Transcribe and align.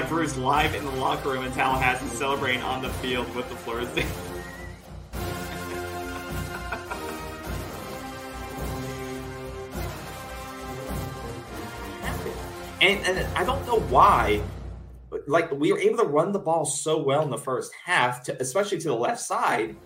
have 0.00 0.08
Bruce 0.08 0.36
live 0.38 0.74
in 0.74 0.82
the 0.84 0.90
locker 0.92 1.28
room 1.28 1.44
in 1.44 1.52
Tallahassee 1.52 2.06
celebrating 2.16 2.62
on 2.62 2.80
the 2.80 2.88
field 2.88 3.32
with 3.34 3.46
the 3.50 3.56
State. 3.86 4.06
and, 12.80 13.04
and 13.04 13.36
I 13.36 13.44
don't 13.44 13.66
know 13.66 13.80
why. 13.80 14.42
Like 15.26 15.50
we 15.52 15.70
were 15.70 15.78
able 15.78 15.98
to 15.98 16.04
run 16.04 16.32
the 16.32 16.38
ball 16.38 16.64
so 16.64 17.02
well 17.02 17.22
in 17.22 17.30
the 17.30 17.36
first 17.36 17.70
half, 17.84 18.24
to, 18.24 18.40
especially 18.40 18.78
to 18.78 18.88
the 18.88 18.94
left 18.94 19.20
side, 19.20 19.76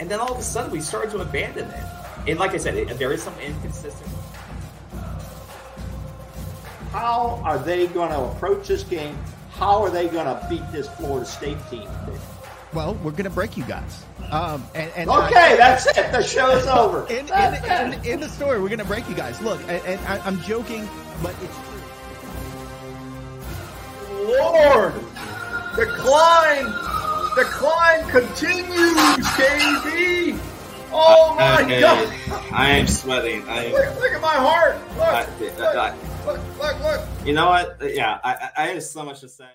and 0.00 0.10
then 0.10 0.18
all 0.18 0.32
of 0.32 0.38
a 0.38 0.42
sudden 0.42 0.72
we 0.72 0.80
started 0.80 1.12
to 1.12 1.18
abandon 1.18 1.70
it. 1.70 1.84
And 2.26 2.40
like 2.40 2.54
I 2.54 2.56
said, 2.56 2.74
it, 2.74 2.98
there 2.98 3.12
is 3.12 3.22
some 3.22 3.38
inconsistency. 3.38 4.10
How 6.90 7.40
are 7.44 7.58
they 7.58 7.86
going 7.88 8.10
to 8.10 8.20
approach 8.20 8.66
this 8.66 8.82
game? 8.82 9.16
How 9.54 9.82
are 9.82 9.90
they 9.90 10.08
going 10.08 10.26
to 10.26 10.46
beat 10.48 10.62
this 10.72 10.88
Florida 10.88 11.24
State 11.24 11.58
team? 11.70 11.88
Well, 12.72 12.94
we're 13.04 13.12
going 13.12 13.24
to 13.24 13.30
break 13.30 13.56
you 13.56 13.62
guys. 13.64 14.04
Um, 14.32 14.64
and, 14.74 14.90
and 14.96 15.08
okay, 15.08 15.52
I, 15.52 15.56
that's 15.56 15.86
it. 15.86 16.10
The 16.10 16.22
show's 16.22 16.66
over. 16.66 17.06
In, 17.10 17.28
in, 17.28 17.54
in, 17.64 18.04
in, 18.04 18.20
the 18.20 18.28
story, 18.28 18.60
we're 18.60 18.68
going 18.68 18.80
to 18.80 18.84
break 18.84 19.08
you 19.08 19.14
guys. 19.14 19.40
Look, 19.40 19.60
and, 19.62 19.80
and 19.86 20.00
I, 20.06 20.18
I'm 20.26 20.40
joking, 20.40 20.88
but 21.22 21.36
it's 21.40 21.56
true. 21.56 21.74
Lord, 24.26 24.94
the 25.76 25.86
climb, 25.98 26.66
the 27.36 27.44
climb 27.44 28.08
continues, 28.08 29.26
KB. 29.36 30.53
Oh 30.96 31.34
my 31.34 31.62
okay. 31.62 31.80
God! 31.80 32.08
I 32.52 32.70
am 32.70 32.86
sweating. 32.86 33.42
I 33.48 33.64
am, 33.64 33.72
look, 33.72 34.00
look, 34.00 34.12
at 34.12 34.20
my 34.20 34.34
heart. 34.34 34.78
Look, 34.90 35.00
I, 35.00 35.26
look, 35.40 35.60
I, 35.60 35.96
look, 36.24 36.40
look, 36.58 36.82
look. 36.82 37.26
You 37.26 37.32
know 37.32 37.48
what? 37.48 37.78
Yeah, 37.82 38.20
I, 38.22 38.50
I 38.56 38.66
have 38.68 38.82
so 38.84 39.04
much 39.04 39.20
to 39.20 39.28
say. 39.28 39.48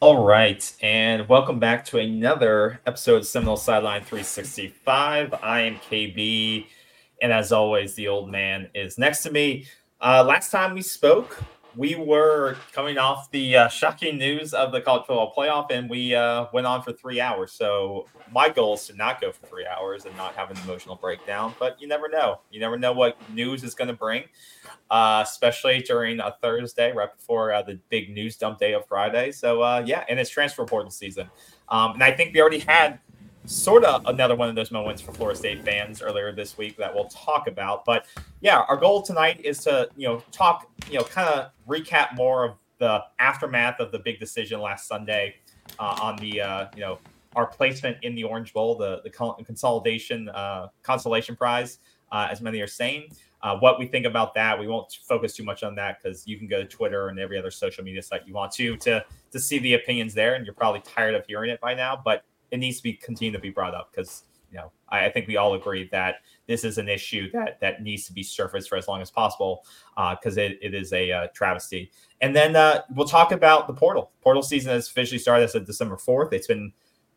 All 0.00 0.24
right, 0.24 0.70
and 0.82 1.26
welcome 1.28 1.58
back 1.58 1.84
to 1.86 1.98
another 1.98 2.80
episode 2.84 3.18
of 3.18 3.26
Seminole 3.26 3.56
Sideline 3.56 4.02
365. 4.02 5.32
I 5.40 5.60
am 5.60 5.76
KB, 5.76 6.66
and 7.22 7.32
as 7.32 7.52
always, 7.52 7.94
the 7.94 8.08
old 8.08 8.28
man 8.28 8.68
is 8.74 8.98
next 8.98 9.22
to 9.22 9.30
me. 9.30 9.66
Uh, 10.00 10.22
last 10.26 10.50
time 10.50 10.74
we 10.74 10.82
spoke, 10.82 11.42
we 11.76 11.94
were 11.94 12.56
coming 12.72 12.98
off 12.98 13.30
the 13.30 13.56
uh, 13.56 13.68
shocking 13.68 14.18
news 14.18 14.54
of 14.54 14.72
the 14.72 14.80
college 14.80 15.06
football 15.06 15.32
playoff, 15.36 15.70
and 15.70 15.88
we 15.90 16.14
uh, 16.14 16.46
went 16.52 16.66
on 16.66 16.82
for 16.82 16.92
three 16.92 17.20
hours. 17.20 17.52
So 17.52 18.06
my 18.32 18.48
goal 18.48 18.74
is 18.74 18.86
to 18.88 18.96
not 18.96 19.20
go 19.20 19.32
for 19.32 19.46
three 19.46 19.66
hours 19.66 20.04
and 20.04 20.16
not 20.16 20.34
have 20.34 20.50
an 20.50 20.56
emotional 20.64 20.96
breakdown. 20.96 21.54
But 21.58 21.80
you 21.80 21.88
never 21.88 22.08
know. 22.08 22.40
You 22.50 22.60
never 22.60 22.78
know 22.78 22.92
what 22.92 23.16
news 23.30 23.64
is 23.64 23.74
going 23.74 23.88
to 23.88 23.94
bring 23.94 24.24
uh, 24.90 25.24
especially 25.26 25.80
during 25.80 26.20
a 26.20 26.36
Thursday, 26.42 26.92
right 26.92 27.14
before 27.14 27.52
uh, 27.52 27.62
the 27.62 27.78
big 27.88 28.10
news 28.10 28.36
dump 28.36 28.58
day 28.58 28.74
of 28.74 28.86
Friday. 28.86 29.32
So, 29.32 29.62
uh, 29.62 29.82
yeah, 29.84 30.04
and 30.08 30.18
it's 30.18 30.30
transfer 30.30 30.64
portal 30.64 30.90
season. 30.90 31.28
Um, 31.68 31.94
and 31.94 32.02
I 32.02 32.12
think 32.12 32.34
we 32.34 32.40
already 32.40 32.60
had 32.60 33.00
sort 33.46 33.84
of 33.84 34.06
another 34.06 34.34
one 34.34 34.48
of 34.48 34.54
those 34.54 34.70
moments 34.70 35.02
for 35.02 35.12
Florida 35.12 35.38
State 35.38 35.64
fans 35.64 36.00
earlier 36.00 36.32
this 36.32 36.56
week 36.56 36.76
that 36.78 36.94
we'll 36.94 37.08
talk 37.08 37.46
about. 37.46 37.84
But 37.84 38.06
yeah, 38.40 38.60
our 38.68 38.76
goal 38.76 39.02
tonight 39.02 39.40
is 39.44 39.58
to, 39.64 39.88
you 39.96 40.08
know, 40.08 40.22
talk, 40.32 40.70
you 40.90 40.98
know, 40.98 41.04
kind 41.04 41.28
of 41.28 41.50
recap 41.68 42.14
more 42.14 42.44
of 42.44 42.54
the 42.78 43.02
aftermath 43.18 43.80
of 43.80 43.92
the 43.92 43.98
big 43.98 44.18
decision 44.18 44.60
last 44.60 44.88
Sunday 44.88 45.36
uh, 45.78 45.98
on 46.00 46.16
the, 46.16 46.40
uh, 46.40 46.66
you 46.74 46.80
know, 46.80 46.98
our 47.36 47.46
placement 47.46 47.96
in 48.02 48.14
the 48.14 48.24
Orange 48.24 48.52
Bowl, 48.52 48.76
the, 48.76 49.00
the 49.02 49.10
consolidation, 49.10 50.28
uh, 50.30 50.68
consolation 50.82 51.36
prize, 51.36 51.78
uh, 52.12 52.28
as 52.30 52.40
many 52.40 52.60
are 52.60 52.66
saying. 52.66 53.10
Uh, 53.42 53.58
what 53.58 53.78
we 53.78 53.86
think 53.86 54.06
about 54.06 54.32
that, 54.34 54.58
we 54.58 54.66
won't 54.66 54.90
focus 55.06 55.34
too 55.34 55.44
much 55.44 55.62
on 55.62 55.74
that 55.74 56.02
because 56.02 56.26
you 56.26 56.38
can 56.38 56.46
go 56.46 56.62
to 56.62 56.64
Twitter 56.64 57.08
and 57.08 57.18
every 57.18 57.38
other 57.38 57.50
social 57.50 57.84
media 57.84 58.02
site 58.02 58.26
you 58.26 58.32
want 58.32 58.50
to 58.52 58.74
to 58.78 59.04
to 59.30 59.38
see 59.38 59.58
the 59.58 59.74
opinions 59.74 60.14
there, 60.14 60.34
and 60.34 60.46
you're 60.46 60.54
probably 60.54 60.80
tired 60.80 61.14
of 61.14 61.26
hearing 61.26 61.50
it 61.50 61.60
by 61.60 61.74
now. 61.74 62.00
But 62.02 62.24
it 62.54 62.58
needs 62.58 62.76
to 62.78 62.84
be 62.84 62.92
continue 62.94 63.32
to 63.32 63.38
be 63.38 63.50
brought 63.50 63.74
up 63.74 63.90
because 63.90 64.22
you 64.50 64.56
know 64.56 64.70
I, 64.88 65.06
I, 65.06 65.10
think 65.10 65.26
we 65.26 65.36
all 65.36 65.54
agree 65.54 65.88
that 65.90 66.16
this 66.46 66.62
is 66.62 66.78
an 66.78 66.88
issue 66.88 67.30
that 67.32 67.58
that 67.60 67.82
needs 67.82 68.06
to 68.06 68.12
be 68.12 68.22
surfaced 68.22 68.68
for 68.68 68.76
as 68.76 68.86
long 68.86 69.02
as 69.02 69.10
possible 69.10 69.64
because 69.96 70.38
uh, 70.38 70.42
it, 70.42 70.58
it 70.62 70.72
is 70.72 70.92
a 70.92 71.10
uh, 71.10 71.26
travesty. 71.34 71.90
And 72.20 72.34
then 72.34 72.54
uh, 72.54 72.82
we'll 72.94 73.08
talk 73.08 73.32
about 73.32 73.66
the 73.66 73.74
portal. 73.74 74.12
Portal 74.22 74.42
season 74.42 74.70
has 74.70 74.88
officially 74.88 75.18
started 75.18 75.44
as 75.44 75.56
of 75.56 75.66
December 75.66 75.96
fourth. 75.96 76.32
It's 76.32 76.46
been 76.46 76.72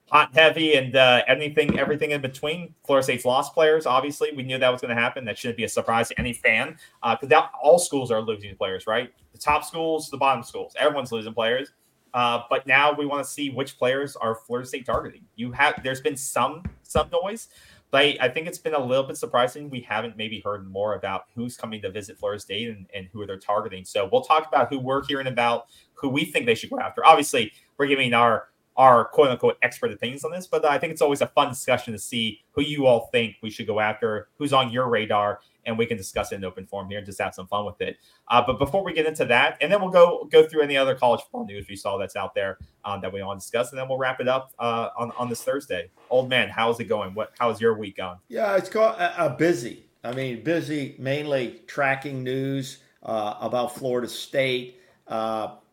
hot 0.09 0.29
and 0.29 0.37
heavy 0.37 0.73
and 0.75 0.95
uh, 0.95 1.21
anything 1.27 1.77
everything 1.77 2.11
in 2.11 2.21
between. 2.21 2.73
Florida 2.83 3.03
State's 3.03 3.25
lost 3.25 3.53
players. 3.53 3.85
Obviously, 3.85 4.31
we 4.35 4.41
knew 4.41 4.57
that 4.57 4.71
was 4.71 4.81
going 4.81 4.95
to 4.95 4.99
happen. 4.99 5.23
That 5.25 5.37
shouldn't 5.37 5.57
be 5.57 5.65
a 5.65 5.69
surprise 5.69 6.07
to 6.07 6.19
any 6.19 6.33
fan 6.33 6.77
because 7.03 7.31
uh, 7.31 7.47
all 7.61 7.77
schools 7.77 8.09
are 8.09 8.21
losing 8.21 8.55
players, 8.55 8.87
right? 8.87 9.13
The 9.33 9.37
top 9.37 9.63
schools, 9.63 10.09
the 10.09 10.17
bottom 10.17 10.41
schools, 10.41 10.73
everyone's 10.79 11.11
losing 11.11 11.33
players. 11.33 11.71
Uh, 12.17 12.41
but 12.49 12.65
now 12.65 12.91
we 12.91 13.05
want 13.05 13.23
to 13.23 13.29
see 13.29 13.51
which 13.51 13.77
players 13.77 14.15
are 14.15 14.33
Florida 14.33 14.67
State 14.67 14.87
targeting. 14.87 15.21
You 15.35 15.51
have 15.51 15.83
there's 15.83 16.01
been 16.01 16.17
some 16.17 16.63
some 16.81 17.11
noise, 17.11 17.49
but 17.91 18.01
I, 18.01 18.17
I, 18.19 18.29
think 18.29 18.47
it's 18.47 18.57
been 18.57 18.73
a 18.73 18.83
little 18.83 19.03
bit 19.03 19.17
surprising 19.17 19.69
we 19.69 19.81
haven't 19.81 20.17
maybe 20.17 20.41
heard 20.43 20.67
more 20.67 20.95
about 20.95 21.25
who's 21.35 21.55
coming 21.55 21.79
to 21.83 21.91
visit 21.91 22.17
Florida 22.17 22.39
State 22.39 22.69
and, 22.69 22.87
and 22.95 23.07
who 23.13 23.27
they're 23.27 23.37
targeting. 23.37 23.85
So 23.85 24.09
we'll 24.11 24.23
talk 24.23 24.47
about 24.47 24.69
who 24.69 24.79
we're 24.79 25.05
hearing 25.05 25.27
about, 25.27 25.67
who 25.93 26.09
we 26.09 26.25
think 26.25 26.47
they 26.47 26.55
should 26.55 26.71
go 26.71 26.79
after. 26.79 27.05
Obviously, 27.05 27.51
we're 27.77 27.85
giving 27.85 28.11
our 28.15 28.47
our 28.77 29.05
quote 29.05 29.29
unquote 29.29 29.57
expert 29.63 29.91
opinions 29.91 30.23
on 30.23 30.31
this, 30.31 30.47
but 30.47 30.63
I 30.63 30.77
think 30.77 30.93
it's 30.93 31.01
always 31.01 31.21
a 31.21 31.27
fun 31.27 31.49
discussion 31.49 31.93
to 31.93 31.99
see 31.99 32.41
who 32.51 32.61
you 32.61 32.85
all 32.85 33.09
think 33.11 33.35
we 33.41 33.49
should 33.49 33.67
go 33.67 33.79
after, 33.79 34.29
who's 34.37 34.53
on 34.53 34.71
your 34.71 34.87
radar, 34.87 35.39
and 35.65 35.77
we 35.77 35.85
can 35.85 35.97
discuss 35.97 36.31
it 36.31 36.35
in 36.35 36.45
open 36.45 36.65
form 36.65 36.87
here 36.87 36.99
and 36.99 37.05
just 37.05 37.19
have 37.19 37.33
some 37.33 37.47
fun 37.47 37.65
with 37.65 37.81
it. 37.81 37.97
Uh, 38.29 38.41
but 38.45 38.59
before 38.59 38.83
we 38.83 38.93
get 38.93 39.05
into 39.05 39.25
that, 39.25 39.57
and 39.61 39.71
then 39.71 39.81
we'll 39.81 39.89
go 39.89 40.27
go 40.31 40.47
through 40.47 40.61
any 40.61 40.77
other 40.77 40.93
college 40.93 41.21
football 41.21 41.45
news 41.45 41.67
we 41.67 41.75
saw 41.75 41.97
that's 41.97 42.15
out 42.15 42.35
there 42.35 42.59
um, 42.85 43.01
that 43.01 43.11
we 43.11 43.21
want 43.23 43.39
to 43.39 43.43
discuss, 43.43 43.71
and 43.71 43.79
then 43.79 43.89
we'll 43.89 43.97
wrap 43.97 44.21
it 44.21 44.27
up 44.27 44.53
uh, 44.59 44.89
on 44.97 45.11
on 45.17 45.27
this 45.27 45.43
Thursday. 45.43 45.89
Old 46.11 46.29
man, 46.29 46.47
how's 46.47 46.79
it 46.79 46.85
going? 46.85 47.15
What 47.15 47.33
how's 47.39 47.59
your 47.59 47.75
week 47.77 47.97
going? 47.97 48.17
Yeah, 48.27 48.55
it's 48.57 48.69
called 48.69 48.95
uh, 48.99 49.13
uh, 49.17 49.29
busy. 49.35 49.85
I 50.03 50.13
mean, 50.13 50.43
busy 50.43 50.95
mainly 50.99 51.61
tracking 51.65 52.23
news 52.23 52.77
uh, 53.01 53.33
about 53.41 53.75
Florida 53.75 54.07
State, 54.07 54.79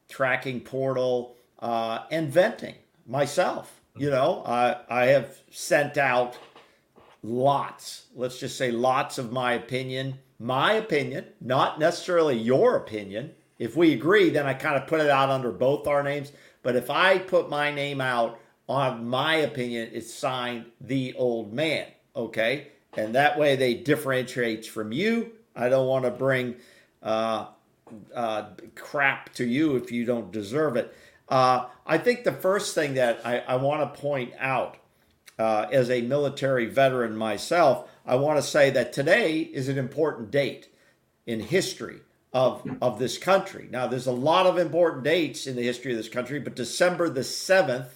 tracking 0.09 0.61
portal, 0.61 1.37
and 1.61 2.33
venting 2.33 2.75
myself. 3.07 3.81
You 3.97 4.11
know, 4.11 4.43
I 4.47 4.77
I 4.89 5.07
have 5.07 5.39
sent 5.51 5.97
out 5.99 6.37
lots, 7.25 8.07
let's 8.15 8.39
just 8.39 8.59
say 8.59 8.71
lots 8.71 9.19
of 9.19 9.33
my 9.33 9.55
opinion, 9.55 10.19
my 10.39 10.75
opinion, 10.75 11.25
not 11.41 11.79
necessarily 11.79 12.37
your 12.37 12.77
opinion. 12.77 13.33
If 13.59 13.77
we 13.77 13.93
agree, 13.93 14.31
then 14.31 14.47
I 14.47 14.55
kind 14.55 14.77
of 14.77 14.87
put 14.87 15.01
it 15.01 15.09
out 15.09 15.31
under 15.31 15.51
both 15.51 15.87
our 15.87 16.03
names. 16.03 16.33
But 16.63 16.77
if 16.77 16.91
I 16.91 17.19
put 17.19 17.49
my 17.49 17.71
name 17.71 18.01
out 18.01 18.39
on 18.69 19.07
my 19.07 19.37
opinion, 19.37 19.91
it's 19.93 20.13
signed 20.13 20.67
the 20.81 21.15
old 21.15 21.53
man. 21.53 21.87
Okay. 22.15 22.69
And 22.97 23.15
that 23.15 23.39
way 23.39 23.57
they 23.57 23.75
differentiates 23.75 24.67
from 24.67 24.93
you. 24.93 25.33
I 25.57 25.69
don't 25.69 25.87
want 25.87 26.05
to 26.05 26.11
bring 26.11 26.57
uh, 27.03 27.47
uh, 28.15 28.47
crap 28.75 29.33
to 29.35 29.45
you 29.45 29.77
if 29.77 29.91
you 29.93 30.05
don't 30.05 30.33
deserve 30.33 30.77
it. 30.77 30.95
Uh, 31.29 31.67
I 31.87 31.99
think 31.99 32.25
the 32.25 32.33
first 32.33 32.75
thing 32.75 32.95
that 32.95 33.21
I, 33.25 33.39
I 33.41 33.57
want 33.57 33.95
to 33.95 34.01
point 34.01 34.33
out 34.39 34.77
uh, 35.39 35.67
as 35.73 35.91
a 35.91 36.03
military 36.03 36.67
veteran 36.67 37.17
myself, 37.17 37.89
I 38.07 38.17
want 38.17 38.39
to 38.39 38.43
say 38.43 38.71
that 38.71 38.93
today 38.93 39.41
is 39.41 39.69
an 39.69 39.79
important 39.79 40.31
date 40.31 40.69
in 41.27 41.41
history 41.41 42.01
of, 42.33 42.69
of 42.83 42.99
this 42.99 43.17
country. 43.17 43.69
Now, 43.71 43.87
there's 43.87 44.07
a 44.07 44.13
lot 44.13 44.47
of 44.47 44.59
important 44.59 45.05
dates 45.05 45.47
in 45.47 45.57
the 45.57 45.63
history 45.63 45.93
of 45.93 45.97
this 45.97 46.09
country, 46.09 46.41
but 46.41 46.57
December 46.57 47.09
the 47.09 47.21
7th, 47.21 47.91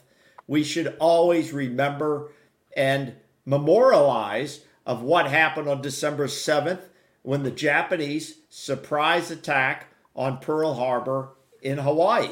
we 0.47 0.65
should 0.65 0.97
always 0.99 1.53
remember 1.53 2.31
and 2.77 3.15
memorialize 3.45 4.61
of 4.87 5.03
what 5.03 5.29
happened 5.29 5.69
on 5.69 5.83
December 5.83 6.27
7th 6.27 6.81
when 7.23 7.43
the 7.43 7.51
Japanese 7.51 8.37
surprise 8.49 9.31
attack 9.31 9.89
on 10.17 10.39
Pearl 10.39 10.75
Harbor 10.75 11.31
in 11.61 11.79
Hawaii. 11.79 12.31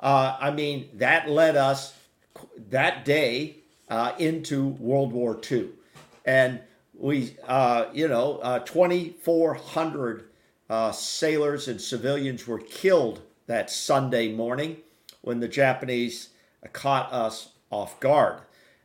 Uh, 0.00 0.36
I 0.40 0.50
mean, 0.50 0.88
that 0.94 1.28
led 1.28 1.56
us 1.56 1.94
that 2.70 3.04
day 3.04 3.56
uh, 3.88 4.12
into 4.18 4.68
World 4.68 5.12
War 5.12 5.38
II. 5.50 5.70
And 6.24 6.60
we, 6.94 7.36
uh, 7.46 7.86
you 7.92 8.08
know, 8.08 8.38
uh, 8.38 8.60
2,400 8.60 10.28
uh, 10.68 10.92
sailors 10.92 11.68
and 11.68 11.80
civilians 11.80 12.46
were 12.46 12.58
killed 12.58 13.22
that 13.46 13.70
Sunday 13.70 14.32
morning 14.32 14.76
when 15.22 15.40
the 15.40 15.48
Japanese 15.48 16.30
caught 16.72 17.12
us 17.12 17.50
off 17.70 17.98
guard. 18.00 18.42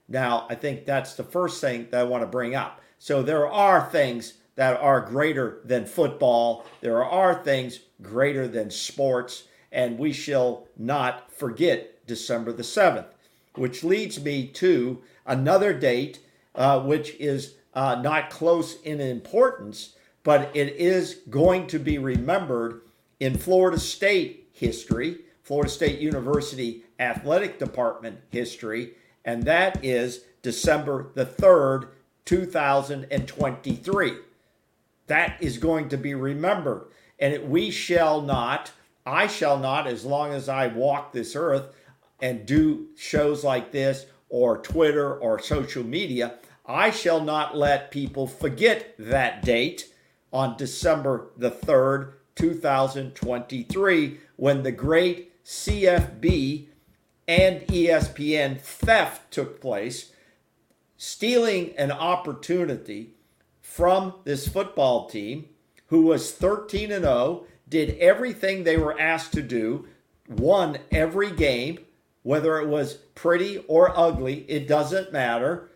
Now, 0.08 0.46
I 0.50 0.56
think 0.56 0.86
that's 0.86 1.16
the 1.16 1.24
first 1.24 1.62
thing 1.62 1.88
that 1.92 2.00
I 2.00 2.04
want 2.04 2.24
to 2.24 2.28
bring 2.28 2.56
up. 2.56 2.82
So 3.00 3.22
there 3.22 3.48
are 3.48 3.90
things 3.90 4.36
that 4.56 4.80
are 4.80 5.02
greater 5.02 5.60
than 5.66 5.86
football. 5.86 6.66
There 6.82 7.04
are 7.04 7.44
things 7.44 7.80
greater 8.02 8.48
than 8.48 8.70
sports, 8.70 9.44
and 9.74 9.98
we 9.98 10.14
shall 10.14 10.68
not 10.78 11.32
forget 11.32 12.06
December 12.08 12.54
the 12.54 12.64
7th, 12.64 13.08
which 13.56 13.84
leads 13.84 14.24
me 14.24 14.48
to 14.48 15.02
another 15.26 15.74
date, 15.74 16.20
uh, 16.56 16.80
which 16.80 17.16
is 17.16 17.56
uh, 17.74 17.96
not 17.96 18.30
close 18.30 18.80
in 18.84 19.02
importance, 19.02 19.96
but 20.24 20.56
it 20.56 20.76
is 20.76 21.16
going 21.30 21.68
to 21.68 21.80
be 21.80 21.98
remembered 21.98 22.82
in 23.20 23.38
Florida 23.38 23.80
State 23.80 24.48
history, 24.54 25.20
Florida 25.42 25.70
State 25.70 26.00
University 26.00 26.84
Athletic 27.00 27.60
Department 27.60 28.20
history, 28.30 28.94
and 29.26 29.44
that 29.44 29.84
is 29.84 30.22
December 30.42 31.08
the 31.16 31.26
3rd, 31.26 31.88
2023. 32.26 34.14
That 35.08 35.38
is 35.42 35.58
going 35.58 35.90
to 35.90 35.98
be 35.98 36.14
remembered. 36.14 36.86
And 37.20 37.34
it, 37.34 37.48
we 37.48 37.72
shall 37.72 38.22
not, 38.22 38.72
I 39.06 39.28
shall 39.28 39.58
not, 39.58 39.88
as 39.88 40.06
long 40.06 40.32
as 40.32 40.48
I 40.48 40.68
walk 40.68 41.12
this 41.12 41.36
earth 41.36 41.74
and 42.22 42.46
do 42.46 42.88
shows 42.96 43.44
like 43.44 43.72
this 43.72 44.06
or 44.30 44.58
Twitter 44.58 45.14
or 45.14 45.40
social 45.40 45.84
media, 45.84 46.36
I 46.66 46.92
shall 46.92 47.22
not 47.22 47.58
let 47.58 47.92
people 47.92 48.28
forget 48.28 48.96
that 48.98 49.44
date 49.44 49.94
on 50.32 50.58
December 50.58 51.28
the 51.38 51.52
3rd, 51.52 52.14
2023, 52.36 54.20
when 54.38 54.64
the 54.64 54.72
great 54.72 55.44
CFB 55.46 56.68
and 57.28 57.62
ESPN 57.62 58.60
theft 58.60 59.32
took 59.32 59.62
place, 59.62 60.12
stealing 60.98 61.74
an 61.78 61.92
opportunity 61.92 63.14
from 63.62 64.16
this 64.24 64.48
football 64.48 65.08
team 65.08 65.50
who 65.88 66.04
was 66.04 66.32
13 66.32 66.92
and 66.92 67.04
0, 67.04 67.46
did 67.74 67.98
everything 67.98 68.64
they 68.64 68.78
were 68.78 69.00
asked 69.00 69.34
to 69.34 69.42
do, 69.42 69.88
won 70.30 70.78
every 70.92 71.32
game, 71.32 71.80
whether 72.22 72.60
it 72.60 72.68
was 72.68 72.94
pretty 73.16 73.58
or 73.68 73.98
ugly, 73.98 74.46
it 74.48 74.68
doesn't 74.68 75.12
matter. 75.12 75.72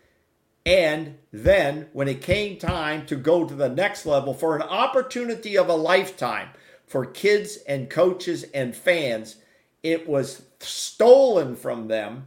And 0.64 1.18
then 1.32 1.88
when 1.92 2.06
it 2.06 2.22
came 2.22 2.56
time 2.56 3.04
to 3.06 3.16
go 3.16 3.44
to 3.44 3.52
the 3.52 3.68
next 3.68 4.06
level 4.06 4.32
for 4.32 4.54
an 4.54 4.62
opportunity 4.62 5.58
of 5.58 5.68
a 5.68 5.74
lifetime 5.74 6.50
for 6.86 7.04
kids 7.04 7.58
and 7.66 7.90
coaches 7.90 8.44
and 8.54 8.76
fans, 8.76 9.34
it 9.82 10.08
was 10.08 10.42
stolen 10.60 11.56
from 11.56 11.88
them 11.88 12.26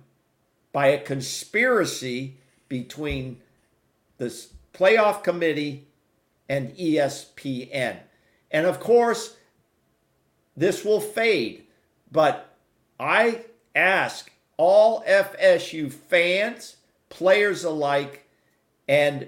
by 0.73 0.87
a 0.87 1.01
conspiracy 1.01 2.39
between 2.67 3.39
this 4.17 4.51
playoff 4.73 5.23
committee 5.23 5.87
and 6.49 6.75
ESPN. 6.75 7.99
And 8.51 8.65
of 8.65 8.81
course, 8.81 9.37
this 10.55 10.83
will 10.83 11.01
fade, 11.01 11.65
but 12.11 12.55
I 12.99 13.45
ask 13.75 14.31
all 14.57 15.03
FSU 15.03 15.91
fans, 15.91 16.77
players 17.09 17.63
alike, 17.63 18.27
and 18.87 19.27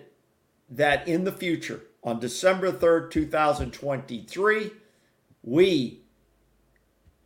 that 0.70 1.08
in 1.08 1.24
the 1.24 1.32
future, 1.32 1.82
on 2.04 2.20
December 2.20 2.72
3rd, 2.72 3.12
2023, 3.12 4.72
we 5.44 6.00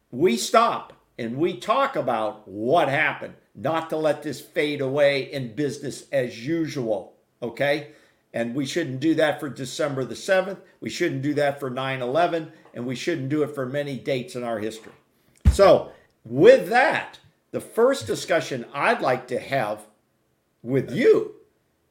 we 0.09 0.37
stop 0.37 0.93
and 1.17 1.37
we 1.37 1.57
talk 1.57 1.95
about 1.95 2.47
what 2.47 2.87
happened, 2.87 3.33
not 3.55 3.89
to 3.89 3.97
let 3.97 4.23
this 4.23 4.39
fade 4.39 4.81
away 4.81 5.23
in 5.31 5.55
business 5.55 6.05
as 6.11 6.45
usual, 6.45 7.15
okay? 7.41 7.89
And 8.37 8.53
we 8.53 8.67
shouldn't 8.67 8.99
do 8.99 9.15
that 9.15 9.39
for 9.39 9.49
December 9.49 10.05
the 10.05 10.13
7th. 10.13 10.59
We 10.79 10.91
shouldn't 10.91 11.23
do 11.23 11.33
that 11.33 11.59
for 11.59 11.71
9 11.71 12.03
11. 12.03 12.51
And 12.75 12.85
we 12.85 12.93
shouldn't 12.93 13.29
do 13.29 13.41
it 13.41 13.55
for 13.55 13.65
many 13.65 13.97
dates 13.97 14.35
in 14.35 14.43
our 14.43 14.59
history. 14.59 14.91
So, 15.51 15.91
with 16.23 16.69
that, 16.69 17.17
the 17.49 17.59
first 17.59 18.05
discussion 18.05 18.67
I'd 18.75 19.01
like 19.01 19.27
to 19.29 19.39
have 19.39 19.87
with 20.61 20.91
you, 20.91 21.33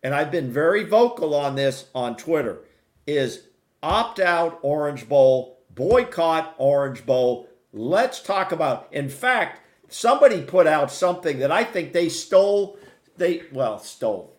and 0.04 0.14
I've 0.14 0.30
been 0.30 0.52
very 0.52 0.84
vocal 0.84 1.34
on 1.34 1.56
this 1.56 1.86
on 1.92 2.16
Twitter, 2.16 2.60
is 3.08 3.48
opt 3.82 4.20
out 4.20 4.60
Orange 4.62 5.08
Bowl, 5.08 5.58
boycott 5.74 6.54
Orange 6.58 7.04
Bowl. 7.04 7.48
Let's 7.72 8.22
talk 8.22 8.52
about, 8.52 8.86
in 8.92 9.08
fact, 9.08 9.62
somebody 9.88 10.42
put 10.42 10.68
out 10.68 10.92
something 10.92 11.40
that 11.40 11.50
I 11.50 11.64
think 11.64 11.92
they 11.92 12.08
stole, 12.08 12.78
they, 13.16 13.42
well, 13.52 13.80
stole 13.80 14.36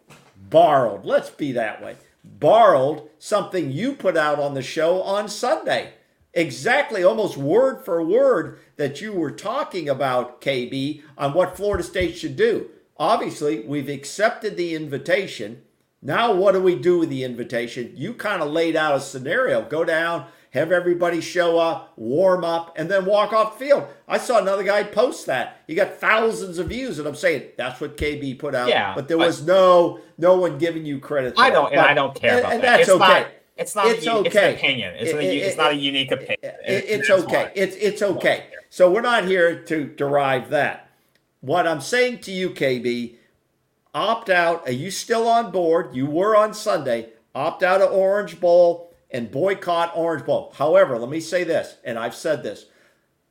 borrowed, 0.49 1.05
let's 1.05 1.29
be 1.29 1.51
that 1.53 1.83
way, 1.83 1.95
borrowed 2.23 3.09
something 3.19 3.71
you 3.71 3.93
put 3.93 4.17
out 4.17 4.39
on 4.39 4.53
the 4.53 4.61
show 4.61 5.01
on 5.01 5.27
Sunday. 5.27 5.93
Exactly, 6.33 7.03
almost 7.03 7.37
word 7.37 7.83
for 7.83 8.03
word 8.03 8.59
that 8.75 9.01
you 9.01 9.11
were 9.11 9.31
talking 9.31 9.89
about, 9.89 10.39
KB, 10.41 11.01
on 11.17 11.33
what 11.33 11.57
Florida 11.57 11.83
State 11.83 12.15
should 12.15 12.35
do. 12.35 12.69
Obviously, 12.97 13.61
we've 13.61 13.89
accepted 13.89 14.55
the 14.55 14.75
invitation. 14.75 15.63
Now, 16.01 16.33
what 16.33 16.51
do 16.51 16.61
we 16.61 16.75
do 16.75 16.99
with 16.99 17.09
the 17.09 17.23
invitation? 17.23 17.93
You 17.95 18.13
kind 18.13 18.43
of 18.43 18.51
laid 18.51 18.75
out 18.75 18.95
a 18.95 19.01
scenario. 19.01 19.67
Go 19.67 19.83
down, 19.83 20.27
have 20.51 20.71
everybody 20.71 21.21
show 21.21 21.57
up, 21.59 21.93
warm 21.97 22.43
up, 22.43 22.73
and 22.77 22.89
then 22.89 23.05
walk 23.05 23.33
off 23.33 23.59
field. 23.59 23.85
I 24.07 24.17
saw 24.17 24.39
another 24.39 24.63
guy 24.63 24.83
post 24.83 25.25
that. 25.27 25.61
He 25.67 25.75
got 25.75 25.95
thousands 25.99 26.57
of 26.57 26.69
views, 26.69 26.99
and 26.99 27.07
I'm 27.07 27.15
saying 27.15 27.43
that's 27.57 27.79
what 27.81 27.97
KB 27.97 28.39
put 28.39 28.55
out. 28.55 28.69
Yeah, 28.69 28.93
but 28.95 29.07
there 29.07 29.17
was 29.17 29.45
no 29.45 29.99
no 30.17 30.37
one 30.37 30.57
giving 30.57 30.85
you 30.85 30.99
credit. 30.99 31.33
I 31.37 31.49
don't, 31.49 31.71
and 31.71 31.81
I 31.81 31.93
don't 31.93 32.15
care 32.15 32.39
about 32.39 32.53
and 32.53 32.63
that. 32.63 32.77
That's 32.77 32.89
it's 32.89 33.01
okay. 33.01 33.19
Not, 33.21 33.27
it's 33.57 33.75
not. 33.75 33.87
It's 33.87 34.05
a, 34.05 34.13
okay. 34.13 34.27
It's 34.27 34.35
an 34.35 34.53
opinion. 34.55 34.93
It's, 34.95 35.11
It- 35.11 35.15
an, 35.15 35.21
it- 35.21 35.33
it's 35.35 35.57
not 35.57 35.71
a 35.71 35.75
unique 35.75 36.11
opinion. 36.11 36.37
It- 36.43 36.55
And- 36.65 36.83
it's 37.01 37.09
and 37.09 37.23
okay. 37.25 37.43
why. 37.43 37.51
It's 37.55 37.75
it's 37.75 38.01
okay. 38.01 38.45
So 38.69 38.89
we're 38.91 39.01
not 39.01 39.25
here 39.25 39.63
to 39.65 39.85
derive 39.85 40.49
that. 40.49 40.89
What 41.41 41.67
I'm 41.67 41.81
saying 41.81 42.19
to 42.21 42.31
you, 42.31 42.49
KB, 42.51 43.15
opt 43.93 44.29
out. 44.29 44.67
Are 44.67 44.71
you 44.71 44.91
still 44.91 45.27
on 45.27 45.51
board? 45.51 45.95
You 45.95 46.05
were 46.05 46.35
on 46.35 46.53
Sunday. 46.53 47.09
Opt 47.35 47.61
out 47.63 47.81
of 47.81 47.91
Orange 47.91 48.39
Bowl 48.39 48.86
and 49.11 49.31
boycott 49.31 49.91
Orange 49.95 50.25
Bowl. 50.25 50.53
However, 50.57 50.97
let 50.97 51.09
me 51.09 51.19
say 51.19 51.43
this, 51.43 51.77
and 51.83 51.97
I've 51.97 52.15
said 52.15 52.43
this. 52.43 52.65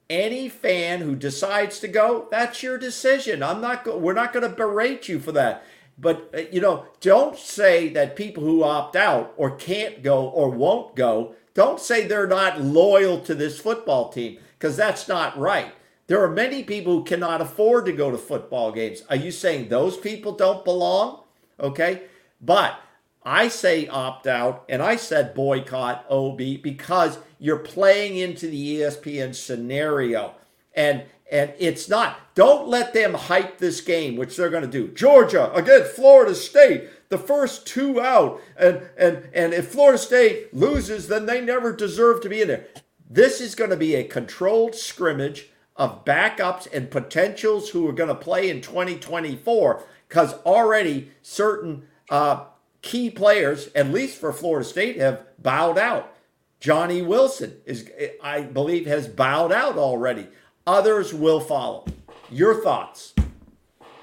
Any 0.08 0.48
fan 0.48 1.00
who 1.00 1.16
decides 1.16 1.80
to 1.80 1.88
go, 1.88 2.28
that's 2.30 2.62
your 2.62 2.78
decision. 2.78 3.42
I'm 3.42 3.60
not 3.60 3.84
go- 3.84 3.98
we're 3.98 4.12
not 4.12 4.32
going 4.32 4.48
to 4.48 4.56
berate 4.56 5.08
you 5.08 5.18
for 5.18 5.32
that. 5.32 5.64
But 5.98 6.30
uh, 6.34 6.42
you 6.52 6.60
know, 6.60 6.86
don't 7.00 7.36
say 7.36 7.88
that 7.90 8.16
people 8.16 8.44
who 8.44 8.62
opt 8.62 8.96
out 8.96 9.34
or 9.36 9.56
can't 9.56 10.02
go 10.02 10.28
or 10.28 10.50
won't 10.50 10.94
go, 10.94 11.34
don't 11.54 11.80
say 11.80 12.06
they're 12.06 12.26
not 12.26 12.60
loyal 12.60 13.18
to 13.20 13.34
this 13.34 13.58
football 13.58 14.10
team 14.10 14.38
because 14.58 14.76
that's 14.76 15.08
not 15.08 15.38
right. 15.38 15.72
There 16.06 16.22
are 16.22 16.30
many 16.30 16.62
people 16.62 16.98
who 16.98 17.04
cannot 17.04 17.40
afford 17.40 17.86
to 17.86 17.92
go 17.92 18.10
to 18.10 18.18
football 18.18 18.70
games. 18.70 19.02
Are 19.10 19.16
you 19.16 19.32
saying 19.32 19.68
those 19.68 19.96
people 19.96 20.32
don't 20.32 20.64
belong? 20.64 21.22
Okay? 21.58 22.02
But 22.40 22.78
I 23.26 23.48
say 23.48 23.88
opt 23.88 24.28
out 24.28 24.64
and 24.68 24.80
I 24.80 24.94
said 24.94 25.34
boycott 25.34 26.06
OB 26.08 26.38
because 26.62 27.18
you're 27.40 27.58
playing 27.58 28.16
into 28.16 28.46
the 28.46 28.76
ESPN 28.76 29.34
scenario. 29.34 30.36
And 30.74 31.02
and 31.28 31.52
it's 31.58 31.88
not. 31.88 32.34
Don't 32.36 32.68
let 32.68 32.94
them 32.94 33.14
hype 33.14 33.58
this 33.58 33.80
game, 33.80 34.16
which 34.16 34.36
they're 34.36 34.48
going 34.48 34.62
to 34.62 34.68
do. 34.68 34.94
Georgia 34.94 35.52
against 35.54 35.90
Florida 35.90 36.36
State, 36.36 36.88
the 37.08 37.18
first 37.18 37.66
two 37.66 38.00
out, 38.00 38.40
and 38.56 38.82
and 38.96 39.28
and 39.34 39.52
if 39.52 39.68
Florida 39.68 39.98
State 39.98 40.54
loses, 40.54 41.08
then 41.08 41.26
they 41.26 41.40
never 41.40 41.72
deserve 41.72 42.20
to 42.20 42.28
be 42.28 42.42
in 42.42 42.48
there. 42.48 42.68
This 43.10 43.40
is 43.40 43.56
going 43.56 43.70
to 43.70 43.76
be 43.76 43.96
a 43.96 44.04
controlled 44.04 44.76
scrimmage 44.76 45.48
of 45.74 46.04
backups 46.04 46.72
and 46.72 46.92
potentials 46.92 47.70
who 47.70 47.88
are 47.88 47.92
going 47.92 48.08
to 48.08 48.14
play 48.14 48.48
in 48.48 48.60
2024 48.60 49.84
because 50.08 50.34
already 50.44 51.10
certain 51.22 51.88
uh, 52.08 52.44
key 52.86 53.10
players, 53.10 53.68
at 53.74 53.88
least 53.88 54.18
for 54.18 54.32
Florida 54.32 54.64
State, 54.64 54.96
have 54.98 55.26
bowed 55.42 55.76
out. 55.76 56.14
Johnny 56.60 57.02
Wilson 57.02 57.56
is, 57.66 57.90
I 58.22 58.42
believe, 58.42 58.86
has 58.86 59.08
bowed 59.08 59.52
out 59.52 59.76
already. 59.76 60.28
Others 60.66 61.12
will 61.12 61.40
follow. 61.40 61.84
Your 62.30 62.62
thoughts? 62.62 63.12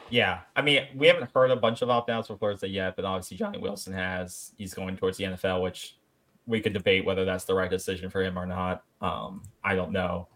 Yeah, 0.10 0.42
I 0.56 0.62
mean, 0.62 0.86
we 0.96 1.08
haven't 1.08 1.32
heard 1.34 1.50
a 1.50 1.56
bunch 1.56 1.82
of 1.82 1.90
opt 1.90 2.10
outs 2.10 2.28
for 2.28 2.38
Florida 2.38 2.58
State 2.58 2.72
yet, 2.72 2.96
but 2.96 3.06
obviously 3.06 3.38
Johnny 3.38 3.58
Wilson 3.58 3.94
has. 3.94 4.52
He's 4.58 4.74
going 4.74 4.96
towards 4.98 5.18
the 5.18 5.24
NFL, 5.24 5.64
which 5.64 5.98
we 6.46 6.60
could 6.62 6.74
debate 6.74 7.06
whether 7.06 7.26
that's 7.26 7.46
the 7.46 7.56
right 7.56 7.70
decision 7.70 8.10
for 8.10 8.22
him 8.22 8.38
or 8.38 8.46
not. 8.46 8.84
Um, 9.02 9.42
I 9.64 9.76
don't 9.76 9.92
know. 9.92 10.28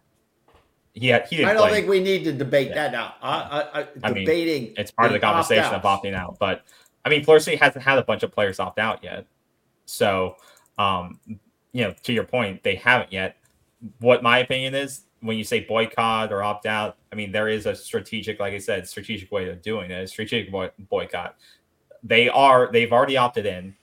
He 0.94 1.10
had, 1.10 1.28
he 1.28 1.44
I 1.46 1.54
don't 1.54 1.64
play. 1.68 1.74
think 1.74 1.88
we 1.90 2.00
need 2.00 2.24
to 2.24 2.34
debate 2.34 2.70
Yeah. 2.70 2.76
that 2.76 2.92
now. 2.92 3.14
I, 3.22 3.36
I, 3.36 3.82
I, 3.82 3.88
I 4.04 4.12
mean, 4.12 4.26
debating 4.26 4.74
it's 4.78 4.90
part 4.90 5.08
of 5.08 5.14
the 5.14 5.20
conversation 5.20 5.66
of 5.66 5.86
opt-outs. 5.86 6.04
opting 6.06 6.16
out. 6.16 6.38
But 6.40 6.64
I 7.08 7.10
mean, 7.10 7.24
Florida 7.24 7.42
State 7.42 7.62
hasn't 7.62 7.86
had 7.86 7.98
a 7.98 8.04
bunch 8.04 8.22
of 8.24 8.34
players 8.34 8.60
opt 8.60 8.80
out 8.80 9.02
yet. 9.02 9.26
So, 9.86 10.36
um, 10.78 11.22
you 11.72 11.84
know, 11.84 11.94
to 12.04 12.12
your 12.12 12.26
point, 12.26 12.64
they 12.64 12.76
haven't 12.76 13.14
yet. 13.14 13.38
What 14.00 14.22
my 14.22 14.40
opinion 14.40 14.76
is, 14.76 15.04
when 15.22 15.38
you 15.38 15.46
say 15.46 15.62
boycott 15.62 16.34
or 16.34 16.44
opt 16.44 16.66
out, 16.66 16.98
I 17.14 17.16
mean, 17.16 17.32
there 17.32 17.48
is 17.48 17.66
a 17.66 17.74
strategic, 17.74 18.42
like 18.42 18.54
I 18.54 18.58
said, 18.58 18.86
strategic 18.90 19.32
way 19.32 19.50
of 19.50 19.62
doing 19.62 19.90
it. 19.90 20.04
A 20.04 20.08
strategic 20.08 20.52
boy- 20.52 20.72
boycott. 20.90 21.38
They 22.04 22.28
are, 22.28 22.70
they've 22.74 22.92
already 22.92 23.16
opted 23.16 23.46
in. 23.46 23.74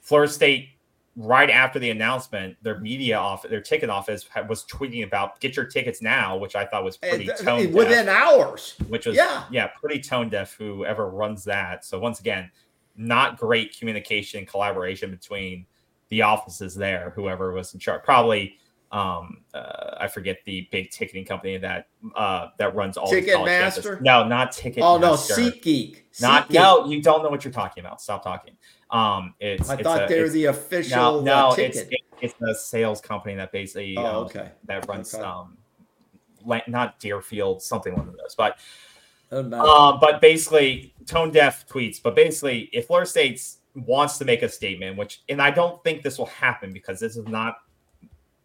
Florida 0.00 0.32
State 0.32 0.70
right 1.14 1.50
after 1.50 1.78
the 1.78 1.90
announcement, 1.90 2.56
their 2.62 2.80
media 2.80 3.16
office, 3.16 3.48
their 3.48 3.60
ticket 3.60 3.90
office 3.90 4.26
was 4.48 4.64
tweeting 4.64 5.04
about 5.04 5.38
get 5.40 5.54
your 5.54 5.66
tickets 5.66 6.02
now, 6.02 6.36
which 6.36 6.56
I 6.56 6.64
thought 6.64 6.82
was 6.82 6.96
pretty 6.96 7.28
tone 7.38 7.72
within 7.72 8.06
deaf, 8.06 8.16
hours. 8.16 8.74
Which 8.88 9.06
was 9.06 9.16
yeah, 9.16 9.44
yeah, 9.50 9.68
pretty 9.68 10.00
tone 10.00 10.28
deaf. 10.28 10.54
Whoever 10.54 11.10
runs 11.10 11.44
that. 11.44 11.84
So 11.84 11.98
once 11.98 12.20
again, 12.20 12.50
not 12.96 13.38
great 13.38 13.78
communication 13.78 14.38
and 14.38 14.48
collaboration 14.48 15.10
between 15.10 15.66
the 16.08 16.22
offices 16.22 16.74
there. 16.74 17.12
Whoever 17.14 17.52
was 17.52 17.72
in 17.74 17.80
charge, 17.80 18.02
probably 18.04 18.58
um 18.90 19.38
uh, 19.54 19.96
I 19.98 20.06
forget 20.06 20.40
the 20.44 20.68
big 20.70 20.90
ticketing 20.90 21.24
company 21.24 21.56
that 21.56 21.86
uh 22.14 22.48
that 22.58 22.74
runs 22.74 22.98
all 22.98 23.10
Ticketmaster. 23.10 24.00
No, 24.02 24.28
not 24.28 24.52
Ticket. 24.52 24.82
Oh 24.82 24.98
no, 24.98 25.14
SeatGeek. 25.14 26.02
Not 26.20 26.48
Seat 26.48 26.54
no, 26.54 26.86
you 26.86 27.00
don't 27.00 27.22
know 27.22 27.30
what 27.30 27.42
you're 27.44 27.52
talking 27.52 27.84
about. 27.84 28.02
Stop 28.02 28.22
talking. 28.22 28.54
Um, 28.90 29.34
it's 29.40 29.70
I 29.70 29.74
it's 29.74 29.82
thought 29.82 30.04
a, 30.04 30.06
they 30.06 30.20
were 30.20 30.28
the 30.28 30.44
official. 30.46 31.22
No, 31.22 31.22
no 31.22 31.48
uh, 31.48 31.54
it's 31.56 31.78
it, 31.78 31.94
it's 32.20 32.34
a 32.42 32.54
sales 32.54 33.00
company 33.00 33.34
that 33.36 33.50
basically 33.50 33.96
oh, 33.96 34.04
um, 34.04 34.16
okay. 34.26 34.50
that 34.66 34.86
runs 34.86 35.14
Okay. 35.14 35.24
um 35.24 35.56
not 36.66 36.98
Deerfield, 36.98 37.62
something 37.62 37.94
one 37.94 38.08
of 38.08 38.16
those, 38.16 38.34
but 38.36 38.58
Doesn't 39.32 39.54
um, 39.54 39.98
but 39.98 40.20
basically, 40.20 40.92
tone 41.06 41.30
deaf 41.30 41.66
tweets. 41.66 42.02
But 42.02 42.14
basically, 42.14 42.68
if 42.74 42.88
Florida 42.88 43.08
State 43.08 43.42
wants 43.74 44.18
to 44.18 44.26
make 44.26 44.42
a 44.42 44.48
statement, 44.48 44.98
which, 44.98 45.22
and 45.30 45.40
I 45.40 45.50
don't 45.50 45.82
think 45.82 46.02
this 46.02 46.18
will 46.18 46.26
happen 46.26 46.70
because 46.70 47.00
this 47.00 47.16
is 47.16 47.26
not, 47.26 47.56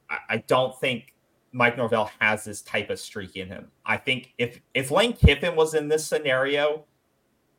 I, 0.09 0.17
I 0.29 0.37
don't 0.47 0.79
think 0.79 1.13
Mike 1.51 1.75
Norvell 1.75 2.09
has 2.19 2.45
this 2.45 2.61
type 2.61 2.89
of 2.89 3.01
streak 3.01 3.35
in 3.35 3.49
him. 3.49 3.69
I 3.85 3.97
think 3.97 4.33
if 4.37 4.61
if 4.73 4.89
Lane 4.89 5.11
Kiffin 5.11 5.57
was 5.57 5.73
in 5.73 5.89
this 5.89 6.07
scenario, 6.07 6.85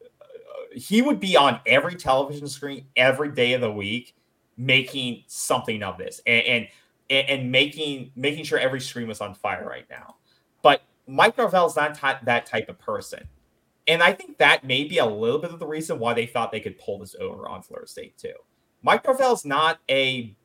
uh, 0.00 0.06
he 0.74 1.02
would 1.02 1.20
be 1.20 1.36
on 1.36 1.60
every 1.66 1.96
television 1.96 2.48
screen 2.48 2.86
every 2.96 3.30
day 3.30 3.52
of 3.52 3.60
the 3.60 3.70
week, 3.70 4.14
making 4.56 5.24
something 5.26 5.82
of 5.82 5.98
this 5.98 6.22
and 6.26 6.66
and, 7.10 7.28
and 7.28 7.52
making 7.52 8.10
making 8.16 8.44
sure 8.44 8.58
every 8.58 8.80
screen 8.80 9.06
was 9.06 9.20
on 9.20 9.34
fire 9.34 9.68
right 9.68 9.84
now. 9.90 10.14
Mike 11.08 11.38
Norvell's 11.38 11.74
not 11.74 11.98
that 12.24 12.46
type 12.46 12.68
of 12.68 12.78
person. 12.78 13.28
And 13.86 14.02
I 14.02 14.12
think 14.12 14.36
that 14.36 14.64
may 14.64 14.84
be 14.84 14.98
a 14.98 15.06
little 15.06 15.38
bit 15.38 15.50
of 15.50 15.58
the 15.58 15.66
reason 15.66 15.98
why 15.98 16.12
they 16.12 16.26
thought 16.26 16.52
they 16.52 16.60
could 16.60 16.78
pull 16.78 16.98
this 16.98 17.16
over 17.18 17.48
on 17.48 17.62
Florida 17.62 17.88
State 17.88 18.18
too. 18.18 18.34
Mike 18.82 19.04
Norvell's 19.04 19.44
not 19.44 19.78
a 19.90 20.36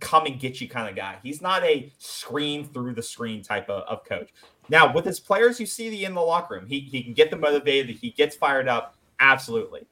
come 0.00 0.26
and 0.26 0.40
get 0.40 0.60
you 0.60 0.68
kind 0.68 0.88
of 0.88 0.96
guy. 0.96 1.18
He's 1.22 1.40
not 1.40 1.62
a 1.62 1.92
scream 1.98 2.64
through 2.64 2.94
the 2.94 3.02
screen 3.02 3.42
type 3.42 3.68
of, 3.68 3.82
of 3.82 4.04
coach. 4.04 4.30
Now, 4.68 4.92
with 4.92 5.04
his 5.04 5.20
players, 5.20 5.60
you 5.60 5.66
see 5.66 5.90
the 5.90 6.04
in 6.04 6.14
the 6.14 6.20
locker 6.20 6.54
room. 6.54 6.66
He, 6.66 6.80
he 6.80 7.02
can 7.02 7.12
get 7.12 7.30
them 7.30 7.40
motivated, 7.40 7.96
he 7.96 8.10
gets 8.10 8.34
fired 8.34 8.66
up, 8.66 8.96
absolutely. 9.20 9.86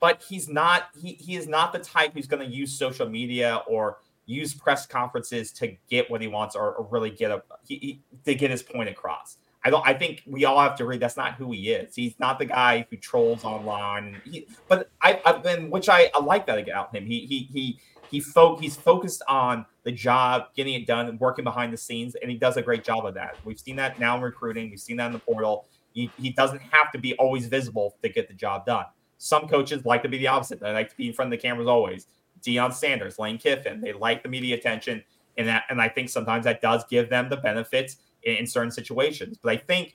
But 0.00 0.22
he's 0.26 0.48
not 0.48 0.88
he, 0.98 1.12
he 1.14 1.36
is 1.36 1.46
not 1.46 1.72
the 1.72 1.78
type 1.78 2.14
who's 2.14 2.26
going 2.26 2.48
to 2.48 2.54
use 2.54 2.72
social 2.72 3.08
media 3.08 3.62
or 3.68 3.98
use 4.26 4.54
press 4.54 4.86
conferences 4.86 5.52
to 5.52 5.76
get 5.88 6.10
what 6.10 6.20
he 6.20 6.28
wants 6.28 6.56
or, 6.56 6.74
or 6.74 6.86
really 6.90 7.10
get 7.10 7.30
a 7.30 7.42
he, 7.66 7.76
he, 7.76 8.00
to 8.24 8.34
get 8.34 8.50
his 8.50 8.62
point 8.62 8.88
across. 8.88 9.36
I 9.64 9.70
don't. 9.70 9.86
I 9.86 9.94
think 9.94 10.22
we 10.26 10.44
all 10.44 10.60
have 10.60 10.76
to 10.76 10.86
read. 10.86 11.00
That's 11.00 11.16
not 11.16 11.34
who 11.34 11.52
he 11.52 11.70
is. 11.70 11.94
He's 11.94 12.18
not 12.18 12.38
the 12.38 12.46
guy 12.46 12.86
who 12.90 12.96
trolls 12.96 13.44
online. 13.44 14.20
He, 14.24 14.48
but 14.68 14.90
I, 15.00 15.20
I've 15.24 15.42
been, 15.42 15.70
which 15.70 15.88
I, 15.88 16.10
I 16.14 16.20
like 16.20 16.46
that 16.46 16.58
about 16.58 16.94
him. 16.94 17.06
He, 17.06 17.26
he, 17.26 17.48
he, 17.52 17.78
he 18.10 18.20
fo- 18.20 18.56
He's 18.56 18.76
focused 18.76 19.22
on 19.28 19.64
the 19.84 19.92
job, 19.92 20.46
getting 20.56 20.74
it 20.74 20.86
done, 20.86 21.08
and 21.08 21.18
working 21.20 21.44
behind 21.44 21.72
the 21.72 21.76
scenes, 21.76 22.16
and 22.16 22.30
he 22.30 22.36
does 22.36 22.56
a 22.56 22.62
great 22.62 22.82
job 22.82 23.06
of 23.06 23.14
that. 23.14 23.36
We've 23.44 23.58
seen 23.58 23.76
that 23.76 24.00
now 24.00 24.16
in 24.16 24.22
recruiting. 24.22 24.70
We've 24.70 24.80
seen 24.80 24.96
that 24.96 25.06
in 25.06 25.12
the 25.12 25.18
portal. 25.20 25.66
He, 25.92 26.10
he 26.18 26.30
doesn't 26.30 26.60
have 26.60 26.90
to 26.92 26.98
be 26.98 27.14
always 27.14 27.46
visible 27.46 27.96
to 28.02 28.08
get 28.08 28.26
the 28.26 28.34
job 28.34 28.66
done. 28.66 28.86
Some 29.18 29.46
coaches 29.46 29.84
like 29.84 30.02
to 30.02 30.08
be 30.08 30.18
the 30.18 30.26
opposite. 30.26 30.58
They 30.58 30.72
like 30.72 30.90
to 30.90 30.96
be 30.96 31.06
in 31.06 31.14
front 31.14 31.32
of 31.32 31.38
the 31.38 31.42
cameras 31.42 31.68
always. 31.68 32.06
Deion 32.42 32.72
Sanders, 32.72 33.18
Lane 33.18 33.38
Kiffin, 33.38 33.80
they 33.80 33.92
like 33.92 34.24
the 34.24 34.28
media 34.28 34.56
attention, 34.56 35.04
and 35.38 35.46
that, 35.46 35.64
and 35.70 35.80
I 35.80 35.88
think 35.88 36.08
sometimes 36.08 36.44
that 36.44 36.60
does 36.60 36.84
give 36.90 37.08
them 37.08 37.28
the 37.28 37.36
benefits 37.36 37.98
in, 38.22 38.36
in 38.36 38.46
certain 38.46 38.70
situations. 38.70 39.38
But 39.42 39.52
I 39.52 39.56
think 39.56 39.94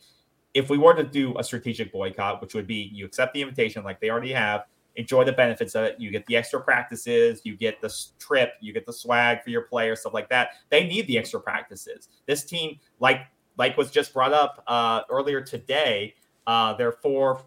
if 0.54 0.70
we 0.70 0.78
were 0.78 0.94
to 0.94 1.04
do 1.04 1.38
a 1.38 1.44
strategic 1.44 1.92
boycott, 1.92 2.42
which 2.42 2.54
would 2.54 2.68
be 2.68 2.90
you 2.94 3.06
accept 3.06 3.34
the 3.34 3.42
invitation 3.42 3.84
like 3.84 4.00
they 4.00 4.10
already 4.10 4.34
have, 4.34 4.66
enjoy 4.96 5.24
the 5.24 5.32
benefits 5.32 5.76
of 5.76 5.84
it. 5.84 5.96
You 6.00 6.10
get 6.10 6.26
the 6.26 6.36
extra 6.36 6.60
practices, 6.60 7.42
you 7.44 7.56
get 7.56 7.80
the 7.82 7.94
trip, 8.20 8.54
you 8.62 8.74
get 8.74 8.86
the 8.86 8.94
swag 8.94 9.44
for 9.44 9.52
your 9.52 9.62
players, 9.62 10.02
stuff 10.02 10.14
like 10.14 10.30
that. 10.30 10.50
They 10.70 10.88
need 10.88 11.08
the 11.08 11.18
extra 11.18 11.40
practices. 11.40 12.10
This 12.26 12.44
team, 12.44 12.80
like 13.00 13.22
like 13.58 13.78
was 13.78 13.92
just 13.92 14.14
brought 14.14 14.34
up 14.34 14.64
uh, 14.68 15.02
earlier 15.10 15.42
today, 15.42 16.16
uh, 16.46 16.74
they're 16.74 16.92
four 16.92 17.42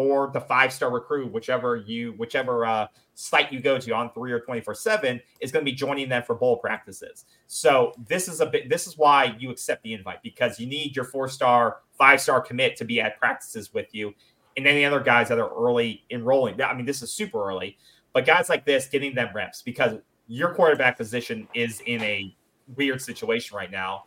for 0.00 0.30
the 0.32 0.40
five 0.40 0.72
star 0.72 0.90
recruit, 0.90 1.30
whichever 1.30 1.76
you 1.76 2.14
whichever 2.16 2.64
uh, 2.64 2.86
site 3.12 3.52
you 3.52 3.60
go 3.60 3.76
to 3.76 3.94
on 3.94 4.10
three 4.14 4.32
or 4.32 4.40
twenty 4.40 4.62
four 4.62 4.74
seven 4.74 5.20
is 5.40 5.52
going 5.52 5.62
to 5.62 5.70
be 5.70 5.76
joining 5.76 6.08
them 6.08 6.22
for 6.22 6.34
bowl 6.34 6.56
practices. 6.56 7.26
So 7.48 7.92
this 8.08 8.26
is 8.26 8.40
a 8.40 8.46
bit. 8.46 8.70
This 8.70 8.86
is 8.86 8.96
why 8.96 9.36
you 9.38 9.50
accept 9.50 9.82
the 9.82 9.92
invite 9.92 10.22
because 10.22 10.58
you 10.58 10.66
need 10.66 10.96
your 10.96 11.04
four 11.04 11.28
star, 11.28 11.80
five 11.98 12.18
star 12.18 12.40
commit 12.40 12.76
to 12.76 12.86
be 12.86 12.98
at 12.98 13.18
practices 13.18 13.74
with 13.74 13.94
you, 13.94 14.14
and 14.56 14.66
any 14.66 14.86
other 14.86 15.00
guys 15.00 15.28
that 15.28 15.38
are 15.38 15.52
early 15.54 16.02
enrolling. 16.10 16.62
I 16.62 16.72
mean, 16.72 16.86
this 16.86 17.02
is 17.02 17.12
super 17.12 17.46
early, 17.46 17.76
but 18.14 18.24
guys 18.24 18.48
like 18.48 18.64
this 18.64 18.86
getting 18.86 19.14
them 19.14 19.28
reps 19.34 19.60
because 19.60 19.98
your 20.28 20.54
quarterback 20.54 20.96
position 20.96 21.46
is 21.52 21.82
in 21.84 22.00
a 22.00 22.34
weird 22.74 23.02
situation 23.02 23.54
right 23.54 23.70
now 23.70 24.04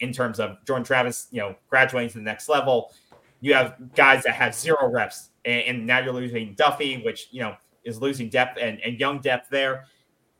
in 0.00 0.12
terms 0.12 0.40
of 0.40 0.56
Jordan 0.66 0.84
Travis, 0.84 1.28
you 1.30 1.40
know, 1.40 1.54
graduating 1.70 2.10
to 2.10 2.18
the 2.18 2.24
next 2.24 2.48
level. 2.48 2.92
You 3.40 3.54
have 3.54 3.94
guys 3.94 4.24
that 4.24 4.34
have 4.34 4.54
zero 4.54 4.88
reps, 4.90 5.30
and, 5.44 5.62
and 5.62 5.86
now 5.86 6.00
you're 6.00 6.12
losing 6.12 6.54
Duffy, 6.54 7.02
which 7.02 7.28
you 7.30 7.40
know 7.40 7.56
is 7.84 8.00
losing 8.00 8.28
depth 8.28 8.58
and, 8.60 8.80
and 8.80 8.98
young 8.98 9.20
depth 9.20 9.48
there. 9.50 9.84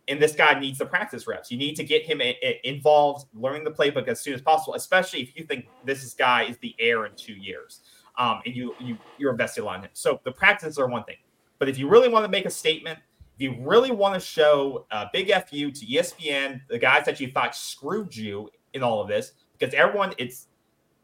And 0.08 0.22
this 0.22 0.36
guy 0.36 0.58
needs 0.58 0.78
the 0.78 0.86
practice 0.86 1.26
reps. 1.26 1.50
You 1.50 1.58
need 1.58 1.74
to 1.76 1.84
get 1.84 2.04
him 2.04 2.20
a, 2.20 2.36
a 2.42 2.60
involved, 2.62 3.26
learning 3.34 3.64
the 3.64 3.72
playbook 3.72 4.06
as 4.06 4.20
soon 4.20 4.34
as 4.34 4.40
possible, 4.40 4.74
especially 4.74 5.20
if 5.20 5.36
you 5.36 5.44
think 5.44 5.66
this 5.84 6.04
is 6.04 6.14
guy 6.14 6.44
is 6.44 6.58
the 6.58 6.74
heir 6.78 7.06
in 7.06 7.12
two 7.16 7.34
years, 7.34 7.80
um, 8.18 8.40
and 8.46 8.54
you 8.54 8.74
you 8.80 8.98
you're 9.18 9.32
invested 9.32 9.64
on 9.64 9.82
him. 9.82 9.90
So 9.94 10.20
the 10.24 10.32
practices 10.32 10.78
are 10.78 10.86
one 10.86 11.04
thing, 11.04 11.16
but 11.58 11.68
if 11.68 11.78
you 11.78 11.88
really 11.88 12.08
want 12.08 12.24
to 12.24 12.30
make 12.30 12.46
a 12.46 12.50
statement, 12.50 12.98
if 13.36 13.42
you 13.42 13.56
really 13.60 13.90
want 13.90 14.14
uh, 14.14 14.18
to 14.18 14.24
show 14.24 14.86
a 14.90 15.06
big 15.12 15.30
fu 15.48 15.70
to 15.70 15.86
ESPN, 15.86 16.60
the 16.68 16.78
guys 16.78 17.04
that 17.04 17.20
you 17.20 17.30
thought 17.30 17.54
screwed 17.54 18.14
you 18.16 18.48
in 18.72 18.82
all 18.82 19.02
of 19.02 19.08
this, 19.08 19.32
because 19.58 19.74
everyone 19.74 20.12
it's 20.18 20.48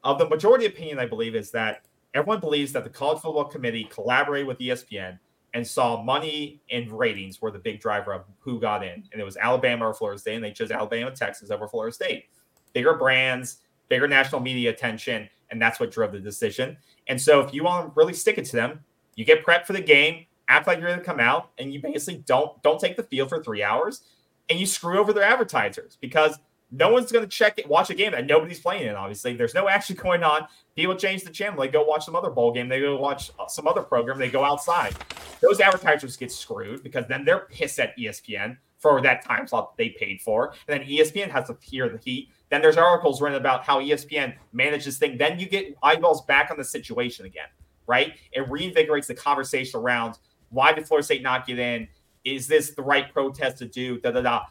of 0.05 0.19
the 0.19 0.29
majority 0.29 0.67
opinion, 0.67 0.99
I 0.99 1.07
believe, 1.07 1.35
is 1.35 1.51
that 1.53 1.87
everyone 2.15 2.41
believes 2.41 2.73
that 2.73 2.85
the 2.85 2.91
college 2.91 3.21
football 3.21 3.45
committee 3.45 3.85
collaborated 3.85 4.47
with 4.47 4.59
ESPN 4.59 5.19
and 5.55 5.67
saw 5.67 6.03
money 6.03 6.63
and 6.71 6.91
ratings 6.91 7.43
were 7.43 7.51
the 7.51 7.59
big 7.59 7.81
driver 7.81 8.13
of 8.13 8.25
who 8.39 8.59
got 8.59 8.83
in. 8.83 9.05
And 9.13 9.21
it 9.21 9.25
was 9.25 9.37
Alabama 9.37 9.89
or 9.89 9.95
Florida 9.95 10.19
State, 10.19 10.37
and 10.37 10.45
they 10.45 10.53
chose 10.53 10.71
Alabama, 10.71 11.11
Texas 11.11 11.51
over 11.51 11.69
Florida 11.69 11.95
State. 11.95 12.27
Bigger 12.73 12.95
brands, 12.95 13.59
bigger 13.89 14.09
national 14.09 14.41
media 14.41 14.71
attention, 14.71 15.29
and 15.51 15.61
that's 15.61 15.79
what 15.79 15.91
drove 15.91 16.13
the 16.13 16.19
decision. 16.19 16.77
And 17.09 17.21
so 17.21 17.41
if 17.41 17.53
you 17.53 17.65
want 17.65 17.87
to 17.87 17.93
really 17.95 18.15
stick 18.15 18.39
it 18.39 18.47
to 18.47 18.57
them, 18.57 18.81
you 19.15 19.25
get 19.25 19.45
prepped 19.45 19.67
for 19.67 19.75
the 19.75 19.83
game, 19.83 20.25
act 20.49 20.67
like 20.67 20.79
you're 20.79 20.89
going 20.89 20.99
to 20.99 21.05
come 21.05 21.21
out, 21.21 21.51
and 21.59 21.73
you 21.73 21.81
basically 21.81 22.23
don't 22.27 22.61
don't 22.63 22.81
take 22.81 22.97
the 22.97 23.03
field 23.03 23.29
for 23.29 23.43
three 23.43 23.63
hours, 23.63 24.03
and 24.49 24.59
you 24.59 24.65
screw 24.65 24.99
over 24.99 25.13
their 25.13 25.25
advertisers 25.25 25.99
because 26.01 26.39
no 26.73 26.89
one's 26.89 27.13
going 27.13 27.25
to 27.25 27.31
check 27.31 27.59
it, 27.59 27.69
watch 27.69 27.91
a 27.91 27.95
game 27.95 28.13
that 28.13 28.27
nobody's 28.27 28.59
playing 28.59 28.89
in. 28.89 28.95
Obviously, 28.95 29.37
there's 29.37 29.55
no 29.55 29.69
action 29.69 29.95
going 29.95 30.25
on. 30.25 30.47
People 30.75 30.97
change 30.97 31.23
the 31.23 31.31
channel. 31.31 31.61
They 31.61 31.69
go 31.69 31.85
watch 31.85 32.07
some 32.07 32.17
other 32.17 32.31
bowl 32.31 32.51
game. 32.51 32.69
They 32.69 32.81
go 32.81 32.97
watch 32.97 33.31
uh, 33.39 33.47
some 33.47 33.69
other 33.69 33.83
program. 33.83 34.19
They 34.19 34.31
go 34.31 34.43
outside. 34.43 34.95
Those 35.43 35.61
advertisers 35.61 36.17
get 36.17 36.33
screwed 36.33 36.83
because 36.83 37.07
then 37.09 37.27
they're 37.27 37.47
pissed 37.51 37.79
at 37.79 37.97
ESPN 37.99 38.57
for 38.79 39.03
that 39.03 39.23
time 39.23 39.47
slot 39.47 39.77
that 39.77 39.83
they 39.83 39.91
paid 39.91 40.23
for. 40.23 40.55
And 40.67 40.81
then 40.81 40.89
ESPN 40.89 41.31
has 41.31 41.47
to 41.49 41.59
hear 41.61 41.91
the 41.91 41.99
heat. 41.99 42.31
Then 42.49 42.63
there's 42.63 42.79
articles 42.79 43.21
written 43.21 43.39
about 43.39 43.65
how 43.65 43.81
ESPN 43.81 44.35
manages 44.53 44.97
thing. 44.97 45.19
Then 45.19 45.39
you 45.39 45.49
get 45.49 45.77
eyeballs 45.83 46.25
back 46.25 46.51
on 46.51 46.57
the 46.57 46.65
situation 46.65 47.27
again, 47.27 47.49
right? 47.87 48.15
It 48.33 48.49
reinvigorates 48.49 49.07
the 49.07 49.15
conversation 49.15 49.79
around 49.79 50.19
why 50.49 50.73
did 50.73 50.87
Florida 50.87 51.05
State 51.05 51.23
not 51.23 51.47
get 51.47 51.59
in? 51.59 51.87
Is 52.25 52.47
this 52.47 52.71
the 52.71 52.83
right 52.83 53.13
protest 53.13 53.59
to 53.59 53.67
do? 53.67 54.01
Da 54.01 54.11
da 54.11 54.23
da. 54.23 54.43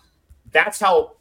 That's 0.51 0.79
how 0.79 1.15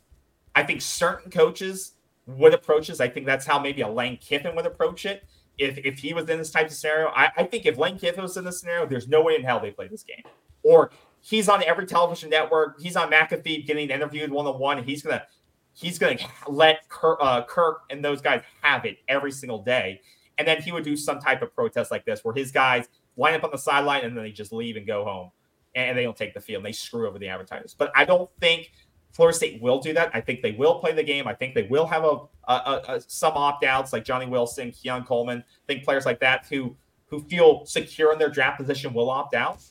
I 0.55 0.63
think 0.63 0.83
certain 0.83 1.31
coaches 1.31 1.95
would 2.27 2.55
approach 2.55 2.89
this. 2.89 3.01
I 3.01 3.09
think 3.09 3.27
that's 3.27 3.47
how 3.47 3.59
maybe 3.59 3.83
a 3.83 3.89
Lane 3.89 4.19
Kiffin 4.19 4.55
would 4.57 4.67
approach 4.67 5.07
it 5.07 5.25
if, 5.59 5.79
if 5.79 5.99
he 5.99 6.15
was 6.15 6.29
in 6.29 6.39
this 6.39 6.51
type 6.51 6.67
of 6.67 6.73
scenario. 6.73 7.09
I, 7.09 7.31
I 7.37 7.45
think 7.45 7.67
if 7.67 7.79
Lane 7.79 7.99
Kiffin 7.99 8.23
was 8.23 8.37
in 8.37 8.45
this 8.45 8.61
scenario, 8.61 8.87
there's 8.87 9.09
no 9.09 9.23
way 9.23 9.37
in 9.37 9.43
hell 9.43 9.61
they 9.61 9.71
play 9.71 9.89
this 9.89 10.03
game. 10.03 10.23
Or 10.63 10.91
he's 11.21 11.49
on 11.49 11.63
every 11.65 11.87
television 11.87 12.31
network. 12.31 12.81
He's 12.81 12.97
on 12.97 13.11
McAfee 13.11 13.67
getting 13.67 13.91
interviewed 13.91 14.31
one 14.31 14.47
on 14.47 14.59
one. 14.59 14.83
He's 14.83 15.03
gonna 15.03 15.25
he's 15.73 15.99
gonna 15.99 16.19
let 16.49 16.89
Kirk, 16.89 17.19
uh, 17.21 17.43
Kirk 17.45 17.83
and 17.91 18.05
those 18.05 18.21
guys 18.21 18.43
have 18.63 18.85
it 18.85 18.99
every 19.09 19.33
single 19.33 19.63
day. 19.63 20.01
And 20.39 20.49
then 20.49 20.63
he 20.63 20.73
would 20.73 20.85
do 20.85 20.97
some 20.97 21.21
type 21.21 21.43
of 21.43 21.55
protest 21.55 21.91
like 21.91 22.05
this, 22.05 22.25
where 22.25 22.35
his 22.35 22.51
guys 22.51 22.89
line 23.17 23.35
up 23.35 23.45
on 23.45 23.51
the 23.51 23.59
sideline 23.59 24.05
and 24.05 24.17
then 24.17 24.25
they 24.25 24.33
just 24.33 24.53
leave 24.53 24.77
and 24.77 24.87
go 24.87 25.05
home, 25.05 25.31
and 25.75 25.97
they 25.97 26.03
don't 26.03 26.17
take 26.17 26.35
the 26.35 26.41
field. 26.41 26.61
And 26.61 26.67
they 26.67 26.73
screw 26.73 27.07
over 27.07 27.19
the 27.19 27.29
advertisers. 27.29 27.75
But 27.77 27.93
I 27.95 28.05
don't 28.05 28.31
think 28.41 28.73
Florida 29.13 29.37
State 29.37 29.61
will 29.61 29.81
do 29.81 29.93
that. 29.95 30.11
I 30.15 30.21
think 30.21 30.43
they 30.43 30.53
will 30.53 30.79
play 30.79 30.93
the 30.93 31.03
game. 31.03 31.27
I 31.27 31.35
think 31.35 31.55
they 31.55 31.65
will 31.65 31.87
have 31.87 32.05
a, 32.05 32.19
a, 32.49 32.83
a 32.89 33.01
some 33.07 33.33
opt 33.35 33.65
outs 33.65 33.93
like 33.93 34.05
Johnny 34.05 34.27
Wilson, 34.27 34.71
Keon 34.71 35.05
Coleman. 35.05 35.39
I 35.39 35.67
think 35.67 35.85
players 35.85 36.07
like 36.07 36.21
that 36.21 36.47
who 36.49 36.77
who 37.07 37.21
feel 37.21 37.67
secure 37.67 38.13
in 38.13 38.19
their 38.19 38.29
draft 38.29 38.59
position 38.59 38.95
will 38.95 39.11
opt 39.11 39.35
out, 39.35 39.63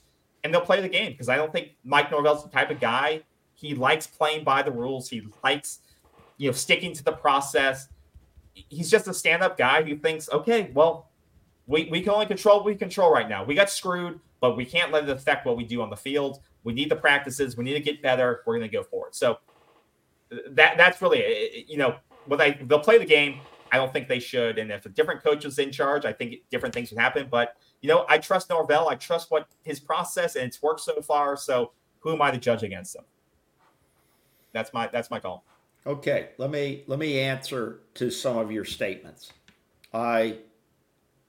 and 0.44 0.54
they'll 0.54 0.62
play 0.62 0.82
the 0.82 0.90
game 0.90 1.12
because 1.12 1.30
I 1.30 1.38
don't 1.38 1.54
think 1.54 1.70
Mike 1.84 2.12
Norvell's 2.12 2.44
the 2.44 2.50
type 2.50 2.70
of 2.70 2.80
guy 2.80 3.24
he 3.60 3.76
likes 3.76 4.08
playing 4.08 4.46
by 4.46 4.62
the 4.62 4.72
rules. 4.72 5.10
He 5.10 5.22
likes, 5.44 5.80
you 6.38 6.48
know, 6.48 6.54
sticking 6.54 6.94
to 6.94 7.04
the 7.04 7.12
process. 7.12 7.90
He's 8.54 8.90
just 8.90 9.08
a 9.08 9.14
stand-up 9.14 9.58
guy 9.58 9.84
who 9.84 9.98
thinks, 9.98 10.30
okay, 10.30 10.72
well, 10.74 11.10
we, 11.68 11.90
we 11.92 12.02
can 12.02 12.12
only 12.12 12.26
control 12.26 12.58
what 12.58 12.66
we 12.66 12.76
control 12.76 13.12
right 13.12 13.28
now. 13.28 13.44
We 13.44 13.56
got 13.56 13.70
screwed, 13.70 14.20
but 14.40 14.56
we 14.56 14.64
can't 14.64 14.94
let 14.94 15.04
it 15.04 15.10
affect 15.10 15.46
what 15.46 15.58
we 15.58 15.66
do 15.66 15.82
on 15.82 15.90
the 15.90 15.98
field. 15.98 16.40
We 16.64 16.74
need 16.74 16.90
the 16.90 16.96
practices. 16.96 17.58
We 17.58 17.64
need 17.64 17.74
to 17.74 17.80
get 17.80 18.02
better. 18.02 18.44
We're 18.46 18.58
going 18.58 18.70
to 18.70 18.76
go 18.76 18.84
for 18.84 19.08
it. 19.08 19.16
So 19.16 19.38
that 20.52 20.78
that's 20.78 21.02
really, 21.02 21.66
you 21.68 21.78
know, 21.78 21.96
when 22.26 22.40
they 22.40 22.60
they'll 22.64 22.80
play 22.80 22.98
the 22.98 23.06
game. 23.06 23.40
I 23.72 23.78
don't 23.78 23.94
think 23.94 24.08
they 24.08 24.20
should. 24.20 24.58
And 24.58 24.72
if 24.72 24.88
a 24.88 24.90
different 24.90 25.24
coach 25.24 25.46
was 25.46 25.60
in 25.60 25.72
charge, 25.72 26.04
I 26.04 26.12
think 26.12 26.38
different 26.50 26.74
things 26.74 26.90
would 26.90 27.00
happen. 27.00 27.28
But 27.30 27.56
you 27.82 27.88
know, 27.88 28.06
I 28.10 28.18
trust 28.18 28.50
Norvell. 28.50 28.90
I 28.90 28.96
trust 28.96 29.30
what 29.30 29.48
his 29.64 29.80
process, 29.80 30.36
and 30.36 30.46
it's 30.46 30.62
worked 30.62 30.82
so 30.82 31.02
far. 31.02 31.38
So 31.38 31.72
who 32.00 32.14
am 32.14 32.22
I 32.22 32.32
to 32.32 32.38
judge 32.38 32.64
against 32.64 32.96
him? 32.96 33.04
That's 34.54 34.74
my 34.74 34.88
that's 34.88 35.12
my 35.12 35.20
call. 35.20 35.46
Okay, 35.86 36.30
let 36.38 36.50
me 36.50 36.84
let 36.88 37.00
me 37.00 37.20
answer 37.20 37.82
to 37.96 38.10
some 38.10 38.38
of 38.38 38.52
your 38.52 38.66
statements. 38.66 39.32
I 39.94 40.40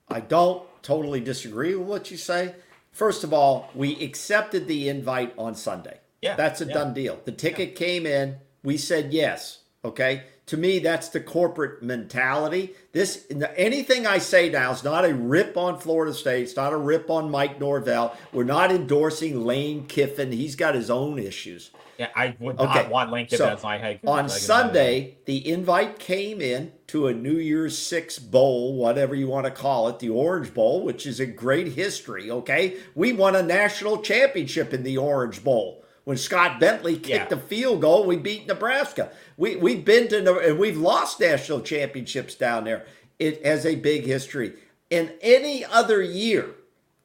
I 0.08 0.20
don't 0.20 0.66
totally 0.82 1.20
disagree 1.20 1.74
with 1.74 1.86
what 1.86 2.10
you 2.10 2.16
say. 2.16 2.54
First 3.00 3.24
of 3.24 3.32
all, 3.32 3.70
we 3.74 3.98
accepted 4.04 4.68
the 4.68 4.90
invite 4.90 5.32
on 5.38 5.54
Sunday. 5.54 6.00
Yeah, 6.20 6.36
that's 6.36 6.60
a 6.60 6.66
yeah. 6.66 6.74
done 6.74 6.92
deal. 6.92 7.18
The 7.24 7.32
ticket 7.32 7.70
yeah. 7.70 7.74
came 7.76 8.04
in. 8.04 8.36
We 8.62 8.76
said 8.76 9.14
yes. 9.14 9.60
Okay. 9.82 10.24
To 10.48 10.58
me, 10.58 10.80
that's 10.80 11.08
the 11.08 11.20
corporate 11.20 11.82
mentality. 11.82 12.74
This 12.92 13.24
anything 13.56 14.06
I 14.06 14.18
say 14.18 14.50
now 14.50 14.72
is 14.72 14.84
not 14.84 15.06
a 15.06 15.14
rip 15.14 15.56
on 15.56 15.78
Florida 15.78 16.12
State. 16.12 16.42
It's 16.42 16.56
not 16.56 16.74
a 16.74 16.76
rip 16.76 17.08
on 17.08 17.30
Mike 17.30 17.58
Norvell. 17.58 18.14
We're 18.34 18.44
not 18.44 18.70
endorsing 18.70 19.46
Lane 19.46 19.86
Kiffin. 19.86 20.30
He's 20.30 20.54
got 20.54 20.74
his 20.74 20.90
own 20.90 21.18
issues. 21.18 21.70
Yeah, 21.96 22.08
I 22.14 22.36
would 22.38 22.58
not 22.58 22.90
want 22.90 23.12
Lane 23.12 23.24
Kiffin 23.24 23.38
so, 23.38 23.48
as 23.48 23.62
my 23.62 23.78
head. 23.78 24.00
On 24.06 24.28
Sunday, 24.28 25.16
the 25.24 25.50
invite 25.50 25.98
came 25.98 26.42
in 26.42 26.72
to 26.90 27.06
a 27.06 27.14
New 27.14 27.36
Year's 27.36 27.78
Six 27.78 28.18
Bowl, 28.18 28.74
whatever 28.74 29.14
you 29.14 29.28
want 29.28 29.46
to 29.46 29.52
call 29.52 29.88
it, 29.88 30.00
the 30.00 30.08
Orange 30.08 30.52
Bowl, 30.52 30.82
which 30.82 31.06
is 31.06 31.20
a 31.20 31.26
great 31.26 31.68
history. 31.68 32.30
Okay, 32.30 32.78
we 32.94 33.12
won 33.12 33.36
a 33.36 33.42
national 33.42 34.02
championship 34.02 34.74
in 34.74 34.82
the 34.82 34.98
Orange 34.98 35.44
Bowl 35.44 35.84
when 36.04 36.16
Scott 36.16 36.58
Bentley 36.58 36.96
kicked 36.96 37.30
yeah. 37.30 37.38
a 37.38 37.40
field 37.40 37.80
goal. 37.80 38.04
We 38.04 38.16
beat 38.16 38.46
Nebraska. 38.46 39.12
We 39.36 39.56
we've 39.56 39.84
been 39.84 40.08
to 40.08 40.38
and 40.40 40.58
we've 40.58 40.78
lost 40.78 41.20
national 41.20 41.60
championships 41.60 42.34
down 42.34 42.64
there. 42.64 42.84
It 43.18 43.44
has 43.46 43.64
a 43.64 43.76
big 43.76 44.04
history. 44.04 44.54
In 44.88 45.12
any 45.20 45.64
other 45.64 46.02
year, 46.02 46.54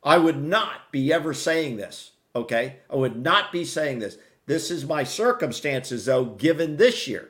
I 0.03 0.17
would 0.17 0.41
not 0.41 0.91
be 0.91 1.13
ever 1.13 1.33
saying 1.33 1.77
this. 1.77 2.11
Okay, 2.35 2.77
I 2.89 2.95
would 2.95 3.21
not 3.21 3.51
be 3.51 3.63
saying 3.63 3.99
this. 3.99 4.17
This 4.47 4.69
is 4.69 4.85
my 4.85 5.03
circumstances, 5.03 6.05
though, 6.05 6.25
given 6.25 6.77
this 6.77 7.07
year. 7.07 7.29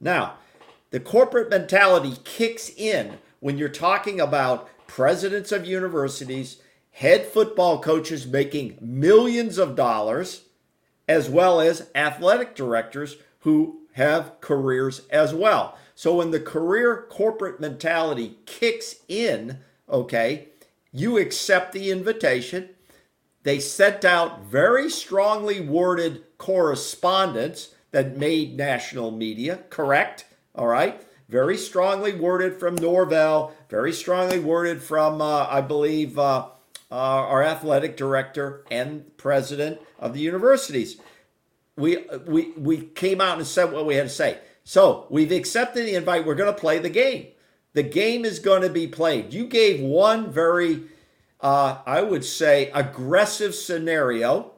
Now, 0.00 0.38
the 0.92 1.00
corporate 1.00 1.50
mentality 1.50 2.18
kicks 2.22 2.70
in 2.70 3.18
when 3.40 3.58
you're 3.58 3.68
talking 3.70 4.20
about 4.20 4.68
presidents 4.86 5.50
of 5.50 5.66
universities, 5.66 6.58
head 6.92 7.26
football 7.26 7.80
coaches 7.80 8.26
making 8.26 8.76
millions 8.78 9.56
of 9.56 9.74
dollars, 9.74 10.42
as 11.08 11.30
well 11.30 11.60
as 11.60 11.88
athletic 11.94 12.54
directors 12.54 13.16
who 13.40 13.80
have 13.94 14.38
careers 14.42 15.02
as 15.10 15.34
well. 15.34 15.78
So 15.94 16.16
when 16.16 16.30
the 16.30 16.40
career 16.40 17.06
corporate 17.08 17.58
mentality 17.58 18.36
kicks 18.44 18.96
in, 19.08 19.60
okay, 19.88 20.48
you 20.92 21.16
accept 21.16 21.72
the 21.72 21.90
invitation. 21.90 22.68
They 23.44 23.60
sent 23.60 24.04
out 24.04 24.44
very 24.44 24.90
strongly 24.90 25.58
worded 25.58 26.22
correspondence 26.36 27.74
that 27.92 28.18
made 28.18 28.58
national 28.58 29.10
media, 29.10 29.60
correct? 29.70 30.26
All 30.54 30.66
right. 30.66 31.00
Very 31.28 31.56
strongly 31.56 32.14
worded 32.14 32.60
from 32.60 32.74
Norvell, 32.74 33.54
very 33.70 33.92
strongly 33.92 34.38
worded 34.38 34.82
from, 34.82 35.22
uh, 35.22 35.46
I 35.48 35.62
believe, 35.62 36.18
uh, 36.18 36.48
uh, 36.90 36.94
our 36.94 37.42
athletic 37.42 37.96
director 37.96 38.64
and 38.70 39.16
president 39.16 39.80
of 39.98 40.12
the 40.12 40.20
universities. 40.20 40.98
We, 41.76 42.04
we, 42.26 42.50
we 42.58 42.82
came 42.82 43.22
out 43.22 43.38
and 43.38 43.46
said 43.46 43.72
what 43.72 43.86
we 43.86 43.94
had 43.94 44.02
to 44.04 44.08
say. 44.10 44.38
So 44.64 45.06
we've 45.08 45.32
accepted 45.32 45.86
the 45.86 45.94
invite. 45.94 46.26
We're 46.26 46.34
going 46.34 46.54
to 46.54 46.60
play 46.60 46.78
the 46.78 46.90
game. 46.90 47.28
The 47.72 47.82
game 47.82 48.26
is 48.26 48.38
going 48.38 48.60
to 48.60 48.68
be 48.68 48.86
played. 48.86 49.32
You 49.32 49.46
gave 49.46 49.80
one 49.80 50.30
very, 50.30 50.82
uh, 51.40 51.78
I 51.86 52.02
would 52.02 52.26
say, 52.26 52.70
aggressive 52.74 53.54
scenario 53.54 54.52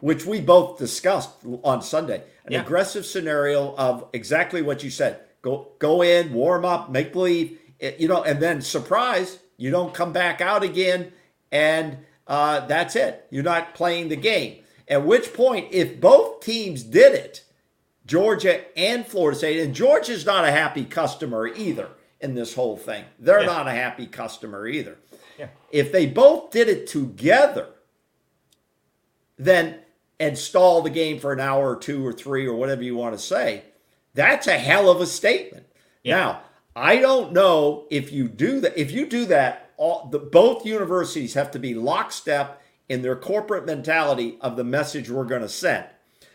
which 0.00 0.24
we 0.24 0.40
both 0.40 0.78
discussed 0.78 1.30
on 1.62 1.82
Sunday. 1.82 2.22
An 2.44 2.52
yeah. 2.52 2.62
aggressive 2.62 3.06
scenario 3.06 3.74
of 3.76 4.06
exactly 4.12 4.62
what 4.62 4.82
you 4.82 4.90
said. 4.90 5.20
Go 5.42 5.72
go 5.78 6.02
in, 6.02 6.32
warm 6.32 6.64
up, 6.64 6.90
make 6.90 7.12
believe, 7.12 7.58
you 7.98 8.08
know, 8.08 8.22
and 8.22 8.40
then 8.40 8.60
surprise, 8.60 9.38
you 9.56 9.70
don't 9.70 9.94
come 9.94 10.12
back 10.12 10.40
out 10.40 10.62
again, 10.62 11.12
and 11.50 11.98
uh, 12.26 12.66
that's 12.66 12.94
it. 12.96 13.26
You're 13.30 13.42
not 13.42 13.74
playing 13.74 14.08
the 14.08 14.16
game. 14.16 14.62
At 14.86 15.06
which 15.06 15.32
point, 15.32 15.68
if 15.70 16.00
both 16.00 16.40
teams 16.40 16.82
did 16.82 17.14
it, 17.14 17.44
Georgia 18.06 18.60
and 18.76 19.06
Florida 19.06 19.38
State, 19.38 19.60
and 19.60 19.74
Georgia's 19.74 20.26
not 20.26 20.44
a 20.44 20.50
happy 20.50 20.84
customer 20.84 21.46
either 21.46 21.88
in 22.20 22.34
this 22.34 22.54
whole 22.54 22.76
thing. 22.76 23.04
They're 23.18 23.40
yeah. 23.40 23.46
not 23.46 23.68
a 23.68 23.72
happy 23.72 24.06
customer 24.06 24.66
either. 24.66 24.98
Yeah. 25.38 25.48
If 25.70 25.92
they 25.92 26.06
both 26.06 26.50
did 26.50 26.68
it 26.68 26.86
together, 26.86 27.68
then 29.38 29.78
and 30.18 30.36
stall 30.36 30.82
the 30.82 30.90
game 30.90 31.18
for 31.18 31.32
an 31.32 31.40
hour 31.40 31.70
or 31.70 31.76
two 31.76 32.06
or 32.06 32.12
three 32.12 32.46
or 32.46 32.54
whatever 32.54 32.82
you 32.82 32.94
want 32.94 33.14
to 33.14 33.18
say, 33.18 33.64
that's 34.14 34.46
a 34.46 34.58
hell 34.58 34.90
of 34.90 35.00
a 35.00 35.06
statement. 35.06 35.66
Yeah. 36.02 36.16
Now, 36.16 36.42
I 36.74 36.96
don't 36.96 37.32
know 37.32 37.86
if 37.90 38.12
you 38.12 38.28
do 38.28 38.60
that. 38.60 38.78
If 38.78 38.90
you 38.90 39.06
do 39.06 39.26
that, 39.26 39.70
all, 39.76 40.08
the, 40.10 40.18
both 40.18 40.66
universities 40.66 41.34
have 41.34 41.50
to 41.52 41.58
be 41.58 41.74
lockstep 41.74 42.60
in 42.88 43.02
their 43.02 43.16
corporate 43.16 43.66
mentality 43.66 44.36
of 44.40 44.56
the 44.56 44.64
message 44.64 45.10
we're 45.10 45.24
going 45.24 45.42
to 45.42 45.48
send. 45.48 45.86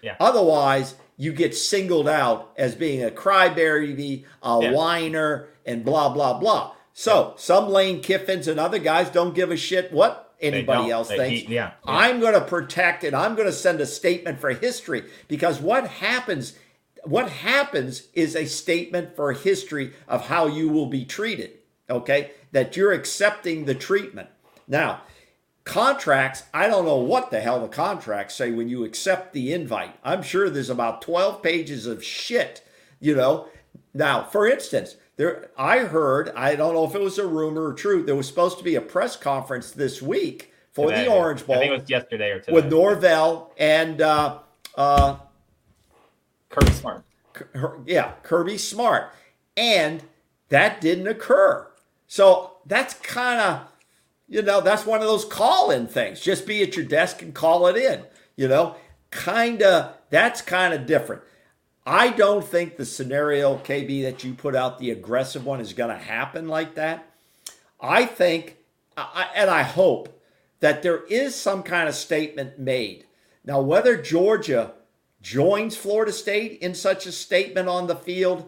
Yeah. 0.02 0.16
Otherwise, 0.20 0.96
you 1.18 1.34
get 1.34 1.56
singled 1.56 2.08
out 2.08 2.52
as 2.58 2.76
being 2.76 3.04
a 3.04 3.10
crybaby, 3.10 4.26
a 4.44 4.60
yeah. 4.62 4.72
whiner, 4.72 5.48
and 5.66 5.84
blah 5.84 6.10
blah 6.10 6.40
blah. 6.40 6.74
So 6.94 7.34
some 7.38 7.70
Lane 7.70 8.02
Kiffins 8.02 8.48
and 8.48 8.60
other 8.60 8.80
guys 8.80 9.10
don't 9.10 9.36
give 9.36 9.52
a 9.52 9.58
shit 9.58 9.92
what 9.92 10.34
anybody 10.40 10.92
else 10.92 11.10
they, 11.10 11.18
thinks. 11.18 11.48
He, 11.48 11.56
yeah, 11.56 11.72
yeah. 11.72 11.72
I'm 11.86 12.20
going 12.20 12.34
to 12.34 12.42
protect 12.42 13.04
and 13.04 13.16
I'm 13.16 13.36
going 13.36 13.48
to 13.48 13.54
send 13.54 13.82
a 13.82 13.86
statement 13.86 14.40
for 14.40 14.52
history 14.52 15.04
because 15.28 15.60
what 15.60 15.88
happens 15.88 16.54
what 17.06 17.30
happens 17.30 18.08
is 18.14 18.36
a 18.36 18.46
statement 18.46 19.16
for 19.16 19.32
history 19.34 19.94
of 20.08 20.28
how 20.28 20.48
you 20.48 20.70
will 20.70 20.88
be 20.88 21.06
treated, 21.06 21.52
okay? 21.90 22.32
That 22.52 22.76
you're 22.76 22.94
accepting 22.94 23.66
the 23.66 23.76
treatment. 23.76 24.30
Now, 24.68 25.02
contracts, 25.64 26.44
I 26.54 26.68
don't 26.68 26.86
know 26.86 26.98
what 26.98 27.32
the 27.32 27.42
hell 27.42 27.62
the 27.62 27.68
contracts 27.68 28.36
say 28.36 28.52
when 28.52 28.70
you 28.70 28.84
accept 28.84 29.34
the 29.34 29.54
invite. 29.54 29.96
I'm 30.04 30.24
sure 30.24 30.50
there's 30.50 30.70
about 30.70 31.02
12 31.02 31.42
pages 31.42 31.86
of 31.86 32.04
shit, 32.04 32.66
you 33.00 33.16
know. 33.16 33.48
Now, 33.94 34.24
for 34.24 34.48
instance, 34.48 34.96
there, 35.18 35.50
I 35.58 35.80
heard, 35.80 36.30
I 36.36 36.56
don't 36.56 36.74
know 36.74 36.86
if 36.86 36.96
it 36.96 37.02
was 37.02 37.18
a 37.18 37.28
rumor 37.28 37.68
or 37.68 37.74
true, 37.74 38.04
there 38.04 38.16
was 38.16 38.28
supposed 38.28 38.58
to 38.58 38.64
be 38.64 38.76
a 38.76 38.82
press 38.82 39.16
conference 39.16 39.72
this 39.72 40.02
week 40.02 40.54
for 40.72 40.90
today. 40.90 41.06
the 41.06 41.12
Orange 41.12 41.46
Bowl. 41.46 41.56
I 41.56 41.60
think 41.60 41.72
it 41.72 41.80
was 41.82 41.90
yesterday 41.90 42.32
or 42.32 42.40
today. 42.40 42.54
With 42.54 42.66
Norvell 42.66 43.54
and 43.58 44.02
uh, 44.02 44.40
uh, 44.76 45.18
Kirby 46.56 46.72
Smart. 46.72 47.04
Yeah, 47.86 48.14
Kirby 48.24 48.58
Smart. 48.58 49.12
And 49.58 50.04
that 50.50 50.80
didn't 50.80 51.08
occur. 51.08 51.68
So 52.08 52.58
that's 52.66 52.94
kind 52.94 53.42
of, 53.42 53.62
you 54.30 54.42
know, 54.42 54.62
that's 54.62 54.86
one 54.86 55.02
of 55.02 55.08
those 55.08 55.26
call 55.26 55.70
in 55.70 55.88
things. 55.88 56.22
Just 56.22 56.48
be 56.48 56.64
at 56.64 56.76
your 56.76 56.86
desk 56.86 57.22
and 57.22 57.34
call 57.34 57.68
it 57.68 57.76
in, 57.76 58.04
you 58.36 58.48
know, 58.48 58.76
kind 59.12 59.62
of, 59.62 59.96
that's 60.10 60.42
kind 60.42 60.74
of 60.74 60.86
different. 60.86 61.24
I 61.86 62.10
don't 62.10 62.44
think 62.44 62.78
the 62.78 62.86
scenario, 62.86 63.58
KB, 63.58 64.04
that 64.04 64.24
you 64.24 64.34
put 64.34 64.56
out, 64.56 64.80
the 64.80 64.92
aggressive 64.92 65.46
one, 65.46 65.60
is 65.60 65.74
going 65.74 65.96
to 65.96 66.04
happen 66.04 66.48
like 66.48 66.76
that. 66.76 67.08
I 67.82 68.06
think, 68.06 68.58
and 68.98 69.50
I 69.50 69.64
hope, 69.64 70.22
that 70.62 70.82
there 70.82 71.04
is 71.06 71.36
some 71.36 71.62
kind 71.64 71.90
of 71.90 71.96
statement 71.96 72.58
made. 72.58 73.06
Now, 73.44 73.62
whether 73.62 74.02
Georgia 74.02 74.74
joins 75.26 75.76
Florida 75.76 76.12
State 76.12 76.60
in 76.62 76.76
such 76.76 77.08
a 77.08 77.12
statement 77.12 77.68
on 77.68 77.88
the 77.88 77.96
field, 77.96 78.48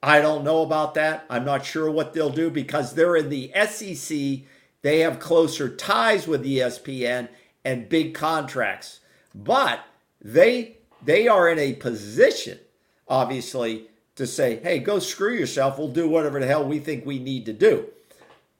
I 0.00 0.20
don't 0.20 0.44
know 0.44 0.62
about 0.62 0.94
that. 0.94 1.26
I'm 1.28 1.44
not 1.44 1.66
sure 1.66 1.90
what 1.90 2.14
they'll 2.14 2.30
do 2.30 2.48
because 2.48 2.94
they're 2.94 3.16
in 3.16 3.28
the 3.28 3.50
SEC. 3.68 4.46
They 4.82 5.00
have 5.00 5.18
closer 5.18 5.68
ties 5.68 6.28
with 6.28 6.44
ESPN 6.46 7.28
and 7.64 7.88
big 7.88 8.14
contracts. 8.14 9.00
But 9.34 9.80
they 10.20 10.76
they 11.02 11.26
are 11.26 11.48
in 11.48 11.58
a 11.58 11.72
position, 11.72 12.60
obviously, 13.08 13.88
to 14.14 14.28
say, 14.28 14.60
hey, 14.62 14.78
go 14.78 15.00
screw 15.00 15.34
yourself. 15.34 15.76
We'll 15.76 15.88
do 15.88 16.08
whatever 16.08 16.38
the 16.38 16.46
hell 16.46 16.64
we 16.64 16.78
think 16.78 17.04
we 17.04 17.18
need 17.18 17.46
to 17.46 17.52
do. 17.52 17.86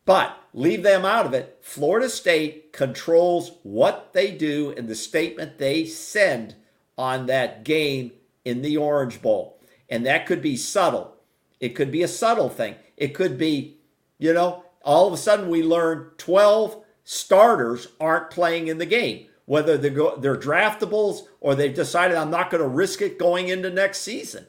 But 0.05 0.37
leave 0.53 0.83
them 0.83 1.05
out 1.05 1.27
of 1.27 1.33
it. 1.33 1.59
Florida 1.61 2.09
State 2.09 2.73
controls 2.73 3.53
what 3.63 4.15
they 4.15 4.33
do 4.33 4.75
and 4.77 4.89
the 4.89 4.97
statement 4.97 5.59
they 5.59 5.85
send 5.85 6.57
on 6.99 7.27
that 7.27 7.65
game 7.65 8.13
in 8.45 8.63
the 8.63 8.77
Orange 8.77 9.21
Bowl. 9.21 9.61
And 9.89 10.07
that 10.07 10.27
could 10.27 10.43
be 10.43 10.57
subtle. 10.57 11.17
It 11.61 11.71
could 11.71 11.91
be 11.91 12.03
a 12.03 12.09
subtle 12.09 12.49
thing. 12.49 12.77
It 12.97 13.15
could 13.15 13.39
be, 13.39 13.79
you 14.19 14.33
know, 14.33 14.65
all 14.83 15.07
of 15.07 15.13
a 15.13 15.17
sudden 15.17 15.49
we 15.49 15.63
learn 15.63 16.11
12 16.19 16.83
starters 17.05 17.89
aren't 18.01 18.31
playing 18.31 18.69
in 18.69 18.79
the 18.79 18.87
game, 18.87 19.27
whether 19.45 19.77
they're, 19.77 19.91
go, 19.91 20.17
they're 20.17 20.37
draftables 20.37 21.23
or 21.41 21.55
they've 21.55 21.75
decided 21.75 22.17
I'm 22.17 22.31
not 22.31 22.51
going 22.51 22.63
to 22.63 22.69
risk 22.69 23.03
it 23.03 23.19
going 23.19 23.49
into 23.49 23.71
next 23.71 23.99
season. 23.99 24.47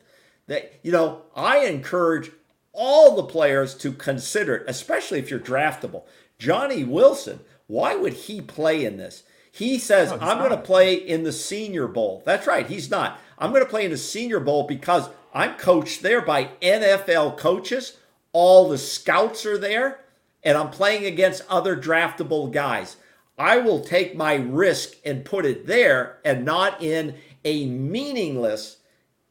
That, 0.47 0.79
you 0.81 0.91
know, 0.91 1.23
I 1.35 1.65
encourage 1.65 2.31
all 2.71 3.15
the 3.15 3.23
players 3.23 3.75
to 3.75 3.91
consider 3.91 4.55
it, 4.55 4.63
especially 4.67 5.19
if 5.19 5.29
you're 5.29 5.39
draftable. 5.39 6.03
Johnny 6.39 6.83
Wilson, 6.83 7.39
why 7.65 7.95
would 7.95 8.13
he 8.13 8.39
play 8.39 8.85
in 8.85 8.97
this? 8.97 9.23
He 9.57 9.79
says, 9.79 10.11
no, 10.11 10.19
I'm 10.21 10.37
going 10.37 10.51
to 10.51 10.57
play 10.57 10.93
in 10.93 11.23
the 11.23 11.31
Senior 11.31 11.87
Bowl. 11.87 12.21
That's 12.27 12.45
right, 12.45 12.67
he's 12.67 12.91
not. 12.91 13.19
I'm 13.39 13.49
going 13.49 13.63
to 13.63 13.69
play 13.69 13.85
in 13.85 13.91
the 13.91 13.97
Senior 13.97 14.39
Bowl 14.39 14.67
because 14.67 15.09
I'm 15.33 15.55
coached 15.55 16.03
there 16.03 16.21
by 16.21 16.51
NFL 16.61 17.39
coaches. 17.39 17.97
All 18.33 18.69
the 18.69 18.77
scouts 18.77 19.47
are 19.47 19.57
there, 19.57 20.01
and 20.43 20.55
I'm 20.55 20.69
playing 20.69 21.05
against 21.05 21.41
other 21.49 21.75
draftable 21.75 22.51
guys. 22.51 22.97
I 23.35 23.57
will 23.57 23.79
take 23.79 24.15
my 24.15 24.35
risk 24.35 24.93
and 25.03 25.25
put 25.25 25.43
it 25.43 25.65
there 25.65 26.19
and 26.23 26.45
not 26.45 26.83
in 26.83 27.15
a 27.43 27.65
meaningless 27.65 28.77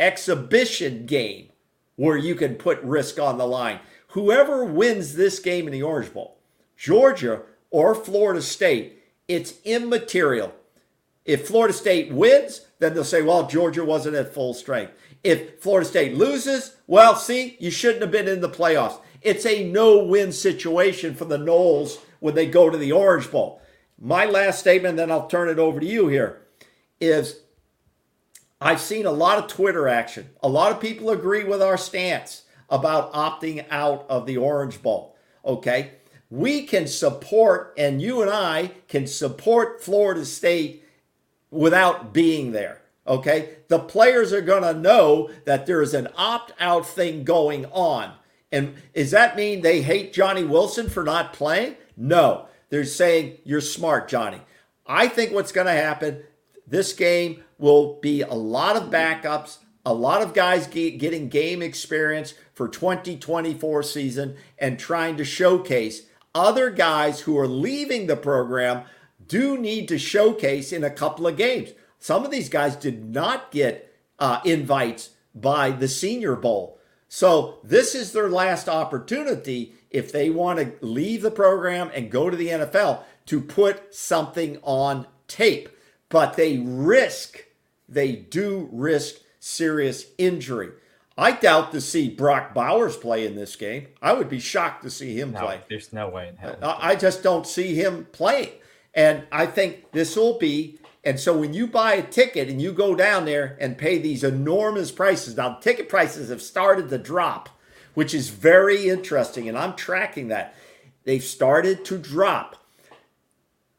exhibition 0.00 1.06
game 1.06 1.50
where 1.94 2.16
you 2.16 2.34
can 2.34 2.56
put 2.56 2.82
risk 2.82 3.20
on 3.20 3.38
the 3.38 3.46
line. 3.46 3.78
Whoever 4.08 4.64
wins 4.64 5.14
this 5.14 5.38
game 5.38 5.68
in 5.68 5.72
the 5.72 5.84
Orange 5.84 6.12
Bowl, 6.12 6.38
Georgia 6.76 7.42
or 7.70 7.94
Florida 7.94 8.42
State, 8.42 8.95
it's 9.28 9.54
immaterial. 9.64 10.54
If 11.24 11.48
Florida 11.48 11.74
State 11.74 12.12
wins, 12.12 12.66
then 12.78 12.94
they'll 12.94 13.04
say, 13.04 13.22
well, 13.22 13.46
Georgia 13.46 13.84
wasn't 13.84 14.16
at 14.16 14.32
full 14.32 14.54
strength. 14.54 14.92
If 15.24 15.60
Florida 15.60 15.88
State 15.88 16.14
loses, 16.14 16.76
well, 16.86 17.16
see, 17.16 17.56
you 17.58 17.70
shouldn't 17.70 18.02
have 18.02 18.12
been 18.12 18.28
in 18.28 18.40
the 18.40 18.48
playoffs. 18.48 19.00
It's 19.22 19.44
a 19.44 19.68
no 19.68 20.04
win 20.04 20.30
situation 20.30 21.14
for 21.14 21.24
the 21.24 21.38
Noles 21.38 21.98
when 22.20 22.34
they 22.34 22.46
go 22.46 22.70
to 22.70 22.78
the 22.78 22.92
Orange 22.92 23.30
Bowl. 23.30 23.60
My 23.98 24.24
last 24.24 24.60
statement, 24.60 24.96
then 24.96 25.10
I'll 25.10 25.26
turn 25.26 25.48
it 25.48 25.58
over 25.58 25.80
to 25.80 25.86
you 25.86 26.08
here, 26.08 26.42
is 27.00 27.40
I've 28.60 28.80
seen 28.80 29.06
a 29.06 29.10
lot 29.10 29.38
of 29.38 29.48
Twitter 29.48 29.88
action. 29.88 30.30
A 30.42 30.48
lot 30.48 30.70
of 30.70 30.80
people 30.80 31.10
agree 31.10 31.44
with 31.44 31.60
our 31.60 31.76
stance 31.76 32.42
about 32.70 33.12
opting 33.12 33.66
out 33.70 34.06
of 34.08 34.26
the 34.26 34.36
Orange 34.36 34.82
Bowl. 34.82 35.16
Okay. 35.44 35.92
We 36.30 36.62
can 36.62 36.86
support, 36.86 37.74
and 37.78 38.02
you 38.02 38.22
and 38.22 38.30
I 38.30 38.72
can 38.88 39.06
support 39.06 39.82
Florida 39.82 40.24
State 40.24 40.84
without 41.50 42.12
being 42.12 42.52
there. 42.52 42.82
Okay. 43.06 43.56
The 43.68 43.78
players 43.78 44.32
are 44.32 44.40
going 44.40 44.62
to 44.62 44.78
know 44.78 45.30
that 45.44 45.66
there 45.66 45.82
is 45.82 45.94
an 45.94 46.08
opt 46.16 46.52
out 46.58 46.86
thing 46.86 47.24
going 47.24 47.66
on. 47.66 48.12
And 48.50 48.74
does 48.94 49.12
that 49.12 49.36
mean 49.36 49.60
they 49.60 49.82
hate 49.82 50.12
Johnny 50.12 50.44
Wilson 50.44 50.88
for 50.88 51.04
not 51.04 51.32
playing? 51.32 51.76
No. 51.96 52.48
They're 52.68 52.84
saying, 52.84 53.38
you're 53.44 53.60
smart, 53.60 54.08
Johnny. 54.08 54.40
I 54.86 55.08
think 55.08 55.32
what's 55.32 55.52
going 55.52 55.66
to 55.66 55.72
happen 55.72 56.22
this 56.66 56.92
game 56.92 57.44
will 57.58 58.00
be 58.00 58.22
a 58.22 58.34
lot 58.34 58.76
of 58.76 58.90
backups, 58.90 59.58
a 59.84 59.94
lot 59.94 60.22
of 60.22 60.34
guys 60.34 60.66
getting 60.66 61.28
game 61.28 61.62
experience 61.62 62.34
for 62.54 62.68
2024 62.68 63.82
season 63.84 64.36
and 64.58 64.78
trying 64.78 65.16
to 65.16 65.24
showcase 65.24 66.02
other 66.37 66.68
guys 66.70 67.20
who 67.20 67.38
are 67.38 67.49
leaving 67.49 68.07
the 68.07 68.16
program 68.16 68.83
do 69.27 69.57
need 69.57 69.88
to 69.88 69.99
showcase 69.99 70.70
in 70.70 70.85
a 70.85 70.90
couple 70.90 71.27
of 71.27 71.37
games. 71.37 71.70
Some 71.99 72.25
of 72.25 72.31
these 72.31 72.51
guys 72.51 72.77
did 72.77 73.14
not 73.14 73.51
get 73.51 73.92
uh, 74.18 74.40
invites 74.44 75.11
by 75.35 75.70
the 75.70 75.88
Senior 75.88 76.37
Bowl. 76.37 76.79
So 77.09 77.59
this 77.64 77.94
is 77.94 78.12
their 78.12 78.29
last 78.29 78.68
opportunity 78.68 79.75
if 79.90 80.12
they 80.12 80.29
want 80.29 80.59
to 80.59 80.87
leave 80.87 81.22
the 81.22 81.31
program 81.31 81.90
and 81.94 82.11
go 82.11 82.29
to 82.29 82.37
the 82.37 82.49
NFL 82.49 83.03
to 83.27 83.40
put 83.40 83.94
something 83.94 84.59
on 84.62 85.07
tape. 85.29 85.70
But 86.11 86.37
they 86.37 86.59
risk, 86.59 87.46
they 87.88 88.12
do 88.12 88.68
risk 88.70 89.16
serious 89.40 90.07
injury. 90.18 90.70
I 91.18 91.33
doubt 91.33 91.72
to 91.72 91.81
see 91.81 92.11
Brock 92.11 92.52
Bowers 92.52 92.96
play 92.96 93.26
in 93.26 93.37
this 93.37 93.57
game. 93.57 93.88
I 94.02 94.12
would 94.12 94.29
be 94.29 94.38
shocked 94.38 94.83
to 94.83 94.90
see 94.90 95.18
him 95.18 95.33
no, 95.33 95.40
play. 95.40 95.61
There's 95.68 95.92
no 95.92 96.09
way 96.09 96.29
in 96.29 96.37
hell. 96.37 96.59
I 96.62 96.94
just 96.94 97.22
don't 97.22 97.46
see 97.46 97.74
him 97.74 98.07
playing. 98.12 98.52
And 98.92 99.24
I 99.33 99.46
think 99.46 99.92
this 99.92 100.16
will 100.16 100.38
be 100.38 100.79
and 101.07 101.20
so 101.20 101.38
when 101.38 101.55
you 101.55 101.68
buy 101.68 101.94
a 101.94 102.02
ticket 102.02 102.48
and 102.48 102.61
you 102.61 102.72
go 102.72 102.96
down 102.96 103.26
there 103.26 103.57
and 103.61 103.79
pay 103.79 103.96
these 103.98 104.24
enormous 104.24 104.90
prices, 104.90 105.37
now 105.37 105.55
ticket 105.55 105.88
prices 105.88 106.31
have 106.31 106.42
started 106.42 106.88
to 106.88 106.98
drop, 106.98 107.48
which 107.94 108.12
is 108.12 108.31
very 108.31 108.88
interesting. 108.88 109.48
And 109.48 109.57
I'm 109.57 109.76
tracking 109.76 110.29
that. 110.29 110.57
They've 111.05 111.22
started 111.22 111.85
to 111.85 111.96
drop. 111.96 112.57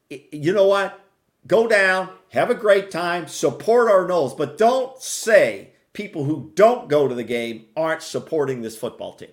You 0.09 0.53
know 0.53 0.67
what? 0.67 1.01
Go 1.45 1.67
down, 1.67 2.11
have 2.29 2.49
a 2.49 2.55
great 2.55 2.91
time, 2.91 3.27
support 3.27 3.91
our 3.91 4.07
Noles, 4.07 4.37
but 4.37 4.57
don't 4.57 4.97
say 5.01 5.73
people 5.97 6.23
who 6.23 6.51
don't 6.53 6.87
go 6.87 7.07
to 7.07 7.15
the 7.15 7.23
game 7.23 7.65
aren't 7.75 8.03
supporting 8.03 8.61
this 8.61 8.77
football 8.77 9.15
team. 9.15 9.31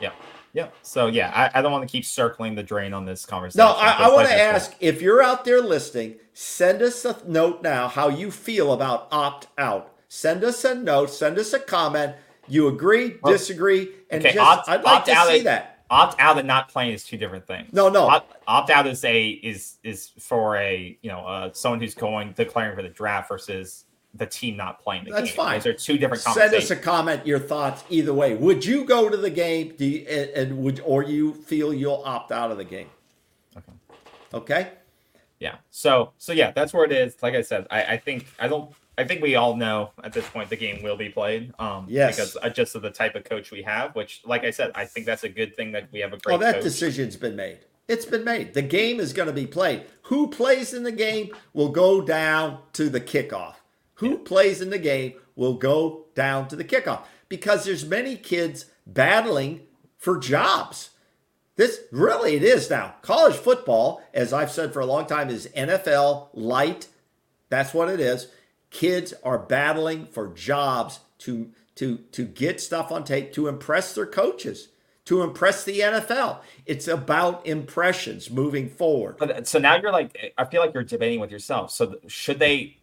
Yeah. 0.00 0.10
Yeah. 0.52 0.70
So 0.82 1.06
yeah, 1.06 1.30
I, 1.32 1.60
I 1.60 1.62
don't 1.62 1.70
want 1.70 1.88
to 1.88 1.90
keep 1.90 2.04
circling 2.04 2.56
the 2.56 2.62
drain 2.64 2.92
on 2.92 3.04
this 3.04 3.24
conversation. 3.24 3.64
No, 3.64 3.72
I, 3.74 3.90
I 3.90 4.12
want 4.12 4.26
to 4.26 4.34
ask 4.34 4.74
if 4.80 5.00
you're 5.00 5.22
out 5.22 5.44
there 5.44 5.60
listening, 5.60 6.16
send 6.34 6.82
us 6.82 7.04
a 7.04 7.16
note 7.24 7.62
now 7.62 7.86
how 7.86 8.08
you 8.08 8.32
feel 8.32 8.72
about 8.72 9.06
opt 9.12 9.46
out. 9.58 9.94
Send 10.08 10.42
us 10.42 10.64
a 10.64 10.74
note, 10.74 11.08
send 11.10 11.38
us 11.38 11.52
a 11.52 11.60
comment. 11.60 12.16
You 12.48 12.66
agree, 12.66 13.18
disagree, 13.24 13.90
and 14.10 14.26
okay, 14.26 14.34
just 14.34 14.44
opt, 14.44 14.68
I'd 14.68 14.82
like 14.82 15.04
to 15.04 15.14
see 15.28 15.42
that. 15.42 15.84
Opt 15.88 16.20
out 16.20 16.36
and 16.36 16.48
not 16.48 16.68
playing 16.68 16.94
is 16.94 17.04
two 17.04 17.16
different 17.16 17.46
things. 17.46 17.72
No, 17.72 17.88
no. 17.88 18.08
Opt, 18.08 18.36
opt 18.48 18.70
out 18.70 18.88
is 18.88 19.04
a 19.04 19.28
is 19.28 19.76
is 19.84 20.08
for 20.18 20.56
a 20.56 20.98
you 21.00 21.10
know 21.12 21.20
uh, 21.20 21.52
someone 21.52 21.78
who's 21.78 21.94
going 21.94 22.32
declaring 22.32 22.74
for 22.74 22.82
the 22.82 22.88
draft 22.88 23.28
versus 23.28 23.84
the 24.14 24.26
team 24.26 24.56
not 24.56 24.82
playing 24.82 25.04
the 25.04 25.12
That's 25.12 25.28
game. 25.28 25.36
fine. 25.36 25.58
Those 25.58 25.66
are 25.66 25.72
two 25.74 25.98
different. 25.98 26.22
Send 26.22 26.54
us 26.54 26.70
a 26.70 26.76
comment, 26.76 27.26
your 27.26 27.38
thoughts 27.38 27.84
either 27.88 28.12
way. 28.12 28.34
Would 28.34 28.64
you 28.64 28.84
go 28.84 29.08
to 29.08 29.16
the 29.16 29.30
game? 29.30 29.74
Do 29.76 29.84
you, 29.84 30.06
and, 30.08 30.30
and 30.30 30.58
would 30.58 30.80
or 30.84 31.02
you 31.04 31.34
feel 31.34 31.72
you'll 31.72 32.02
opt 32.04 32.32
out 32.32 32.50
of 32.50 32.56
the 32.56 32.64
game? 32.64 32.88
Okay. 33.56 33.72
Okay. 34.34 34.68
Yeah. 35.38 35.56
So 35.70 36.12
so 36.18 36.32
yeah, 36.32 36.50
that's 36.50 36.72
where 36.72 36.84
it 36.84 36.92
is. 36.92 37.22
Like 37.22 37.34
I 37.34 37.42
said, 37.42 37.66
I, 37.70 37.82
I 37.84 37.96
think 37.96 38.26
I 38.38 38.48
don't. 38.48 38.72
I 38.98 39.04
think 39.04 39.22
we 39.22 39.34
all 39.36 39.56
know 39.56 39.92
at 40.04 40.12
this 40.12 40.28
point 40.28 40.50
the 40.50 40.56
game 40.56 40.82
will 40.82 40.96
be 40.96 41.08
played. 41.08 41.54
Um, 41.58 41.86
yes. 41.88 42.16
Because 42.16 42.36
uh, 42.42 42.50
just 42.50 42.74
of 42.74 42.82
the 42.82 42.90
type 42.90 43.14
of 43.14 43.24
coach 43.24 43.50
we 43.50 43.62
have, 43.62 43.94
which, 43.94 44.20
like 44.26 44.44
I 44.44 44.50
said, 44.50 44.72
I 44.74 44.84
think 44.84 45.06
that's 45.06 45.24
a 45.24 45.28
good 45.28 45.56
thing 45.56 45.72
that 45.72 45.90
we 45.90 46.00
have 46.00 46.12
a 46.12 46.18
great. 46.18 46.34
Oh, 46.34 46.38
that 46.38 46.56
coach. 46.56 46.64
decision's 46.64 47.16
been 47.16 47.36
made. 47.36 47.60
It's 47.88 48.04
been 48.04 48.24
made. 48.24 48.52
The 48.54 48.62
game 48.62 49.00
is 49.00 49.12
going 49.12 49.26
to 49.26 49.32
be 49.32 49.46
played. 49.46 49.84
Who 50.02 50.28
plays 50.28 50.74
in 50.74 50.82
the 50.82 50.92
game 50.92 51.34
will 51.54 51.70
go 51.70 52.02
down 52.02 52.58
to 52.74 52.90
the 52.90 53.00
kickoff 53.00 53.54
who 54.00 54.18
plays 54.18 54.60
in 54.60 54.70
the 54.70 54.78
game 54.78 55.14
will 55.36 55.54
go 55.54 56.06
down 56.14 56.48
to 56.48 56.56
the 56.56 56.64
kickoff 56.64 57.02
because 57.28 57.64
there's 57.64 57.84
many 57.86 58.16
kids 58.16 58.66
battling 58.86 59.60
for 59.96 60.18
jobs. 60.18 60.90
This 61.56 61.80
really 61.92 62.34
it 62.36 62.42
is 62.42 62.70
now. 62.70 62.94
College 63.02 63.36
football, 63.36 64.02
as 64.14 64.32
I've 64.32 64.50
said 64.50 64.72
for 64.72 64.80
a 64.80 64.86
long 64.86 65.06
time, 65.06 65.28
is 65.28 65.48
NFL 65.54 66.28
light. 66.32 66.88
That's 67.50 67.74
what 67.74 67.90
it 67.90 68.00
is. 68.00 68.28
Kids 68.70 69.12
are 69.22 69.38
battling 69.38 70.06
for 70.06 70.28
jobs 70.28 71.00
to 71.18 71.50
to 71.74 71.98
to 72.12 72.24
get 72.24 72.60
stuff 72.60 72.90
on 72.90 73.04
tape 73.04 73.34
to 73.34 73.48
impress 73.48 73.94
their 73.94 74.06
coaches, 74.06 74.68
to 75.04 75.20
impress 75.22 75.62
the 75.64 75.80
NFL. 75.80 76.38
It's 76.64 76.88
about 76.88 77.46
impressions 77.46 78.30
moving 78.30 78.70
forward. 78.70 79.16
But 79.18 79.46
so 79.46 79.58
now 79.58 79.76
you're 79.76 79.92
like 79.92 80.32
I 80.38 80.46
feel 80.46 80.62
like 80.62 80.72
you're 80.72 80.84
debating 80.84 81.20
with 81.20 81.30
yourself. 81.30 81.70
So 81.72 81.96
should 82.06 82.38
they 82.38 82.78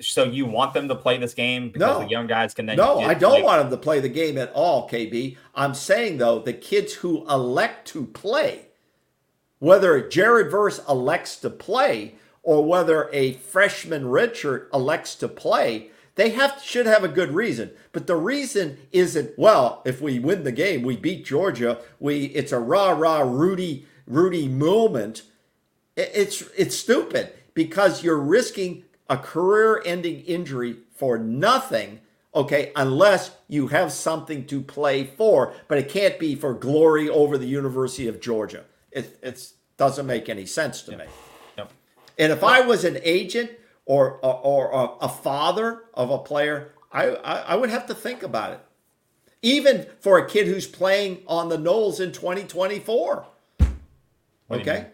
so 0.00 0.24
you 0.24 0.46
want 0.46 0.74
them 0.74 0.88
to 0.88 0.94
play 0.94 1.16
this 1.16 1.34
game 1.34 1.70
because 1.70 1.98
no. 1.98 2.00
the 2.00 2.10
young 2.10 2.26
guys 2.26 2.54
can 2.54 2.66
then 2.66 2.76
no 2.76 3.00
i 3.00 3.14
don't 3.14 3.32
like, 3.32 3.44
want 3.44 3.62
them 3.62 3.70
to 3.70 3.76
play 3.76 4.00
the 4.00 4.08
game 4.08 4.38
at 4.38 4.52
all 4.52 4.88
kb 4.88 5.36
i'm 5.54 5.74
saying 5.74 6.18
though 6.18 6.38
the 6.38 6.52
kids 6.52 6.94
who 6.94 7.28
elect 7.28 7.86
to 7.88 8.06
play 8.06 8.68
whether 9.58 10.06
jared 10.08 10.50
verse 10.50 10.80
elects 10.88 11.36
to 11.36 11.50
play 11.50 12.14
or 12.42 12.64
whether 12.64 13.08
a 13.12 13.32
freshman 13.34 14.06
richard 14.06 14.68
elects 14.72 15.14
to 15.14 15.28
play 15.28 15.90
they 16.16 16.30
have 16.30 16.62
should 16.62 16.86
have 16.86 17.04
a 17.04 17.08
good 17.08 17.32
reason. 17.32 17.72
But 17.92 18.06
the 18.06 18.16
reason 18.16 18.78
isn't 18.90 19.38
well 19.38 19.82
if 19.84 20.00
we 20.00 20.18
win 20.18 20.44
the 20.44 20.52
game 20.52 20.82
we 20.82 20.96
beat 20.96 21.26
georgia 21.26 21.78
we 22.00 22.24
it's 22.26 22.52
a 22.52 22.58
rah 22.58 22.90
rah 22.90 23.20
rudy 23.20 23.86
rudy 24.06 24.48
moment. 24.48 25.22
It's 25.96 26.42
it's 26.56 26.76
stupid 26.76 27.32
because 27.54 28.02
you're 28.02 28.18
risking 28.18 28.84
a 29.08 29.16
career 29.16 29.82
ending 29.84 30.20
injury 30.22 30.76
for 30.94 31.18
nothing, 31.18 32.00
okay, 32.34 32.72
unless 32.74 33.32
you 33.48 33.68
have 33.68 33.92
something 33.92 34.46
to 34.46 34.60
play 34.60 35.04
for, 35.04 35.54
but 35.68 35.78
it 35.78 35.88
can't 35.88 36.18
be 36.18 36.34
for 36.34 36.54
glory 36.54 37.08
over 37.08 37.38
the 37.38 37.46
University 37.46 38.08
of 38.08 38.20
Georgia. 38.20 38.64
It 38.90 39.18
it's, 39.22 39.54
doesn't 39.76 40.06
make 40.06 40.28
any 40.28 40.46
sense 40.46 40.82
to 40.82 40.92
yep. 40.92 41.00
me. 41.00 41.06
Yep. 41.58 41.72
And 42.18 42.32
if 42.32 42.42
I 42.42 42.62
was 42.62 42.84
an 42.84 42.98
agent 43.02 43.50
or 43.84 44.18
or, 44.24 44.68
or 44.68 44.98
a 45.02 45.08
father 45.08 45.84
of 45.92 46.10
a 46.10 46.18
player, 46.18 46.72
I, 46.90 47.08
I, 47.08 47.38
I 47.40 47.54
would 47.56 47.68
have 47.68 47.86
to 47.88 47.94
think 47.94 48.22
about 48.22 48.52
it. 48.52 48.60
Even 49.42 49.86
for 50.00 50.18
a 50.18 50.26
kid 50.26 50.46
who's 50.46 50.66
playing 50.66 51.22
on 51.26 51.50
the 51.50 51.58
Noles 51.58 52.00
in 52.00 52.10
2024. 52.10 53.26
Okay. 54.50 54.86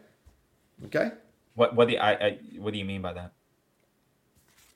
Okay. 0.87 1.13
What 1.55 1.77
what 1.77 1.89
do 1.89 1.95
you, 1.95 2.01
I, 2.01 2.13
I 2.13 2.39
what 2.59 2.73
do 2.73 2.79
you 2.79 2.85
mean 2.85 3.03
by 3.03 3.13
that? 3.13 3.33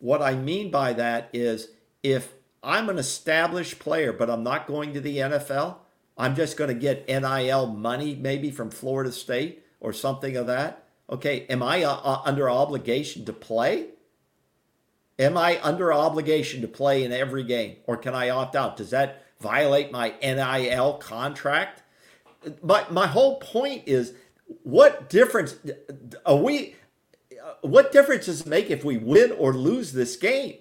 What 0.06 0.22
I 0.22 0.36
mean 0.36 0.70
by 0.70 0.92
that 0.92 1.30
is 1.32 1.70
if 2.00 2.32
I'm 2.62 2.88
an 2.88 2.96
established 2.96 3.80
player, 3.80 4.12
but 4.12 4.30
I'm 4.30 4.44
not 4.44 4.68
going 4.68 4.94
to 4.94 5.00
the 5.00 5.16
NFL, 5.16 5.78
I'm 6.16 6.36
just 6.36 6.56
going 6.56 6.68
to 6.68 6.80
get 6.80 7.08
NIL 7.08 7.66
money 7.66 8.14
maybe 8.14 8.52
from 8.52 8.70
Florida 8.70 9.10
State 9.10 9.64
or 9.80 9.92
something 9.92 10.36
of 10.36 10.46
that. 10.46 10.84
Okay, 11.10 11.44
am 11.48 11.60
I 11.60 11.82
uh, 11.82 11.96
uh, 12.04 12.22
under 12.24 12.48
obligation 12.48 13.24
to 13.24 13.32
play? 13.32 13.88
Am 15.18 15.36
I 15.36 15.60
under 15.60 15.92
obligation 15.92 16.60
to 16.60 16.68
play 16.68 17.02
in 17.02 17.10
every 17.10 17.42
game 17.42 17.78
or 17.88 17.96
can 17.96 18.14
I 18.14 18.30
opt 18.30 18.54
out? 18.54 18.76
Does 18.76 18.90
that 18.90 19.24
violate 19.40 19.90
my 19.90 20.14
NIL 20.22 20.98
contract? 20.98 21.82
But 22.62 22.92
my 22.92 23.08
whole 23.08 23.40
point 23.40 23.82
is 23.86 24.12
what 24.62 25.10
difference 25.10 25.56
are 26.24 26.36
we 26.36 26.76
what 27.66 27.92
difference 27.92 28.26
does 28.26 28.42
it 28.42 28.46
make 28.46 28.70
if 28.70 28.84
we 28.84 28.96
win 28.96 29.32
or 29.32 29.52
lose 29.52 29.92
this 29.92 30.16
game? 30.16 30.58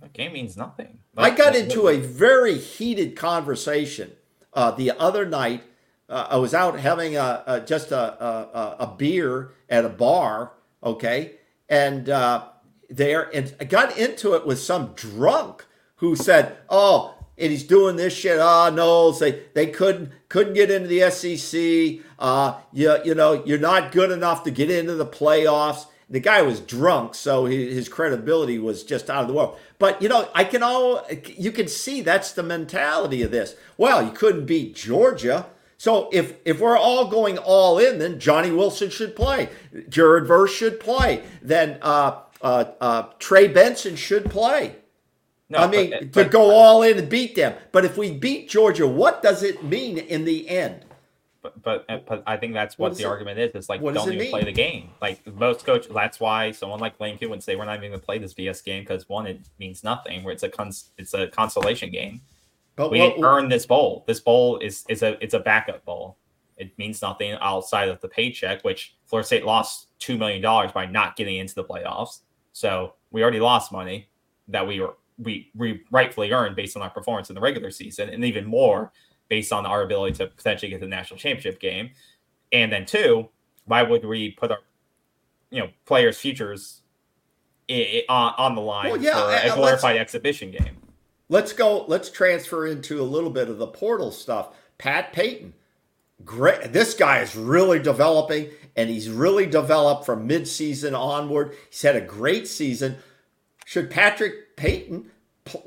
The 0.00 0.08
game 0.08 0.32
means 0.32 0.56
nothing. 0.56 0.98
I 1.16 1.30
got 1.30 1.54
into 1.54 1.88
a 1.88 1.98
very 1.98 2.56
heated 2.56 3.16
conversation 3.16 4.12
uh, 4.54 4.70
the 4.70 4.92
other 4.92 5.26
night. 5.26 5.62
Uh, 6.08 6.28
I 6.30 6.36
was 6.36 6.54
out 6.54 6.78
having 6.78 7.16
a, 7.16 7.42
a 7.46 7.60
just 7.60 7.92
a, 7.92 8.24
a, 8.24 8.76
a, 8.80 8.94
beer 8.96 9.52
at 9.68 9.84
a 9.84 9.88
bar, 9.88 10.52
okay, 10.82 11.32
and 11.68 12.08
uh, 12.08 12.48
there, 12.88 13.30
and 13.34 13.54
I 13.60 13.64
got 13.64 13.96
into 13.96 14.34
it 14.34 14.46
with 14.46 14.58
some 14.58 14.92
drunk 14.94 15.66
who 15.96 16.16
said, 16.16 16.56
"Oh, 16.68 17.14
and 17.40 17.50
he's 17.50 17.64
doing 17.64 17.96
this 17.96 18.14
shit. 18.14 18.38
Ah, 18.38 18.68
oh, 18.68 18.72
Noles, 18.72 19.18
they 19.18 19.42
they 19.54 19.66
couldn't 19.66 20.12
couldn't 20.28 20.54
get 20.54 20.70
into 20.70 20.88
the 20.88 21.10
SEC. 21.10 22.04
Uh, 22.18 22.58
you, 22.72 22.96
you 23.04 23.14
know, 23.14 23.44
you're 23.44 23.58
not 23.58 23.92
good 23.92 24.10
enough 24.10 24.44
to 24.44 24.50
get 24.50 24.70
into 24.70 24.94
the 24.94 25.06
playoffs. 25.06 25.86
The 26.10 26.20
guy 26.20 26.42
was 26.42 26.58
drunk, 26.58 27.14
so 27.14 27.44
his, 27.44 27.72
his 27.72 27.88
credibility 27.88 28.58
was 28.58 28.82
just 28.82 29.08
out 29.08 29.22
of 29.22 29.28
the 29.28 29.34
world. 29.34 29.56
But 29.78 30.02
you 30.02 30.08
know, 30.08 30.28
I 30.34 30.42
can 30.44 30.62
all 30.62 31.06
you 31.24 31.52
can 31.52 31.68
see 31.68 32.02
that's 32.02 32.32
the 32.32 32.42
mentality 32.42 33.22
of 33.22 33.30
this. 33.30 33.54
Well, 33.78 34.04
you 34.04 34.10
couldn't 34.10 34.46
beat 34.46 34.74
Georgia. 34.74 35.46
So 35.78 36.10
if 36.12 36.34
if 36.44 36.60
we're 36.60 36.76
all 36.76 37.06
going 37.06 37.38
all 37.38 37.78
in, 37.78 38.00
then 38.00 38.18
Johnny 38.18 38.50
Wilson 38.50 38.90
should 38.90 39.14
play, 39.14 39.48
Jared 39.88 40.26
Verse 40.26 40.52
should 40.52 40.80
play, 40.80 41.22
then 41.40 41.78
uh, 41.80 42.22
uh, 42.42 42.64
uh, 42.80 43.02
Trey 43.18 43.46
Benson 43.48 43.96
should 43.96 44.30
play. 44.30 44.76
No, 45.48 45.58
I 45.58 45.66
mean, 45.68 45.90
but, 45.90 46.12
but, 46.12 46.22
to 46.24 46.28
go 46.28 46.50
all 46.50 46.82
in 46.82 46.98
and 46.98 47.08
beat 47.08 47.34
them. 47.34 47.54
But 47.72 47.84
if 47.84 47.96
we 47.96 48.12
beat 48.12 48.48
Georgia, 48.48 48.86
what 48.86 49.22
does 49.22 49.42
it 49.42 49.64
mean 49.64 49.98
in 49.98 50.24
the 50.24 50.48
end? 50.48 50.84
But 51.42 51.62
but, 51.62 51.86
uh, 51.88 51.98
but 52.06 52.22
I 52.26 52.36
think 52.36 52.52
that's 52.52 52.78
what, 52.78 52.90
what 52.90 52.98
the 52.98 53.04
it, 53.04 53.06
argument 53.06 53.38
is. 53.38 53.52
It's 53.54 53.68
like 53.68 53.82
don't 53.82 53.96
even 53.96 54.18
mean? 54.18 54.30
play 54.30 54.44
the 54.44 54.52
game. 54.52 54.90
Like 55.00 55.26
most 55.26 55.64
coach, 55.64 55.86
that's 55.88 56.20
why 56.20 56.50
someone 56.50 56.80
like 56.80 57.00
Lane 57.00 57.14
Kiffin 57.14 57.30
would 57.30 57.42
say 57.42 57.56
we're 57.56 57.64
not 57.64 57.76
even 57.78 57.90
going 57.90 58.00
to 58.00 58.04
play 58.04 58.18
this 58.18 58.34
BS 58.34 58.62
game 58.62 58.82
because 58.82 59.08
one, 59.08 59.26
it 59.26 59.40
means 59.58 59.82
nothing. 59.82 60.22
Where 60.22 60.32
it's 60.32 60.42
a 60.42 60.50
cons, 60.50 60.90
it's 60.98 61.14
a 61.14 61.28
consolation 61.28 61.90
game. 61.90 62.20
But 62.76 62.90
we 62.90 63.00
what, 63.00 63.10
didn't 63.10 63.24
earn 63.24 63.48
this 63.48 63.66
bowl. 63.66 64.04
This 64.06 64.20
bowl 64.20 64.58
is 64.58 64.84
is 64.88 65.02
a 65.02 65.22
it's 65.22 65.34
a 65.34 65.40
backup 65.40 65.84
bowl. 65.84 66.18
It 66.58 66.76
means 66.78 67.00
nothing 67.00 67.32
outside 67.40 67.88
of 67.88 68.00
the 68.02 68.08
paycheck, 68.08 68.62
which 68.62 68.96
Florida 69.06 69.26
State 69.26 69.46
lost 69.46 69.88
two 69.98 70.18
million 70.18 70.42
dollars 70.42 70.72
by 70.72 70.84
not 70.84 71.16
getting 71.16 71.36
into 71.36 71.54
the 71.54 71.64
playoffs. 71.64 72.20
So 72.52 72.94
we 73.10 73.22
already 73.22 73.40
lost 73.40 73.72
money 73.72 74.10
that 74.48 74.66
we 74.66 74.80
were 74.80 74.94
we, 75.18 75.50
we 75.54 75.82
rightfully 75.90 76.32
earned 76.32 76.56
based 76.56 76.76
on 76.76 76.82
our 76.82 76.90
performance 76.90 77.28
in 77.28 77.34
the 77.34 77.40
regular 77.40 77.70
season, 77.70 78.08
and 78.08 78.24
even 78.24 78.44
more 78.44 78.92
based 79.30 79.52
on 79.52 79.64
our 79.64 79.80
ability 79.82 80.16
to 80.16 80.26
potentially 80.26 80.68
get 80.68 80.80
to 80.80 80.84
the 80.84 80.90
national 80.90 81.18
championship 81.18 81.58
game. 81.58 81.92
And 82.52 82.70
then 82.70 82.84
two, 82.84 83.30
why 83.64 83.82
would 83.82 84.04
we 84.04 84.32
put 84.32 84.50
our 84.50 84.58
you 85.50 85.60
know 85.60 85.70
players' 85.86 86.18
futures 86.18 86.82
I- 87.70 88.04
I- 88.08 88.12
on, 88.12 88.34
on 88.36 88.54
the 88.56 88.60
line 88.60 88.90
well, 88.90 89.00
yeah, 89.00 89.46
for 89.46 89.52
a 89.52 89.56
glorified 89.56 89.96
exhibition 89.96 90.50
game? 90.50 90.76
Let's 91.30 91.52
go. 91.54 91.84
Let's 91.86 92.10
transfer 92.10 92.66
into 92.66 93.00
a 93.00 93.04
little 93.04 93.30
bit 93.30 93.48
of 93.48 93.56
the 93.56 93.68
portal 93.68 94.10
stuff. 94.10 94.48
Pat 94.78 95.12
Payton, 95.12 95.54
great. 96.24 96.72
This 96.72 96.92
guy 96.92 97.20
is 97.20 97.36
really 97.36 97.78
developing, 97.78 98.48
and 98.76 98.90
he's 98.90 99.08
really 99.08 99.46
developed 99.46 100.04
from 100.04 100.28
midseason 100.28 100.98
onward. 100.98 101.54
He's 101.70 101.82
had 101.82 101.94
a 101.94 102.00
great 102.00 102.48
season. 102.48 102.96
Should 103.64 103.90
Patrick 103.90 104.56
Payton 104.56 105.12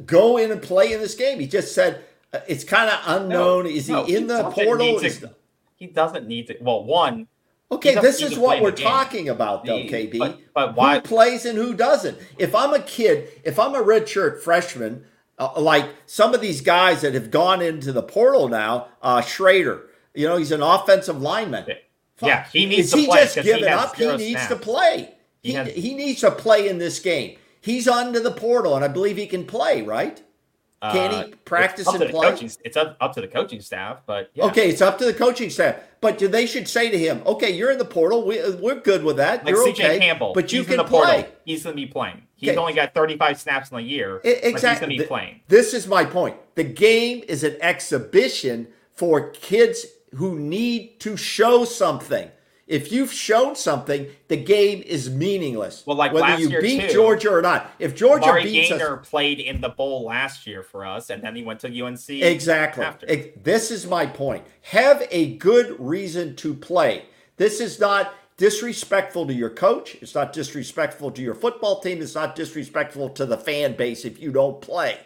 go 0.05 0.35
in 0.35 0.51
and 0.51 0.61
play 0.61 0.91
in 0.91 0.99
this 0.99 1.15
game. 1.15 1.39
He 1.39 1.47
just 1.47 1.73
said 1.73 1.95
uh, 1.95 1.99
it's 2.47 2.63
kind 2.63 2.89
of 2.89 2.99
unknown. 3.05 3.63
No, 3.63 3.69
is 3.69 3.87
he 3.87 3.93
no, 3.93 4.05
in 4.05 4.27
the 4.27 4.43
portal? 4.49 4.99
To, 4.99 5.35
he 5.75 5.87
doesn't 5.87 6.27
need 6.27 6.47
to. 6.47 6.57
Well, 6.61 6.83
one. 6.83 7.27
Okay, 7.71 7.95
this 7.95 8.21
is 8.21 8.37
what 8.37 8.61
we're 8.61 8.71
talking 8.71 9.29
about, 9.29 9.65
though, 9.65 9.79
KB. 9.79 10.19
But, 10.19 10.39
but 10.53 10.75
why? 10.75 10.95
Who 10.95 11.01
plays 11.01 11.45
and 11.45 11.57
who 11.57 11.73
doesn't? 11.73 12.17
If 12.37 12.53
I'm 12.53 12.73
a 12.73 12.79
kid, 12.79 13.29
if 13.43 13.57
I'm 13.57 13.73
a 13.73 13.81
redshirt 13.81 14.41
freshman, 14.41 15.05
uh, 15.39 15.59
like 15.59 15.89
some 16.05 16.33
of 16.33 16.41
these 16.41 16.61
guys 16.61 17.01
that 17.01 17.13
have 17.15 17.31
gone 17.31 17.61
into 17.61 17.91
the 17.91 18.03
portal 18.03 18.47
now, 18.47 18.89
uh, 19.01 19.21
Schrader, 19.21 19.87
you 20.13 20.27
know, 20.27 20.37
he's 20.37 20.51
an 20.51 20.61
offensive 20.61 21.21
lineman. 21.21 21.65
Yeah, 22.21 22.45
he 22.51 22.65
needs 22.67 22.91
to 22.91 22.97
play. 22.97 23.01
is 23.01 23.01
to 23.01 23.01
he 23.01 23.07
play. 23.07 23.23
just 23.23 23.35
giving 23.35 23.65
up? 23.65 23.95
He 23.95 24.15
needs 24.15 24.41
snaps. 24.41 24.47
to 24.47 24.55
play. 24.55 25.15
He, 25.41 25.49
he, 25.49 25.55
has, 25.55 25.67
he 25.73 25.93
needs 25.95 26.21
to 26.21 26.31
play 26.31 26.69
in 26.69 26.77
this 26.77 26.99
game. 26.99 27.37
He's 27.59 27.87
onto 27.87 28.19
the 28.19 28.31
portal, 28.31 28.75
and 28.75 28.85
I 28.85 28.87
believe 28.87 29.17
he 29.17 29.25
can 29.25 29.45
play, 29.45 29.81
right? 29.81 30.21
Can 30.91 31.11
he 31.11 31.17
uh, 31.17 31.35
practice 31.45 31.87
and 31.87 32.09
play? 32.09 32.29
Coaching, 32.29 32.51
it's 32.65 32.75
up, 32.75 32.97
up 32.99 33.13
to 33.13 33.21
the 33.21 33.27
coaching 33.27 33.61
staff, 33.61 34.01
but 34.05 34.31
yeah. 34.33 34.45
okay, 34.45 34.69
it's 34.69 34.81
up 34.81 34.97
to 34.97 35.05
the 35.05 35.13
coaching 35.13 35.49
staff. 35.49 35.77
But 36.01 36.19
they 36.19 36.45
should 36.45 36.67
say 36.67 36.89
to 36.89 36.97
him, 36.97 37.21
"Okay, 37.25 37.51
you're 37.51 37.71
in 37.71 37.77
the 37.77 37.85
portal. 37.85 38.25
We, 38.25 38.41
we're 38.55 38.81
good 38.81 39.03
with 39.03 39.15
that. 39.17 39.45
Like 39.45 39.55
you're 39.55 39.65
CJ 39.65 39.71
okay, 39.71 39.99
Campbell, 39.99 40.33
but 40.33 40.51
you 40.51 40.65
can 40.65 40.83
play. 40.85 41.23
Portal. 41.23 41.25
He's 41.45 41.63
going 41.63 41.75
to 41.75 41.81
be 41.81 41.87
playing. 41.87 42.23
He's 42.35 42.49
okay. 42.49 42.59
only 42.59 42.73
got 42.73 42.93
35 42.93 43.39
snaps 43.39 43.71
in 43.71 43.77
a 43.77 43.81
year. 43.81 44.19
It, 44.23 44.43
exactly. 44.43 44.69
he's 44.69 44.79
going 44.79 44.97
to 44.97 45.03
be 45.03 45.07
playing. 45.07 45.41
This 45.47 45.73
is 45.73 45.87
my 45.87 46.03
point. 46.03 46.35
The 46.55 46.65
game 46.65 47.23
is 47.29 47.45
an 47.45 47.55
exhibition 47.61 48.67
for 48.91 49.29
kids 49.29 49.85
who 50.15 50.37
need 50.37 50.99
to 50.99 51.15
show 51.15 51.63
something. 51.63 52.29
If 52.65 52.93
you've 52.93 53.11
shown 53.11 53.55
something, 53.55 54.07
the 54.29 54.37
game 54.37 54.81
is 54.85 55.09
meaningless. 55.09 55.83
Well, 55.85 55.97
like 55.97 56.13
whether 56.13 56.39
you 56.39 56.61
beat 56.61 56.89
too, 56.89 56.93
Georgia 56.93 57.29
or 57.33 57.41
not. 57.41 57.69
If 57.77 57.93
Georgia 57.93 58.27
Mari 58.27 58.43
beats 58.43 58.69
Gaynor 58.69 59.01
us, 59.01 59.09
played 59.09 59.39
in 59.39 59.59
the 59.59 59.69
bowl 59.69 60.05
last 60.05 60.47
year 60.47 60.63
for 60.63 60.85
us, 60.85 61.09
and 61.09 61.21
then 61.21 61.35
he 61.35 61.43
went 61.43 61.59
to 61.61 61.83
UNC. 61.83 62.09
Exactly. 62.09 62.85
After. 62.85 63.05
This 63.43 63.69
is 63.69 63.85
my 63.85 64.05
point. 64.05 64.45
Have 64.61 65.05
a 65.11 65.35
good 65.35 65.75
reason 65.77 66.37
to 66.37 66.53
play. 66.53 67.05
This 67.35 67.59
is 67.59 67.81
not 67.81 68.13
disrespectful 68.37 69.27
to 69.27 69.33
your 69.33 69.49
coach. 69.49 69.95
It's 70.01 70.15
not 70.15 70.31
disrespectful 70.31 71.11
to 71.11 71.21
your 71.21 71.35
football 71.35 71.81
team. 71.81 72.01
It's 72.01 72.15
not 72.15 72.35
disrespectful 72.35 73.09
to 73.09 73.25
the 73.25 73.37
fan 73.37 73.75
base 73.75 74.05
if 74.05 74.21
you 74.21 74.31
don't 74.31 74.61
play. 74.61 74.99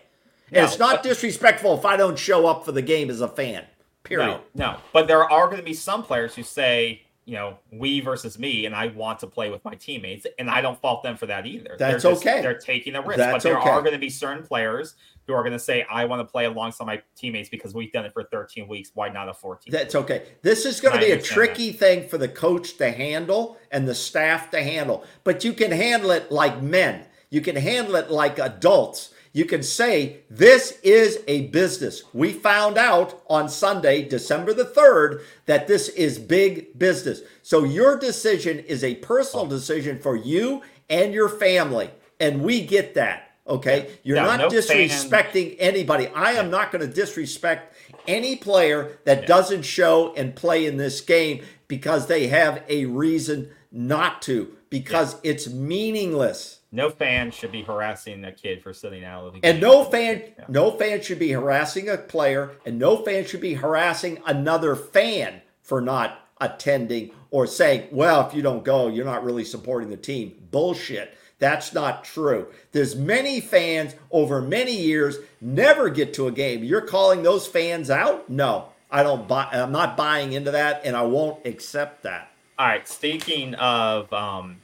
And 0.50 0.58
no, 0.58 0.63
it's 0.63 0.80
not 0.80 0.98
but, 0.98 1.04
disrespectful 1.04 1.78
if 1.78 1.86
I 1.86 1.98
don't 1.98 2.17
show 2.17 2.46
up 2.46 2.65
for 2.65 2.72
the 2.72 2.82
game 2.82 3.10
as 3.10 3.22
a 3.22 3.28
fan. 3.28 3.65
Period. 4.04 4.28
No, 4.28 4.41
no. 4.54 4.78
But 4.93 5.08
there 5.08 5.30
are 5.30 5.48
going 5.48 5.58
to 5.58 5.63
be 5.63 5.74
some 5.74 6.04
players 6.04 6.36
who 6.36 6.43
say, 6.43 7.02
you 7.27 7.33
know, 7.33 7.57
we 7.73 7.99
versus 7.99 8.39
me, 8.39 8.65
and 8.65 8.73
I 8.73 8.87
want 8.87 9.19
to 9.19 9.27
play 9.27 9.49
with 9.49 9.63
my 9.65 9.75
teammates, 9.75 10.25
and 10.39 10.49
I 10.49 10.61
don't 10.61 10.79
fault 10.79 11.03
them 11.03 11.17
for 11.17 11.25
that 11.25 11.45
either. 11.45 11.75
That's 11.77 12.01
they're 12.01 12.11
just, 12.13 12.25
okay. 12.25 12.41
They're 12.41 12.57
taking 12.57 12.95
a 12.95 13.01
risk, 13.01 13.17
That's 13.17 13.43
but 13.43 13.43
there 13.43 13.59
okay. 13.59 13.69
are 13.69 13.81
going 13.81 13.91
to 13.91 13.99
be 13.99 14.09
certain 14.09 14.43
players 14.43 14.95
who 15.27 15.33
are 15.33 15.43
going 15.43 15.51
to 15.51 15.59
say, 15.59 15.85
"I 15.91 16.05
want 16.05 16.21
to 16.21 16.31
play 16.31 16.45
alongside 16.45 16.85
my 16.85 17.01
teammates 17.17 17.49
because 17.49 17.73
we've 17.73 17.91
done 17.91 18.05
it 18.05 18.13
for 18.13 18.23
13 18.23 18.69
weeks. 18.69 18.91
Why 18.93 19.09
not 19.09 19.27
a 19.27 19.33
14?" 19.33 19.73
That's 19.73 19.93
okay. 19.93 20.23
This 20.41 20.65
is 20.65 20.79
going 20.79 20.93
to 20.97 21.05
be 21.05 21.11
a 21.11 21.21
tricky 21.21 21.71
that. 21.71 21.77
thing 21.77 22.07
for 22.07 22.17
the 22.17 22.29
coach 22.29 22.77
to 22.77 22.91
handle 22.91 23.57
and 23.71 23.85
the 23.85 23.95
staff 23.95 24.49
to 24.51 24.63
handle, 24.63 25.03
but 25.25 25.43
you 25.43 25.51
can 25.51 25.71
handle 25.71 26.11
it 26.11 26.31
like 26.31 26.61
men. 26.61 27.07
You 27.29 27.41
can 27.41 27.57
handle 27.57 27.97
it 27.97 28.09
like 28.09 28.39
adults 28.39 29.13
you 29.38 29.45
can 29.45 29.62
say, 29.62 30.21
This 30.30 30.80
is 30.82 31.19
a 31.28 31.47
business. 31.47 32.04
We 32.12 32.34
found 32.34 32.78
out 32.78 33.21
on 33.30 33.50
Sunday, 33.50 34.04
December 34.04 34.54
the 34.54 34.65
3rd, 34.65 35.21
that 35.45 35.67
this 35.67 35.89
is 35.89 36.17
big 36.17 36.78
business. 36.78 37.21
So 37.43 37.63
your 37.63 38.00
decision 38.00 38.60
is 38.60 38.84
a 38.84 38.95
personal 38.95 39.45
oh. 39.45 39.50
decision 39.50 40.00
for 40.00 40.15
you 40.15 40.63
and 40.89 41.13
your 41.13 41.30
family. 41.30 41.91
And 42.19 42.41
we 42.41 42.65
get 42.65 42.95
that. 42.95 43.32
Okay. 43.47 43.91
You're 44.04 44.17
not 44.17 44.39
no 44.39 44.50
disrespecting 44.50 45.58
fan. 45.58 45.60
anybody. 45.60 46.08
I 46.08 46.32
am 46.32 46.50
not 46.50 46.71
going 46.71 46.86
to 46.86 46.93
disrespect 46.93 47.76
any 48.08 48.36
player 48.36 48.97
that 49.06 49.21
yeah. 49.21 49.28
doesn't 49.28 49.62
show 49.63 50.13
and 50.15 50.36
play 50.36 50.65
in 50.65 50.78
this 50.78 51.00
game 51.00 51.43
because 51.67 52.08
they 52.08 52.28
have 52.28 52.63
a 52.67 52.86
reason 52.86 53.50
not 53.71 54.21
to, 54.23 54.56
because 54.69 55.13
yeah. 55.15 55.32
it's 55.32 55.47
meaningless. 55.47 56.57
No 56.71 56.89
fan 56.89 57.32
should 57.32 57.51
be 57.51 57.63
harassing 57.63 58.25
a 58.25 58.32
kid 58.32 58.62
for 58.62 58.73
sitting 58.73 59.06
out 59.06 59.25
of 59.25 59.34
the 59.34 59.39
game. 59.39 59.51
And 59.51 59.62
no 59.62 59.86
fan, 59.86 60.23
yeah. 60.38 60.45
no 60.49 60.71
fan 60.71 61.01
should 61.01 61.19
be 61.19 61.32
harassing 61.32 61.88
a 61.88 61.97
player, 61.97 62.51
and 62.65 62.77
no 62.77 62.97
fan 62.97 63.25
should 63.25 63.41
be 63.41 63.53
harassing 63.53 64.21
another 64.25 64.75
fan 64.75 65.41
for 65.62 65.80
not 65.80 66.19
attending 66.41 67.12
or 67.32 67.47
saying, 67.47 67.88
"Well, 67.91 68.27
if 68.27 68.34
you 68.34 68.41
don't 68.41 68.65
go, 68.65 68.88
you're 68.88 69.06
not 69.06 69.23
really 69.23 69.45
supporting 69.45 69.89
the 69.89 69.97
team." 69.97 70.47
Bullshit. 70.51 71.17
That's 71.39 71.73
not 71.73 72.03
true. 72.03 72.47
There's 72.71 72.95
many 72.95 73.39
fans 73.39 73.95
over 74.12 74.41
many 74.41 74.75
years 74.75 75.17
never 75.39 75.89
get 75.89 76.13
to 76.15 76.27
a 76.27 76.32
game. 76.32 76.63
You're 76.63 76.82
calling 76.82 77.21
those 77.21 77.45
fans 77.45 77.89
out? 77.89 78.30
No, 78.30 78.69
I 78.89 79.03
don't 79.03 79.27
buy. 79.27 79.47
I'm 79.51 79.71
not 79.71 79.95
buying 79.95 80.34
into 80.34 80.51
that, 80.51 80.82
and 80.84 80.95
I 80.95 81.03
won't 81.03 81.45
accept 81.45 82.03
that. 82.03 82.32
All 82.58 82.67
right. 82.67 82.88
Speaking 82.88 83.53
of 83.56 84.12
um, 84.12 84.58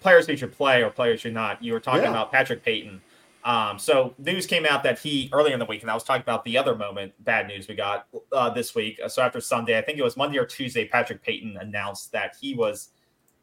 players 0.00 0.26
who 0.26 0.36
should 0.36 0.52
play 0.52 0.82
or 0.82 0.90
players 0.90 1.22
who 1.22 1.30
not, 1.30 1.62
you 1.62 1.72
were 1.72 1.80
talking 1.80 2.02
yeah. 2.02 2.10
about 2.10 2.32
Patrick 2.32 2.62
Payton. 2.64 3.00
Um, 3.44 3.78
so 3.78 4.14
news 4.18 4.46
came 4.46 4.66
out 4.66 4.82
that 4.82 4.98
he 4.98 5.30
earlier 5.32 5.54
in 5.54 5.58
the 5.58 5.64
week, 5.64 5.82
and 5.82 5.90
I 5.90 5.94
was 5.94 6.04
talking 6.04 6.22
about 6.22 6.44
the 6.44 6.58
other 6.58 6.74
moment, 6.74 7.12
bad 7.24 7.46
news 7.46 7.68
we 7.68 7.74
got 7.74 8.06
uh, 8.32 8.50
this 8.50 8.74
week. 8.74 9.00
So 9.08 9.22
after 9.22 9.40
Sunday, 9.40 9.78
I 9.78 9.82
think 9.82 9.98
it 9.98 10.02
was 10.02 10.16
Monday 10.16 10.38
or 10.38 10.44
Tuesday, 10.44 10.86
Patrick 10.86 11.22
Payton 11.22 11.56
announced 11.60 12.12
that 12.12 12.36
he 12.40 12.54
was 12.54 12.90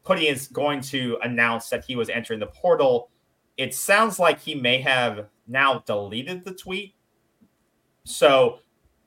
putting 0.04 0.26
is 0.26 0.48
going 0.48 0.82
to 0.82 1.18
announce 1.24 1.70
that 1.70 1.84
he 1.86 1.96
was 1.96 2.10
entering 2.10 2.40
the 2.40 2.48
portal. 2.48 3.10
It 3.58 3.74
sounds 3.74 4.20
like 4.20 4.40
he 4.40 4.54
may 4.54 4.82
have 4.82 5.28
now 5.48 5.80
deleted 5.86 6.46
the 6.46 6.54
tweet. 6.54 6.94
So 8.04 8.60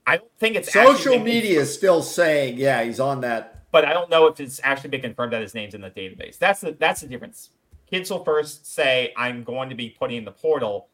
I 0.07 0.17
don't 0.17 0.39
think 0.39 0.57
it's 0.57 0.73
social 0.73 1.19
media 1.19 1.61
is 1.61 1.73
still 1.73 2.03
saying, 2.03 2.59
yeah, 2.59 2.83
he's 2.83 2.99
on 2.99 3.21
that. 3.21 3.58
But 3.71 3.85
I 3.85 3.93
don't 3.93 4.11
know 4.11 4.27
if 4.27 4.41
it's 4.41 4.61
actually 4.63 4.91
been 4.91 5.03
confirmed 5.03 5.33
that 5.33 5.43
his 5.43 5.55
name's 5.55 5.75
in 5.75 5.83
the 5.83 5.91
database. 5.91 6.39
That's 6.39 6.61
the 6.61 6.73
that's 6.73 7.03
the 7.03 7.07
difference 7.07 7.51
kids 7.91 8.11
will 8.11 8.25
first 8.25 8.67
say, 8.67 9.13
I'm 9.17 9.43
going 9.43 9.69
to 9.71 9.75
be 9.75 9.91
putting 9.91 10.19
in 10.19 10.25
the 10.25 10.33
portal. 10.33 10.89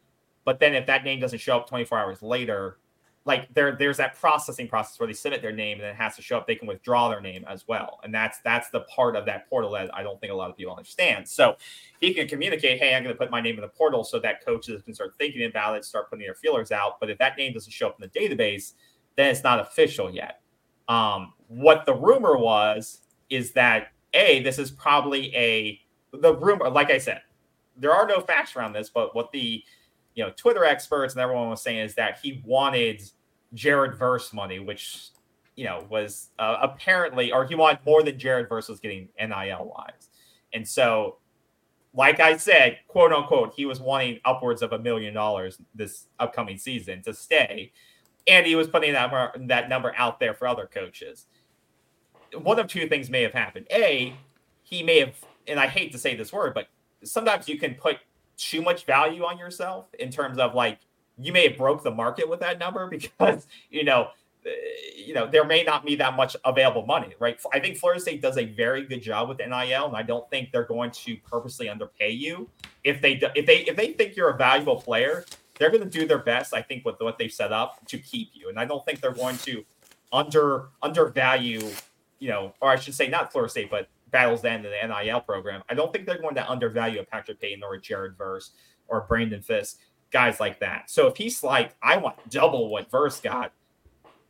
But 0.45 0.61
then 0.61 0.75
if 0.75 0.87
that 0.87 1.05
name 1.05 1.21
doesn't 1.21 1.41
show 1.41 1.57
up 1.57 1.69
24 1.69 1.99
hours 1.99 2.23
later, 2.23 2.79
like 3.27 3.53
there, 3.55 3.75
there's 3.77 3.97
that 3.97 4.21
processing 4.21 4.69
process 4.69 5.01
where 5.01 5.07
they 5.07 5.15
submit 5.15 5.41
their 5.41 5.53
name 5.53 5.79
and 5.79 5.87
it 5.87 5.97
has 5.97 6.15
to 6.17 6.23
show 6.23 6.37
up. 6.37 6.47
They 6.47 6.57
can 6.57 6.69
withdraw 6.69 7.09
their 7.09 7.23
name 7.23 7.45
as 7.49 7.67
well, 7.67 7.99
and 8.05 8.13
that's 8.13 8.41
that's 8.45 8.69
the 8.69 8.81
part 8.81 9.17
of 9.17 9.25
that 9.25 9.49
portal 9.49 9.71
that 9.71 9.95
I 9.95 10.03
don't 10.03 10.21
think 10.21 10.31
a 10.31 10.37
lot 10.37 10.51
of 10.51 10.59
people 10.59 10.75
understand. 10.75 11.27
So 11.27 11.57
he 12.03 12.13
can 12.13 12.29
communicate, 12.29 12.79
"Hey, 12.79 12.95
I'm 12.95 13.03
going 13.03 13.15
to 13.15 13.19
put 13.19 13.31
my 13.31 13.41
name 13.41 13.55
in 13.55 13.63
the 13.63 13.69
portal," 13.69 14.05
so 14.05 14.19
that 14.19 14.45
coaches 14.45 14.83
can 14.83 14.93
start 14.93 15.15
thinking 15.17 15.47
about 15.47 15.75
it, 15.75 15.87
start 15.87 16.11
putting 16.11 16.27
their 16.27 16.35
feelers 16.35 16.71
out. 16.71 17.01
But 17.01 17.09
if 17.09 17.17
that 17.17 17.39
name 17.39 17.55
doesn't 17.55 17.73
show 17.73 17.87
up 17.87 17.97
in 17.99 18.11
the 18.13 18.21
database, 18.21 18.75
then 19.17 19.31
it's 19.31 19.43
not 19.43 19.59
official 19.59 20.11
yet. 20.11 20.43
Um, 20.89 21.33
what 21.49 21.87
the 21.87 21.95
rumor 21.95 22.37
was 22.37 23.01
is 23.31 23.53
that 23.53 23.89
a 24.13 24.43
this 24.43 24.59
is 24.59 24.71
probably 24.71 25.35
a 25.35 25.81
the 26.13 26.35
rumor, 26.35 26.69
like 26.71 26.91
I 26.91 26.99
said, 26.99 27.23
there 27.77 27.93
are 27.93 28.07
no 28.07 28.21
facts 28.21 28.55
around 28.57 28.73
this, 28.73 28.89
but 28.89 29.15
what 29.15 29.33
the 29.33 29.63
you 30.15 30.25
know 30.25 30.31
Twitter 30.37 30.65
experts 30.65 31.15
and 31.15 31.21
everyone 31.21 31.51
was 31.51 31.63
saying 31.63 31.79
is 31.79 31.95
that 31.95 32.19
he 32.23 32.43
wanted 32.45 33.03
Jared 33.53 33.97
Verse 33.97 34.33
money, 34.33 34.59
which 34.59 35.09
you 35.57 35.65
know 35.65 35.87
was 35.91 36.31
uh, 36.39 36.57
apparently, 36.63 37.33
or 37.33 37.45
he 37.45 37.55
wanted 37.55 37.81
more 37.85 38.03
than 38.03 38.19
Jared 38.19 38.49
Verse 38.49 38.69
was 38.69 38.81
getting 38.81 39.09
NIL 39.19 39.73
wise, 39.77 40.11
and 40.53 40.67
so. 40.67 41.19
Like 41.97 42.19
I 42.19 42.37
said, 42.37 42.79
quote 42.89 43.13
unquote, 43.13 43.55
he 43.55 43.67
was 43.67 43.79
wanting 43.79 44.19
upwards 44.25 44.63
of 44.63 44.73
a 44.73 44.79
million 44.81 45.15
dollars 45.15 45.61
this 45.77 46.09
upcoming 46.19 46.59
season 46.59 47.03
to 47.03 47.15
stay, 47.15 47.71
and 48.27 48.47
he 48.47 48.55
was 48.55 48.69
putting 48.69 48.93
that 48.93 49.11
number, 49.11 49.47
that 49.47 49.69
number 49.69 49.95
out 49.97 50.21
there 50.21 50.35
for 50.35 50.47
other 50.47 50.67
coaches. 50.73 51.27
One 52.35 52.59
of 52.59 52.67
two 52.67 52.89
things 52.89 53.11
may 53.11 53.23
have 53.23 53.33
happened. 53.33 53.67
A, 53.71 54.17
he 54.63 54.83
may 54.83 55.01
have 55.01 55.15
and 55.47 55.61
I 55.61 55.67
hate 55.67 55.93
to 55.93 55.99
say 55.99 56.15
this 56.15 56.33
word, 56.33 56.55
but 56.55 56.69
sometimes 57.03 57.49
you 57.49 57.59
can 57.59 57.75
put 57.75 57.99
too 58.37 58.63
much 58.63 58.85
value 58.85 59.25
on 59.25 59.39
yourself 59.39 59.89
in 59.99 60.11
terms 60.11 60.39
of 60.39 60.55
like 60.55 60.79
you 61.19 61.33
may 61.33 61.49
have 61.49 61.57
broke 61.57 61.83
the 61.83 61.91
market 61.91 62.29
with 62.29 62.41
that 62.41 62.59
number 62.59 62.89
because 62.91 63.47
you 63.71 63.85
know 63.85 64.09
uh, 64.45 64.51
you 64.97 65.15
know 65.15 65.29
there 65.31 65.45
may 65.45 65.63
not 65.63 65.85
be 65.85 65.95
that 65.95 66.17
much 66.17 66.37
available 66.45 66.85
money 66.85 67.15
right 67.21 67.39
i 67.53 67.61
think 67.61 67.77
florida 67.77 68.01
state 68.01 68.21
does 68.21 68.37
a 68.37 68.45
very 68.45 68.85
good 68.85 69.01
job 69.01 69.29
with 69.29 69.39
nil 69.39 69.87
and 69.87 69.97
i 69.97 70.03
don't 70.03 70.29
think 70.31 70.51
they're 70.51 70.65
going 70.65 70.91
to 70.91 71.17
purposely 71.19 71.69
underpay 71.69 72.11
you 72.11 72.49
if 72.83 73.01
they 73.01 73.15
do, 73.15 73.29
if 73.37 73.47
they 73.47 73.59
if 73.59 73.77
they 73.77 73.93
think 73.93 74.17
you're 74.17 74.31
a 74.31 74.37
valuable 74.37 74.77
player 74.77 75.25
they're 75.59 75.71
going 75.71 75.83
to 75.83 75.99
do 75.99 76.07
their 76.07 76.19
best 76.19 76.55
i 76.55 76.63
think 76.63 76.85
with 76.85 76.97
what 77.01 77.19
they've 77.19 77.33
set 77.33 77.53
up 77.53 77.85
to 77.87 77.99
keep 77.99 78.31
you 78.33 78.49
and 78.49 78.59
i 78.59 78.65
don't 78.65 78.85
think 78.85 79.01
they're 79.01 79.13
going 79.13 79.37
to 79.39 79.65
under 80.13 80.69
undervalue 80.83 81.69
you 82.19 82.29
know 82.29 82.53
or 82.61 82.71
i 82.71 82.77
should 82.77 82.95
say 82.95 83.09
not 83.09 83.33
florida 83.33 83.51
state 83.51 83.71
but 83.71 83.89
Battle's 84.15 84.45
End 84.45 84.65
in 84.65 84.71
the 84.71 85.03
NIL 85.03 85.21
program. 85.23 85.65
I 85.69 85.75
don't 85.75 85.93
think 85.93 86.07
they're 86.07 86.23
going 86.23 86.37
to 86.37 86.49
undervalue 86.49 87.01
a 87.01 87.05
Patrick 87.05 87.41
Payton 87.41 87.65
or 87.65 87.75
a 87.75 87.81
Jared 87.81 88.17
Verse 88.17 88.53
or 88.87 89.07
Brandon 89.09 89.43
Fiske, 89.43 89.81
guys 90.13 90.39
like 90.39 90.61
that. 90.61 90.89
So 90.89 91.09
if 91.09 91.17
he's 91.17 91.43
like, 91.43 91.75
I 91.83 91.97
want 91.97 92.31
double 92.31 92.69
what 92.69 92.89
Verse 92.93 93.21
got, 93.21 93.53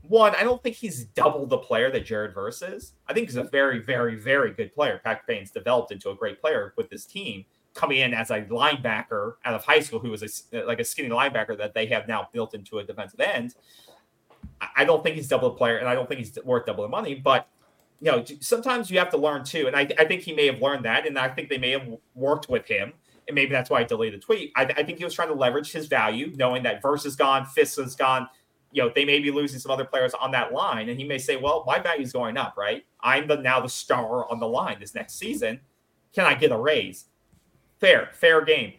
one, 0.09 0.35
I 0.37 0.43
don't 0.43 0.63
think 0.63 0.77
he's 0.77 1.05
double 1.05 1.45
the 1.45 1.59
player 1.59 1.91
that 1.91 2.07
Jared 2.07 2.33
Verse 2.33 2.63
is. 2.63 2.95
I 3.07 3.13
think 3.13 3.29
he's 3.29 3.37
a 3.37 3.45
very, 3.45 3.79
very, 3.79 4.17
very 4.17 4.55
good 4.55 4.73
player. 4.73 5.03
Patrick 5.05 5.27
Payton's 5.27 5.51
developed 5.51 5.93
into 5.93 6.09
a 6.09 6.15
great 6.15 6.41
player 6.41 6.73
with 6.79 6.89
this 6.89 7.05
team, 7.05 7.45
coming 7.75 7.99
in 7.99 8.15
as 8.15 8.31
a 8.31 8.43
linebacker 8.43 9.35
out 9.45 9.55
of 9.55 9.65
high 9.65 9.81
school 9.81 9.99
who 9.99 10.11
was 10.11 10.23
a, 10.23 10.63
uh, 10.63 10.67
like 10.67 10.81
a 10.81 10.85
skinny 10.85 11.09
linebacker 11.09 11.59
that 11.59 11.75
they 11.75 11.87
have 11.87 12.07
now 12.07 12.29
built 12.33 12.55
into 12.55 12.79
a 12.79 12.85
defensive 12.85 13.21
end. 13.21 13.55
I 14.77 14.85
don't 14.85 15.03
think 15.03 15.17
he's 15.17 15.29
double 15.29 15.51
the 15.51 15.57
player, 15.57 15.79
and 15.79 15.89
I 15.89 15.95
don't 15.95 16.09
think 16.09 16.21
he's 16.21 16.39
worth 16.45 16.67
double 16.67 16.85
the 16.85 16.89
money, 16.89 17.15
but 17.15 17.49
you 18.01 18.11
know, 18.11 18.25
sometimes 18.41 18.91
you 18.91 18.99
have 18.99 19.11
to 19.11 19.17
learn 19.17 19.45
too. 19.45 19.67
And 19.67 19.75
I, 19.75 19.89
I 19.99 20.05
think 20.05 20.23
he 20.23 20.35
may 20.35 20.47
have 20.47 20.61
learned 20.61 20.85
that. 20.85 21.07
And 21.07 21.19
I 21.19 21.29
think 21.29 21.49
they 21.49 21.59
may 21.59 21.71
have 21.71 21.89
worked 22.15 22.49
with 22.49 22.67
him. 22.67 22.93
And 23.27 23.35
maybe 23.35 23.53
that's 23.53 23.71
why 23.71 23.81
I 23.81 23.85
deleted 23.85 24.21
the 24.21 24.25
tweet. 24.25 24.53
I, 24.57 24.65
I 24.65 24.83
think 24.83 24.99
he 24.99 25.05
was 25.05 25.15
trying 25.15 25.29
to 25.29 25.35
leverage 25.35 25.73
his 25.73 25.87
value, 25.87 26.31
knowing 26.37 26.63
that 26.65 26.83
Verse 26.83 27.07
is 27.07 27.17
gone, 27.17 27.47
Fiske 27.47 27.79
is 27.79 27.97
gone. 27.97 28.29
You 28.73 28.83
know, 28.83 28.93
they 28.95 29.07
may 29.07 29.21
be 29.21 29.31
losing 29.31 29.59
some 29.59 29.71
other 29.71 29.87
players 29.87 30.13
on 30.13 30.33
that 30.33 30.53
line. 30.53 30.91
And 30.91 30.99
he 30.99 31.07
may 31.07 31.17
say, 31.17 31.37
well, 31.37 31.65
my 31.67 31.79
value 31.79 32.03
is 32.03 32.13
going 32.13 32.37
up, 32.37 32.55
right? 32.59 32.85
I'm 33.01 33.27
the 33.27 33.37
now 33.37 33.61
the 33.61 33.69
star 33.69 34.31
on 34.31 34.39
the 34.39 34.49
line 34.49 34.81
this 34.81 34.95
next 34.95 35.15
season. 35.15 35.61
Can 36.13 36.27
I 36.27 36.35
get 36.35 36.53
a 36.53 36.59
raise? 36.59 37.07
Fair, 37.85 38.09
fair 38.13 38.43
game. 38.43 38.73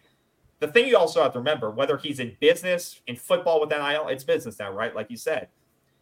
The 0.58 0.66
thing 0.66 0.88
you 0.88 0.96
also 0.96 1.22
have 1.22 1.32
to 1.34 1.38
remember, 1.38 1.70
whether 1.70 1.96
he's 1.96 2.18
in 2.18 2.36
business, 2.40 3.00
in 3.06 3.14
football 3.14 3.60
with 3.60 3.70
NIL, 3.70 4.08
it's 4.08 4.24
business 4.24 4.58
now, 4.58 4.72
right? 4.72 4.96
Like 4.96 5.12
you 5.12 5.16
said. 5.16 5.46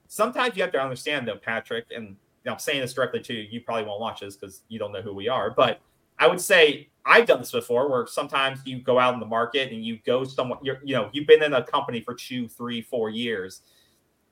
Sometimes 0.06 0.56
you 0.56 0.62
have 0.62 0.72
to 0.72 0.80
understand, 0.80 1.28
though, 1.28 1.36
Patrick, 1.36 1.84
and 1.94 2.16
I'm 2.46 2.58
saying 2.58 2.80
this 2.80 2.94
directly 2.94 3.20
to 3.20 3.34
you. 3.34 3.46
You 3.50 3.60
probably 3.60 3.84
won't 3.84 4.00
watch 4.00 4.20
this 4.20 4.36
because 4.36 4.62
you 4.68 4.78
don't 4.78 4.90
know 4.90 5.02
who 5.02 5.12
we 5.12 5.28
are. 5.28 5.50
But 5.50 5.82
I 6.18 6.26
would 6.26 6.40
say 6.40 6.88
I've 7.04 7.26
done 7.26 7.40
this 7.40 7.52
before, 7.52 7.90
where 7.90 8.06
sometimes 8.06 8.60
you 8.64 8.80
go 8.80 8.98
out 8.98 9.12
in 9.12 9.20
the 9.20 9.26
market 9.26 9.70
and 9.70 9.84
you 9.84 9.98
go 10.06 10.24
somewhere. 10.24 10.58
You 10.62 10.94
know, 10.94 11.10
you've 11.12 11.26
been 11.26 11.42
in 11.42 11.52
a 11.52 11.62
company 11.62 12.00
for 12.00 12.14
two, 12.14 12.48
three, 12.48 12.80
four 12.80 13.10
years, 13.10 13.60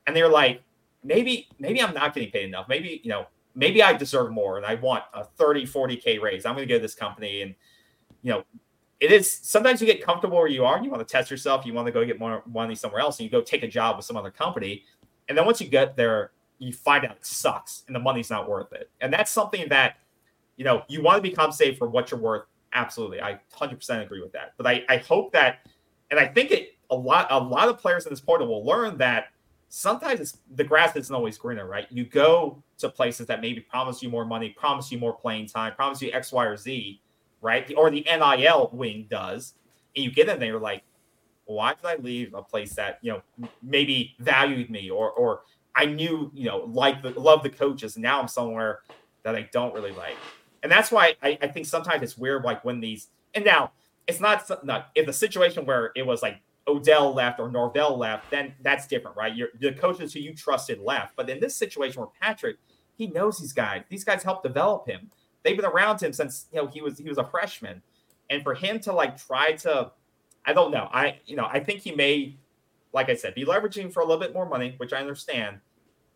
and 0.07 0.15
they're 0.15 0.29
like, 0.29 0.63
maybe, 1.03 1.47
maybe 1.59 1.79
I'm 1.79 1.93
not 1.93 2.15
getting 2.15 2.31
paid 2.31 2.45
enough. 2.45 2.67
Maybe, 2.67 3.01
you 3.03 3.11
know, 3.11 3.27
maybe 3.53 3.83
I 3.83 3.93
deserve 3.93 4.31
more, 4.31 4.57
and 4.57 4.65
I 4.65 4.73
want 4.75 5.03
a 5.13 5.25
30, 5.25 5.67
40 5.67 5.97
k 5.97 6.17
raise. 6.17 6.43
I'm 6.47 6.55
going 6.55 6.67
to 6.67 6.73
go 6.73 6.79
to 6.79 6.81
this 6.81 6.95
company, 6.95 7.43
and 7.43 7.53
you 8.23 8.31
know, 8.31 8.43
it 9.03 9.11
is 9.11 9.29
sometimes 9.29 9.81
you 9.81 9.85
get 9.85 10.01
comfortable 10.01 10.37
where 10.37 10.47
you 10.47 10.63
are. 10.63 10.81
You 10.81 10.89
want 10.89 11.05
to 11.05 11.11
test 11.11 11.29
yourself. 11.29 11.65
You 11.65 11.73
want 11.73 11.87
to 11.87 11.91
go 11.91 12.05
get 12.05 12.19
more 12.19 12.41
money 12.47 12.73
somewhere 12.73 13.01
else, 13.01 13.19
and 13.19 13.25
you 13.25 13.29
go 13.29 13.41
take 13.41 13.61
a 13.61 13.67
job 13.67 13.97
with 13.97 14.05
some 14.05 14.15
other 14.15 14.31
company. 14.31 14.85
And 15.27 15.37
then 15.37 15.45
once 15.45 15.59
you 15.59 15.67
get 15.67 15.97
there, 15.97 16.31
you 16.57 16.71
find 16.71 17.03
out 17.03 17.11
it 17.11 17.25
sucks 17.25 17.83
and 17.87 17.95
the 17.95 17.99
money's 17.99 18.29
not 18.29 18.49
worth 18.49 18.71
it. 18.71 18.89
And 19.01 19.11
that's 19.11 19.29
something 19.29 19.67
that, 19.67 19.97
you 20.55 20.63
know, 20.63 20.83
you 20.87 21.03
want 21.03 21.17
to 21.17 21.21
be 21.21 21.35
compensated 21.35 21.77
for 21.77 21.89
what 21.89 22.11
you're 22.11 22.19
worth. 22.19 22.45
Absolutely. 22.71 23.21
I 23.21 23.39
100% 23.53 24.01
agree 24.01 24.21
with 24.21 24.31
that. 24.31 24.53
But 24.55 24.67
I, 24.67 24.83
I 24.87 24.97
hope 24.97 25.33
that, 25.33 25.67
and 26.09 26.19
I 26.19 26.27
think 26.27 26.51
it, 26.51 26.77
a 26.89 26.95
lot, 26.95 27.27
a 27.29 27.37
lot 27.37 27.67
of 27.67 27.77
players 27.77 28.05
in 28.05 28.11
this 28.11 28.21
portal 28.21 28.47
will 28.47 28.65
learn 28.65 28.97
that 28.99 29.25
sometimes 29.67 30.37
the 30.55 30.63
grass 30.63 30.95
isn't 30.95 31.13
always 31.13 31.37
greener, 31.37 31.67
right? 31.67 31.87
You 31.89 32.05
go 32.05 32.63
to 32.77 32.87
places 32.87 33.27
that 33.27 33.41
maybe 33.41 33.59
promise 33.59 34.01
you 34.01 34.09
more 34.09 34.25
money, 34.25 34.49
promise 34.49 34.91
you 34.91 34.97
more 34.97 35.13
playing 35.13 35.47
time, 35.47 35.73
promise 35.73 36.01
you 36.01 36.11
X, 36.13 36.31
Y, 36.31 36.45
or 36.45 36.55
Z, 36.55 37.01
right? 37.43 37.71
Or 37.77 37.91
the 37.91 38.05
NIL 38.07 38.71
wing 38.73 39.05
does. 39.09 39.53
And 39.95 40.03
you 40.03 40.11
get 40.11 40.29
in 40.29 40.39
there, 40.39 40.49
you're 40.49 40.59
like, 40.59 40.81
why 41.45 41.75
did 41.75 41.85
I 41.85 41.95
leave 41.97 42.33
a 42.33 42.41
place 42.41 42.73
that, 42.75 42.97
you 43.01 43.11
know, 43.11 43.49
maybe 43.61 44.15
valued 44.17 44.71
me 44.71 44.89
or, 44.89 45.11
or, 45.11 45.41
I 45.75 45.85
knew, 45.85 46.31
you 46.33 46.45
know, 46.45 46.69
like 46.71 47.01
the 47.01 47.09
love 47.19 47.43
the 47.43 47.49
coaches, 47.49 47.95
and 47.95 48.03
now 48.03 48.21
I'm 48.21 48.27
somewhere 48.27 48.81
that 49.23 49.35
I 49.35 49.49
don't 49.51 49.73
really 49.73 49.91
like. 49.91 50.15
And 50.61 50.71
that's 50.71 50.91
why 50.91 51.15
I, 51.21 51.37
I 51.41 51.47
think 51.47 51.65
sometimes 51.65 52.03
it's 52.03 52.17
weird, 52.17 52.43
like 52.43 52.63
when 52.63 52.79
these 52.79 53.09
and 53.33 53.43
now 53.43 53.71
it's 54.07 54.19
not 54.19 54.47
not 54.63 54.91
if 54.95 55.05
the 55.05 55.13
situation 55.13 55.65
where 55.65 55.91
it 55.95 56.05
was 56.05 56.21
like 56.21 56.41
Odell 56.67 57.13
left 57.13 57.39
or 57.39 57.49
Norvell 57.49 57.97
left, 57.97 58.29
then 58.29 58.53
that's 58.61 58.87
different, 58.87 59.17
right? 59.17 59.35
You're, 59.35 59.49
the 59.59 59.73
coaches 59.73 60.13
who 60.13 60.19
you 60.19 60.33
trusted 60.33 60.79
left. 60.79 61.15
But 61.15 61.29
in 61.29 61.39
this 61.39 61.55
situation 61.55 61.99
where 61.99 62.09
Patrick, 62.21 62.57
he 62.95 63.07
knows 63.07 63.39
these 63.39 63.51
guys. 63.51 63.81
These 63.89 64.03
guys 64.03 64.23
helped 64.23 64.43
develop 64.43 64.87
him. 64.87 65.09
They've 65.43 65.55
been 65.55 65.65
around 65.65 66.01
him 66.01 66.13
since 66.13 66.47
you 66.51 66.61
know 66.61 66.67
he 66.67 66.81
was 66.81 66.97
he 66.97 67.09
was 67.09 67.17
a 67.17 67.25
freshman. 67.25 67.81
And 68.29 68.41
for 68.41 68.53
him 68.53 68.79
to 68.79 68.93
like 68.93 69.17
try 69.17 69.51
to, 69.51 69.91
I 70.45 70.53
don't 70.53 70.71
know. 70.71 70.89
I 70.91 71.19
you 71.25 71.35
know 71.35 71.47
I 71.51 71.59
think 71.59 71.81
he 71.81 71.91
may 71.91 72.37
like 72.93 73.09
I 73.09 73.15
said, 73.15 73.33
be 73.33 73.43
leveraging 73.43 73.91
for 73.91 74.01
a 74.01 74.05
little 74.05 74.19
bit 74.19 74.33
more 74.33 74.47
money, 74.47 74.75
which 74.77 74.93
I 74.93 74.99
understand. 74.99 75.59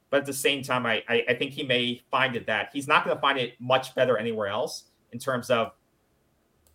But 0.10 0.22
at 0.22 0.26
the 0.26 0.34
same 0.34 0.62
time, 0.62 0.86
I, 0.86 1.04
I, 1.10 1.26
I 1.30 1.34
think 1.34 1.52
he 1.52 1.64
may 1.64 2.02
find 2.10 2.36
it 2.36 2.46
that 2.46 2.70
he's 2.72 2.88
not 2.88 3.04
going 3.04 3.16
to 3.16 3.20
find 3.20 3.38
it 3.38 3.60
much 3.60 3.94
better 3.94 4.18
anywhere 4.18 4.48
else 4.48 4.84
in 5.12 5.20
terms 5.20 5.50
of 5.50 5.72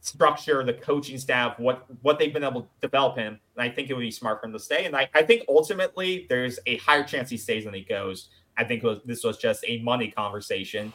structure, 0.01 0.65
the 0.65 0.75
coaching 0.75 1.17
staff, 1.17 1.59
what 1.59 1.87
what 2.03 2.19
they've 2.19 2.33
been 2.33 2.45
able 2.45 2.63
to 2.63 2.69
develop 2.81 3.17
him. 3.17 3.39
And 3.57 3.71
I 3.71 3.73
think 3.73 3.89
it 3.89 3.95
would 3.95 4.01
be 4.01 4.11
smart 4.11 4.41
for 4.41 4.47
him 4.47 4.53
to 4.53 4.59
stay. 4.59 4.85
And 4.85 4.95
I, 4.95 5.09
I 5.15 5.23
think 5.23 5.45
ultimately 5.49 6.27
there's 6.29 6.59
a 6.67 6.77
higher 6.79 7.05
chance 7.05 7.31
he 7.31 7.37
stays 7.37 7.65
than 7.65 7.73
he 7.73 7.83
goes. 7.83 8.29
I 8.59 8.65
think 8.65 8.83
was, 8.83 8.99
this 9.07 9.25
was 9.25 9.39
just 9.39 9.65
a 9.67 9.79
money 9.79 10.11
conversation 10.11 10.93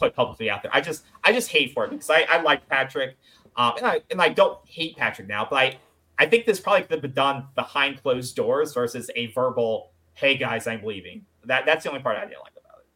put 0.00 0.14
publicly 0.14 0.50
out 0.50 0.62
there. 0.62 0.74
I 0.74 0.80
just 0.80 1.04
I 1.22 1.32
just 1.32 1.50
hate 1.50 1.72
for 1.72 1.84
it 1.84 1.90
because 1.90 2.10
I, 2.10 2.26
I 2.28 2.40
like 2.42 2.68
Patrick. 2.68 3.16
Um, 3.56 3.74
and 3.76 3.86
I 3.86 4.00
and 4.10 4.20
I 4.20 4.30
don't 4.30 4.58
hate 4.66 4.96
Patrick 4.96 5.28
now, 5.28 5.46
but 5.48 5.56
I 5.56 5.78
I 6.18 6.26
think 6.26 6.46
this 6.46 6.60
probably 6.60 6.82
could 6.82 6.92
have 6.92 7.02
been 7.02 7.12
done 7.12 7.46
behind 7.54 8.02
closed 8.02 8.34
doors 8.34 8.74
versus 8.74 9.10
a 9.14 9.26
verbal, 9.26 9.92
"Hey 10.14 10.36
guys, 10.36 10.66
I'm 10.66 10.84
leaving." 10.84 11.26
That 11.44 11.66
that's 11.66 11.84
the 11.84 11.90
only 11.90 12.02
part 12.02 12.16
I 12.16 12.22
didn't 12.22 12.40
like 12.40 12.52
about 12.52 12.78
it. 12.80 12.86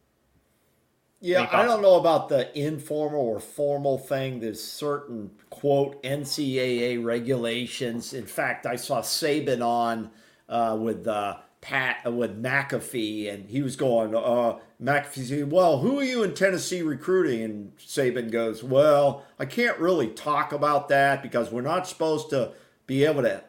Yeah, 1.21 1.47
I 1.51 1.65
don't 1.65 1.81
know 1.81 1.95
about 1.95 2.29
the 2.29 2.57
informal 2.57 3.21
or 3.21 3.39
formal 3.39 3.97
thing. 3.97 4.39
There's 4.39 4.63
certain 4.63 5.31
quote 5.49 6.01
NCAA 6.03 7.03
regulations. 7.03 8.13
In 8.13 8.25
fact, 8.25 8.65
I 8.65 8.75
saw 8.75 9.01
Saban 9.01 9.65
on 9.65 10.11
uh, 10.47 10.77
with 10.79 11.07
uh, 11.07 11.37
Pat 11.65 12.13
with 12.13 12.39
McAfee, 12.39 13.33
and 13.33 13.49
he 13.49 13.63
was 13.63 13.75
going, 13.75 14.13
uh, 14.13 14.59
McAfee 14.79 15.47
Well, 15.47 15.79
who 15.79 15.99
are 15.99 16.03
you 16.03 16.21
in 16.21 16.35
Tennessee 16.35 16.83
recruiting? 16.83 17.41
And 17.41 17.75
Saban 17.79 18.29
goes, 18.29 18.63
Well, 18.63 19.25
I 19.39 19.45
can't 19.45 19.79
really 19.79 20.09
talk 20.09 20.53
about 20.53 20.89
that 20.89 21.23
because 21.23 21.51
we're 21.51 21.61
not 21.61 21.87
supposed 21.87 22.29
to 22.29 22.51
be 22.85 23.03
able 23.03 23.23
to 23.23 23.43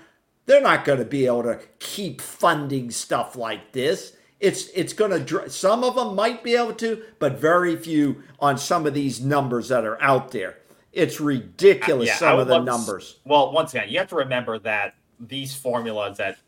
they're 0.46 0.60
not 0.60 0.84
going 0.84 0.98
to 0.98 1.04
be 1.04 1.26
able 1.26 1.44
to 1.44 1.60
keep 1.78 2.20
funding 2.20 2.90
stuff 2.90 3.36
like 3.36 3.72
this. 3.72 4.16
It's 4.40 4.68
it's 4.74 4.92
going 4.92 5.24
to 5.24 5.48
some 5.48 5.84
of 5.84 5.94
them 5.94 6.16
might 6.16 6.42
be 6.42 6.56
able 6.56 6.74
to, 6.74 7.02
but 7.20 7.38
very 7.38 7.76
few 7.76 8.24
on 8.40 8.58
some 8.58 8.86
of 8.86 8.94
these 8.94 9.20
numbers 9.20 9.68
that 9.68 9.84
are 9.84 10.02
out 10.02 10.32
there. 10.32 10.58
It's 10.92 11.20
ridiculous 11.20 12.08
yeah, 12.08 12.16
some 12.16 12.38
of 12.38 12.48
the 12.48 12.58
numbers. 12.58 13.12
To, 13.12 13.18
well, 13.28 13.52
once 13.52 13.72
again, 13.72 13.88
you 13.88 13.98
have 13.98 14.08
to 14.08 14.16
remember 14.16 14.58
that 14.58 14.94
these 15.20 15.54
formulas 15.54 16.18
that 16.18 16.38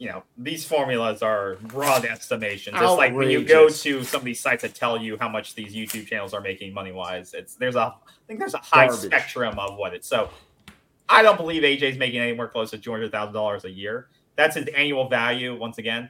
you 0.00 0.08
know 0.08 0.22
these 0.38 0.64
formulas 0.64 1.22
are 1.22 1.56
broad 1.56 2.06
estimations. 2.06 2.74
It's 2.80 2.92
like 2.92 3.14
when 3.14 3.28
you 3.28 3.44
go 3.44 3.68
to 3.68 4.02
some 4.02 4.20
of 4.20 4.24
these 4.24 4.40
sites 4.40 4.62
that 4.62 4.74
tell 4.74 5.00
you 5.00 5.18
how 5.20 5.28
much 5.28 5.54
these 5.54 5.74
YouTube 5.74 6.06
channels 6.06 6.32
are 6.32 6.40
making 6.40 6.72
money 6.72 6.90
wise. 6.90 7.34
It's 7.34 7.54
there's 7.54 7.76
a 7.76 7.80
I 7.80 7.92
think 8.26 8.40
there's 8.40 8.54
a 8.54 8.58
high 8.58 8.88
Garbage. 8.88 9.04
spectrum 9.04 9.58
of 9.58 9.76
what 9.76 9.92
it's 9.92 10.08
so. 10.08 10.30
I 11.06 11.22
don't 11.22 11.36
believe 11.36 11.62
AJ's 11.64 11.98
making 11.98 12.18
anywhere 12.20 12.48
close 12.48 12.70
to 12.70 12.78
two 12.78 12.90
hundred 12.90 13.12
thousand 13.12 13.34
dollars 13.34 13.66
a 13.66 13.70
year. 13.70 14.08
That's 14.36 14.56
his 14.56 14.68
annual 14.68 15.06
value. 15.06 15.54
Once 15.58 15.76
again, 15.76 16.08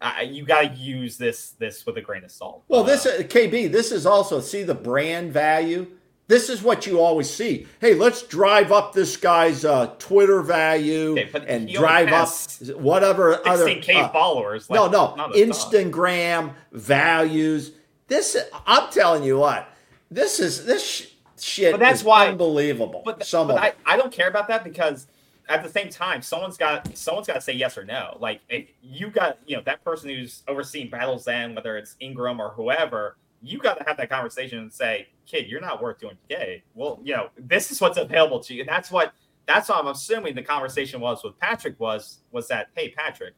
uh, 0.00 0.14
you 0.26 0.44
got 0.44 0.62
to 0.62 0.74
use 0.74 1.16
this 1.16 1.50
this 1.50 1.86
with 1.86 1.96
a 1.96 2.02
grain 2.02 2.24
of 2.24 2.32
salt. 2.32 2.64
Well, 2.66 2.82
this 2.82 3.06
uh, 3.06 3.18
KB, 3.18 3.70
this 3.70 3.92
is 3.92 4.06
also 4.06 4.40
see 4.40 4.64
the 4.64 4.74
brand 4.74 5.32
value. 5.32 5.86
This 6.26 6.48
is 6.48 6.62
what 6.62 6.86
you 6.86 7.00
always 7.00 7.28
see. 7.28 7.66
Hey, 7.80 7.94
let's 7.94 8.22
drive 8.22 8.72
up 8.72 8.94
this 8.94 9.16
guy's 9.16 9.64
uh, 9.64 9.94
Twitter 9.98 10.40
value 10.40 11.18
okay, 11.18 11.44
and 11.46 11.68
drive 11.68 12.08
up 12.08 12.28
whatever 12.76 13.46
other 13.46 13.68
uh, 13.68 14.08
followers. 14.08 14.70
Like, 14.70 14.90
no, 14.90 15.14
no, 15.14 15.28
Instagram 15.34 16.54
values. 16.72 17.72
This, 18.08 18.36
I'm 18.66 18.90
telling 18.90 19.22
you 19.22 19.38
what, 19.38 19.68
this 20.10 20.40
is 20.40 20.64
this 20.64 20.86
sh- 20.86 21.06
shit. 21.38 21.72
But 21.72 21.80
that's 21.80 22.02
why 22.02 22.28
unbelievable. 22.28 23.02
But, 23.04 23.26
Some 23.26 23.48
but 23.48 23.58
I, 23.58 23.72
I 23.84 23.96
don't 23.98 24.12
care 24.12 24.28
about 24.28 24.48
that 24.48 24.64
because 24.64 25.06
at 25.48 25.62
the 25.62 25.68
same 25.68 25.90
time, 25.90 26.22
someone's 26.22 26.56
got 26.56 26.96
someone's 26.96 27.26
got 27.26 27.34
to 27.34 27.40
say 27.42 27.52
yes 27.52 27.76
or 27.76 27.84
no. 27.84 28.16
Like 28.18 28.40
if 28.48 28.66
you 28.82 29.10
got 29.10 29.38
you 29.46 29.56
know 29.56 29.62
that 29.66 29.84
person 29.84 30.08
who's 30.08 30.42
overseeing 30.48 30.88
Battle's 30.88 31.28
End, 31.28 31.54
whether 31.54 31.76
it's 31.76 31.96
Ingram 32.00 32.40
or 32.40 32.50
whoever 32.50 33.16
you 33.44 33.58
got 33.58 33.78
to 33.78 33.84
have 33.84 33.96
that 33.98 34.08
conversation 34.08 34.58
and 34.58 34.72
say, 34.72 35.08
kid, 35.26 35.46
you're 35.48 35.60
not 35.60 35.82
worth 35.82 36.00
200K. 36.00 36.62
Well, 36.74 37.00
you 37.04 37.14
know, 37.14 37.28
this 37.36 37.70
is 37.70 37.80
what's 37.80 37.98
available 37.98 38.40
to 38.40 38.54
you. 38.54 38.60
And 38.60 38.68
that's 38.68 38.90
what, 38.90 39.12
that's 39.46 39.68
what 39.68 39.78
I'm 39.78 39.88
assuming 39.88 40.34
the 40.34 40.42
conversation 40.42 41.00
was 41.00 41.22
with 41.22 41.38
Patrick 41.38 41.78
was, 41.78 42.20
was 42.32 42.48
that, 42.48 42.68
hey, 42.74 42.90
Patrick, 42.90 43.34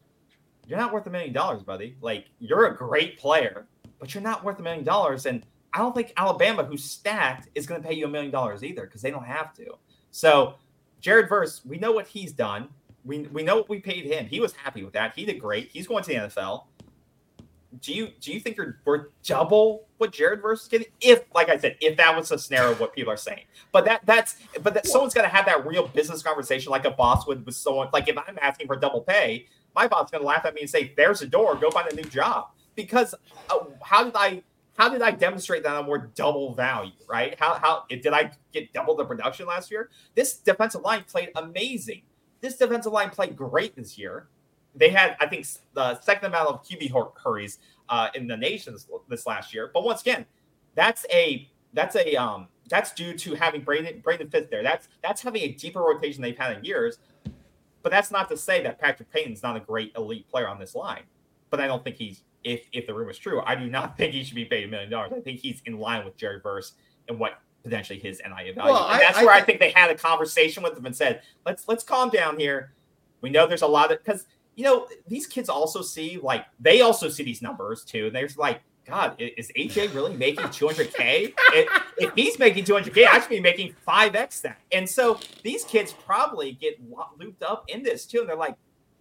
you're 0.65 0.79
not 0.79 0.93
worth 0.93 1.07
a 1.07 1.09
million 1.09 1.33
dollars, 1.33 1.61
buddy. 1.61 1.97
Like, 2.01 2.25
you're 2.39 2.67
a 2.67 2.75
great 2.75 3.17
player, 3.17 3.67
but 3.99 4.13
you're 4.13 4.23
not 4.23 4.43
worth 4.43 4.59
a 4.59 4.61
million 4.63 4.85
dollars. 4.85 5.25
And 5.25 5.45
I 5.73 5.79
don't 5.79 5.93
think 5.93 6.13
Alabama, 6.15 6.63
who's 6.63 6.83
stacked, 6.83 7.49
is 7.55 7.65
going 7.65 7.81
to 7.81 7.87
pay 7.87 7.93
you 7.93 8.05
a 8.05 8.09
million 8.09 8.31
dollars 8.31 8.63
either 8.63 8.85
because 8.85 9.01
they 9.01 9.11
don't 9.11 9.25
have 9.25 9.53
to. 9.55 9.77
So, 10.11 10.55
Jared 11.01 11.29
Verse, 11.29 11.61
we 11.65 11.77
know 11.77 11.91
what 11.91 12.07
he's 12.07 12.31
done. 12.31 12.69
We, 13.03 13.19
we 13.19 13.43
know 13.43 13.57
what 13.57 13.69
we 13.69 13.79
paid 13.79 14.05
him. 14.05 14.25
He 14.25 14.39
was 14.39 14.53
happy 14.53 14.83
with 14.83 14.93
that. 14.93 15.13
He 15.15 15.25
did 15.25 15.39
great. 15.39 15.69
He's 15.71 15.87
going 15.87 16.03
to 16.03 16.09
the 16.09 16.15
NFL 16.15 16.63
do 17.81 17.93
you 17.93 18.09
do 18.19 18.31
you 18.31 18.39
think 18.39 18.57
you're 18.57 18.79
worth 18.85 19.07
double 19.23 19.87
what 19.97 20.11
Jared 20.11 20.41
Verse 20.41 20.63
is 20.63 20.67
getting? 20.67 20.87
If, 21.01 21.23
like 21.33 21.49
I 21.49 21.57
said, 21.57 21.77
if 21.81 21.97
that 21.97 22.15
was 22.15 22.31
a 22.31 22.37
snare 22.37 22.67
of 22.67 22.79
what 22.79 22.93
people 22.93 23.11
are 23.11 23.17
saying, 23.17 23.43
but 23.71 23.85
that 23.85 24.05
that's 24.05 24.37
but 24.61 24.73
that 24.73 24.87
someone's 24.87 25.13
to 25.13 25.23
have 25.27 25.45
that 25.45 25.65
real 25.65 25.87
business 25.87 26.21
conversation 26.21 26.71
like 26.71 26.85
a 26.85 26.91
boss 26.91 27.27
would 27.27 27.45
with 27.45 27.55
someone. 27.55 27.89
Like 27.93 28.07
if 28.07 28.17
I'm 28.17 28.37
asking 28.41 28.67
for 28.67 28.75
double 28.75 29.01
pay, 29.01 29.47
my 29.75 29.87
boss 29.87 30.05
is 30.05 30.11
going 30.11 30.21
to 30.21 30.27
laugh 30.27 30.45
at 30.45 30.53
me 30.53 30.61
and 30.61 30.69
say, 30.69 30.93
"There's 30.95 31.21
a 31.21 31.27
door, 31.27 31.55
go 31.55 31.69
find 31.71 31.91
a 31.91 31.95
new 31.95 32.03
job." 32.03 32.49
Because 32.75 33.15
uh, 33.49 33.59
how 33.81 34.03
did 34.03 34.15
I 34.15 34.43
how 34.77 34.89
did 34.89 35.01
I 35.01 35.11
demonstrate 35.11 35.63
that 35.63 35.75
I'm 35.75 35.87
worth 35.87 36.13
double 36.15 36.53
value? 36.53 36.91
Right? 37.09 37.35
How 37.39 37.55
how 37.55 37.85
did 37.89 38.07
I 38.07 38.31
get 38.53 38.73
double 38.73 38.95
the 38.95 39.05
production 39.05 39.47
last 39.47 39.71
year? 39.71 39.89
This 40.15 40.37
defensive 40.37 40.81
line 40.81 41.03
played 41.07 41.29
amazing. 41.35 42.03
This 42.39 42.57
defensive 42.57 42.93
line 42.93 43.09
played 43.09 43.35
great 43.35 43.75
this 43.75 43.97
year 43.97 44.27
they 44.77 44.89
had, 44.89 45.17
I 45.19 45.27
think, 45.27 45.45
the 45.73 45.99
second 46.01 46.27
amount 46.27 46.49
of 46.49 46.63
QB 46.63 46.91
hurries 47.23 47.59
uh, 47.89 48.09
in 48.15 48.27
the 48.27 48.37
nation 48.37 48.75
this, 49.09 49.25
last 49.25 49.53
year. 49.53 49.71
But 49.73 49.83
once 49.83 50.01
again, 50.01 50.25
that's 50.75 51.05
a 51.11 51.49
that's 51.73 51.95
a 51.95 52.15
um 52.15 52.47
that's 52.69 52.93
due 52.93 53.13
to 53.13 53.35
having 53.35 53.61
Braden 53.61 54.01
Braden 54.01 54.29
Fitz 54.29 54.49
there. 54.49 54.63
That's 54.63 54.87
that's 55.01 55.21
having 55.21 55.41
a 55.43 55.49
deeper 55.49 55.81
rotation 55.81 56.21
they've 56.21 56.37
had 56.37 56.57
in 56.57 56.63
years. 56.63 56.99
But 57.83 57.91
that's 57.91 58.11
not 58.11 58.29
to 58.29 58.37
say 58.37 58.61
that 58.63 58.79
Patrick 58.79 59.11
Payton's 59.11 59.43
not 59.43 59.55
a 59.55 59.59
great 59.59 59.93
elite 59.95 60.27
player 60.29 60.47
on 60.47 60.59
this 60.59 60.75
line. 60.75 61.03
But 61.49 61.61
I 61.61 61.67
don't 61.67 61.83
think 61.83 61.95
he's 61.95 62.23
if 62.43 62.67
if 62.71 62.85
the 62.85 62.93
rumor 62.93 63.11
is 63.11 63.17
true, 63.17 63.41
I 63.45 63.55
do 63.55 63.67
not 63.67 63.97
think 63.97 64.13
he 64.13 64.23
should 64.23 64.35
be 64.35 64.45
paid 64.45 64.65
a 64.65 64.67
million 64.67 64.89
dollars. 64.89 65.13
I 65.15 65.21
think 65.21 65.39
he's 65.39 65.61
in 65.65 65.79
line 65.79 66.05
with 66.05 66.17
Jerry 66.17 66.39
Verse 66.39 66.73
and 67.07 67.19
what 67.19 67.39
potentially 67.63 67.99
his 67.99 68.21
NIL 68.23 68.35
value. 68.35 68.53
Well, 68.55 68.89
and 68.89 69.01
that's 69.01 69.17
I, 69.17 69.25
where 69.25 69.33
I, 69.33 69.39
I 69.39 69.41
think 69.41 69.59
they 69.59 69.71
had 69.71 69.89
a 69.89 69.95
conversation 69.95 70.63
with 70.63 70.77
him 70.77 70.85
and 70.85 70.95
said, 70.95 71.21
let's 71.45 71.67
let's 71.67 71.83
calm 71.83 72.09
down 72.09 72.39
here. 72.39 72.73
We 73.21 73.29
know 73.29 73.47
there's 73.47 73.61
a 73.61 73.67
lot 73.67 73.91
of 73.91 74.03
because 74.03 74.25
you 74.57 74.63
know, 74.63 74.87
these 75.07 75.27
kids 75.27 75.49
also 75.49 75.81
see 75.83 76.19
like 76.21 76.45
they 76.59 76.81
also 76.81 77.09
see 77.09 77.23
these 77.23 77.43
numbers 77.43 77.85
too. 77.85 78.09
They're 78.09 78.27
like, 78.37 78.61
God, 78.85 79.15
is 79.19 79.51
AJ 79.55 79.93
really 79.93 80.17
making 80.17 80.45
200K? 80.45 81.33
if, 81.53 81.83
if 81.97 82.13
he's 82.15 82.39
making 82.39 82.65
200K, 82.65 83.05
I 83.05 83.19
should 83.19 83.29
be 83.29 83.39
making 83.39 83.75
5x 83.87 84.41
that. 84.41 84.59
And 84.71 84.89
so 84.89 85.19
these 85.43 85.63
kids 85.63 85.93
probably 85.93 86.53
get 86.53 86.79
looped 87.19 87.43
up 87.43 87.65
in 87.67 87.83
this 87.83 88.07
too. 88.07 88.21
And 88.21 88.29
they're 88.29 88.35
like, 88.35 88.55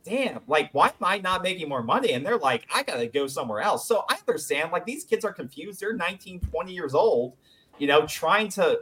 damn, 0.04 0.40
like, 0.46 0.68
why 0.72 0.88
am 0.88 0.94
I 1.00 1.18
not 1.18 1.42
making 1.42 1.70
more 1.70 1.82
money? 1.82 2.12
And 2.12 2.24
they're 2.24 2.36
like, 2.36 2.66
I 2.72 2.82
got 2.82 2.96
to 2.96 3.06
go 3.06 3.26
somewhere 3.26 3.60
else. 3.60 3.88
So 3.88 4.04
I 4.10 4.16
understand, 4.28 4.72
like, 4.72 4.84
these 4.84 5.04
kids 5.04 5.24
are 5.24 5.32
confused. 5.32 5.80
They're 5.80 5.94
19, 5.94 6.40
20 6.40 6.72
years 6.72 6.94
old, 6.94 7.34
you 7.78 7.86
know, 7.86 8.06
trying 8.06 8.48
to 8.50 8.80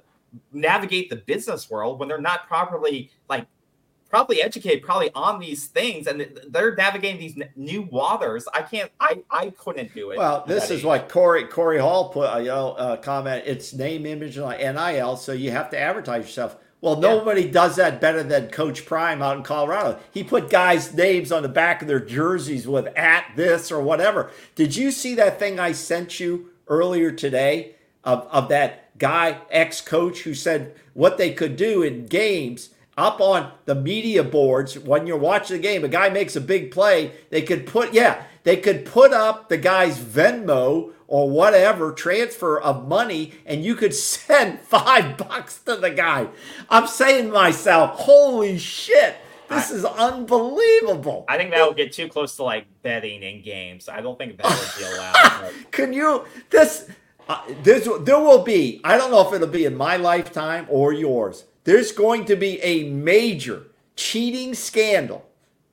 navigate 0.53 1.09
the 1.09 1.17
business 1.17 1.71
world 1.71 2.01
when 2.01 2.09
they're 2.09 2.21
not 2.21 2.47
properly, 2.49 3.11
like, 3.29 3.47
probably 4.15 4.41
educated 4.41 4.81
probably 4.85 5.11
on 5.17 5.41
these 5.41 5.67
things 5.67 6.07
and 6.07 6.25
they're 6.51 6.77
navigating 6.77 7.19
these 7.19 7.37
new 7.57 7.83
waters 7.83 8.47
i 8.55 8.63
can't 8.63 8.89
i 9.01 9.19
i 9.29 9.51
couldn't 9.59 9.93
do 9.93 10.13
it 10.13 10.19
Well, 10.19 10.45
this 10.47 10.71
is 10.71 10.79
age. 10.79 10.85
what 10.85 11.09
Corey 11.09 11.47
Corey 11.49 11.81
Hall 11.81 12.11
put 12.11 12.31
a 12.33 12.39
you 12.39 12.47
know, 12.47 12.75
uh, 12.75 12.97
comment. 12.99 13.43
It's 13.45 13.73
name, 13.73 14.07
image, 14.07 14.37
and 14.37 14.77
NIL, 14.77 15.17
so 15.17 15.33
you 15.33 15.51
have 15.51 15.69
to 15.71 15.79
advertise 15.81 16.27
yourself. 16.27 16.57
Well, 16.81 16.95
Yeah. 16.95 17.09
nobody 17.09 17.51
does 17.51 17.75
that 17.75 18.01
better 18.01 18.23
than 18.23 18.51
Coach 18.51 18.87
Prime 18.87 19.21
out 19.21 19.37
in 19.37 19.43
Colorado. 19.43 19.99
He 20.13 20.23
put 20.23 20.49
guys' 20.49 20.95
names 20.95 21.33
on 21.33 21.43
the 21.43 21.49
back 21.49 21.83
of 21.83 21.89
their 21.89 21.99
jerseys 21.99 22.69
with 22.69 22.87
at 22.97 23.25
this 23.35 23.73
or 23.73 23.81
whatever. 23.81 24.31
Did 24.55 24.77
you 24.77 24.93
see 24.93 25.17
that 25.17 25.41
thing 25.41 25.59
I 25.59 25.73
sent 25.73 26.21
you 26.21 26.51
earlier 26.69 27.11
today 27.11 27.75
of, 28.05 28.29
of 28.31 28.49
that 28.51 28.97
guy, 28.97 29.39
ex 29.51 29.81
coach, 29.81 30.21
who 30.21 30.35
said 30.35 30.73
what 30.93 31.19
they 31.19 31.33
could 31.33 31.57
do 31.57 31.83
in 31.83 32.07
games 32.07 32.69
up 32.97 33.21
on 33.21 33.53
the 33.65 33.75
media 33.75 34.23
boards 34.23 34.79
when 34.79 35.07
you're 35.07 35.17
watching 35.17 35.57
the 35.57 35.63
game? 35.63 35.85
A 35.85 35.89
guy 35.89 36.09
makes 36.09 36.37
a 36.37 36.41
big 36.41 36.71
play, 36.71 37.13
they 37.31 37.43
could 37.43 37.67
put, 37.67 37.93
yeah, 37.93 38.25
they 38.45 38.57
could 38.57 38.85
put 38.85 39.13
up 39.13 39.49
the 39.49 39.57
guy's 39.57 39.99
Venmo 39.99 40.93
or 41.07 41.29
whatever 41.31 41.93
transfer 41.93 42.61
of 42.61 42.89
money 42.89 43.33
and 43.47 43.65
you 43.65 43.75
could 43.75 43.95
send 44.13 44.61
five 44.61 45.17
bucks 45.17 45.59
to 45.61 45.77
the 45.77 45.91
guy. 45.91 46.29
I'm 46.71 46.87
saying 46.87 47.27
to 47.27 47.33
myself, 47.33 47.91
holy 48.01 48.59
shit, 48.59 49.17
this 49.49 49.71
is 49.71 49.85
unbelievable. 49.85 51.27
i 51.29 51.37
think 51.37 51.51
that 51.51 51.67
would 51.67 51.77
get 51.77 51.93
too 51.93 52.09
close 52.09 52.35
to 52.37 52.43
like 52.43 52.67
betting 52.83 53.23
in 53.23 53.43
games 53.43 53.91
i 53.91 54.01
don't 54.01 54.17
think 54.19 54.39
that 54.39 54.47
would 54.47 54.79
be 54.79 54.85
allowed 54.95 55.13
but- 55.43 55.71
Can 55.71 55.93
you 55.93 56.25
this 56.51 56.89
uh, 57.29 57.41
there's 57.63 57.85
there 58.05 58.19
will 58.19 58.43
be 58.43 58.81
I 58.85 58.97
don't 58.99 59.11
know 59.11 59.27
if 59.27 59.33
it'll 59.35 59.47
be 59.49 59.65
in 59.65 59.77
my 59.77 59.97
lifetime 59.97 60.67
or 60.69 60.93
yours. 60.93 61.45
There's 61.65 61.93
going 61.93 62.27
to 62.27 62.37
be 62.37 62.61
a 62.63 62.85
major 62.85 63.67
cheating 63.97 64.55
scandal. 64.55 65.27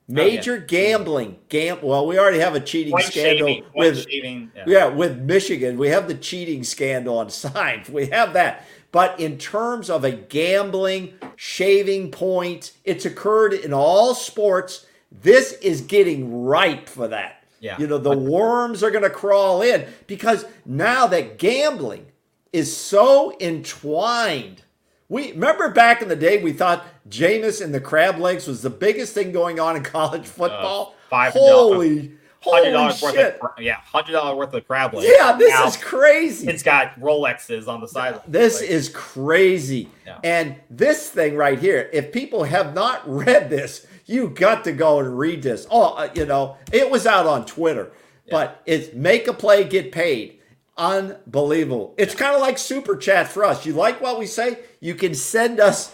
Oh, 0.09 0.13
major 0.13 0.57
gambling 0.57 1.37
gam 1.47 1.77
well 1.81 2.05
we 2.05 2.19
already 2.19 2.39
have 2.39 2.53
a 2.53 2.59
cheating 2.59 2.91
Point 2.91 3.05
scandal 3.05 3.47
shaving, 3.47 3.63
with 3.73 4.09
shaving, 4.09 4.51
yeah. 4.53 4.63
yeah, 4.67 4.87
with 4.87 5.19
Michigan. 5.19 5.77
We 5.77 5.87
have 5.87 6.09
the 6.09 6.15
cheating 6.15 6.65
scandal 6.65 7.17
on 7.17 7.29
signs. 7.29 7.89
We 7.89 8.07
have 8.07 8.33
that. 8.33 8.65
But 8.91 9.19
in 9.21 9.37
terms 9.37 9.89
of 9.89 10.03
a 10.03 10.11
gambling, 10.11 11.13
shaving 11.37 12.11
point, 12.11 12.73
it's 12.83 13.05
occurred 13.05 13.53
in 13.53 13.73
all 13.73 14.13
sports. 14.13 14.85
This 15.11 15.53
is 15.53 15.81
getting 15.81 16.43
ripe 16.43 16.89
for 16.89 17.07
that. 17.07 17.43
Yeah. 17.61 17.77
You 17.77 17.87
know, 17.87 17.97
the 17.97 18.17
worms 18.17 18.83
are 18.83 18.91
going 18.91 19.03
to 19.03 19.09
crawl 19.09 19.61
in 19.61 19.87
because 20.07 20.45
now 20.65 21.07
that 21.07 21.37
gambling 21.37 22.07
is 22.51 22.75
so 22.75 23.33
entwined. 23.39 24.63
We 25.11 25.33
remember 25.33 25.67
back 25.67 26.01
in 26.01 26.07
the 26.07 26.15
day 26.15 26.41
we 26.41 26.53
thought 26.53 26.85
Jameis 27.09 27.61
and 27.61 27.73
the 27.73 27.81
crab 27.81 28.17
legs 28.17 28.47
was 28.47 28.61
the 28.61 28.69
biggest 28.69 29.13
thing 29.13 29.33
going 29.33 29.59
on 29.59 29.75
in 29.75 29.83
college 29.97 30.25
football. 30.25 30.95
five 31.09 31.33
holy, 31.33 32.13
holy 32.39 32.71
dollars 32.71 33.01
worth 33.01 33.15
shit! 33.15 33.37
of 33.41 33.61
yeah, 33.61 33.81
hundred 33.81 34.13
dollars 34.13 34.37
worth 34.37 34.53
of 34.53 34.65
crab 34.65 34.93
legs. 34.93 35.09
Yeah, 35.13 35.33
this 35.33 35.49
Now, 35.49 35.67
is 35.67 35.75
crazy. 35.75 36.47
It's 36.47 36.63
got 36.63 36.97
Rolexes 36.97 37.67
on 37.67 37.81
the 37.81 37.89
side. 37.89 38.21
This 38.25 38.61
is 38.61 38.87
crazy. 38.87 39.89
Yeah. 40.05 40.19
And 40.23 40.55
this 40.69 41.09
thing 41.09 41.35
right 41.35 41.59
here, 41.59 41.89
if 41.91 42.13
people 42.13 42.45
have 42.45 42.73
not 42.73 43.01
read 43.05 43.49
this, 43.49 43.85
you 44.05 44.29
got 44.29 44.63
to 44.63 44.71
go 44.71 45.01
and 45.01 45.19
read 45.19 45.43
this. 45.43 45.67
Oh, 45.69 45.95
uh, 45.95 46.07
you 46.15 46.25
know, 46.25 46.55
it 46.71 46.89
was 46.89 47.05
out 47.05 47.25
on 47.25 47.45
Twitter, 47.45 47.91
but 48.29 48.61
it's 48.65 48.93
make 48.93 49.27
a 49.27 49.33
play, 49.33 49.65
get 49.65 49.91
paid. 49.91 50.39
Unbelievable. 50.77 51.93
It's 51.97 52.15
kind 52.15 52.33
of 52.33 52.41
like 52.41 52.57
super 52.57 52.95
chat 52.95 53.27
for 53.27 53.43
us. 53.43 53.65
You 53.65 53.73
like 53.73 54.01
what 54.01 54.17
we 54.17 54.25
say? 54.25 54.59
You 54.79 54.95
can 54.95 55.13
send 55.13 55.59
us 55.59 55.93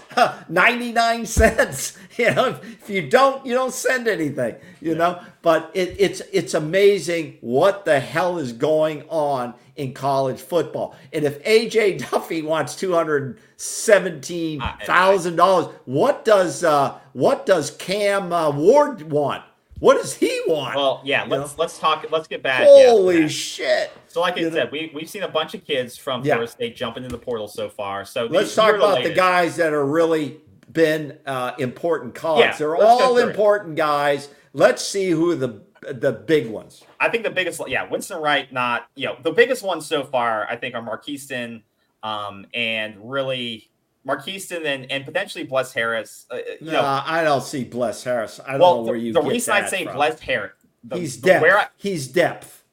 99 0.50 1.26
cents. 1.26 1.98
You 2.18 2.34
know, 2.34 2.60
if 2.64 2.90
you 2.90 3.08
don't, 3.08 3.46
you 3.46 3.54
don't 3.54 3.72
send 3.72 4.08
anything, 4.08 4.56
you 4.82 4.96
know, 4.96 5.22
but 5.44 5.70
it, 5.76 5.98
it's, 6.00 6.24
it's 6.34 6.56
amazing 6.56 7.38
what 7.42 7.86
the 7.86 8.00
hell 8.00 8.40
is 8.40 8.54
going 8.54 9.04
on 9.08 9.54
in 9.76 9.94
college 9.94 10.40
football. 10.42 10.96
And 11.14 11.26
if 11.26 11.44
AJ 11.44 12.10
Duffy 12.10 12.42
wants 12.42 12.76
two 12.76 12.94
hundred 12.94 13.40
seventeen 13.56 14.62
thousand 14.84 15.36
dollars, 15.36 15.68
what 15.86 16.26
does 16.26 16.64
uh, 16.64 16.98
what 17.14 17.46
does 17.46 17.70
Cam 17.70 18.34
uh, 18.34 18.50
Ward 18.50 19.04
want? 19.04 19.44
What 19.80 19.96
does 19.96 20.16
he 20.16 20.42
want? 20.48 20.76
Well, 20.76 21.02
yeah. 21.04 21.24
You 21.26 21.30
Let's 21.32 21.52
know? 21.56 21.62
let's 21.62 21.78
talk. 21.80 22.06
Let's 22.12 22.28
get 22.28 22.42
back. 22.42 22.62
yeah, 22.62 22.90
Holy 22.90 23.22
back. 23.22 23.30
shit! 23.30 23.92
So, 24.08 24.22
like 24.22 24.36
I 24.36 24.40
You 24.42 24.50
know- 24.50 24.56
said, 24.56 24.72
we 24.72 24.92
we've 24.94 25.10
seen 25.10 25.24
a 25.24 25.28
bunch 25.28 25.54
of 25.54 25.64
kids 25.66 25.98
from 25.98 26.24
Yeah. 26.24 26.34
Florida 26.36 26.52
State 26.52 26.76
jump 26.76 26.98
into 26.98 27.10
the 27.10 27.18
portal 27.18 27.48
so 27.48 27.70
far. 27.70 28.04
So 28.06 28.26
Let's 28.26 28.56
talk 28.56 28.76
about 28.76 29.04
the 29.04 29.14
guys 29.14 29.56
that 29.58 29.74
are 29.74 29.86
really 29.86 30.42
been 30.72 31.18
uh, 31.26 31.54
important 31.60 32.16
cards. 32.16 32.42
Yeah, 32.42 32.56
They're 32.58 32.76
all 32.76 33.14
through 33.16 33.24
it. 33.24 33.30
important 33.30 33.76
guys. 33.76 34.30
Let's 34.54 34.82
see 34.86 35.10
who 35.12 35.36
the 35.36 35.62
the 35.92 36.12
big 36.12 36.48
ones. 36.48 36.84
I 37.00 37.10
think 37.10 37.24
the 37.24 37.30
biggest, 37.30 37.62
yeah, 37.68 37.88
Winston 37.88 38.20
Wright. 38.20 38.52
Not 38.52 38.88
you 38.96 39.06
know 39.08 39.16
the 39.22 39.32
biggest 39.32 39.62
ones 39.64 39.86
so 39.86 40.04
far. 40.04 40.48
I 40.50 40.56
think 40.56 40.74
are 40.76 40.82
Markeston, 40.82 41.62
um, 42.04 42.48
and 42.54 42.96
really 43.04 43.70
Markeston 44.08 44.66
and 44.66 44.90
and 44.92 45.06
potentially 45.06 45.44
Bless 45.44 45.74
Harris. 45.74 46.26
Uh, 46.32 46.38
you 46.62 46.72
know, 46.72 46.82
Nah, 46.82 47.04
I 47.06 47.24
don't 47.24 47.44
see 47.44 47.64
Bless 47.64 48.04
Harris. 48.04 48.40
I 48.48 48.52
don't 48.54 48.62
well, 48.62 48.76
know 48.78 48.82
where 48.84 48.98
the, 49.00 49.06
you 49.06 49.14
the 49.14 49.22
reason 49.22 49.54
I 49.54 49.68
say 49.68 49.84
from. 49.84 49.96
Bless 49.96 50.20
Harris, 50.20 50.54
the, 50.84 50.98
He's 50.98 51.18
depth. 51.18 51.46
I, 51.46 51.68
He's 51.78 52.08
depth. 52.08 52.64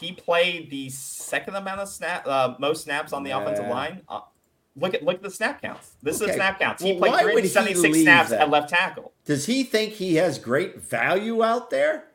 he 0.00 0.12
played 0.12 0.70
the 0.70 0.88
second 0.90 1.54
amount 1.54 1.80
of 1.80 1.88
snap, 1.88 2.26
uh, 2.26 2.54
most 2.58 2.82
snaps 2.84 3.12
on 3.12 3.22
the 3.22 3.30
offensive 3.30 3.68
line. 3.68 4.02
Uh, 4.08 4.20
look 4.76 4.94
at 4.94 5.02
look 5.04 5.16
at 5.16 5.22
the 5.22 5.30
snap 5.30 5.62
counts. 5.62 5.92
This 6.02 6.16
is 6.16 6.22
Okay. 6.22 6.34
snap 6.34 6.58
counts. 6.58 6.82
He 6.82 6.92
Well, 6.94 7.12
played 7.12 7.26
he 7.26 7.48
376 7.48 8.02
snaps 8.02 8.30
that? 8.30 8.40
at 8.40 8.50
left 8.50 8.68
tackle. 8.70 9.12
Does 9.24 9.46
he 9.46 9.62
think 9.62 9.92
he 9.92 10.16
has 10.16 10.38
great 10.38 10.80
value 10.80 11.44
out 11.44 11.70
there? 11.70 12.06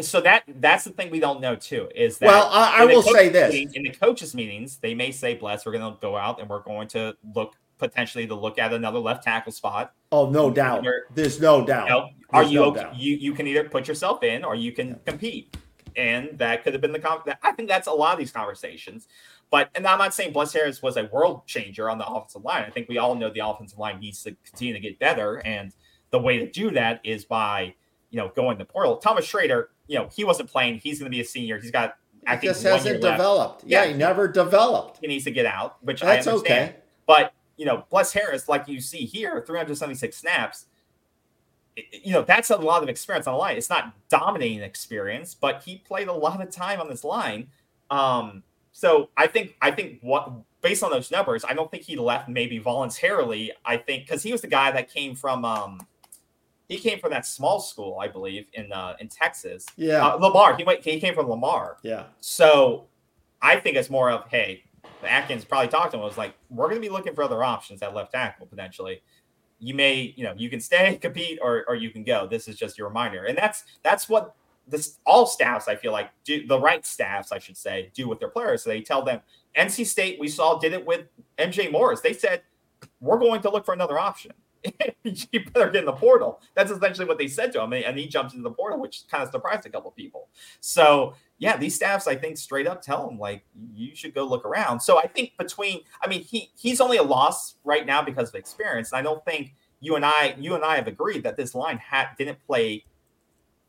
So 0.00 0.20
that 0.22 0.44
that's 0.60 0.84
the 0.84 0.90
thing 0.90 1.10
we 1.10 1.20
don't 1.20 1.40
know 1.42 1.56
too. 1.56 1.90
Is 1.94 2.16
that 2.18 2.26
Well, 2.28 2.48
I- 2.50 2.82
I 2.82 2.84
will 2.86 3.02
say 3.02 3.28
this. 3.28 3.52
meeting- 3.52 3.74
in 3.74 3.82
the 3.82 3.90
coaches 3.90 4.34
meetings, 4.34 4.78
they 4.78 4.94
may 4.94 5.10
say, 5.10 5.34
"Bless, 5.34 5.66
we're 5.66 5.72
going 5.72 5.92
to 5.92 5.98
go 6.00 6.16
out 6.16 6.40
and 6.40 6.48
we're 6.48 6.60
going 6.62 6.88
to 6.88 7.14
look 7.34 7.54
potentially 7.78 8.26
to 8.26 8.34
look 8.34 8.58
at 8.58 8.72
another 8.72 8.98
left 8.98 9.24
tackle 9.24 9.52
spot." 9.52 9.92
Oh, 10.12 10.30
no 10.30 10.50
doubt. 10.50 10.84
You're- 10.84 11.02
There's 11.14 11.40
no 11.40 11.64
doubt. 11.66 11.88
You 11.88 11.90
know, 11.94 12.08
are 12.30 12.42
There's 12.42 12.52
you 12.52 12.60
no 12.60 12.66
okay? 12.66 12.80
doubt. 12.82 12.96
you 12.96 13.16
you 13.16 13.32
can 13.32 13.46
either 13.46 13.64
put 13.64 13.86
yourself 13.88 14.22
in 14.22 14.44
or 14.44 14.54
you 14.54 14.72
can 14.72 14.98
compete, 15.06 15.56
and 15.96 16.30
that 16.38 16.64
could 16.64 16.72
have 16.74 16.80
been 16.82 16.92
the 16.92 16.98
con- 16.98 17.20
I 17.42 17.52
think 17.52 17.68
that's 17.68 17.86
a 17.86 17.92
lot 17.92 18.12
of 18.12 18.18
these 18.18 18.32
conversations. 18.32 19.06
But 19.50 19.70
and 19.74 19.86
I'm 19.86 19.98
not 19.98 20.14
saying 20.14 20.32
Bless 20.32 20.52
Harris 20.52 20.82
was 20.82 20.96
a 20.96 21.04
world 21.12 21.46
changer 21.46 21.88
on 21.90 21.98
the 21.98 22.06
offensive 22.06 22.42
line. 22.44 22.64
I 22.66 22.70
think 22.70 22.88
we 22.88 22.98
all 22.98 23.14
know 23.14 23.30
the 23.30 23.46
offensive 23.46 23.78
line 23.78 24.00
needs 24.00 24.22
to 24.24 24.34
continue 24.44 24.72
to 24.74 24.80
get 24.80 24.98
better, 24.98 25.36
and 25.46 25.72
the 26.10 26.18
way 26.18 26.38
to 26.38 26.50
do 26.50 26.70
that 26.72 27.00
is 27.04 27.24
by 27.24 27.74
you 28.10 28.18
know 28.18 28.30
going 28.34 28.58
to 28.58 28.64
portal. 28.64 28.96
Thomas 28.96 29.30
Shrader, 29.30 29.66
you 29.86 29.98
know, 29.98 30.08
he 30.14 30.24
wasn't 30.24 30.50
playing. 30.50 30.78
He's 30.78 30.98
going 30.98 31.10
to 31.10 31.14
be 31.14 31.20
a 31.20 31.24
senior. 31.24 31.60
He's 31.60 31.70
got 31.70 31.96
I 32.26 32.36
He 32.36 32.40
think 32.40 32.52
just 32.54 32.62
hasn't 32.64 33.02
developed. 33.02 33.64
Yeah, 33.66 33.84
Yeah. 33.84 33.92
he 33.92 33.98
never 33.98 34.26
developed. 34.26 34.98
He 35.02 35.06
needs 35.08 35.24
to 35.24 35.30
get 35.30 35.44
out, 35.44 35.76
which 35.84 36.00
That's 36.00 36.26
I 36.26 36.30
understand. 36.32 36.70
okay. 36.70 36.78
But 37.06 37.33
you 37.56 37.66
know, 37.66 37.84
Bless 37.90 38.12
Harris, 38.12 38.48
like 38.48 38.68
you 38.68 38.80
see 38.80 39.04
here, 39.04 39.42
376 39.46 40.16
snaps. 40.16 40.66
You 41.76 42.12
know, 42.12 42.22
that's 42.22 42.50
a 42.50 42.56
lot 42.56 42.82
of 42.82 42.88
experience 42.88 43.26
on 43.26 43.34
the 43.34 43.38
line. 43.38 43.56
It's 43.56 43.70
not 43.70 43.94
dominating 44.08 44.60
experience, 44.60 45.34
but 45.34 45.62
he 45.64 45.78
played 45.78 46.08
a 46.08 46.12
lot 46.12 46.40
of 46.40 46.50
time 46.50 46.80
on 46.80 46.88
this 46.88 47.02
line. 47.04 47.48
Um, 47.90 48.42
so 48.72 49.10
I 49.16 49.26
think 49.26 49.56
I 49.60 49.70
think 49.70 49.98
what 50.00 50.32
based 50.60 50.82
on 50.82 50.90
those 50.90 51.10
numbers, 51.10 51.44
I 51.44 51.54
don't 51.54 51.70
think 51.70 51.82
he 51.82 51.96
left 51.96 52.28
maybe 52.28 52.58
voluntarily. 52.58 53.52
I 53.64 53.76
think 53.76 54.06
because 54.06 54.22
he 54.22 54.32
was 54.32 54.40
the 54.40 54.48
guy 54.48 54.70
that 54.72 54.92
came 54.92 55.14
from 55.14 55.44
um 55.44 55.86
he 56.68 56.78
came 56.78 56.98
from 56.98 57.10
that 57.10 57.26
small 57.26 57.60
school, 57.60 57.98
I 58.00 58.08
believe, 58.08 58.46
in 58.54 58.72
uh 58.72 58.94
in 59.00 59.08
Texas. 59.08 59.66
Yeah. 59.76 60.06
Uh, 60.06 60.14
Lamar. 60.16 60.56
He 60.56 60.64
went 60.64 60.80
he 60.80 60.98
came 61.00 61.14
from 61.14 61.28
Lamar. 61.28 61.76
yeah. 61.82 62.04
So 62.20 62.86
I 63.42 63.60
think 63.60 63.76
it's 63.76 63.90
more 63.90 64.10
of, 64.10 64.28
hey, 64.30 64.64
Atkins 65.02 65.44
probably 65.44 65.68
talked 65.68 65.92
to 65.92 65.98
him. 65.98 66.04
Was 66.04 66.18
like, 66.18 66.34
we're 66.50 66.68
going 66.68 66.80
to 66.80 66.86
be 66.86 66.92
looking 66.92 67.14
for 67.14 67.22
other 67.22 67.42
options 67.42 67.82
at 67.82 67.94
left 67.94 68.12
tackle 68.12 68.46
potentially. 68.46 69.02
You 69.58 69.74
may, 69.74 70.14
you 70.16 70.24
know, 70.24 70.34
you 70.36 70.50
can 70.50 70.60
stay, 70.60 70.96
compete, 71.02 71.38
or 71.42 71.64
or 71.68 71.74
you 71.74 71.90
can 71.90 72.04
go. 72.04 72.26
This 72.26 72.48
is 72.48 72.56
just 72.56 72.78
your 72.78 72.88
reminder, 72.88 73.24
and 73.24 73.36
that's 73.36 73.64
that's 73.82 74.08
what 74.08 74.34
this 74.66 74.98
all 75.04 75.26
staffs 75.26 75.68
I 75.68 75.76
feel 75.76 75.92
like 75.92 76.10
do 76.24 76.46
the 76.46 76.58
right 76.58 76.84
staffs 76.86 77.32
I 77.32 77.38
should 77.38 77.56
say 77.56 77.90
do 77.94 78.08
with 78.08 78.18
their 78.18 78.28
players. 78.28 78.62
So 78.62 78.70
they 78.70 78.80
tell 78.80 79.02
them. 79.02 79.20
NC 79.56 79.86
State 79.86 80.18
we 80.18 80.26
saw 80.26 80.58
did 80.58 80.72
it 80.72 80.84
with 80.84 81.06
MJ 81.38 81.70
Morris. 81.70 82.00
They 82.00 82.12
said 82.12 82.42
we're 83.00 83.18
going 83.18 83.40
to 83.42 83.50
look 83.50 83.64
for 83.64 83.72
another 83.72 83.98
option. 83.98 84.32
you 85.04 85.44
better 85.52 85.70
get 85.70 85.80
in 85.80 85.84
the 85.84 85.92
portal. 85.92 86.40
That's 86.54 86.70
essentially 86.70 87.06
what 87.06 87.18
they 87.18 87.28
said 87.28 87.52
to 87.52 87.62
him, 87.62 87.72
and 87.72 87.98
he 87.98 88.08
jumped 88.08 88.32
into 88.32 88.42
the 88.42 88.54
portal, 88.54 88.80
which 88.80 89.04
kind 89.10 89.22
of 89.22 89.30
surprised 89.30 89.66
a 89.66 89.70
couple 89.70 89.90
people. 89.90 90.28
So 90.60 91.14
yeah, 91.38 91.56
these 91.56 91.74
staffs 91.74 92.06
I 92.06 92.14
think 92.14 92.36
straight 92.38 92.66
up 92.66 92.80
tell 92.80 93.08
him 93.08 93.18
like 93.18 93.44
you 93.74 93.94
should 93.94 94.14
go 94.14 94.24
look 94.24 94.44
around. 94.44 94.80
So 94.80 94.98
I 94.98 95.06
think 95.06 95.32
between 95.38 95.80
I 96.02 96.08
mean 96.08 96.22
he 96.22 96.50
he's 96.56 96.80
only 96.80 96.96
a 96.96 97.02
loss 97.02 97.56
right 97.64 97.84
now 97.84 98.02
because 98.02 98.28
of 98.28 98.34
experience. 98.36 98.92
And 98.92 98.98
I 98.98 99.02
don't 99.02 99.24
think 99.24 99.54
you 99.80 99.96
and 99.96 100.04
I 100.04 100.36
you 100.38 100.54
and 100.54 100.64
I 100.64 100.76
have 100.76 100.86
agreed 100.86 101.22
that 101.24 101.36
this 101.36 101.54
line 101.54 101.78
had 101.78 102.08
didn't 102.16 102.38
play 102.46 102.84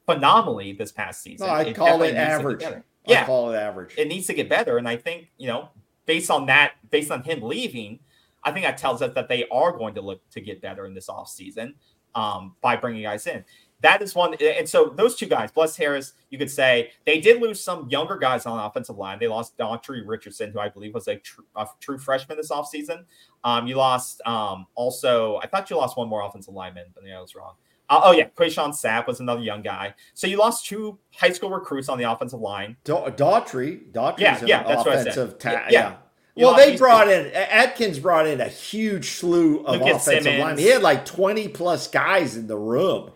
phenomenally 0.05 0.73
this 0.73 0.91
past 0.91 1.21
season. 1.23 1.47
No, 1.47 1.53
I 1.53 1.73
call 1.73 2.01
it 2.03 2.13
needs 2.13 2.13
to 2.13 2.13
get 2.13 2.31
average. 2.31 2.59
better. 2.59 2.85
I 3.07 3.11
Yeah, 3.11 3.25
call 3.25 3.51
it 3.51 3.57
average. 3.57 3.95
it 3.97 4.07
needs 4.07 4.27
to 4.27 4.33
get 4.33 4.47
better. 4.47 4.77
And 4.77 4.87
I 4.87 4.97
think, 4.97 5.31
you 5.37 5.47
know, 5.47 5.69
based 6.05 6.29
on 6.29 6.45
that, 6.45 6.73
based 6.91 7.11
on 7.11 7.23
him 7.23 7.41
leaving, 7.41 7.99
I 8.43 8.51
think 8.51 8.65
that 8.65 8.77
tells 8.77 9.01
us 9.01 9.13
that 9.15 9.27
they 9.27 9.47
are 9.49 9.71
going 9.71 9.95
to 9.95 10.01
look 10.01 10.21
to 10.29 10.41
get 10.41 10.61
better 10.61 10.85
in 10.85 10.93
this 10.93 11.07
offseason. 11.07 11.73
um, 12.15 12.55
by 12.61 12.75
bringing 12.75 13.03
guys 13.03 13.27
in. 13.27 13.43
That 13.85 14.01
is 14.01 14.15
one. 14.15 14.33
And 14.33 14.67
so 14.67 14.91
those 14.95 15.15
two 15.15 15.27
guys, 15.27 15.51
Bless 15.51 15.75
Harris, 15.77 16.13
you 16.31 16.39
could 16.39 16.49
say 16.49 16.89
they 17.05 17.19
did 17.19 17.39
lose 17.39 17.63
some 17.63 17.87
younger 17.87 18.17
guys 18.17 18.47
on 18.47 18.57
the 18.57 18.63
offensive 18.63 18.97
line. 18.97 19.19
They 19.19 19.27
lost 19.27 19.55
Daughtry 19.59 20.01
Richardson, 20.03 20.51
who 20.51 20.59
I 20.59 20.69
believe 20.69 20.95
was 20.95 21.07
a, 21.07 21.17
tr- 21.17 21.41
a 21.55 21.67
true 21.79 21.99
freshman 21.99 22.35
this 22.35 22.49
offseason. 22.49 23.05
Um, 23.43 23.67
you 23.67 23.75
lost 23.75 24.23
um, 24.25 24.65
also, 24.73 25.39
I 25.43 25.45
thought 25.45 25.69
you 25.69 25.77
lost 25.77 25.97
one 25.97 26.09
more 26.09 26.23
offensive 26.23 26.55
lineman, 26.55 26.85
but 26.95 27.05
yeah, 27.05 27.19
I 27.19 27.21
was 27.21 27.35
wrong. 27.35 27.53
Uh, 27.87 28.01
oh 28.05 28.11
yeah, 28.11 28.27
Quayshawn 28.29 28.69
Sapp 28.71 29.05
was 29.05 29.19
another 29.19 29.43
young 29.43 29.61
guy. 29.61 29.93
So 30.15 30.25
you 30.25 30.37
lost 30.37 30.65
two 30.65 30.97
high 31.13 31.31
school 31.31 31.51
recruits 31.51 31.87
on 31.87 31.99
the 31.99 32.11
offensive 32.11 32.39
line. 32.39 32.77
Da- 32.85 33.11
Daughtry, 33.11 33.91
Daughtry's 33.91 34.19
yeah, 34.21 34.43
yeah, 34.47 34.63
that's 34.63 34.81
offensive 34.81 35.37
ta- 35.37 35.51
yeah. 35.51 35.67
yeah. 35.69 35.95
You 36.35 36.47
well, 36.47 36.55
they 36.55 36.75
brought 36.75 37.07
in 37.07 37.31
Atkins 37.33 37.99
brought 37.99 38.25
in 38.25 38.41
a 38.41 38.47
huge 38.47 39.11
slew 39.11 39.59
of 39.59 39.79
Lucas 39.79 40.07
offensive 40.07 40.23
Simmons. 40.23 40.41
linemen. 40.41 40.57
He 40.57 40.69
had 40.71 40.81
like 40.81 41.05
twenty 41.05 41.47
plus 41.47 41.87
guys 41.87 42.35
in 42.35 42.47
the 42.47 42.57
room. 42.57 43.11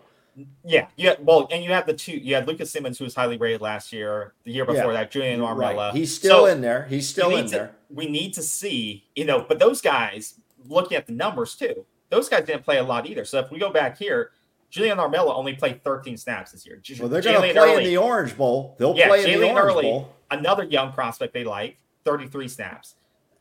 Yeah, 0.64 0.86
yeah. 0.96 1.14
Well, 1.20 1.48
and 1.50 1.62
you 1.64 1.70
have 1.72 1.86
the 1.86 1.94
two. 1.94 2.12
You 2.12 2.34
had 2.34 2.46
Lucas 2.46 2.70
Simmons, 2.70 2.98
who 2.98 3.04
was 3.04 3.14
highly 3.14 3.36
rated 3.36 3.60
last 3.60 3.92
year. 3.92 4.34
The 4.44 4.52
year 4.52 4.64
before 4.64 4.92
Yeah. 4.92 5.00
that, 5.00 5.10
Julian 5.10 5.40
Armella. 5.40 5.76
Right. 5.88 5.94
He's 5.94 6.14
still 6.14 6.40
So- 6.40 6.46
in 6.46 6.60
there. 6.60 6.86
He's 6.88 7.08
still 7.08 7.34
in 7.36 7.46
to- 7.46 7.50
there. 7.50 7.70
We 7.88 8.06
need 8.06 8.34
to 8.34 8.42
see, 8.42 9.04
you 9.14 9.24
know, 9.24 9.44
but 9.48 9.58
those 9.58 9.80
guys, 9.80 10.34
looking 10.68 10.96
at 10.96 11.06
the 11.06 11.12
numbers 11.12 11.54
too, 11.56 11.84
those 12.10 12.28
guys 12.28 12.44
didn't 12.46 12.64
play 12.64 12.78
a 12.78 12.82
lot 12.84 13.06
either. 13.06 13.24
So 13.24 13.38
if 13.38 13.50
we 13.50 13.58
go 13.58 13.70
back 13.70 13.98
here, 13.98 14.30
Julian 14.70 14.98
Armella 14.98 15.34
only 15.36 15.54
played 15.54 15.82
13 15.82 16.16
snaps 16.16 16.52
this 16.52 16.64
year. 16.64 16.76
J- 16.76 16.96
Well, 17.00 17.08
they're 17.08 17.20
going 17.22 17.34
to 17.34 17.40
play 17.40 17.54
Early, 17.56 17.84
in 17.84 17.90
the 17.90 17.96
Orange 17.96 18.36
Bowl. 18.36 18.76
They'll 18.78 18.96
Yeah, 18.96 19.08
play 19.08 19.32
in 19.32 19.40
the 19.40 19.48
Orange 19.50 19.58
Early. 19.58 19.82
Bowl. 19.82 20.14
another 20.30 20.62
young 20.62 20.92
prospect 20.92 21.34
they 21.34 21.42
like, 21.42 21.76
33 22.04 22.46
snaps. 22.46 22.94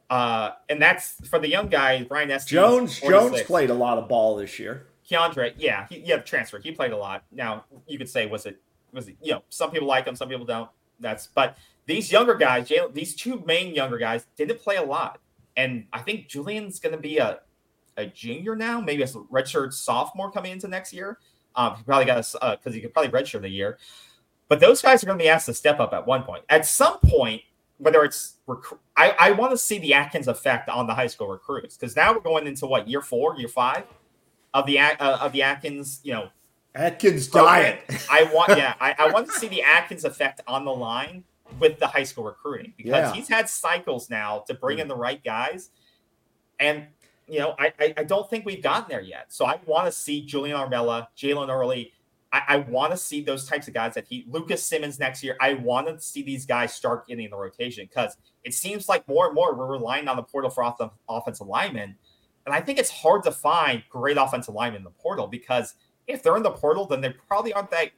Uh, 0.09 0.51
and 0.69 0.81
that's 0.81 1.13
for 1.29 1.37
the 1.37 1.47
young 1.47 1.67
guy, 1.67 2.01
Brian 2.03 2.31
Estes. 2.31 2.49
Jones 2.49 2.99
Jones 2.99 3.43
played 3.43 3.69
a 3.69 3.75
lot 3.75 3.99
of 3.99 4.07
ball 4.09 4.37
this 4.37 4.57
year. 4.57 4.87
Keandre, 5.09 5.53
yeah, 5.57 5.87
he, 5.89 5.99
yeah, 5.99 6.17
transfer. 6.17 6.59
He 6.59 6.71
played 6.71 6.91
a 6.91 6.97
lot. 6.97 7.23
Now 7.31 7.65
you 7.87 7.97
could 7.97 8.09
say 8.09 8.25
was 8.25 8.45
it 8.45 8.61
was 8.93 9.07
it 9.07 9.17
you 9.21 9.31
know 9.31 9.43
some 9.49 9.71
people 9.71 9.87
like 9.87 10.05
him, 10.05 10.15
some 10.15 10.29
people 10.29 10.45
don't. 10.45 10.69
That's 10.99 11.27
but 11.27 11.57
these 11.85 12.11
younger 12.11 12.35
guys, 12.35 12.71
these 12.93 13.15
two 13.15 13.43
main 13.45 13.73
younger 13.73 13.97
guys 13.97 14.27
didn't 14.35 14.59
play 14.59 14.75
a 14.75 14.83
lot, 14.83 15.19
and 15.57 15.85
I 15.93 15.99
think 15.99 16.27
Julian's 16.27 16.79
going 16.79 16.95
to 16.95 17.01
be 17.01 17.17
a 17.17 17.39
a 17.97 18.05
junior 18.05 18.55
now, 18.55 18.79
maybe 18.79 19.03
a 19.03 19.07
redshirt 19.07 19.73
sophomore 19.73 20.31
coming 20.31 20.51
into 20.51 20.67
next 20.67 20.93
year. 20.93 21.19
Um, 21.55 21.75
he 21.75 21.83
probably 21.83 22.05
got 22.05 22.25
a 22.41 22.57
because 22.57 22.73
he 22.73 22.81
could 22.81 22.93
probably 22.93 23.11
redshirt 23.11 23.41
the 23.41 23.49
year, 23.49 23.77
but 24.47 24.59
those 24.59 24.81
guys 24.81 25.03
are 25.03 25.07
going 25.07 25.17
to 25.17 25.23
be 25.23 25.29
asked 25.29 25.47
to 25.47 25.53
step 25.53 25.79
up 25.79 25.93
at 25.93 26.05
one 26.05 26.23
point. 26.23 26.43
At 26.49 26.65
some 26.65 26.99
point, 26.99 27.41
whether 27.77 28.03
it's 28.03 28.35
recru- 28.47 28.77
I, 28.95 29.15
I 29.17 29.31
want 29.31 29.51
to 29.51 29.57
see 29.57 29.79
the 29.79 29.93
Atkins 29.93 30.27
effect 30.27 30.69
on 30.69 30.85
the 30.85 30.93
high 30.93 31.07
school 31.07 31.27
recruits 31.27 31.77
because 31.77 31.95
now 31.95 32.13
we're 32.13 32.19
going 32.19 32.45
into 32.45 32.67
what 32.67 32.87
year 32.87 33.01
four, 33.01 33.35
year 33.37 33.47
five 33.47 33.85
of 34.53 34.65
the 34.65 34.79
uh, 34.79 35.17
of 35.17 35.31
the 35.31 35.43
Atkins, 35.43 35.99
you 36.03 36.13
know, 36.13 36.29
Atkins 36.75 37.27
diet. 37.27 37.81
I 38.09 38.23
want, 38.33 38.57
yeah, 38.57 38.73
I, 38.79 38.95
I 38.97 39.11
want 39.11 39.27
to 39.27 39.33
see 39.33 39.47
the 39.47 39.61
Atkins 39.63 40.05
effect 40.05 40.41
on 40.47 40.65
the 40.65 40.71
line 40.73 41.23
with 41.59 41.79
the 41.79 41.87
high 41.87 42.03
school 42.03 42.23
recruiting 42.25 42.73
because 42.77 42.91
Yeah. 42.91 43.13
he's 43.13 43.27
had 43.27 43.49
cycles 43.49 44.09
now 44.09 44.43
to 44.47 44.53
bring 44.53 44.79
in 44.79 44.87
the 44.87 44.95
right 44.95 45.23
guys, 45.23 45.69
and 46.59 46.87
you 47.27 47.39
know, 47.39 47.55
I 47.59 47.73
I, 47.79 47.93
I 47.97 48.03
don't 48.03 48.29
think 48.29 48.45
we've 48.45 48.63
gotten 48.63 48.85
there 48.89 49.01
yet. 49.01 49.31
So 49.33 49.45
I 49.45 49.59
want 49.65 49.85
to 49.85 49.91
see 49.91 50.25
Julian 50.25 50.57
Armella, 50.57 51.07
Jalen 51.17 51.49
Early. 51.49 51.93
I, 52.31 52.41
I 52.47 52.55
want 52.57 52.91
to 52.91 52.97
see 52.97 53.21
those 53.23 53.47
types 53.47 53.67
of 53.67 53.73
guys 53.73 53.95
that 53.95 54.05
he 54.07 54.25
Lucas 54.29 54.63
Simmons 54.63 54.99
next 54.99 55.23
year. 55.23 55.35
I 55.41 55.55
want 55.55 55.87
to 55.87 55.99
see 55.99 56.21
these 56.21 56.45
guys 56.45 56.73
start 56.73 57.07
getting 57.07 57.25
in 57.25 57.31
the 57.31 57.37
rotation 57.37 57.87
because 57.89 58.17
it 58.43 58.53
seems 58.53 58.87
like 58.87 59.07
more 59.07 59.25
and 59.27 59.35
more 59.35 59.55
we're 59.55 59.65
relying 59.65 60.07
on 60.07 60.15
the 60.15 60.23
portal 60.23 60.49
for 60.51 60.63
off- 60.63 60.77
the 60.77 60.89
offensive 61.09 61.47
linemen. 61.47 61.95
And 62.49 62.55
I 62.55 62.61
think 62.61 62.79
it's 62.79 62.89
hard 62.89 63.23
to 63.23 63.31
find 63.31 63.83
great 63.89 64.17
offensive 64.17 64.55
linemen 64.55 64.79
in 64.79 64.83
the 64.83 64.89
portal 64.89 65.27
because 65.27 65.75
if 66.07 66.23
they're 66.23 66.35
in 66.35 66.41
the 66.41 66.49
portal, 66.49 66.87
then 66.87 66.99
they 66.99 67.11
probably 67.27 67.53
aren't 67.53 67.69
that, 67.69 67.91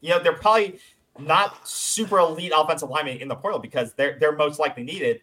you 0.00 0.10
know, 0.10 0.22
they're 0.22 0.36
probably 0.36 0.78
not 1.18 1.66
super 1.66 2.18
elite 2.18 2.52
offensive 2.54 2.88
linemen 2.88 3.18
in 3.18 3.26
the 3.26 3.34
portal 3.34 3.58
because 3.58 3.94
they're 3.94 4.16
they're 4.20 4.36
most 4.36 4.60
likely 4.60 4.84
needed 4.84 5.22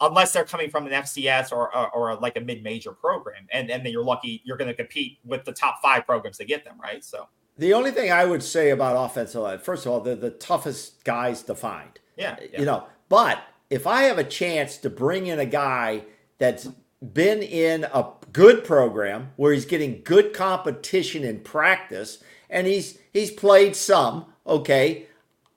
unless 0.00 0.32
they're 0.32 0.44
coming 0.44 0.68
from 0.68 0.86
an 0.86 0.92
FCS 0.92 1.52
or 1.52 1.74
or, 1.76 1.90
or 1.90 2.16
like 2.16 2.36
a 2.36 2.40
mid-major 2.40 2.90
program. 2.90 3.46
And 3.52 3.70
and 3.70 3.86
then 3.86 3.92
you're 3.92 4.04
lucky 4.04 4.42
you're 4.44 4.56
going 4.56 4.68
to 4.68 4.74
compete 4.74 5.18
with 5.24 5.44
the 5.44 5.52
top 5.52 5.80
five 5.80 6.04
programs 6.04 6.38
to 6.38 6.44
get 6.44 6.64
them, 6.64 6.80
right? 6.82 7.04
So 7.04 7.28
The 7.56 7.72
only 7.72 7.92
thing 7.92 8.10
I 8.10 8.24
would 8.24 8.42
say 8.42 8.70
about 8.70 8.96
offensive 8.96 9.42
line, 9.42 9.58
first 9.60 9.86
of 9.86 9.92
all, 9.92 10.00
they're 10.00 10.16
the 10.16 10.30
toughest 10.30 11.04
guys 11.04 11.44
to 11.44 11.54
find. 11.54 12.00
yeah, 12.16 12.36
yeah. 12.52 12.58
You 12.58 12.66
know, 12.66 12.86
but 13.08 13.38
if 13.70 13.86
I 13.86 14.02
have 14.04 14.18
a 14.18 14.24
chance 14.24 14.76
to 14.78 14.90
bring 14.90 15.28
in 15.28 15.38
a 15.38 15.46
guy 15.46 16.02
that's 16.38 16.68
been 17.12 17.42
in 17.42 17.84
a 17.84 18.06
good 18.34 18.64
program 18.64 19.32
where 19.36 19.54
he's 19.54 19.64
getting 19.64 20.02
good 20.04 20.34
competition 20.34 21.24
in 21.24 21.40
practice 21.40 22.22
and 22.50 22.66
he's 22.66 22.98
he's 23.14 23.30
played 23.32 23.76
some, 23.76 24.26
okay, 24.46 25.06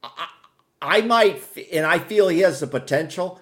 I, 0.04 0.30
I 0.82 1.02
might 1.02 1.44
and 1.74 1.86
I 1.86 2.00
feel 2.00 2.30
he 2.30 2.40
has 2.42 2.62
the 2.62 2.68
potential. 2.68 3.42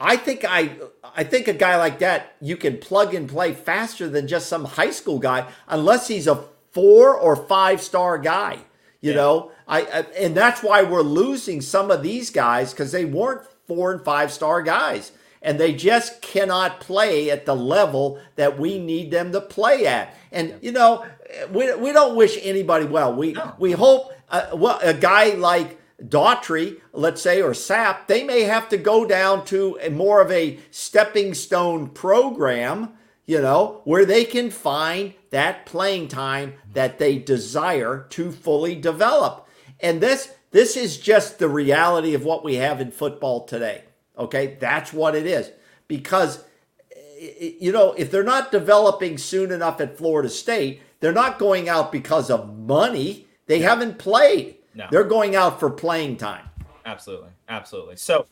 I 0.00 0.16
think 0.16 0.44
I 0.48 0.72
I 1.16 1.24
think 1.24 1.48
a 1.48 1.54
guy 1.54 1.76
like 1.78 1.98
that 2.00 2.34
you 2.40 2.56
can 2.56 2.78
plug 2.78 3.14
and 3.14 3.28
play 3.28 3.54
faster 3.54 4.08
than 4.08 4.28
just 4.28 4.48
some 4.48 4.66
high 4.66 4.92
school 4.92 5.18
guy 5.18 5.48
unless 5.68 6.08
he's 6.08 6.28
a 6.28 6.44
four 6.72 7.16
or 7.16 7.36
five 7.36 7.82
star 7.82 8.18
guy. 8.18 8.58
You 9.00 9.10
Yeah. 9.12 9.16
know, 9.16 9.52
I, 9.68 9.82
I 9.82 10.00
and 10.18 10.36
that's 10.36 10.62
why 10.62 10.82
we're 10.82 11.02
losing 11.02 11.60
some 11.62 11.90
of 11.90 12.02
these 12.02 12.30
guys 12.30 12.72
because 12.72 12.92
they 12.92 13.06
weren't 13.06 13.46
four 13.66 13.92
and 13.92 14.04
five 14.04 14.32
star 14.32 14.62
guys, 14.62 15.12
and 15.44 15.60
they 15.60 15.72
just 15.74 16.22
cannot 16.22 16.80
play 16.80 17.30
at 17.30 17.46
the 17.46 17.54
level 17.54 18.18
that 18.34 18.58
we 18.58 18.78
need 18.78 19.10
them 19.12 19.30
to 19.32 19.40
play 19.40 19.86
at. 19.86 20.16
And 20.32 20.54
you 20.62 20.72
know, 20.72 21.06
we, 21.50 21.72
we 21.76 21.92
don't 21.92 22.16
wish 22.16 22.38
anybody 22.42 22.86
well. 22.86 23.14
We 23.14 23.32
No. 23.34 23.54
we 23.58 23.72
hope 23.72 24.12
uh, 24.30 24.48
well 24.54 24.80
a 24.82 24.94
guy 24.94 25.34
like 25.34 25.78
Daughtry, 26.02 26.80
let's 26.92 27.22
say, 27.22 27.40
or 27.40 27.52
Sapp, 27.52 28.08
they 28.08 28.24
may 28.24 28.42
have 28.42 28.68
to 28.70 28.76
go 28.76 29.06
down 29.06 29.44
to 29.46 29.78
a 29.80 29.90
more 29.90 30.20
of 30.20 30.30
a 30.32 30.58
stepping 30.70 31.34
stone 31.34 31.88
program, 31.88 32.94
you 33.26 33.40
know, 33.40 33.80
where 33.84 34.04
they 34.04 34.24
can 34.24 34.50
find 34.50 35.14
that 35.30 35.66
playing 35.66 36.08
time 36.08 36.54
that 36.72 36.98
they 36.98 37.18
desire 37.18 38.06
to 38.10 38.32
fully 38.32 38.74
develop. 38.74 39.46
And 39.80 40.00
this 40.00 40.32
this 40.50 40.76
is 40.76 40.98
just 40.98 41.38
the 41.38 41.48
reality 41.48 42.14
of 42.14 42.24
what 42.24 42.44
we 42.44 42.54
have 42.56 42.80
in 42.80 42.90
football 42.90 43.44
today. 43.44 43.82
Okay? 44.18 44.56
That's 44.60 44.92
what 44.92 45.14
it 45.14 45.26
is. 45.26 45.50
Because 45.88 46.44
eh, 46.94 47.30
eh, 47.40 47.50
you 47.60 47.72
know, 47.72 47.92
if 47.92 48.10
they're 48.10 48.22
not 48.22 48.52
developing 48.52 49.18
soon 49.18 49.52
enough 49.52 49.80
at 49.80 49.96
Florida 49.96 50.28
State, 50.28 50.80
they're 51.00 51.12
not 51.12 51.38
going 51.38 51.68
out 51.68 51.92
because 51.92 52.30
of 52.30 52.56
money. 52.58 53.26
They 53.46 53.60
haven't 53.60 53.98
played. 53.98 54.56
No. 54.74 54.86
They're 54.90 55.04
going 55.04 55.36
out 55.36 55.60
for 55.60 55.70
playing 55.70 56.16
time. 56.16 56.48
Absolutely, 56.86 57.30
absolutely. 57.48 57.96
So, 57.96 58.26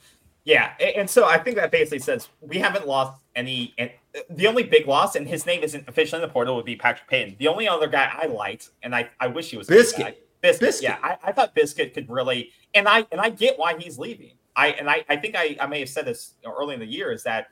yeah, 0.44 0.72
and 0.78 1.08
so 1.08 1.24
I 1.24 1.38
think 1.38 1.56
that 1.56 1.70
basically 1.70 2.00
says 2.00 2.28
we 2.40 2.58
haven't 2.58 2.86
lost 2.86 3.20
any. 3.36 3.74
And 3.78 3.90
eh, 4.14 4.20
the 4.30 4.46
only 4.46 4.62
big 4.62 4.86
loss, 4.86 5.16
and 5.16 5.26
his 5.26 5.46
name 5.46 5.62
isn't 5.62 5.88
officially 5.88 6.22
in 6.22 6.28
the 6.28 6.32
portal, 6.32 6.56
would 6.56 6.64
be 6.64 6.76
Patrick 6.76 7.08
Payton. 7.08 7.36
The 7.38 7.48
only 7.48 7.68
other 7.68 7.86
guy 7.86 8.10
I 8.12 8.26
liked, 8.26 8.70
and 8.82 8.94
I, 8.94 9.08
I 9.20 9.28
wish 9.28 9.50
he 9.50 9.56
was 9.56 9.68
Biscuit. 9.68 10.24
Biscuit. 10.40 10.60
Biscuit. 10.60 10.82
Yeah, 10.82 10.98
I, 11.02 11.16
I 11.28 11.32
thought 11.32 11.54
Biscuit 11.54 11.94
could 11.94 12.10
really, 12.10 12.50
and 12.74 12.88
I 12.88 13.06
and 13.12 13.20
I 13.20 13.30
get 13.30 13.58
why 13.58 13.78
he's 13.78 13.98
leaving. 13.98 14.32
I 14.56 14.68
and 14.68 14.88
I, 14.88 15.04
I 15.08 15.16
think 15.16 15.34
I, 15.36 15.56
I 15.60 15.66
may 15.66 15.80
have 15.80 15.88
said 15.88 16.06
this 16.06 16.34
early 16.46 16.74
in 16.74 16.80
the 16.80 16.86
year 16.86 17.12
is 17.12 17.22
that 17.24 17.48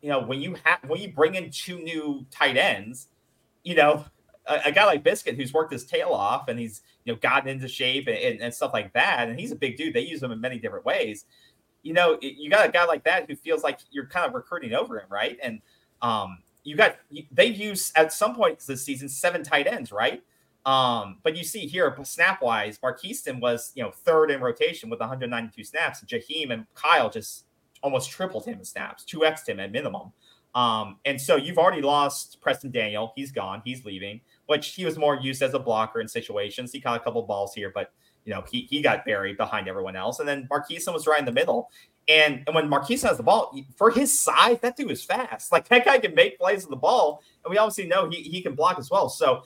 you 0.00 0.08
know 0.08 0.20
when 0.20 0.40
you 0.40 0.56
have 0.64 0.78
when 0.86 1.00
you 1.00 1.12
bring 1.12 1.34
in 1.34 1.50
two 1.50 1.78
new 1.78 2.26
tight 2.30 2.56
ends, 2.56 3.08
you 3.64 3.74
know 3.74 4.04
a, 4.46 4.60
a 4.66 4.72
guy 4.72 4.84
like 4.84 5.02
Biscuit 5.02 5.36
who's 5.36 5.52
worked 5.52 5.72
his 5.72 5.84
tail 5.84 6.10
off 6.10 6.48
and 6.48 6.58
he's 6.58 6.82
you 7.04 7.12
know 7.12 7.18
gotten 7.20 7.48
into 7.48 7.68
shape 7.68 8.06
and, 8.06 8.16
and, 8.16 8.40
and 8.40 8.54
stuff 8.54 8.72
like 8.72 8.92
that, 8.92 9.28
and 9.28 9.38
he's 9.38 9.52
a 9.52 9.56
big 9.56 9.76
dude. 9.76 9.94
They 9.94 10.02
use 10.02 10.22
him 10.22 10.32
in 10.32 10.40
many 10.40 10.58
different 10.58 10.84
ways. 10.84 11.24
You 11.82 11.94
know, 11.94 12.18
you 12.20 12.48
got 12.48 12.68
a 12.68 12.70
guy 12.70 12.84
like 12.84 13.02
that 13.04 13.28
who 13.28 13.34
feels 13.34 13.64
like 13.64 13.80
you're 13.90 14.06
kind 14.06 14.26
of 14.26 14.34
recruiting 14.34 14.72
over 14.72 15.00
him, 15.00 15.06
right? 15.10 15.36
And 15.42 15.60
um, 16.00 16.38
you 16.64 16.76
got 16.76 16.96
they've 17.32 17.56
used 17.56 17.96
at 17.96 18.12
some 18.12 18.34
point 18.34 18.60
this 18.60 18.84
season 18.84 19.08
seven 19.08 19.42
tight 19.42 19.66
ends, 19.66 19.90
right? 19.90 20.22
Um, 20.64 21.18
but 21.22 21.36
you 21.36 21.42
see 21.42 21.66
here, 21.66 21.96
snap 22.04 22.40
wise, 22.40 22.78
Markeston 22.78 23.40
was 23.40 23.72
you 23.74 23.82
know 23.82 23.90
third 23.90 24.30
in 24.30 24.40
rotation 24.40 24.90
with 24.90 25.00
192 25.00 25.64
snaps. 25.64 26.04
Jaheim 26.04 26.52
and 26.52 26.66
Kyle 26.74 27.10
just 27.10 27.46
almost 27.82 28.10
tripled 28.10 28.44
him 28.44 28.58
in 28.58 28.64
snaps, 28.64 29.04
two 29.04 29.24
x 29.24 29.46
him 29.46 29.58
at 29.58 29.72
minimum. 29.72 30.12
Um, 30.54 30.98
and 31.04 31.20
so 31.20 31.36
you've 31.36 31.58
already 31.58 31.80
lost 31.80 32.40
Preston 32.40 32.70
Daniel. 32.70 33.12
He's 33.16 33.32
gone. 33.32 33.62
He's 33.64 33.84
leaving, 33.84 34.20
which 34.46 34.68
he 34.68 34.84
was 34.84 34.98
more 34.98 35.16
used 35.16 35.42
as 35.42 35.54
a 35.54 35.58
blocker 35.58 36.00
in 36.00 36.08
situations. 36.08 36.72
He 36.72 36.80
caught 36.80 37.00
a 37.00 37.02
couple 37.02 37.22
balls 37.22 37.54
here, 37.54 37.72
but 37.74 37.92
you 38.24 38.32
know 38.32 38.44
he 38.48 38.62
he 38.70 38.82
got 38.82 39.04
buried 39.04 39.36
behind 39.36 39.66
everyone 39.66 39.96
else. 39.96 40.20
And 40.20 40.28
then 40.28 40.46
Markeston 40.50 40.92
was 40.92 41.06
right 41.06 41.18
in 41.18 41.24
the 41.24 41.32
middle. 41.32 41.70
And, 42.08 42.42
and 42.46 42.54
when 42.54 42.68
Marquise 42.68 43.02
has 43.02 43.16
the 43.16 43.22
ball, 43.22 43.56
for 43.76 43.90
his 43.90 44.18
size, 44.18 44.58
that 44.60 44.76
dude 44.76 44.90
is 44.90 45.04
fast. 45.04 45.52
Like 45.52 45.68
that 45.68 45.84
guy 45.84 45.98
can 45.98 46.14
make 46.14 46.38
plays 46.38 46.62
with 46.64 46.70
the 46.70 46.76
ball, 46.76 47.22
and 47.44 47.50
we 47.50 47.58
obviously 47.58 47.86
know 47.86 48.10
he, 48.10 48.22
he 48.22 48.42
can 48.42 48.54
block 48.54 48.78
as 48.78 48.90
well. 48.90 49.08
So, 49.08 49.44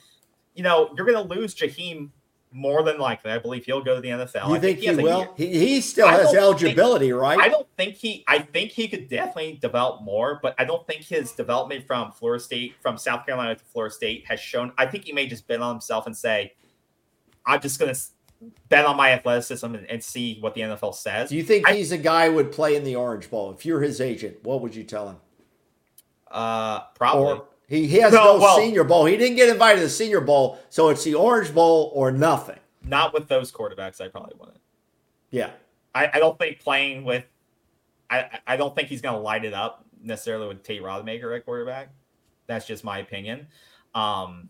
you 0.57 0.63
know, 0.63 0.91
you're 0.97 1.05
going 1.05 1.27
to 1.27 1.33
lose 1.33 1.55
Jaheim 1.55 2.09
more 2.51 2.81
than 2.83 2.97
likely, 2.97 3.31
I 3.31 3.37
believe 3.37 3.65
he'll 3.65 3.83
go 3.83 3.95
to 3.95 4.01
the 4.01 4.09
NFL. 4.09 4.49
You 4.49 4.55
I 4.55 4.59
think, 4.59 4.79
he, 4.79 4.85
has 4.87 4.97
a 4.97 5.01
will? 5.01 5.33
He, 5.37 5.47
he 5.47 5.81
still 5.81 6.07
has 6.07 6.33
eligibility, 6.33 7.11
right? 7.13 7.39
I 7.39 7.49
don't 7.49 7.67
think 7.77 7.95
he. 7.95 8.23
I 8.27 8.39
think 8.39 8.71
he 8.71 8.87
could 8.87 9.07
definitely 9.09 9.59
develop 9.61 10.01
more, 10.03 10.39
but 10.41 10.55
I 10.57 10.65
don't 10.65 10.85
think 10.87 11.03
his 11.03 11.31
development 11.33 11.85
from 11.85 12.11
Florida 12.11 12.43
State, 12.43 12.75
from 12.81 12.97
South 12.97 13.25
Carolina 13.25 13.55
to 13.55 13.63
Florida 13.65 13.93
State, 13.93 14.25
has 14.27 14.39
shown. 14.39 14.71
I 14.77 14.85
think 14.87 15.05
he 15.05 15.13
may 15.13 15.27
just 15.27 15.47
bet 15.47 15.61
on 15.61 15.75
himself 15.75 16.07
and 16.07 16.17
say, 16.17 16.53
"I'm 17.45 17.61
just 17.61 17.79
going 17.79 17.93
to 17.93 18.01
bet 18.69 18.85
on 18.85 18.95
my 18.95 19.11
athleticism 19.11 19.65
and, 19.75 19.85
and, 19.89 20.03
see 20.03 20.39
what 20.39 20.55
the 20.55 20.61
NFL 20.61 20.95
says." 20.95 21.29
Do 21.29 21.35
you 21.35 21.43
think 21.43 21.69
I, 21.69 21.73
he's 21.73 21.91
a 21.91 21.97
guy 21.97 22.27
who 22.27 22.35
would 22.35 22.51
play 22.51 22.75
in 22.75 22.83
the 22.83 22.95
Orange 22.95 23.29
Bowl? 23.29 23.51
If 23.51 23.65
you're 23.65 23.81
his 23.81 23.99
agent, 24.01 24.37
what 24.43 24.61
would 24.61 24.73
you 24.73 24.83
tell 24.83 25.09
him? 25.09 25.17
Uh, 26.31 26.81
probably. 26.95 27.33
Or 27.33 27.45
he, 27.67 27.87
he 27.87 27.97
has 27.97 28.13
No, 28.13 28.35
no, 28.35 28.39
well- 28.39 28.57
Senior 28.57 28.83
Bowl. 28.83 29.05
He 29.05 29.17
didn't 29.17 29.35
get 29.35 29.49
invited 29.49 29.79
to 29.79 29.85
the 29.85 29.89
Senior 29.89 30.21
Bowl, 30.21 30.59
so 30.69 30.89
it's 30.89 31.03
the 31.03 31.15
Orange 31.15 31.53
Bowl 31.53 31.91
or 31.93 32.11
nothing. 32.11 32.59
Not 32.83 33.13
with 33.13 33.27
those 33.27 33.51
quarterbacks, 33.51 33.99
I 33.99 34.07
probably 34.07 34.35
wouldn't. 34.39 34.61
Yeah. 35.29 35.51
I, 35.93 36.09
I 36.13 36.19
don't 36.19 36.39
think 36.39 36.59
playing 36.59 37.03
with, 37.03 37.25
I 38.09 38.39
I 38.47 38.55
don't 38.55 38.73
think 38.73 38.87
he's 38.87 39.01
going 39.01 39.15
to 39.15 39.21
light 39.21 39.43
it 39.43 39.53
up 39.53 39.83
necessarily 40.01 40.47
with 40.47 40.63
Tate 40.63 40.81
Rodemaker 40.81 41.35
at 41.35 41.43
quarterback. 41.43 41.89
That's 42.45 42.65
just 42.65 42.83
my 42.85 42.99
opinion. 42.99 43.47
Um, 43.93 44.49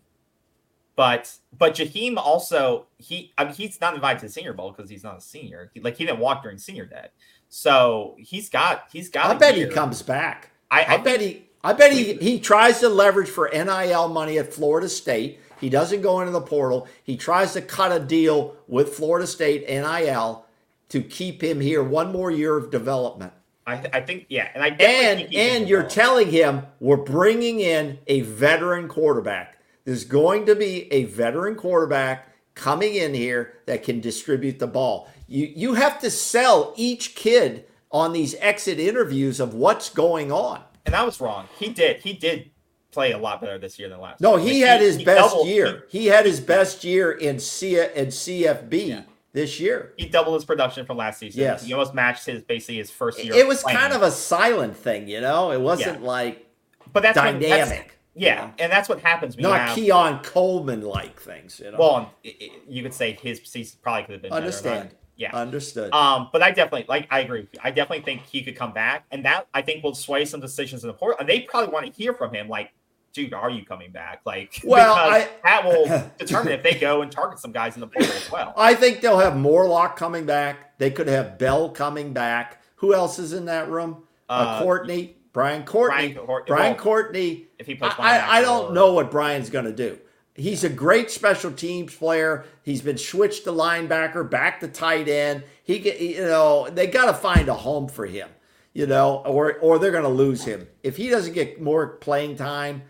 but 0.94 1.32
but 1.56 1.74
Jaheim 1.74 2.16
also 2.16 2.86
he 2.98 3.32
I 3.38 3.44
mean 3.44 3.54
he's 3.54 3.80
not 3.80 3.94
invited 3.94 4.20
to 4.20 4.26
the 4.26 4.32
Senior 4.32 4.52
Bowl 4.52 4.72
because 4.72 4.90
he's 4.90 5.04
not 5.04 5.18
a 5.18 5.20
senior. 5.20 5.70
He, 5.74 5.80
like 5.80 5.96
he 5.96 6.04
didn't 6.04 6.18
walk 6.20 6.42
during 6.42 6.58
Senior 6.58 6.86
Day, 6.86 7.06
so 7.48 8.16
he's 8.18 8.48
got 8.48 8.84
he's 8.92 9.08
got. 9.08 9.26
I 9.26 9.34
bet 9.34 9.56
year. 9.56 9.68
he 9.68 9.72
comes 9.72 10.02
back. 10.02 10.50
I, 10.70 10.82
I, 10.82 10.94
I 10.94 10.96
bet 10.98 11.20
he 11.20 11.47
I 11.64 11.72
bet 11.72 11.92
he, 11.92 12.14
he 12.14 12.40
tries 12.40 12.80
to 12.80 12.88
leverage 12.88 13.28
for 13.28 13.50
NIL 13.52 14.08
money 14.08 14.38
at 14.38 14.52
Florida 14.52 14.88
State. 14.88 15.40
He 15.60 15.68
doesn't 15.68 16.02
go 16.02 16.20
into 16.20 16.32
the 16.32 16.40
portal. 16.40 16.88
He 17.04 17.16
tries 17.16 17.52
to 17.54 17.62
cut 17.62 17.92
a 17.92 18.00
deal 18.00 18.56
with 18.68 18.94
Florida 18.94 19.26
State 19.26 19.68
NIL 19.68 20.46
to 20.90 21.02
keep 21.02 21.42
him 21.42 21.60
here 21.60 21.82
one 21.82 22.12
more 22.12 22.30
year 22.30 22.56
of 22.56 22.70
development. 22.70 23.32
I, 23.66 23.74
I 23.92 24.00
think 24.02 24.26
yeah, 24.28 24.50
and 24.54 24.64
I 24.64 24.70
And 24.78 25.18
think 25.18 25.30
he 25.30 25.40
can 25.40 25.56
and 25.56 25.68
you're 25.68 25.84
telling 25.84 26.30
him 26.30 26.64
we're 26.80 26.96
bringing 26.98 27.60
in 27.60 27.98
a 28.06 28.22
veteran 28.22 28.88
quarterback. 28.88 29.58
There's 29.84 30.04
going 30.04 30.46
to 30.46 30.56
be 30.56 30.92
a 30.92 31.04
veteran 31.04 31.56
quarterback 31.56 32.28
coming 32.54 32.94
in 32.96 33.14
here 33.14 33.54
that 33.66 33.84
can 33.84 34.00
distribute 34.00 34.58
the 34.58 34.66
ball. 34.68 35.08
You 35.28 35.46
you 35.54 35.74
have 35.74 36.00
to 36.00 36.10
sell 36.10 36.74
each 36.76 37.14
kid 37.16 37.66
on 37.92 38.12
these 38.12 38.34
exit 38.40 38.80
interviews 38.80 39.40
of 39.40 39.54
what's 39.54 39.90
going 39.90 40.32
on. 40.32 40.62
And 40.88 40.96
I 40.96 41.04
was 41.04 41.20
wrong. 41.20 41.46
He 41.58 41.68
did 41.68 41.98
he 42.02 42.12
did 42.14 42.50
play 42.90 43.12
a 43.12 43.18
lot 43.18 43.40
better 43.40 43.58
this 43.58 43.78
year 43.78 43.88
than 43.88 44.00
last. 44.00 44.20
No, 44.20 44.36
year. 44.36 44.52
he 44.54 44.62
Like, 44.62 44.70
had 44.70 44.80
his 44.80 44.96
he 44.96 45.04
best 45.04 45.30
doubled- 45.30 45.46
year. 45.48 45.84
He 45.90 46.06
had 46.06 46.24
his 46.26 46.40
best 46.40 46.82
year 46.84 47.12
in 47.12 47.38
C 47.38 47.78
and 47.78 48.08
CFB 48.08 48.88
Yeah. 48.88 49.02
this 49.32 49.60
year. 49.60 49.92
He, 49.96 50.04
he 50.04 50.08
doubled 50.08 50.34
his 50.36 50.44
production 50.46 50.86
from 50.86 50.96
last 50.96 51.18
season. 51.20 51.42
Yes. 51.42 51.64
he 51.64 51.72
almost 51.74 51.92
matched 51.94 52.24
his 52.26 52.42
basically 52.42 52.76
his 52.78 52.90
first 52.90 53.22
year. 53.22 53.34
It 53.34 53.46
was 53.46 53.62
playing. 53.62 53.78
kind 53.78 53.92
of 53.92 54.02
a 54.02 54.10
silent 54.10 54.76
thing, 54.76 55.06
you 55.06 55.20
know. 55.20 55.52
It 55.52 55.60
wasn't 55.60 56.02
like 56.02 56.46
but 56.92 57.02
that's 57.02 57.18
when- 57.18 57.38
that's- 57.38 57.68
dynamic. 57.68 57.98
yeah, 58.14 58.34
you 58.42 58.46
know? 58.48 58.54
and 58.58 58.72
that's 58.72 58.88
what 58.88 59.00
happens 59.00 59.36
when 59.36 59.42
not 59.42 59.60
have. 59.60 59.74
Keon 59.76 60.20
Coleman 60.24 60.80
like 60.80 61.20
things. 61.20 61.60
You 61.62 61.70
know. 61.72 61.78
well, 61.78 62.14
i- 62.24 62.34
i- 62.40 62.50
you 62.66 62.82
could 62.82 62.94
say 62.94 63.18
his 63.20 63.40
season 63.44 63.78
probably 63.82 64.04
could 64.04 64.12
have 64.14 64.22
been 64.22 64.30
better. 64.30 64.40
understand. 64.40 64.94
Yeah. 65.18 65.36
Understood. 65.36 65.92
Um, 65.92 66.28
but 66.32 66.42
I 66.42 66.50
definitely 66.52 66.86
like 66.88 67.08
I 67.10 67.20
agree 67.20 67.40
with 67.40 67.50
you. 67.52 67.60
I 67.62 67.70
definitely 67.72 68.04
think 68.04 68.22
he 68.24 68.42
could 68.42 68.56
come 68.56 68.72
back, 68.72 69.04
and 69.10 69.24
that 69.24 69.48
I 69.52 69.60
think 69.62 69.82
will 69.84 69.94
sway 69.94 70.24
some 70.24 70.40
decisions 70.40 70.82
in 70.84 70.88
the 70.88 70.94
portal. 70.94 71.18
And 71.20 71.28
they 71.28 71.40
probably 71.40 71.72
want 71.72 71.86
to 71.86 71.92
hear 71.92 72.14
from 72.14 72.32
him, 72.32 72.48
like, 72.48 72.70
dude, 73.12 73.34
are 73.34 73.50
you 73.50 73.64
coming 73.66 73.90
back? 73.90 74.20
Like, 74.24 74.60
Well, 74.64 74.94
I- 74.94 75.28
that 75.42 75.64
will 75.64 76.10
determine 76.18 76.52
if 76.52 76.62
they 76.62 76.74
go 76.78 77.02
and 77.02 77.10
target 77.10 77.40
some 77.40 77.50
guys 77.52 77.74
in 77.74 77.80
the 77.80 77.88
portal 77.88 78.12
as 78.12 78.30
well. 78.30 78.54
I 78.56 78.74
think 78.76 79.00
they'll 79.00 79.18
have 79.18 79.36
Morlock 79.36 79.96
coming 79.96 80.24
back. 80.24 80.78
They 80.78 80.90
could 80.92 81.08
have 81.08 81.36
Bell 81.36 81.68
coming 81.70 82.12
back. 82.12 82.62
Who 82.76 82.94
else 82.94 83.18
is 83.18 83.32
in 83.32 83.46
that 83.46 83.68
room? 83.68 84.04
Uh, 84.28 84.32
Uh, 84.32 84.62
Courtney, 84.62 85.16
Brian 85.32 85.64
Courtney, 85.64 86.12
Brian 86.12 86.42
Brian 86.46 86.72
well, 86.74 86.74
Courtney. 86.76 87.48
if 87.58 87.66
he 87.66 87.74
plays 87.74 87.92
I, 87.98 88.18
I, 88.18 88.38
I 88.38 88.40
don't 88.42 88.72
know 88.72 88.92
what 88.92 89.10
Brian's 89.10 89.50
going 89.50 89.64
to 89.64 89.72
do. 89.72 89.98
He's 90.38 90.62
a 90.62 90.68
great 90.68 91.10
special 91.10 91.50
teams 91.50 91.94
player. 91.96 92.44
He's 92.62 92.80
been 92.80 92.96
switched 92.96 93.42
to 93.44 93.50
linebacker, 93.50 94.30
back 94.30 94.60
to 94.60 94.68
tight 94.68 95.08
end. 95.08 95.42
He, 95.64 95.80
get, 95.80 96.00
you 96.00 96.22
know, 96.22 96.68
they 96.70 96.86
got 96.86 97.06
to 97.06 97.14
find 97.14 97.48
a 97.48 97.54
home 97.54 97.88
for 97.88 98.06
him, 98.06 98.28
you 98.72 98.86
know, 98.86 99.16
or 99.26 99.58
or 99.58 99.78
they're 99.78 99.90
going 99.90 100.04
to 100.04 100.08
lose 100.08 100.44
him 100.44 100.68
if 100.84 100.96
he 100.96 101.10
doesn't 101.10 101.32
get 101.32 101.60
more 101.60 101.88
playing 101.88 102.36
time. 102.36 102.82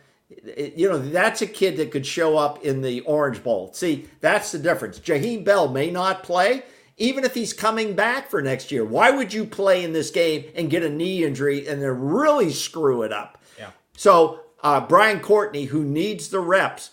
you 0.77 0.91
know, 0.91 0.99
that's 0.99 1.41
a 1.41 1.47
kid 1.47 1.79
that 1.79 1.91
could 1.91 2.05
show 2.05 2.37
up 2.37 2.63
in 2.65 2.83
the 2.83 3.01
Orange 3.01 3.43
Bowl. 3.43 3.73
See, 3.73 4.07
that's 4.21 4.53
the 4.53 4.59
difference. 4.59 5.01
Jaheim 5.01 5.43
Bell 5.43 5.69
may 5.69 5.91
not 5.91 6.23
play, 6.23 6.65
even 6.99 7.25
if 7.25 7.33
he's 7.33 7.55
coming 7.55 7.95
back 7.95 8.29
for 8.31 8.43
next 8.43 8.71
year. 8.71 8.85
Why 8.85 9.11
would 9.11 9.33
you 9.33 9.47
play 9.47 9.85
in 9.85 9.95
this 9.95 10.11
game 10.11 10.45
and 10.55 10.69
get 10.69 10.83
a 10.83 10.91
knee 10.91 11.25
injury 11.25 11.67
and 11.67 11.81
then 11.81 11.99
really 11.99 12.53
screw 12.53 13.03
it 13.03 13.13
up? 13.13 13.43
Yeah. 13.59 13.71
So 13.97 14.41
uh, 14.63 14.81
Brian 14.87 15.21
Courtney, 15.21 15.65
who 15.65 15.83
needs 15.83 16.29
the 16.29 16.41
reps, 16.41 16.91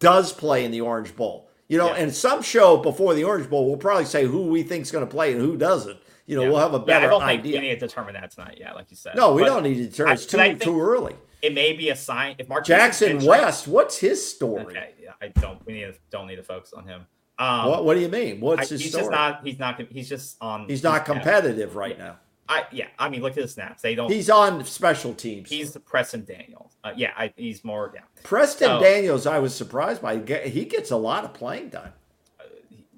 does 0.00 0.32
play 0.32 0.64
in 0.64 0.70
the 0.70 0.80
Orange 0.80 1.14
Bowl. 1.16 1.48
You 1.68 1.76
know, 1.78 1.88
Yeah. 1.88 1.96
and 2.02 2.14
some 2.14 2.42
show 2.42 2.76
before 2.78 3.14
the 3.14 3.24
Orange 3.24 3.50
Bowl, 3.50 3.66
we'll 3.66 3.76
probably 3.76 4.04
say 4.06 4.24
who 4.24 4.42
we 4.48 4.62
think's 4.62 4.90
going 4.90 5.06
to 5.06 5.10
play 5.10 5.32
and 5.32 5.40
who 5.40 5.56
doesn't. 5.56 5.98
You 6.26 6.36
know, 6.36 6.42
Yeah. 6.42 6.48
we'll 6.48 6.58
have 6.58 6.74
a 6.74 6.76
Yeah, 6.78 6.82
I 6.82 6.86
better 6.86 7.08
don't 7.08 7.22
idea. 7.22 7.42
think 7.52 7.62
we 7.62 7.68
need 7.68 7.80
to 7.80 7.86
determine 7.86 8.14
that 8.14 8.30
tonight. 8.30 8.58
Yeah, 8.60 8.72
like 8.72 8.90
you 8.90 8.96
said. 8.96 9.16
no, 9.16 9.32
we 9.34 9.42
But 9.42 9.48
don't 9.48 9.62
need 9.64 9.74
to 9.76 9.86
determine. 9.86 10.14
It's 10.14 10.26
too, 10.26 10.40
I 10.40 10.54
too 10.54 10.80
early. 10.80 11.14
It 11.42 11.54
may 11.54 11.72
be 11.72 11.90
a 11.90 11.96
sign 11.96 12.34
if 12.38 12.48
Mark 12.48 12.64
Jackson 12.64 13.24
West, 13.24 13.68
what's 13.68 13.98
his 13.98 14.26
story? 14.28 14.64
Okay, 14.76 14.90
yeah, 15.02 15.10
I 15.22 15.28
don't. 15.28 15.64
We 15.66 15.74
need 15.74 15.80
to, 15.82 15.94
don't 16.10 16.26
need 16.26 16.36
to 16.36 16.42
focus 16.42 16.72
on 16.72 16.84
him. 16.86 17.06
Um, 17.38 17.68
what, 17.68 17.84
what 17.84 17.94
do 17.94 18.00
you 18.00 18.08
mean? 18.08 18.38
I, 18.38 18.40
What's 18.40 18.68
his 18.70 18.80
he's 18.80 18.90
story? 18.90 19.02
just 19.04 19.10
not. 19.12 19.40
He's 19.46 19.58
not. 19.60 19.80
He's 19.92 20.08
just 20.08 20.36
on. 20.40 20.66
he's 20.68 20.82
not 20.82 21.04
competitive 21.04 21.76
right 21.76 21.96
now. 21.96 22.16
I 22.48 22.64
yeah. 22.72 22.86
I 22.98 23.08
mean, 23.08 23.20
look 23.22 23.36
at 23.36 23.42
the 23.42 23.48
snaps. 23.48 23.82
They 23.82 23.94
don't. 23.94 24.10
He's 24.10 24.30
on 24.30 24.64
special 24.64 25.14
teams. 25.14 25.50
He's 25.50 25.76
Preston 25.84 26.24
Daniels. 26.24 26.76
Uh, 26.82 26.92
yeah, 26.96 27.12
I, 27.16 27.32
he's 27.36 27.64
more. 27.64 27.92
Yeah. 27.94 28.02
Preston 28.22 28.70
Oh. 28.70 28.80
Daniels, 28.80 29.26
I 29.26 29.38
was 29.38 29.54
surprised 29.54 30.00
by. 30.00 30.18
He 30.46 30.64
gets 30.64 30.90
a 30.90 30.96
lot 30.96 31.24
of 31.24 31.34
playing 31.34 31.70
time. 31.70 31.92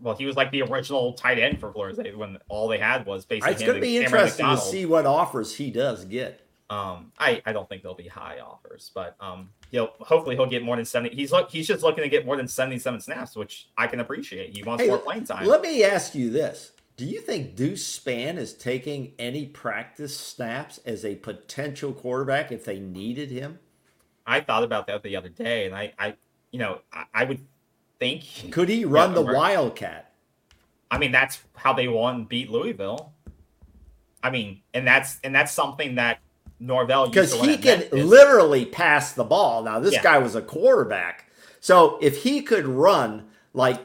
Well, 0.03 0.17
he 0.17 0.25
was 0.25 0.37
like 0.37 0.51
the 0.51 0.63
original 0.63 1.13
tight 1.13 1.39
end 1.39 1.61
for 1.61 1.73
Florida 1.73 2.11
when 2.17 2.39
all 2.49 2.69
they 2.69 2.79
had 2.79 3.05
was 3.05 3.27
basically. 3.27 3.53
It's 3.53 3.63
going 3.63 3.75
to 3.75 3.81
be 3.81 3.99
interesting 3.99 4.47
to 4.47 4.57
see 4.57 4.87
what 4.87 5.05
offers 5.05 5.55
he 5.57 5.71
does 5.71 6.05
get. 6.07 6.41
Um, 6.71 7.11
I, 7.19 7.43
I 7.45 7.53
don't 7.53 7.69
think 7.69 7.83
there'll 7.83 7.97
be 7.97 8.07
high 8.07 8.39
offers, 8.39 8.93
but 8.95 9.17
um, 9.21 9.51
he'll 9.73 9.91
hopefully 9.99 10.37
he'll 10.37 10.47
get 10.47 10.63
more 10.63 10.77
than 10.77 10.85
seventy. 10.85 11.17
He's 11.17 11.33
look 11.33 11.51
he's 11.51 11.67
just 11.67 11.83
looking 11.83 12.05
to 12.05 12.09
get 12.09 12.25
more 12.25 12.37
than 12.37 12.47
seventy-seven 12.47 13.01
snaps, 13.01 13.35
which 13.35 13.69
I 13.77 13.89
can 13.89 13.99
appreciate. 13.99 14.57
He 14.57 14.63
wants 14.63 14.85
Hey, 14.85 14.89
more 14.89 14.99
playing 14.99 15.25
time. 15.25 15.47
Let 15.47 15.63
me 15.63 15.83
ask 15.83 16.15
you 16.15 16.31
this. 16.31 16.71
Do 17.01 17.07
you 17.07 17.23
think 17.23 17.57
Deuce 17.57 17.99
Spann 17.99 18.37
is 18.37 18.53
taking 18.53 19.13
any 19.19 19.47
practice 19.47 20.15
snaps 20.15 20.77
as 20.85 21.03
a 21.03 21.15
potential 21.15 21.95
quarterback 21.95 22.53
if 22.53 22.67
they 22.67 22.79
needed 22.79 23.31
him? 23.31 23.59
I 24.27 24.41
thought 24.43 24.65
about 24.65 24.87
that 24.89 25.03
the 25.03 25.17
other 25.17 25.31
day, 25.31 25.65
and 25.65 25.75
I, 25.75 25.95
I 25.99 26.17
you 26.51 26.59
know, 26.59 26.83
I, 26.93 27.05
I 27.15 27.25
would 27.25 27.41
think. 27.99 28.51
Could 28.51 28.69
he 28.69 28.85
run 28.85 29.15
the 29.15 29.25
right. 29.25 29.35
Wildcat? 29.35 30.13
I 30.91 30.99
mean, 30.99 31.11
that's 31.11 31.41
how 31.57 31.73
they 31.73 31.89
won, 31.89 32.25
beat 32.27 32.51
Louisville. 32.51 33.15
I 34.23 34.29
mean, 34.29 34.61
and 34.75 34.87
that's 34.87 35.21
and 35.25 35.35
that's 35.35 35.53
something 35.53 35.95
that 35.95 36.21
Norvell 36.59 37.09
Because 37.09 37.33
he 37.33 37.57
can 37.57 37.83
literally 37.93 38.67
pass 38.67 39.15
the 39.15 39.25
ball. 39.25 39.63
Now, 39.63 39.81
this 39.81 39.95
Yeah. 39.95 40.03
guy 40.03 40.19
was 40.19 40.35
a 40.35 40.43
quarterback. 40.43 41.31
So 41.61 41.97
if 42.03 42.25
he 42.25 42.43
could 42.43 42.67
run 42.67 43.31
like 43.55 43.81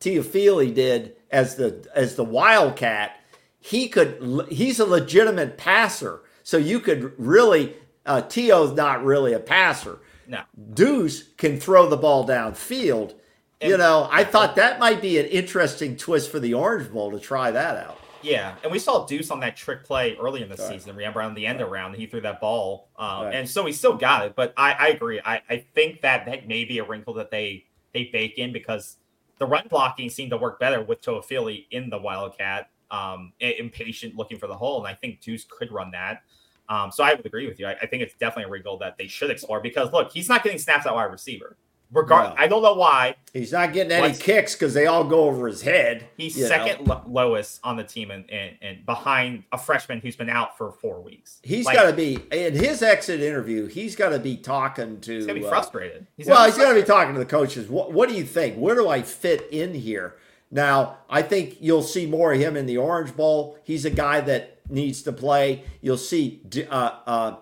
Toafili 0.00 0.74
did 0.74 1.16
as 1.30 1.56
the 1.56 1.86
as 1.94 2.16
the 2.16 2.24
Wildcat, 2.24 3.20
he 3.60 3.88
could 3.88 4.46
he's 4.50 4.78
a 4.80 4.86
legitimate 4.86 5.56
passer. 5.58 6.20
So 6.42 6.56
you 6.56 6.80
could 6.80 7.12
really 7.18 7.76
uh 8.06 8.22
Tio's 8.22 8.72
not 8.74 9.04
really 9.04 9.32
a 9.32 9.40
passer. 9.40 9.98
No, 10.26 10.40
Deuce 10.74 11.22
can 11.36 11.58
throw 11.58 11.88
the 11.88 11.96
ball 11.96 12.26
downfield. 12.26 13.14
You 13.60 13.76
know, 13.76 14.08
I 14.12 14.22
thought 14.24 14.54
that 14.56 14.78
might 14.78 15.00
be 15.02 15.18
an 15.18 15.26
interesting 15.26 15.96
twist 15.96 16.30
for 16.30 16.38
the 16.38 16.54
Orange 16.54 16.92
Bowl 16.92 17.10
to 17.10 17.18
try 17.18 17.50
that 17.50 17.76
out. 17.76 17.98
yeah, 18.22 18.54
and 18.62 18.70
we 18.70 18.78
saw 18.78 19.04
Deuce 19.06 19.30
on 19.30 19.40
that 19.40 19.56
trick 19.56 19.84
play 19.84 20.16
early 20.20 20.42
in 20.42 20.48
the 20.48 20.56
Right. 20.56 20.68
season. 20.72 20.94
Remember 20.96 21.22
on 21.22 21.34
the 21.34 21.46
end 21.46 21.60
around, 21.60 21.94
he 21.94 22.06
threw 22.06 22.20
that 22.22 22.40
ball, 22.40 22.88
um, 22.96 23.24
Right. 23.26 23.34
and 23.36 23.48
so 23.48 23.64
he 23.64 23.72
still 23.72 23.96
got 23.96 24.26
it. 24.26 24.34
But 24.36 24.52
I, 24.56 24.72
I 24.72 24.86
agree. 24.88 25.20
I, 25.24 25.40
I 25.48 25.64
think 25.74 26.02
that 26.02 26.26
that 26.26 26.46
may 26.48 26.64
be 26.64 26.78
a 26.78 26.84
wrinkle 26.84 27.14
that 27.14 27.30
they 27.30 27.64
they 27.94 28.04
bake 28.12 28.36
in 28.38 28.52
because 28.52 28.96
the 29.38 29.46
run 29.46 29.66
blocking 29.68 30.10
seemed 30.10 30.30
to 30.30 30.36
work 30.36 30.58
better 30.60 30.82
with 30.82 31.00
Toafili 31.00 31.66
in 31.70 31.90
the 31.90 31.98
Wildcat, 31.98 32.70
um, 32.90 33.32
impatient 33.40 34.16
looking 34.16 34.38
for 34.38 34.46
the 34.46 34.56
hole, 34.56 34.78
and 34.78 34.86
I 34.86 34.94
think 34.94 35.20
Deuce 35.20 35.44
could 35.44 35.72
run 35.72 35.90
that. 35.92 36.22
Um, 36.68 36.90
so 36.90 37.02
I 37.02 37.14
would 37.14 37.24
agree 37.24 37.46
with 37.46 37.58
you. 37.58 37.66
I, 37.66 37.76
I 37.82 37.86
think 37.86 38.02
it's 38.02 38.14
definitely 38.14 38.44
a 38.44 38.52
wrinkle 38.52 38.78
that 38.78 38.98
they 38.98 39.06
should 39.06 39.30
explore 39.30 39.60
because 39.60 39.92
look, 39.92 40.12
he's 40.12 40.28
not 40.28 40.42
getting 40.42 40.58
snaps 40.58 40.86
at 40.86 40.94
wide 40.94 41.04
receiver. 41.04 41.56
Regard, 41.90 42.30
No. 42.30 42.34
I 42.36 42.48
don't 42.48 42.62
know 42.62 42.74
why 42.74 43.16
He's 43.32 43.50
not 43.52 43.72
getting 43.72 43.92
any 43.92 44.12
kicks 44.14 44.54
because 44.54 44.74
they 44.74 44.86
all 44.86 45.04
go 45.04 45.24
over 45.24 45.46
his 45.46 45.62
head. 45.62 46.06
he's 46.16 46.34
second 46.46 46.86
lo- 46.86 47.02
lowest 47.06 47.60
on 47.64 47.76
the 47.76 47.84
team 47.84 48.10
and, 48.10 48.28
and, 48.30 48.56
and 48.60 48.84
behind 48.86 49.44
a 49.52 49.58
freshman 49.58 50.00
who's 50.00 50.16
been 50.16 50.28
out 50.28 50.58
for 50.58 50.70
four 50.70 51.00
weeks. 51.00 51.38
He's 51.42 51.64
Like, 51.64 51.76
got 51.76 51.90
to 51.90 51.96
be 51.96 52.18
in 52.30 52.54
his 52.54 52.82
exit 52.82 53.20
interview. 53.22 53.66
He's 53.66 53.96
got 53.96 54.10
to 54.10 54.18
be 54.18 54.36
talking 54.36 55.00
to. 55.00 55.14
he's 55.14 55.26
gonna 55.26 55.40
be 55.40 55.46
uh, 55.46 55.48
frustrated. 55.48 56.06
He's 56.16 56.26
well, 56.26 56.44
he's 56.44 56.56
be 56.56 56.60
got 56.62 56.74
to 56.74 56.80
be 56.80 56.86
talking 56.86 57.14
to 57.14 57.18
the 57.20 57.26
coaches. 57.26 57.68
What, 57.68 57.92
what 57.92 58.08
do 58.08 58.14
you 58.14 58.24
think? 58.24 58.56
Where 58.56 58.74
do 58.74 58.88
I 58.88 59.00
fit 59.02 59.48
in 59.50 59.72
here? 59.74 60.16
Now, 60.50 60.98
I 61.08 61.22
think 61.22 61.56
you'll 61.60 61.82
see 61.82 62.06
more 62.06 62.32
of 62.32 62.40
him 62.40 62.56
in 62.56 62.66
the 62.66 62.76
Orange 62.78 63.14
Bowl. 63.16 63.58
He's 63.64 63.84
a 63.84 63.90
guy 63.90 64.20
that 64.22 64.58
needs 64.70 65.02
to 65.02 65.12
play. 65.12 65.64
You'll 65.80 65.96
see 65.98 66.40
uh, 66.70 66.90
uh, 67.06 67.36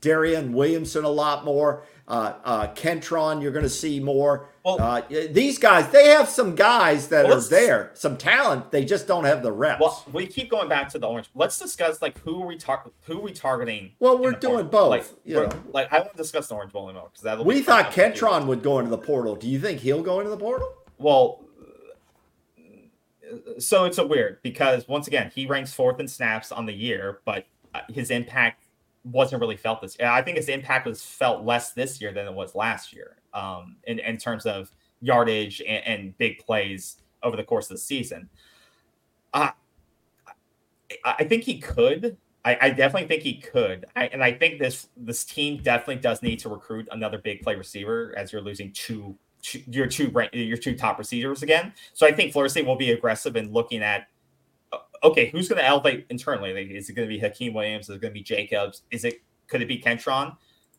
Darion 0.00 0.52
Williamson 0.52 1.04
a 1.04 1.08
lot 1.10 1.44
more. 1.44 1.82
Uh, 2.08 2.34
uh, 2.44 2.66
Kentron, 2.74 3.40
you're 3.40 3.52
going 3.52 3.62
to 3.62 3.68
see 3.68 4.00
more. 4.00 4.48
Well, 4.64 4.80
uh, 4.80 5.02
these 5.30 5.58
guys, 5.58 5.88
they 5.90 6.08
have 6.08 6.28
some 6.28 6.54
guys 6.54 7.08
that 7.08 7.26
are 7.26 7.40
there, 7.40 7.90
some 7.94 8.16
talent. 8.16 8.70
They 8.70 8.84
just 8.84 9.06
don't 9.06 9.24
have 9.24 9.42
the 9.42 9.52
reps. 9.52 9.80
Well, 9.80 10.04
we 10.12 10.26
keep 10.26 10.50
going 10.50 10.68
back 10.68 10.88
to 10.90 10.98
the 10.98 11.08
orange. 11.08 11.30
Let's 11.34 11.58
discuss 11.58 12.02
like 12.02 12.18
who 12.18 12.42
are 12.42 12.46
we 12.46 12.56
tar- 12.56 12.90
who 13.02 13.18
are 13.18 13.22
we 13.22 13.32
targeting? 13.32 13.92
Well, 13.98 14.18
we're 14.18 14.32
doing 14.32 14.68
both. 14.68 14.90
Like, 14.90 15.06
you 15.24 15.34
know. 15.34 15.48
like 15.72 15.92
I 15.92 16.00
want 16.00 16.12
to 16.12 16.16
discuss 16.16 16.48
the 16.48 16.54
orange 16.54 16.72
bowl 16.72 16.88
anymore 16.88 17.08
because 17.12 17.22
that. 17.22 17.44
We 17.44 17.62
thought 17.62 17.92
Kentron 17.92 18.46
would 18.46 18.62
go 18.62 18.78
into 18.78 18.90
the 18.90 18.98
portal. 18.98 19.34
Do 19.34 19.48
you 19.48 19.58
think 19.58 19.80
he'll 19.80 20.02
go 20.02 20.20
into 20.20 20.30
the 20.30 20.36
portal? 20.36 20.72
Well, 20.98 21.44
so 23.58 23.84
it's 23.84 23.98
a 23.98 24.06
weird 24.06 24.42
because 24.42 24.86
once 24.88 25.06
again 25.06 25.30
he 25.34 25.46
ranks 25.46 25.72
fourth 25.72 25.98
in 26.00 26.08
snaps 26.08 26.52
on 26.52 26.66
the 26.66 26.72
year, 26.72 27.20
but 27.24 27.46
uh, 27.74 27.80
his 27.88 28.10
impact 28.10 28.61
wasn't 29.04 29.40
really 29.40 29.56
felt 29.56 29.80
this. 29.80 29.96
I 30.00 30.22
think 30.22 30.36
his 30.36 30.48
impact 30.48 30.86
was 30.86 31.04
felt 31.04 31.44
less 31.44 31.72
this 31.72 32.00
year 32.00 32.12
than 32.12 32.26
it 32.26 32.34
was 32.34 32.54
last 32.54 32.92
year 32.92 33.16
um, 33.34 33.76
in, 33.84 33.98
in 33.98 34.16
terms 34.16 34.46
of 34.46 34.72
yardage 35.00 35.60
and, 35.60 35.86
and 35.86 36.18
big 36.18 36.38
plays 36.38 36.98
over 37.22 37.36
the 37.36 37.44
course 37.44 37.66
of 37.70 37.76
the 37.76 37.82
season. 37.82 38.28
Uh, 39.34 39.50
I 41.04 41.24
think 41.24 41.44
he 41.44 41.58
could. 41.58 42.16
I, 42.44 42.58
I 42.60 42.70
definitely 42.70 43.08
think 43.08 43.22
he 43.22 43.40
could. 43.40 43.86
I, 43.94 44.06
and 44.06 44.22
I 44.22 44.32
think 44.32 44.58
this 44.58 44.88
this 44.96 45.24
team 45.24 45.62
definitely 45.62 45.96
does 45.96 46.22
need 46.22 46.38
to 46.40 46.48
recruit 46.48 46.88
another 46.90 47.18
big 47.18 47.42
play 47.42 47.54
receiver 47.54 48.14
as 48.16 48.32
you're 48.32 48.42
losing 48.42 48.72
two, 48.72 49.16
two 49.42 49.62
your 49.68 49.86
two 49.86 50.12
your 50.32 50.56
two 50.56 50.76
top 50.76 50.98
receivers 50.98 51.42
again. 51.42 51.72
So 51.94 52.06
I 52.06 52.12
think 52.12 52.32
Florida 52.32 52.50
State 52.50 52.66
will 52.66 52.76
be 52.76 52.90
aggressive 52.90 53.36
in 53.36 53.52
looking 53.52 53.82
at 53.82 54.08
okay, 55.02 55.26
who's 55.26 55.48
going 55.48 55.58
to 55.58 55.66
elevate 55.66 56.06
internally? 56.10 56.52
Like, 56.54 56.68
is 56.68 56.88
it 56.88 56.94
going 56.94 57.08
to 57.08 57.14
be 57.14 57.20
Hykeem 57.20 57.54
Williams? 57.54 57.88
Is 57.88 57.96
it 57.96 58.00
going 58.00 58.12
to 58.12 58.18
be 58.18 58.22
Jacobs? 58.22 58.82
Is 58.90 59.04
it 59.04 59.22
could 59.48 59.62
it 59.62 59.68
be 59.68 59.80
Kentron? 59.80 60.36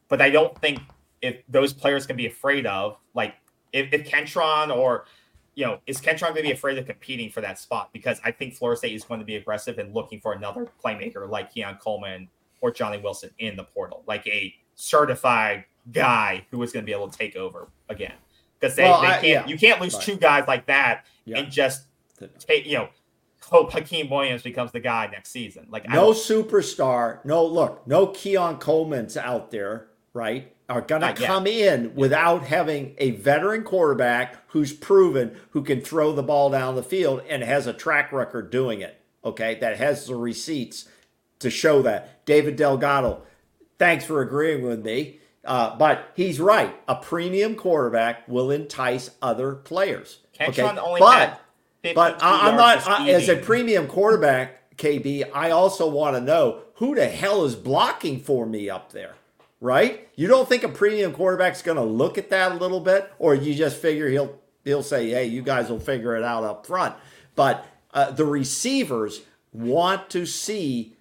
But 0.07 0.21
I 0.21 0.29
don't 0.29 0.57
think 0.59 0.79
if 1.21 1.37
those 1.47 1.73
players 1.73 2.05
can 2.05 2.15
be 2.15 2.25
afraid 2.25 2.65
of, 2.65 2.97
like 3.13 3.35
if, 3.71 3.93
if 3.93 4.09
Kentron 4.09 4.75
or 4.75 5.05
you 5.55 5.65
know, 5.65 5.79
is 5.85 5.99
Kentron 5.99 6.29
going 6.29 6.37
to 6.37 6.43
be 6.43 6.51
afraid 6.51 6.77
of 6.77 6.85
competing 6.85 7.29
for 7.29 7.41
that 7.41 7.59
spot? 7.59 7.91
Because 7.93 8.19
I 8.23 8.31
think 8.31 8.55
Florida 8.55 8.77
State 8.77 8.93
is 8.93 9.03
going 9.03 9.19
to 9.19 9.25
be 9.25 9.35
aggressive 9.35 9.77
and 9.77 9.93
looking 9.93 10.19
for 10.19 10.33
another 10.33 10.67
playmaker 10.83 11.29
like 11.29 11.53
Keon 11.53 11.77
Coleman 11.81 12.27
or 12.61 12.71
Johnny 12.71 12.97
Wilson 12.97 13.29
in 13.39 13.55
the 13.55 13.63
portal, 13.63 14.03
like 14.07 14.25
a 14.27 14.53
certified 14.75 15.65
guy 15.91 16.45
who 16.49 16.63
is 16.63 16.71
going 16.71 16.83
to 16.83 16.85
be 16.85 16.93
able 16.93 17.07
to 17.07 17.17
take 17.17 17.35
over 17.35 17.67
again. 17.89 18.13
Because 18.59 18.75
they, 18.75 18.83
well, 18.83 19.01
they 19.01 19.07
can't, 19.07 19.23
yeah. 19.23 19.45
you 19.45 19.57
can't 19.57 19.81
lose 19.81 19.93
right. 19.93 20.03
two 20.03 20.15
guys 20.15 20.45
like 20.47 20.65
that 20.67 21.05
yeah. 21.25 21.39
and 21.39 21.51
just 21.51 21.83
take, 22.39 22.65
you 22.65 22.77
know, 22.77 22.89
hope 23.49 23.71
Hykeem 23.71 24.09
Williams 24.09 24.43
becomes 24.43 24.71
the 24.71 24.79
guy 24.79 25.07
next 25.11 25.31
season. 25.31 25.67
Like 25.69 25.87
no 25.89 26.11
superstar, 26.11 27.23
no 27.25 27.45
look, 27.45 27.85
no 27.87 28.07
Keon 28.07 28.57
Coleman's 28.57 29.17
out 29.17 29.51
there, 29.51 29.87
right? 30.13 30.53
are 30.69 30.81
to 30.81 31.13
come 31.13 31.45
in 31.45 31.93
without 31.93 32.45
having 32.45 32.95
a 32.97 33.11
veteran 33.11 33.63
quarterback 33.63 34.37
who's 34.47 34.71
proven 34.71 35.35
who 35.51 35.61
can 35.61 35.81
throw 35.81 36.13
the 36.13 36.23
ball 36.23 36.49
down 36.49 36.75
the 36.75 36.83
field 36.83 37.21
and 37.29 37.43
has 37.43 37.67
a 37.67 37.73
track 37.73 38.11
record 38.11 38.49
doing 38.49 38.81
it. 38.81 38.99
Okay, 39.25 39.55
that 39.59 39.77
has 39.77 40.07
the 40.07 40.15
receipts 40.15 40.87
to 41.39 41.49
show 41.49 41.81
that. 41.81 42.25
David 42.25 42.55
Delgado, 42.55 43.23
thanks 43.77 44.05
for 44.05 44.21
agreeing 44.21 44.63
with 44.63 44.83
me. 44.83 45.19
Uh, 45.45 45.75
but 45.75 46.11
he's 46.15 46.39
right. 46.39 46.73
A 46.87 46.95
premium 46.95 47.55
quarterback 47.55 48.27
will 48.27 48.49
entice 48.49 49.11
other 49.21 49.55
players. 49.55 50.19
okay, 50.39 50.61
but 50.99 51.41
but 51.95 52.17
I'm 52.21 52.55
not 52.55 52.87
I, 52.87 53.09
as 53.09 53.29
a 53.29 53.35
premium 53.35 53.87
quarterback, 53.87 54.75
KB. 54.77 55.29
I 55.33 55.51
also 55.51 55.89
want 55.89 56.15
to 56.15 56.21
know 56.21 56.61
who 56.75 56.95
the 56.95 57.07
hell 57.07 57.45
is 57.45 57.55
blocking 57.55 58.19
for 58.19 58.45
me 58.45 58.69
up 58.69 58.91
there 58.91 59.15
right? 59.63 60.09
You 60.15 60.27
don't 60.27 60.47
think 60.47 60.63
a 60.63 60.69
premium 60.69 61.13
quarterback's 61.13 61.61
going 61.61 61.77
to 61.77 61.83
look 61.83 62.17
at 62.17 62.29
that 62.31 62.51
a 62.51 62.55
little 62.55 62.81
bit, 62.81 63.11
or 63.17 63.33
you 63.33 63.55
just 63.55 63.77
figure 63.77 64.09
he'll 64.09 64.37
he'll 64.65 64.83
say, 64.83 65.09
"Hey, 65.09 65.25
you 65.25 65.41
guys 65.41 65.69
will 65.69 65.79
figure 65.79 66.15
it 66.15 66.23
out 66.23 66.43
up 66.43 66.67
front." 66.67 66.95
But 67.35 67.65
uh, 67.93 68.11
the 68.11 68.25
receivers 68.25 69.21
want 69.53 70.09
to 70.11 70.25
see 70.25 70.95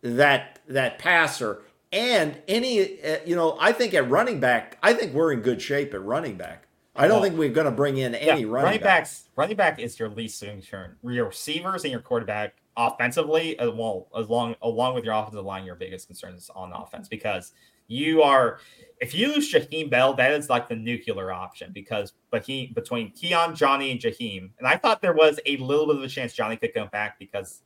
that 0.00 0.60
that 0.68 0.98
passer 0.98 1.62
and 1.92 2.40
any 2.48 3.02
uh, 3.02 3.18
you 3.26 3.36
know 3.36 3.56
I 3.60 3.72
think 3.72 3.94
at 3.94 4.08
running 4.08 4.40
back 4.40 4.78
I 4.82 4.94
think 4.94 5.12
we're 5.12 5.32
in 5.32 5.40
good 5.40 5.60
shape 5.60 5.92
at 5.92 6.02
running 6.02 6.36
back. 6.36 6.66
I 6.94 7.08
don't 7.08 7.20
well, 7.20 7.22
think 7.22 7.38
we're 7.38 7.48
going 7.48 7.64
to 7.64 7.70
bring 7.70 7.96
in 7.96 8.14
any 8.14 8.26
yeah, 8.26 8.32
running, 8.32 8.50
running 8.50 8.80
backs. 8.80 9.28
Running 9.34 9.56
back 9.56 9.78
is 9.78 9.98
your 9.98 10.10
least 10.10 10.42
concern. 10.42 10.96
Your 11.02 11.26
receivers 11.26 11.84
and 11.84 11.90
your 11.90 12.02
quarterback 12.02 12.56
offensively, 12.76 13.58
as 13.58 13.70
well, 13.70 14.08
as 14.18 14.28
long 14.28 14.54
along 14.60 14.94
with 14.94 15.04
your 15.04 15.14
offensive 15.14 15.44
line, 15.44 15.64
your 15.64 15.74
biggest 15.74 16.06
concerns 16.06 16.50
on 16.54 16.72
offense 16.72 17.08
because 17.08 17.52
you 17.88 18.22
are 18.22 18.58
if 19.00 19.14
you 19.14 19.28
lose 19.28 19.52
Jaheim 19.52 19.90
Bell, 19.90 20.14
that 20.14 20.32
is 20.32 20.50
like 20.50 20.68
the 20.68 20.76
nuclear 20.76 21.32
option 21.32 21.72
because 21.72 22.12
but 22.30 22.44
he 22.44 22.68
between 22.68 23.10
Keon, 23.12 23.56
Johnny, 23.56 23.90
and 23.90 24.00
Jaheim, 24.00 24.50
and 24.58 24.66
I 24.66 24.76
thought 24.76 25.00
there 25.00 25.14
was 25.14 25.40
a 25.46 25.56
little 25.58 25.86
bit 25.86 25.96
of 25.96 26.02
a 26.02 26.08
chance 26.08 26.34
Johnny 26.34 26.56
could 26.56 26.74
come 26.74 26.88
back 26.88 27.18
because 27.18 27.62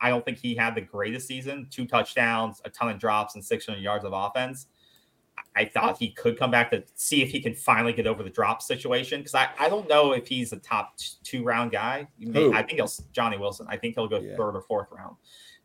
I 0.00 0.10
don't 0.10 0.24
think 0.24 0.38
he 0.38 0.54
had 0.54 0.74
the 0.74 0.82
greatest 0.82 1.26
season. 1.26 1.68
Two 1.70 1.86
touchdowns, 1.86 2.60
a 2.64 2.70
ton 2.70 2.90
of 2.90 2.98
drops, 2.98 3.34
and 3.34 3.44
600 3.44 3.80
yards 3.80 4.04
of 4.04 4.12
offense. 4.12 4.66
I 5.56 5.64
thought 5.64 5.96
he 5.98 6.10
could 6.10 6.38
come 6.38 6.50
back 6.50 6.70
to 6.72 6.84
see 6.94 7.22
if 7.22 7.30
he 7.30 7.40
can 7.40 7.54
finally 7.54 7.94
get 7.94 8.06
over 8.06 8.22
the 8.22 8.30
drop 8.30 8.60
situation 8.60 9.20
because 9.20 9.34
I, 9.34 9.48
I 9.58 9.70
don't 9.70 9.88
know 9.88 10.12
if 10.12 10.28
he's 10.28 10.52
a 10.52 10.58
top 10.58 10.98
two 11.24 11.42
round 11.42 11.72
guy. 11.72 12.06
I 12.52 12.62
think 12.62 12.78
he'll 12.78 12.92
Johnny 13.12 13.38
Wilson. 13.38 13.66
I 13.68 13.78
think 13.78 13.94
he'll 13.94 14.06
go 14.06 14.20
yeah. 14.20 14.36
third 14.36 14.54
or 14.54 14.60
fourth 14.60 14.88
round. 14.90 15.16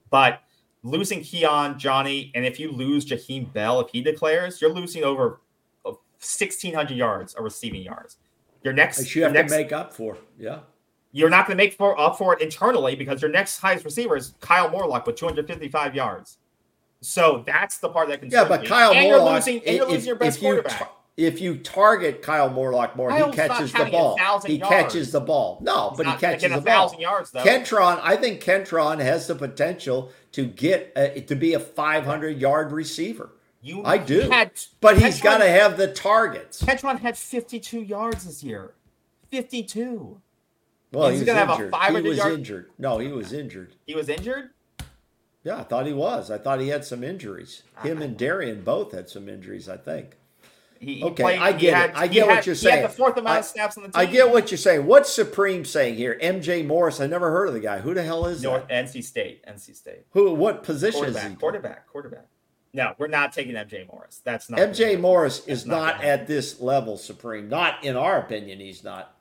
But 0.10 0.42
losing 0.84 1.22
Keon, 1.22 1.78
Johnny, 1.78 2.32
and 2.36 2.46
if 2.46 2.60
you 2.60 2.72
lose 2.72 3.06
Jaheim 3.06 3.52
Bell, 3.52 3.82
if 3.82 3.90
he 3.92 4.02
declares, 4.02 4.62
you're 4.62 4.74
losing 4.74 5.04
over 5.04 5.42
uh, 5.86 5.92
1,600 6.20 6.96
yards 6.96 7.34
of 7.34 7.44
receiving 7.44 7.82
yards. 7.84 8.18
Your 8.64 8.74
next, 8.74 9.14
you 9.16 9.24
have 9.24 9.34
next, 9.34 9.52
to 9.52 9.58
make 9.58 9.72
up 9.72 9.94
for. 9.94 10.18
Yeah. 10.38 10.60
You're 11.12 11.30
not 11.30 11.48
going 11.48 11.58
to 11.58 11.64
make 11.64 11.74
for, 11.74 12.00
up 12.00 12.18
for 12.18 12.34
it 12.34 12.42
internally 12.42 12.96
because 12.96 13.22
your 13.22 13.32
next 13.32 13.60
highest 13.60 13.84
receiver 13.84 14.16
is 14.16 14.36
Kyle 14.40 14.70
Morlock 14.70 15.06
with 15.06 15.18
255 15.18 15.96
yards. 15.96 16.38
So 17.02 17.44
that's 17.46 17.80
the 17.80 17.90
part 17.90 18.10
that 18.10 18.22
concerns 18.22 18.44
Yeah, 18.44 18.48
but 18.48 18.62
me. 18.62 18.68
Kyle 18.68 18.92
and 18.92 19.08
Morlock, 19.08 19.26
you're 19.26 19.36
losing, 19.36 19.68
and 19.68 19.78
you're 19.78 19.88
losing 19.88 20.08
your 20.08 20.16
best 20.16 20.38
if 20.38 20.44
you 20.44 20.50
quarterback 20.50 20.92
if 21.18 21.42
you 21.42 21.58
target 21.58 22.22
Kyle 22.22 22.50
Morlock 22.50 22.96
more, 22.96 23.12
he 23.12 23.32
catches 23.32 23.72
the 23.74 23.86
ball. 23.86 24.18
He 24.46 24.56
yards. 24.56 24.70
catches 24.70 25.12
the 25.12 25.20
ball. 25.20 25.60
No, 25.62 25.94
but 25.96 26.06
he 26.06 26.14
catches 26.14 26.52
the 26.52 26.62
ball. 26.62 26.96
Yards, 26.98 27.32
though. 27.32 27.44
Kentron, 27.44 28.00
I 28.02 28.16
think 28.16 28.42
Kentron 28.42 29.00
has 29.00 29.28
the 29.28 29.36
potential 29.36 30.12
to 30.32 30.46
get 30.46 30.92
uh, 30.96 31.10
to 31.28 31.36
be 31.36 31.54
a 31.54 31.60
500 31.60 32.40
yard 32.40 32.72
receiver. 32.72 33.32
You, 33.62 33.84
I 33.84 33.98
do, 33.98 34.22
had, 34.30 34.52
but 34.80 34.96
Kentron, 34.96 35.06
he's 35.06 35.22
got 35.22 35.38
to 35.38 35.48
have 35.48 35.78
the 35.78 35.88
targets. 35.88 36.64
Kentron 36.64 37.00
had 37.00 37.18
52 37.18 37.82
yards 37.82 38.26
this 38.26 38.44
year. 38.44 38.74
52. 39.30 40.20
Well, 40.92 41.10
he's 41.10 41.20
he 41.20 41.26
going 41.26 41.38
to 41.38 41.46
have 41.46 41.60
a 41.60 41.70
500 41.70 42.04
He 42.04 42.10
was 42.10 42.18
yard... 42.18 42.34
injured. 42.34 42.72
No, 42.80 42.98
he 42.98 43.10
was 43.10 43.32
injured. 43.32 43.76
He 43.86 43.96
was 43.96 44.10
injured. 44.10 44.50
Yeah, 45.44 45.58
I 45.58 45.64
thought 45.64 45.88
he 45.88 45.94
was. 45.94 46.30
I 46.30 46.38
thought 46.38 46.60
he 46.60 46.68
had 46.68 46.86
some 46.86 47.04
injuries. 47.04 47.64
Him 47.82 48.02
and 48.02 48.18
Darion 48.18 48.64
both 48.64 48.92
had 48.92 49.10
some 49.10 49.28
injuries. 49.28 49.68
I 49.68 49.78
think. 49.78 50.18
He, 50.80 51.04
okay, 51.04 51.24
played, 51.24 51.40
I 51.40 51.52
get 51.52 51.76
had, 51.76 51.90
it. 51.92 51.96
I 51.96 52.08
get 52.08 52.26
what 52.26 52.46
you're 52.48 52.56
saying. 52.56 52.82
the 52.82 52.90
fourth 52.90 53.16
amount 53.16 53.36
I, 53.36 53.40
of 53.40 53.46
snaps 53.46 53.78
on 53.78 53.84
the 53.84 53.90
team. 53.90 54.00
I 54.00 54.06
get 54.08 54.32
what 54.32 54.50
you're 54.50 54.58
saying. 54.58 54.88
What's 54.88 55.14
Supreme 55.14 55.64
saying 55.64 55.94
here? 55.94 56.18
MJ 56.20 56.66
Morris. 56.66 57.00
I 57.00 57.06
never 57.06 57.30
heard 57.30 57.48
of 57.48 57.54
the 57.54 57.60
guy. 57.60 57.80
Who 57.82 57.94
the 57.94 58.02
hell 58.02 58.26
is 58.26 58.42
North, 58.42 58.68
that? 58.68 58.86
NC 58.86 59.04
State. 59.04 59.46
NC 59.46 59.76
State. 59.76 60.06
Who? 60.12 60.34
What 60.34 60.64
position 60.64 61.02
quarterback, 61.02 61.26
is 61.26 61.32
he? 61.32 61.36
Quarterback. 61.38 61.88
Quarterback. 61.88 62.26
No, 62.74 62.96
we're 62.98 63.08
not 63.08 63.32
taking 63.32 63.54
MJ 63.54 63.86
Morris. 63.92 64.22
That's 64.24 64.50
not. 64.50 64.60
MJ 64.60 65.00
Morris 65.00 65.46
is 65.46 65.68
not, 65.68 65.98
not 65.98 66.04
at 66.04 66.26
this 66.26 66.60
level, 66.60 66.98
Supreme. 66.98 67.48
Not 67.48 67.84
in 67.84 67.96
our 67.96 68.18
opinion. 68.18 68.60
He's 68.60 68.84
not. 68.84 69.16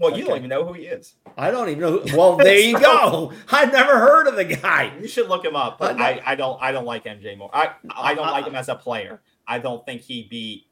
Well, 0.00 0.16
you 0.16 0.22
okay. 0.22 0.28
don't 0.28 0.36
even 0.38 0.48
know 0.48 0.64
who 0.64 0.72
he 0.72 0.84
is. 0.84 1.14
I 1.36 1.50
don't 1.50 1.68
even 1.68 1.80
know. 1.80 1.98
Who, 1.98 2.16
well, 2.16 2.36
there 2.38 2.58
you 2.58 2.80
go. 2.80 3.32
I've 3.50 3.70
never 3.70 3.98
heard 3.98 4.26
of 4.26 4.34
the 4.34 4.44
guy. 4.44 4.92
You 4.98 5.06
should 5.06 5.28
look 5.28 5.44
him 5.44 5.54
up. 5.54 5.78
But 5.78 6.00
I, 6.00 6.22
I, 6.24 6.34
don't. 6.34 6.60
I 6.62 6.72
don't 6.72 6.86
like 6.86 7.04
MJ 7.04 7.36
Morris. 7.36 7.52
I, 7.52 7.74
I 7.94 8.14
don't 8.14 8.30
like 8.30 8.46
him 8.46 8.54
as 8.54 8.70
a 8.70 8.74
player. 8.74 9.20
I 9.46 9.58
don't 9.58 9.84
think 9.84 10.00
he'd 10.00 10.30
be 10.30 10.66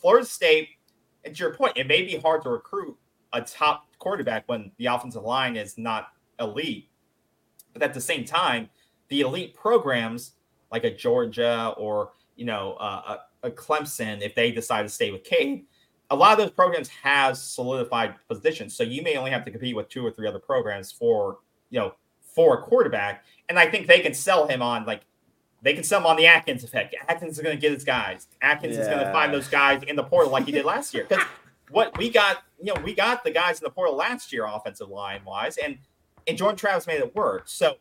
Florida 0.00 0.24
State, 0.24 0.68
and 1.24 1.34
to 1.34 1.42
your 1.42 1.54
point, 1.54 1.72
it 1.76 1.88
may 1.88 2.02
be 2.02 2.16
hard 2.16 2.42
to 2.42 2.50
recruit 2.50 2.96
a 3.32 3.42
top 3.42 3.86
quarterback 3.98 4.44
when 4.46 4.70
the 4.78 4.86
offensive 4.86 5.24
line 5.24 5.56
is 5.56 5.76
not 5.76 6.12
elite. 6.38 6.88
But 7.72 7.82
at 7.82 7.92
the 7.92 8.00
same 8.00 8.24
time, 8.24 8.70
the 9.08 9.22
elite 9.22 9.54
programs 9.54 10.32
like 10.70 10.84
a 10.84 10.94
Georgia 10.94 11.74
or 11.76 12.12
you 12.36 12.44
know 12.44 12.74
uh, 12.74 13.18
a, 13.42 13.48
a, 13.48 13.50
Clemson, 13.50 14.20
if 14.22 14.36
they 14.36 14.52
decide 14.52 14.82
to 14.82 14.88
stay 14.88 15.10
with 15.10 15.24
Cade, 15.24 15.64
a 16.10 16.16
lot 16.16 16.32
of 16.32 16.38
those 16.38 16.50
programs 16.50 16.88
have 16.88 17.36
solidified 17.36 18.14
positions. 18.28 18.74
So 18.74 18.82
you 18.82 19.02
may 19.02 19.16
only 19.16 19.30
have 19.30 19.44
to 19.44 19.50
compete 19.50 19.76
with 19.76 19.88
two 19.88 20.04
or 20.04 20.10
three 20.10 20.26
other 20.26 20.38
programs 20.38 20.90
for 20.90 21.38
you 21.70 21.78
know 21.78 21.94
for 22.34 22.58
a 22.58 22.62
quarterback, 22.62 23.24
and 23.48 23.58
I 23.58 23.70
think 23.70 23.86
they 23.86 24.00
can 24.00 24.14
sell 24.14 24.46
him 24.46 24.62
on 24.62 24.84
like 24.84 25.02
they 25.62 25.74
can 25.74 25.84
sell 25.84 26.00
him 26.00 26.06
on 26.06 26.16
the 26.16 26.26
Atkins 26.26 26.64
effect. 26.64 26.94
Atkins 27.08 27.36
is 27.36 27.42
going 27.42 27.54
to 27.54 27.60
get 27.60 27.72
his 27.72 27.84
guys. 27.84 28.26
Atkins 28.40 28.76
yeah. 28.76 28.82
is 28.82 28.88
going 28.88 29.04
to 29.04 29.12
find 29.12 29.32
those 29.32 29.48
guys 29.48 29.82
in 29.82 29.94
the 29.94 30.04
portal 30.04 30.32
like 30.32 30.46
he 30.46 30.52
did 30.52 30.64
last 30.64 30.94
year. 30.94 31.04
Because 31.08 31.24
what 31.70 31.96
we 31.98 32.10
got 32.10 32.42
you 32.62 32.74
know, 32.74 32.80
we 32.82 32.94
got 32.94 33.24
the 33.24 33.30
guys 33.30 33.58
in 33.58 33.64
the 33.64 33.70
portal 33.70 33.96
last 33.96 34.32
year, 34.32 34.46
offensive 34.46 34.88
line 34.88 35.22
wise, 35.24 35.56
and 35.56 35.78
and 36.26 36.36
Jordan 36.36 36.56
Travis 36.56 36.86
made 36.86 37.00
it 37.00 37.14
work. 37.14 37.44
So 37.46 37.76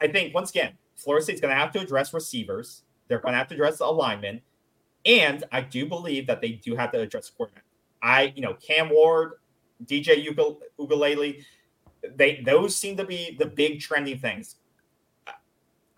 I 0.00 0.08
think 0.08 0.34
once 0.34 0.50
again, 0.50 0.74
Florida 0.96 1.24
State's 1.24 1.40
going 1.40 1.54
to 1.54 1.60
have 1.60 1.72
to 1.72 1.80
address 1.80 2.12
receivers. 2.14 2.82
They're 3.08 3.20
going 3.20 3.32
to 3.32 3.38
have 3.38 3.48
to 3.48 3.54
address 3.54 3.78
the 3.78 3.86
alignment, 3.86 4.42
and 5.08 5.42
I 5.50 5.62
do 5.62 5.86
believe 5.86 6.26
that 6.26 6.40
they 6.40 6.50
do 6.50 6.76
have 6.76 6.92
to 6.92 7.00
address 7.00 7.30
quarterback. 7.30 7.64
I, 8.02 8.32
you 8.36 8.42
know, 8.42 8.54
Cam 8.54 8.90
Ward, 8.90 9.32
DJ 9.84 10.24
Uiagalelei, 10.78 11.42
they 12.14 12.42
those 12.44 12.76
seem 12.76 12.96
to 12.98 13.04
be 13.04 13.34
the 13.38 13.46
big 13.46 13.80
trendy 13.80 14.20
things. 14.20 14.56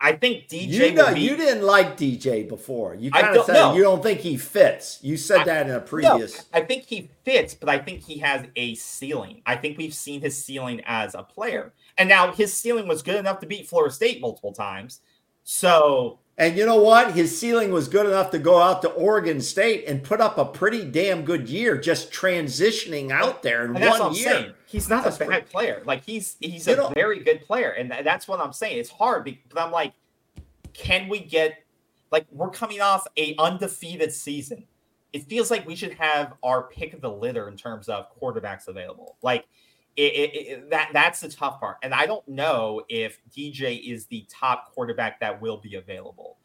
I 0.03 0.13
think 0.13 0.47
DJ. 0.47 0.67
You 0.67 0.93
know, 0.93 1.13
be, 1.13 1.19
you 1.19 1.35
didn't 1.35 1.63
like 1.63 1.95
DJ 1.95 2.47
before. 2.47 2.95
You 2.95 3.11
kind 3.11 3.37
of 3.37 3.45
said 3.45 3.53
no. 3.53 3.75
you 3.75 3.83
don't 3.83 4.01
think 4.01 4.19
he 4.19 4.35
fits. 4.35 4.97
You 5.03 5.15
said 5.15 5.41
I, 5.41 5.43
that 5.43 5.69
in 5.69 5.75
a 5.75 5.79
previous. 5.79 6.37
No, 6.37 6.59
I 6.59 6.61
think 6.61 6.85
he 6.85 7.11
fits, 7.23 7.53
but 7.53 7.69
I 7.69 7.77
think 7.77 8.01
he 8.01 8.17
has 8.17 8.47
a 8.55 8.73
ceiling. 8.75 9.43
I 9.45 9.57
think 9.57 9.77
we've 9.77 9.93
seen 9.93 10.21
his 10.21 10.43
ceiling 10.43 10.81
as 10.85 11.13
a 11.13 11.21
player, 11.21 11.73
and 11.99 12.09
now 12.09 12.31
his 12.31 12.51
ceiling 12.51 12.87
was 12.87 13.03
good 13.03 13.17
enough 13.17 13.39
to 13.41 13.45
beat 13.45 13.67
Florida 13.67 13.93
State 13.93 14.21
multiple 14.21 14.53
times. 14.53 15.01
So 15.43 16.19
and 16.41 16.57
you 16.57 16.65
know 16.65 16.81
what? 16.81 17.11
His 17.11 17.37
ceiling 17.37 17.71
was 17.71 17.87
good 17.87 18.07
enough 18.07 18.31
to 18.31 18.39
go 18.39 18.59
out 18.59 18.81
to 18.81 18.89
Oregon 18.89 19.41
State 19.41 19.85
and 19.85 20.01
put 20.01 20.19
up 20.19 20.39
a 20.39 20.45
pretty 20.45 20.83
damn 20.83 21.23
good 21.23 21.47
year 21.47 21.77
just 21.77 22.11
transitioning 22.11 23.11
out 23.11 23.43
there 23.43 23.63
in 23.63 23.75
one 23.75 24.15
year. 24.15 24.31
Saying. 24.31 24.53
He's 24.65 24.89
not 24.89 25.03
that's 25.03 25.17
a 25.17 25.19
bad 25.19 25.27
pretty, 25.27 25.45
player. 25.45 25.83
Like 25.85 26.03
he's 26.03 26.37
he's 26.39 26.67
a 26.67 26.77
know, 26.77 26.89
very 26.95 27.19
good 27.19 27.41
player, 27.41 27.69
and 27.69 27.91
that's 27.91 28.27
what 28.27 28.41
I'm 28.41 28.53
saying. 28.53 28.79
It's 28.79 28.89
hard, 28.89 29.37
but 29.49 29.61
I'm 29.61 29.71
like, 29.71 29.93
can 30.73 31.09
we 31.09 31.19
get 31.19 31.63
like 32.11 32.25
we're 32.31 32.49
coming 32.49 32.81
off 32.81 33.05
a 33.17 33.35
undefeated 33.37 34.11
season? 34.11 34.65
It 35.13 35.29
feels 35.29 35.51
like 35.51 35.67
we 35.67 35.75
should 35.75 35.93
have 35.93 36.33
our 36.41 36.63
pick 36.63 36.93
of 36.93 37.01
the 37.01 37.11
litter 37.11 37.49
in 37.49 37.55
terms 37.55 37.87
of 37.87 38.07
quarterbacks 38.19 38.67
available. 38.67 39.15
Like 39.21 39.45
it, 39.95 40.01
it, 40.01 40.35
it, 40.35 40.69
that 40.69 40.89
that's 40.93 41.19
the 41.19 41.29
tough 41.29 41.59
part. 41.59 41.77
And 41.83 41.93
I 41.93 42.05
don't 42.05 42.25
know 42.27 42.81
if 42.89 43.19
DJ 43.35 43.91
is 43.91 44.05
the 44.07 44.25
top 44.29 44.73
quarterback 44.73 45.19
that 45.19 45.41
will 45.41 45.57
be 45.57 45.75
available. 45.75 46.37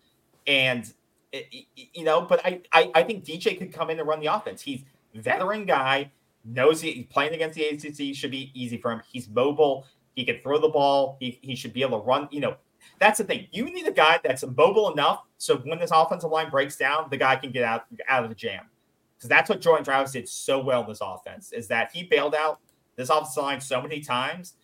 And 0.47 0.92
you 1.32 2.05
know, 2.05 2.22
but 2.22 2.44
I, 2.44 2.62
I, 2.72 2.90
I 2.94 3.03
think 3.03 3.24
DJ 3.24 3.59
could 3.59 3.72
come 3.72 3.90
in 3.90 3.99
and 3.99 4.09
run 4.09 4.20
the 4.20 4.26
offense. 4.26 4.62
He's 4.62 4.82
veteran 5.14 5.66
guy, 5.66 6.11
knows 6.44 6.80
he 6.80 7.05
playing 7.05 7.34
against 7.34 7.57
the 7.57 7.66
ACC 7.66 8.14
should 8.14 8.30
be 8.30 8.51
easy 8.55 8.78
for 8.78 8.90
him. 8.90 9.03
He's 9.11 9.28
mobile. 9.28 9.86
He 10.14 10.24
can 10.24 10.40
throw 10.40 10.59
the 10.59 10.68
ball. 10.68 11.16
He, 11.20 11.38
he 11.42 11.55
should 11.55 11.72
be 11.72 11.82
able 11.82 12.01
to 12.01 12.07
run. 12.07 12.28
You 12.30 12.40
know, 12.40 12.57
that's 12.99 13.18
the 13.18 13.24
thing. 13.24 13.49
You 13.51 13.66
need 13.66 13.86
a 13.86 13.92
guy 13.92 14.18
that's 14.24 14.44
mobile 14.47 14.92
enough 14.92 15.22
so 15.38 15.57
when 15.59 15.78
this 15.78 15.90
offensive 15.92 16.30
line 16.30 16.51
breaks 16.51 16.76
down, 16.76 17.09
the 17.11 17.16
guy 17.16 17.36
can 17.36 17.51
get 17.53 17.64
out 17.64 17.84
out 18.09 18.24
of 18.24 18.30
the 18.30 18.34
jam. 18.34 18.64
Because 19.16 19.28
that's 19.28 19.49
what 19.49 19.61
Jordan 19.61 19.84
Travis 19.84 20.12
did 20.12 20.28
so 20.28 20.61
well 20.61 20.82
in 20.82 20.88
this 20.88 21.01
offense 21.01 21.53
is 21.53 21.68
that 21.68 21.90
he 21.92 22.03
bailed 22.03 22.34
out 22.34 22.61
this 22.97 23.09
offensive 23.09 23.42
line 23.42 23.61
so 23.61 23.80
many 23.80 24.01
times. 24.01 24.55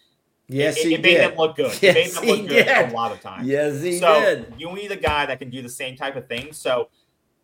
Yes, 0.48 0.76
it, 0.78 0.86
he 0.88 0.94
it 0.94 1.02
made 1.02 1.14
did. 1.14 1.30
them 1.30 1.38
look 1.38 1.56
good. 1.56 1.80
Yes, 1.82 1.82
it 1.82 1.94
made 1.94 2.10
them 2.12 2.24
look 2.26 2.48
good 2.48 2.66
did. 2.66 2.90
a 2.90 2.94
lot 2.94 3.12
of 3.12 3.20
times. 3.20 3.46
Yes, 3.46 3.80
he 3.82 3.98
so 3.98 4.20
did. 4.20 4.54
You 4.58 4.74
need 4.74 4.90
a 4.90 4.96
guy 4.96 5.26
that 5.26 5.38
can 5.38 5.50
do 5.50 5.62
the 5.62 5.68
same 5.68 5.96
type 5.96 6.16
of 6.16 6.28
thing. 6.28 6.52
So, 6.52 6.88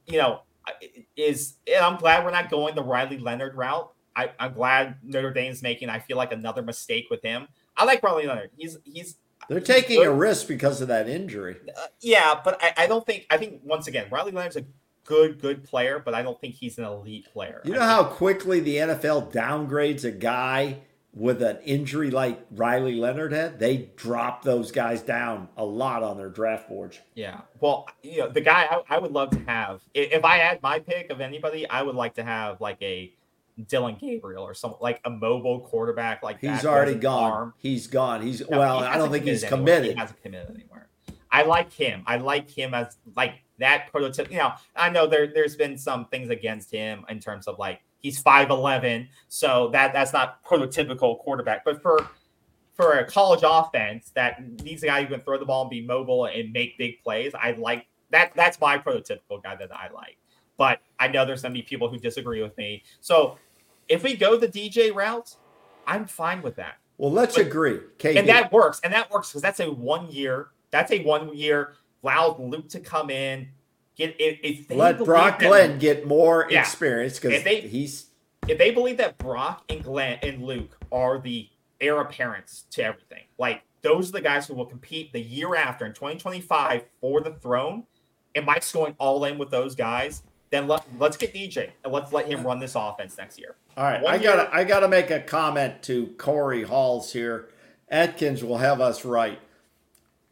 you 0.07 0.18
know, 0.18 0.43
is 1.16 1.55
and 1.66 1.84
I'm 1.84 1.97
glad 1.97 2.24
we're 2.24 2.30
not 2.30 2.51
going 2.51 2.74
the 2.74 2.82
Riley 2.82 3.18
Leonard 3.18 3.55
route. 3.55 3.91
I, 4.14 4.32
I'm 4.39 4.53
glad 4.53 4.97
Notre 5.03 5.32
Dame's 5.32 5.62
making. 5.62 5.89
I 5.89 6.01
feel 6.01 6.16
like 6.16 6.32
another 6.32 6.62
mistake 6.62 7.07
with 7.11 7.22
him. 7.22 7.47
I 7.76 7.84
like 7.84 8.03
Riley 8.03 8.26
Leonard. 8.26 8.51
He's 8.57 8.76
he's 8.84 9.16
they're 9.49 9.61
taking 9.61 10.05
a 10.05 10.12
risk 10.12 10.49
because 10.49 10.80
of 10.80 10.89
that 10.89 11.09
injury. 11.09 11.57
Uh, 11.76 11.86
yeah, 12.01 12.41
but 12.45 12.62
I, 12.62 12.84
I 12.84 12.86
don't 12.86 13.07
think 13.07 13.26
I 13.30 13.39
think 13.39 13.61
once 13.64 13.86
again 13.86 14.09
Riley 14.11 14.32
Leonard's 14.32 14.57
a 14.57 14.64
good, 15.09 15.41
good 15.41 15.65
player, 15.65 16.01
but 16.05 16.15
I 16.15 16.23
don't 16.23 16.39
think 16.39 16.55
he's 16.55 16.77
an 16.77 16.85
elite 16.85 17.27
player. 17.33 17.63
You 17.65 17.73
know 17.73 17.81
how 17.81 18.05
quickly 18.05 18.61
the 18.61 18.77
NFL 18.77 19.33
downgrades 19.33 20.05
a 20.05 20.11
guy 20.11 20.81
with 21.15 21.43
an 21.43 21.57
injury 21.65 22.11
like 22.11 22.45
Riley 22.51 22.95
Leonard 22.95 23.33
had? 23.33 23.59
They 23.59 23.89
drop 23.97 24.43
those 24.43 24.71
guys 24.71 25.01
down 25.01 25.49
a 25.57 25.65
lot 25.65 26.03
on 26.03 26.19
their 26.19 26.29
draft 26.29 26.69
boards. 26.69 27.01
Yeah. 27.15 27.41
Well, 27.59 27.89
you 28.03 28.19
know, 28.19 28.29
the 28.29 28.43
guy 28.43 28.69
I, 28.71 28.97
I 28.97 28.99
would 28.99 29.13
love 29.13 29.31
to 29.31 29.41
have, 29.47 29.81
if 29.95 30.23
I 30.27 30.37
had 30.37 30.63
my 30.63 30.79
pick 30.79 31.09
of 31.09 31.23
anybody, 31.23 31.67
I 31.67 31.81
would 31.81 31.97
like 31.97 32.15
to 32.17 32.23
have 32.23 32.61
like 32.61 32.81
a 32.83 33.11
Dillon 33.67 33.97
Gabriel 33.99 34.45
or 34.45 34.53
some 34.53 34.75
like 34.79 35.01
a 35.07 35.11
mobile 35.11 35.61
quarterback 35.61 36.23
like 36.23 36.39
he's 36.39 36.67
already 36.67 36.95
gone. 36.95 37.33
Arm. 37.33 37.55
He's 37.57 37.87
gone. 37.87 38.21
He's 38.21 38.47
no, 38.49 38.59
well, 38.59 38.81
he 38.81 38.87
I 38.87 38.99
don't 38.99 39.11
think 39.11 39.25
he's 39.25 39.43
committed. 39.43 39.93
He 39.93 39.99
hasn't 39.99 40.23
committed 40.23 40.55
anywhere. 40.55 40.91
I 41.31 41.45
like 41.45 41.73
him. 41.73 42.03
I 42.07 42.19
like 42.19 42.51
him 42.51 42.75
as 42.75 42.97
like 43.17 43.43
that 43.59 43.91
prototype. 43.91 44.31
You 44.31 44.39
know, 44.39 44.53
I 44.77 44.91
know 44.91 45.07
there 45.07 45.27
there's 45.33 45.57
been 45.57 45.77
some 45.77 46.07
things 46.07 46.31
against 46.31 46.71
him 46.71 47.05
in 47.09 47.21
terms 47.21 47.47
of 47.47 47.59
like 47.59 47.81
he's 47.99 48.23
5'11, 48.23 49.09
so 49.29 49.69
that 49.73 49.93
that's 49.93 50.13
not 50.13 50.45
prototypical 50.45 51.19
quarterback. 51.19 51.65
But 51.65 51.83
for 51.83 52.09
for 52.75 52.99
a 52.99 53.05
college 53.05 53.43
offense 53.45 54.11
that 54.15 54.41
needs 54.63 54.83
a 54.85 54.87
guy 54.87 55.03
who 55.03 55.13
can 55.13 55.21
throw 55.21 55.39
the 55.39 55.45
ball 55.45 55.63
and 55.63 55.71
be 55.71 55.85
mobile 55.85 56.27
and 56.27 56.53
make 56.53 56.79
big 56.79 57.03
plays, 57.03 57.33
I 57.35 57.53
like 57.53 57.87
that. 58.11 58.33
That's 58.35 58.61
my 58.61 58.79
prototypical 58.79 59.43
guy 59.43 59.57
that 59.57 59.75
I 59.75 59.91
like. 59.93 60.17
But 60.57 60.81
I 60.99 61.09
know 61.09 61.25
there's 61.25 61.43
gonna 61.43 61.55
be 61.55 61.63
people 61.63 61.89
who 61.89 61.99
disagree 61.99 62.43
with 62.43 62.57
me. 62.57 62.83
So 63.01 63.37
if 63.89 64.03
we 64.03 64.17
go 64.17 64.37
the 64.37 64.49
DJ 64.49 64.95
route, 64.95 65.35
I'm 65.87 66.07
fine 66.07 66.43
with 66.43 66.57
that. 66.57 66.77
Well, 66.99 67.13
let's 67.13 67.37
but, 67.37 67.47
agree. 67.47 67.79
KB. 67.99 68.17
And 68.17 68.29
that 68.29 68.53
works. 68.53 68.81
And 68.83 68.93
that 68.93 69.11
works 69.11 69.31
because 69.31 69.43
that's 69.43 69.61
a 69.61 69.71
one 69.71 70.11
year 70.11 70.49
that's 70.71 70.93
a 70.93 71.03
one 71.03 71.35
year 71.37 71.75
allowed 72.03 72.41
Luke 72.41 72.69
to 72.71 72.81
come 72.81 73.11
in. 73.11 73.49
Get 73.97 74.15
if, 74.19 74.71
let 74.71 74.99
Brock 74.99 75.41
Glenn 75.41 75.79
get 75.79 76.07
more 76.07 76.47
yeah, 76.49 76.61
experience 76.61 77.19
because 77.19 77.43
he's 77.43 78.07
if 78.47 78.57
they 78.57 78.71
believe 78.71 78.97
that 78.99 79.19
Brock 79.19 79.65
and 79.69 79.83
Glenn 79.83 80.19
and 80.23 80.43
Luke 80.43 80.79
are 80.93 81.19
the 81.19 81.49
heir 81.81 82.01
apparents 82.01 82.65
to 82.71 82.85
everything, 82.85 83.25
like 83.39 83.63
those 83.83 84.11
are 84.11 84.13
the 84.13 84.21
guys 84.21 84.47
who 84.47 84.55
will 84.55 84.67
compete 84.67 85.13
the 85.13 85.21
year 85.21 85.57
after 85.57 85.85
in 85.85 85.93
2025 85.93 86.85
for 87.01 87.21
the 87.21 87.33
throne, 87.33 87.85
and 88.35 88.47
Mike's 88.47 88.71
going 88.71 88.95
all 88.99 89.25
in 89.25 89.37
with 89.37 89.51
those 89.51 89.75
guys, 89.75 90.23
then 90.51 90.67
let, 90.67 90.85
let's 90.99 91.17
get 91.17 91.35
DJ 91.35 91.71
and 91.85 91.93
let's 91.93 92.13
let 92.13 92.27
him 92.27 92.45
run 92.45 92.59
this 92.59 92.75
offense 92.75 93.19
next 93.19 93.39
year. 93.39 93.57
All 93.77 93.85
right, 93.85 94.03
One 94.03 94.15
I 94.15 94.19
got 94.19 94.55
I 94.55 94.65
got 94.65 94.81
to 94.81 94.89
make 94.89 95.11
a 95.11 95.21
comment 95.21 95.83
to 95.83 96.09
Corey 96.19 96.63
Halls 96.63 97.13
here. 97.13 97.49
Atkins 97.89 98.43
will 98.43 98.59
have 98.59 98.81
us 98.81 99.05
right. 99.05 99.41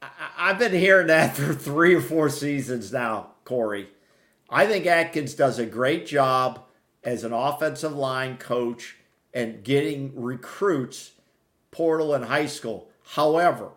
I've 0.02 0.58
been 0.58 0.72
hearing 0.72 1.08
that 1.08 1.36
for 1.36 1.54
three 1.54 1.94
or 1.94 2.00
four 2.00 2.28
seasons 2.28 2.92
now, 2.92 3.32
Corey. 3.44 3.88
I 4.48 4.66
think 4.66 4.86
Atkins 4.86 5.34
does 5.34 5.58
a 5.58 5.66
great 5.66 6.06
job 6.06 6.64
as 7.02 7.24
an 7.24 7.32
offensive 7.32 7.94
line 7.94 8.36
coach 8.36 8.96
and 9.34 9.62
getting 9.62 10.12
recruits 10.20 11.12
portal 11.70 12.14
in 12.14 12.22
high 12.22 12.46
school. 12.46 12.88
However, 13.14 13.70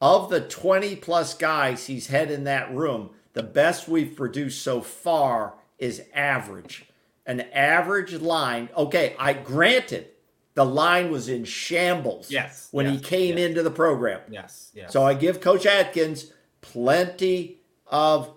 of 0.00 0.30
the 0.30 0.40
20 0.40 0.96
plus 0.96 1.34
guys 1.34 1.86
he's 1.86 2.08
had 2.08 2.30
in 2.30 2.44
that 2.44 2.72
room, 2.74 3.10
the 3.32 3.42
best 3.42 3.88
we've 3.88 4.14
produced 4.14 4.62
so 4.62 4.80
far 4.80 5.54
is 5.78 6.02
average. 6.14 6.86
An 7.26 7.40
average 7.52 8.12
line, 8.14 8.68
okay, 8.76 9.16
I 9.18 9.32
granted 9.32 10.08
the 10.54 10.64
line 10.64 11.10
was 11.10 11.28
in 11.28 11.44
shambles 11.44 12.30
yes, 12.30 12.68
when 12.70 12.86
yes, 12.86 12.94
he 12.94 13.00
came 13.00 13.38
yes. 13.38 13.48
into 13.48 13.62
the 13.62 13.70
program. 13.70 14.20
Yes, 14.30 14.70
yes. 14.74 14.92
So 14.92 15.04
I 15.04 15.14
give 15.14 15.40
Coach 15.40 15.66
Atkins 15.66 16.32
plenty 16.60 17.60
of 17.86 18.32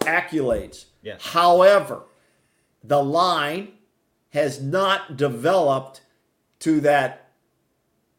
accolades. 0.00 0.86
Yes. 1.02 1.22
However, 1.22 2.02
the 2.82 3.02
line 3.02 3.72
has 4.30 4.60
not 4.60 5.16
developed 5.16 6.02
to 6.60 6.80
that 6.80 7.30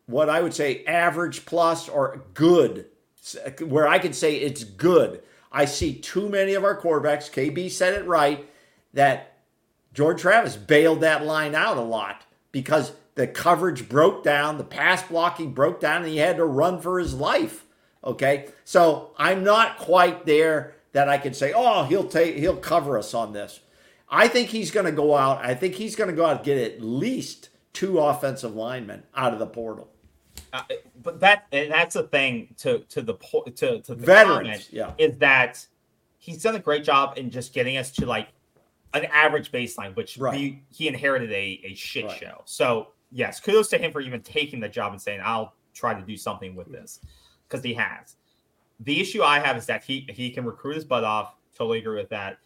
what 0.06 0.30
I 0.30 0.42
would 0.42 0.54
say 0.54 0.84
average 0.86 1.46
plus 1.46 1.90
or 1.90 2.24
good 2.34 2.88
where 3.62 3.88
I 3.88 4.00
can 4.00 4.14
say 4.14 4.36
it's 4.36 4.64
good. 4.64 5.22
I 5.52 5.66
see 5.66 5.96
too 5.96 6.30
many 6.30 6.54
of 6.54 6.64
our 6.64 6.80
quarterbacks, 6.80 7.32
KB 7.32 7.72
said 7.72 7.94
it 7.94 8.06
right, 8.06 8.48
that 8.94 9.38
Jordan 9.94 10.20
Travis 10.20 10.56
bailed 10.56 11.02
that 11.02 11.26
line 11.26 11.56
out 11.56 11.78
a 11.78 11.82
lot 11.82 12.26
because 12.56 12.94
the 13.16 13.28
coverage 13.28 13.90
broke 13.90 14.24
down, 14.24 14.58
the 14.58 14.64
pass 14.64 15.04
blocking 15.04 15.52
broke 15.54 15.82
down, 15.82 16.04
and 16.04 16.08
he 16.10 16.20
had 16.20 16.38
to 16.38 16.46
run 16.46 16.80
for 16.80 17.00
his 17.00 17.14
life. 17.14 17.66
Okay. 18.02 18.48
So 18.64 19.12
I'm 19.18 19.44
not 19.44 19.78
quite 19.78 20.26
there 20.26 20.76
that 20.94 21.10
I 21.10 21.18
can 21.18 21.34
say, 21.34 21.52
oh, 21.54 21.84
he'll 21.84 22.08
take 22.08 22.38
he'll 22.38 22.56
cover 22.56 22.98
us 22.98 23.14
on 23.14 23.34
this. 23.34 23.60
I 24.10 24.30
think 24.30 24.48
he's 24.48 24.72
going 24.72 24.86
to 24.86 24.94
go 24.94 25.18
out. 25.18 25.44
I 25.44 25.54
think 25.54 25.76
he's 25.76 25.98
going 25.98 26.10
to 26.10 26.16
go 26.16 26.26
out 26.26 26.38
and 26.38 26.46
get 26.46 26.58
at 26.58 26.82
least 26.82 27.50
two 27.74 28.00
offensive 28.00 28.56
linemen 28.56 29.04
out 29.14 29.34
of 29.34 29.40
the 29.40 29.48
portal. 29.48 29.90
Uh, 30.54 30.62
but 31.04 31.20
that 31.20 31.48
and 31.52 31.70
that's 31.70 31.96
the 31.96 32.04
thing 32.04 32.56
to 32.60 32.80
to 32.88 33.02
the 33.02 33.16
to 33.58 33.82
to 33.82 33.96
the 33.96 34.06
veterans, 34.06 34.70
yeah, 34.72 34.94
is 34.98 35.18
that 35.18 35.66
he's 36.20 36.42
done 36.42 36.56
a 36.56 36.60
great 36.60 36.86
job 36.86 37.18
in 37.18 37.30
just 37.32 37.54
getting 37.54 37.76
us 37.76 37.92
to 37.92 38.06
like 38.06 38.30
an 38.96 39.06
average 39.12 39.52
baseline, 39.52 39.96
which 39.96 40.18
right. 40.18 40.40
we, 40.40 40.64
he 40.72 40.88
inherited 40.88 41.32
a, 41.32 41.62
a 41.64 41.76
shit 41.76 42.06
right. 42.06 42.18
show. 42.18 42.42
So 42.46 42.94
yes, 43.12 43.40
kudos 43.40 43.68
to 43.70 43.78
him 43.78 43.92
for 43.92 44.02
even 44.02 44.22
taking 44.22 44.60
the 44.60 44.70
job 44.70 44.92
and 44.94 45.02
saying, 45.02 45.22
I'll 45.24 45.54
try 45.74 45.94
to 45.94 46.02
do 46.02 46.18
something 46.18 46.56
with 46.56 46.72
this. 46.72 47.00
Because 47.48 47.64
he 47.64 47.74
has. 47.76 48.16
The 48.80 49.00
issue 49.00 49.22
I 49.22 49.40
have 49.40 49.56
is 49.56 49.68
that 49.68 49.84
he 49.84 50.08
he 50.10 50.32
can 50.32 50.46
recruit 50.46 50.76
his 50.76 50.84
butt 50.84 51.04
off. 51.04 51.36
Totally 51.56 51.80
agree 51.80 51.98
with 51.98 52.10
that. 52.10 52.40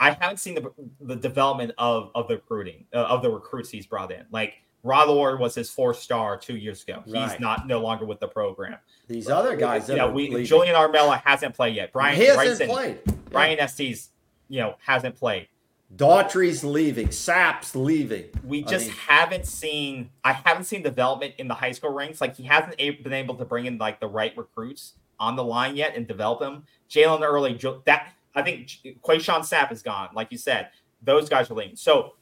I 0.00 0.10
haven't 0.10 0.38
seen 0.38 0.54
the 0.54 0.72
the 1.00 1.16
development 1.16 1.72
of 1.78 2.10
of 2.14 2.26
the 2.26 2.34
recruiting 2.34 2.86
uh, 2.92 3.02
of 3.02 3.22
the 3.22 3.30
recruits 3.30 3.70
he's 3.70 3.86
brought 3.86 4.10
in. 4.10 4.24
Like 4.32 4.54
Rod 4.82 5.08
Lord 5.08 5.38
was 5.38 5.54
his 5.54 5.70
four 5.70 5.94
star 5.94 6.36
two 6.36 6.56
years 6.56 6.82
ago. 6.82 7.02
Right. 7.06 7.30
He's 7.30 7.40
not 7.40 7.66
no 7.66 7.80
longer 7.80 8.06
with 8.06 8.18
the 8.18 8.28
program. 8.28 8.78
These 9.06 9.28
other 9.28 9.56
guys, 9.56 9.88
yeah, 9.88 10.06
we 10.06 10.30
leaving. 10.30 10.46
Julian 10.46 10.74
Armella 10.74 11.22
hasn't 11.24 11.54
played 11.54 11.76
yet. 11.76 11.92
Brian 11.92 12.16
he 12.16 12.24
hasn't 12.24 12.58
Bryson, 12.58 12.68
played. 12.68 13.30
Brian 13.30 13.56
yeah. 13.58 13.64
Estes, 13.64 14.10
you 14.48 14.60
know, 14.60 14.74
hasn't 14.80 15.16
played. 15.16 15.48
Daughtry's 15.94 16.62
leaving. 16.62 17.10
Sapp's 17.10 17.74
leaving. 17.74 18.26
We 18.44 18.62
just 18.62 18.86
I 18.86 18.88
mean, 18.88 18.96
haven't 19.08 19.46
seen. 19.46 20.10
I 20.22 20.32
haven't 20.32 20.64
seen 20.64 20.82
development 20.82 21.34
in 21.38 21.48
the 21.48 21.54
high 21.54 21.72
school 21.72 21.92
ranks. 21.92 22.20
Like 22.20 22.36
he 22.36 22.44
hasn't 22.44 22.76
been 22.76 23.12
able 23.12 23.34
to 23.36 23.44
bring 23.44 23.66
in 23.66 23.78
like 23.78 24.00
the 24.00 24.06
right 24.06 24.36
recruits 24.36 24.94
on 25.18 25.36
the 25.36 25.44
line 25.44 25.76
yet 25.76 25.96
and 25.96 26.06
develop 26.06 26.40
them. 26.40 26.64
Jalen 26.88 27.22
Early, 27.22 27.58
that 27.84 28.12
I 28.34 28.42
think 28.42 28.68
Quayshawn 29.02 29.40
Sapp 29.40 29.72
is 29.72 29.82
gone. 29.82 30.10
Like 30.14 30.30
you 30.30 30.38
said, 30.38 30.70
those 31.02 31.28
guys 31.28 31.50
are 31.50 31.54
leaving. 31.54 31.76
So 31.76 32.14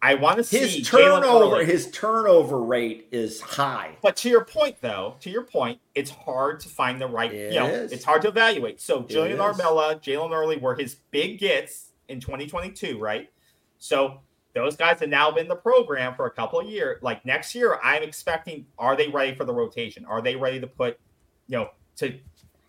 I 0.00 0.14
want 0.14 0.36
to 0.36 0.44
see 0.44 0.58
his 0.58 0.88
turnover. 0.88 1.64
His 1.64 1.90
turnover 1.90 2.60
rate 2.62 3.08
is 3.10 3.40
high. 3.40 3.96
But 4.00 4.16
to 4.18 4.28
your 4.28 4.44
point, 4.44 4.76
though, 4.80 5.16
to 5.20 5.30
your 5.30 5.42
point, 5.42 5.80
it's 5.94 6.10
hard 6.10 6.60
to 6.60 6.68
find 6.68 7.00
the 7.00 7.08
right. 7.08 7.32
It 7.32 7.52
you 7.52 7.58
know, 7.58 7.66
is. 7.66 7.90
it's 7.90 8.04
hard 8.04 8.22
to 8.22 8.28
evaluate. 8.28 8.80
So 8.80 9.02
Julian 9.02 9.38
Armella, 9.38 10.00
Jalen 10.00 10.30
Early 10.30 10.56
were 10.56 10.76
his 10.76 10.96
big 11.10 11.38
gets 11.40 11.87
in 12.08 12.20
2022, 12.20 12.98
right? 12.98 13.30
So 13.78 14.20
those 14.54 14.76
guys 14.76 15.00
have 15.00 15.08
now 15.08 15.30
been 15.30 15.42
in 15.42 15.48
the 15.48 15.56
program 15.56 16.14
for 16.14 16.26
a 16.26 16.30
couple 16.30 16.60
of 16.60 16.66
years. 16.66 17.02
Like 17.02 17.24
next 17.24 17.54
year, 17.54 17.78
I'm 17.82 18.02
expecting 18.02 18.66
are 18.78 18.96
they 18.96 19.08
ready 19.08 19.34
for 19.34 19.44
the 19.44 19.54
rotation? 19.54 20.04
Are 20.04 20.20
they 20.20 20.36
ready 20.36 20.60
to 20.60 20.66
put, 20.66 20.98
you 21.46 21.58
know, 21.58 21.70
to 21.96 22.18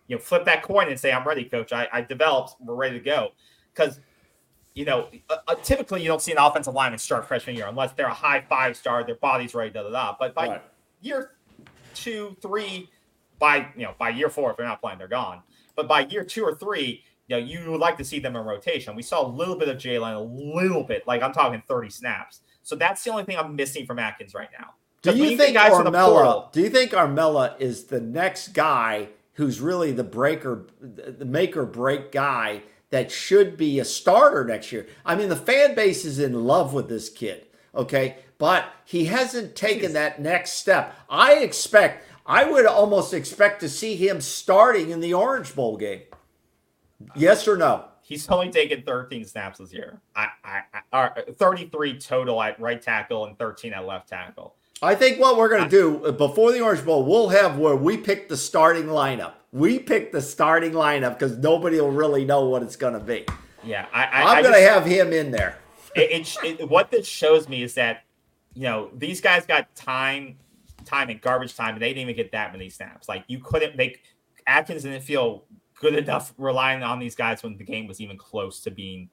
you 0.07 0.15
know, 0.15 0.19
flip 0.19 0.45
that 0.45 0.63
coin 0.63 0.89
and 0.89 0.99
say, 0.99 1.11
I'm 1.11 1.25
ready, 1.25 1.45
coach. 1.45 1.71
I, 1.71 1.87
I 1.93 2.01
developed, 2.01 2.55
we're 2.59 2.75
ready 2.75 2.97
to 2.97 3.05
go. 3.05 3.29
Because 3.73 3.99
you 4.73 4.85
know, 4.85 5.09
uh, 5.29 5.37
uh, 5.47 5.55
typically 5.55 6.01
you 6.01 6.07
don't 6.07 6.21
see 6.21 6.31
an 6.31 6.37
offensive 6.37 6.73
lineman 6.73 6.99
start 6.99 7.27
freshman 7.27 7.55
year 7.55 7.67
unless 7.67 7.91
they're 7.93 8.07
a 8.07 8.13
high 8.13 8.41
five 8.47 8.77
star, 8.77 9.03
their 9.03 9.15
body's 9.15 9.53
ready, 9.53 9.69
da 9.71 9.83
da 9.83 9.89
da. 9.89 10.15
But 10.17 10.33
by 10.33 10.47
right. 10.47 10.61
year 11.01 11.31
two, 11.93 12.37
three, 12.41 12.89
by 13.39 13.67
you 13.75 13.83
know, 13.83 13.93
by 13.97 14.09
year 14.09 14.29
four, 14.29 14.51
if 14.51 14.57
they're 14.57 14.65
not 14.65 14.79
playing, 14.79 14.99
they're 14.99 15.07
gone. 15.07 15.41
But 15.75 15.87
by 15.87 16.05
year 16.07 16.23
two 16.23 16.43
or 16.43 16.55
three, 16.55 17.03
you 17.29 17.35
know, 17.35 17.45
you 17.45 17.71
would 17.71 17.79
like 17.79 17.97
to 17.97 18.03
see 18.03 18.19
them 18.19 18.35
in 18.35 18.43
rotation. 18.43 18.95
We 18.95 19.03
saw 19.03 19.25
a 19.25 19.29
little 19.29 19.55
bit 19.55 19.69
of 19.69 19.77
Jalen, 19.77 20.15
a 20.15 20.19
little 20.19 20.83
bit, 20.83 21.05
like 21.05 21.21
I'm 21.21 21.31
talking 21.31 21.61
30 21.67 21.89
snaps. 21.91 22.41
So 22.63 22.75
that's 22.75 23.03
the 23.03 23.11
only 23.11 23.23
thing 23.23 23.37
I'm 23.37 23.55
missing 23.55 23.85
from 23.85 23.99
Atkins 23.99 24.33
right 24.33 24.49
now. 24.59 24.73
Do 25.03 25.15
you 25.15 25.37
think 25.37 25.55
Armella? 25.55 26.51
Do 26.51 26.61
you 26.61 26.69
think 26.69 26.91
Armella 26.91 27.59
is 27.61 27.85
the 27.85 28.01
next 28.01 28.49
guy 28.49 29.09
who's 29.33 29.61
really 29.61 29.91
the 29.91 30.03
breaker, 30.03 30.67
the 30.81 31.23
make 31.23 31.55
or 31.55 31.65
break 31.65 32.11
guy 32.11 32.63
that 32.89 33.11
should 33.11 33.55
be 33.55 33.79
a 33.79 33.85
starter 33.85 34.43
next 34.43 34.71
year? 34.71 34.87
I 35.05 35.15
mean, 35.15 35.29
the 35.29 35.35
fan 35.35 35.75
base 35.75 36.03
is 36.05 36.19
in 36.19 36.45
love 36.45 36.73
with 36.73 36.89
this 36.89 37.09
kid, 37.09 37.45
okay, 37.75 38.17
but 38.39 38.65
he 38.85 39.05
hasn't 39.05 39.55
taken 39.55 39.93
that 39.93 40.19
next 40.19 40.53
step. 40.53 40.95
I 41.09 41.35
expect, 41.35 42.05
I 42.25 42.49
would 42.49 42.65
almost 42.65 43.13
expect 43.13 43.61
to 43.61 43.69
see 43.69 43.95
him 43.95 44.19
starting 44.19 44.89
in 44.89 44.99
the 44.99 45.13
Orange 45.13 45.55
Bowl 45.55 45.77
game. 45.77 46.01
Yes 47.15 47.47
or 47.47 47.57
no? 47.57 47.85
He's 48.01 48.27
only 48.29 48.49
taken 48.49 48.81
13 48.81 49.25
snaps 49.25 49.59
this 49.59 49.71
year. 49.71 50.01
I, 50.15 50.29
I, 50.43 50.61
I 50.91 51.09
33 51.37 51.99
total 51.99 52.41
at 52.41 52.59
right 52.59 52.81
tackle 52.81 53.25
and 53.25 53.37
13 53.37 53.73
at 53.73 53.85
left 53.85 54.09
tackle. 54.09 54.55
I 54.81 54.95
think 54.95 55.19
what 55.19 55.37
we're 55.37 55.49
going 55.49 55.63
to 55.63 55.69
do 55.69 56.05
uh, 56.05 56.11
before 56.11 56.51
the 56.51 56.61
Orange 56.61 56.83
Bowl, 56.85 57.05
we'll 57.05 57.29
have 57.29 57.57
where 57.57 57.75
we 57.75 57.97
pick 57.97 58.29
the 58.29 58.37
starting 58.37 58.85
lineup. 58.85 59.33
We 59.51 59.77
pick 59.77 60.11
the 60.11 60.21
starting 60.21 60.71
lineup 60.71 61.19
because 61.19 61.37
nobody 61.37 61.79
will 61.79 61.91
really 61.91 62.25
know 62.25 62.45
what 62.45 62.63
it's 62.63 62.75
going 62.75 62.93
to 62.93 62.99
be. 62.99 63.25
Yeah, 63.63 63.87
I, 63.93 64.37
am 64.37 64.43
going 64.43 64.55
to 64.55 64.61
have 64.61 64.85
him 64.85 65.11
in 65.11 65.31
there. 65.31 65.57
it, 65.95 66.27
it, 66.43 66.59
it, 66.61 66.69
what 66.69 66.91
this 66.91 67.05
shows 67.07 67.49
me 67.49 67.61
is 67.61 67.73
that 67.73 68.03
you 68.53 68.63
know 68.63 68.89
these 68.95 69.21
guys 69.21 69.45
got 69.45 69.75
time, 69.75 70.37
time 70.85 71.09
and 71.09 71.19
garbage 71.19 71.55
time, 71.55 71.73
and 71.73 71.81
they 71.81 71.89
didn't 71.89 72.03
even 72.03 72.15
get 72.15 72.31
that 72.31 72.53
many 72.53 72.69
snaps. 72.69 73.09
Like 73.09 73.25
you 73.27 73.39
couldn't 73.39 73.75
make 73.75 74.03
Atkins 74.47 74.83
didn't 74.83 75.01
feel 75.01 75.43
good 75.79 75.95
enough 75.95 76.33
relying 76.37 76.83
on 76.83 76.99
these 76.99 77.15
guys 77.15 77.41
when 77.41 77.57
the 77.57 77.63
game 77.63 77.87
was 77.87 78.01
even 78.01 78.17
close 78.17 78.59
to 78.61 78.71
being 78.71 79.09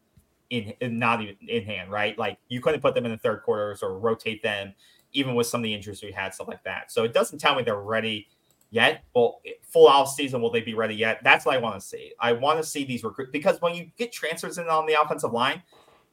in, 0.51 0.75
not 0.83 1.23
even 1.23 1.37
in 1.49 1.65
hand, 1.65 1.91
right? 1.91 2.19
Like 2.19 2.39
you 2.49 2.61
couldn't 2.61 2.81
put 2.81 2.95
them 2.95 3.05
in 3.05 3.13
the 3.13 3.19
third 3.19 3.43
quarters 3.43 3.83
or 3.83 3.99
rotate 3.99 4.43
them, 4.43 4.75
even 5.13 5.35
with 5.35 5.47
some 5.47 5.61
of 5.61 5.65
the 5.65 5.73
injuries 5.73 6.03
we 6.03 6.13
had, 6.13 6.35
stuff 6.35 6.49
like 6.49 6.63
that. 6.65 6.91
So 6.91 7.05
it 7.05 7.15
doesn't 7.15 7.39
tell 7.39 7.55
me 7.55 7.63
they're 7.63 7.81
ready 7.81 8.27
yet. 8.71 9.05
Well, 9.15 9.41
full 9.63 9.87
off 9.87 10.11
season, 10.11 10.43
will 10.43 10.51
they 10.51 10.61
be 10.61 10.75
ready 10.75 10.95
yet? 10.95 11.21
That's 11.23 11.47
what 11.47 11.55
I 11.55 11.59
want 11.59 11.81
to 11.81 11.87
see. 11.87 12.13
I 12.21 12.33
want 12.33 12.59
to 12.61 12.69
see 12.69 12.85
these 12.85 13.05
recruits 13.05 13.31
because 13.31 13.61
when 13.61 13.75
you 13.75 13.91
get 13.97 14.13
transfers 14.13 14.59
in 14.59 14.69
on 14.69 14.87
the 14.87 15.01
offensive 15.01 15.33
line, 15.33 15.63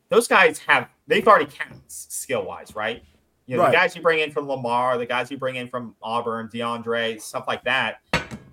those 0.09 0.27
guys 0.27 0.59
have 0.59 0.87
they've 1.07 1.27
already 1.27 1.47
counted 1.47 1.81
skill 1.87 2.45
wise, 2.45 2.75
right? 2.75 3.03
You 3.47 3.57
know, 3.57 3.63
right. 3.63 3.71
the 3.71 3.77
guys 3.77 3.95
you 3.95 4.01
bring 4.01 4.19
in 4.19 4.31
from 4.31 4.47
Lamar, 4.47 4.97
the 4.97 5.05
guys 5.05 5.29
you 5.31 5.37
bring 5.37 5.55
in 5.55 5.67
from 5.67 5.95
Auburn, 6.01 6.47
DeAndre, 6.53 7.19
stuff 7.19 7.45
like 7.47 7.63
that 7.65 7.97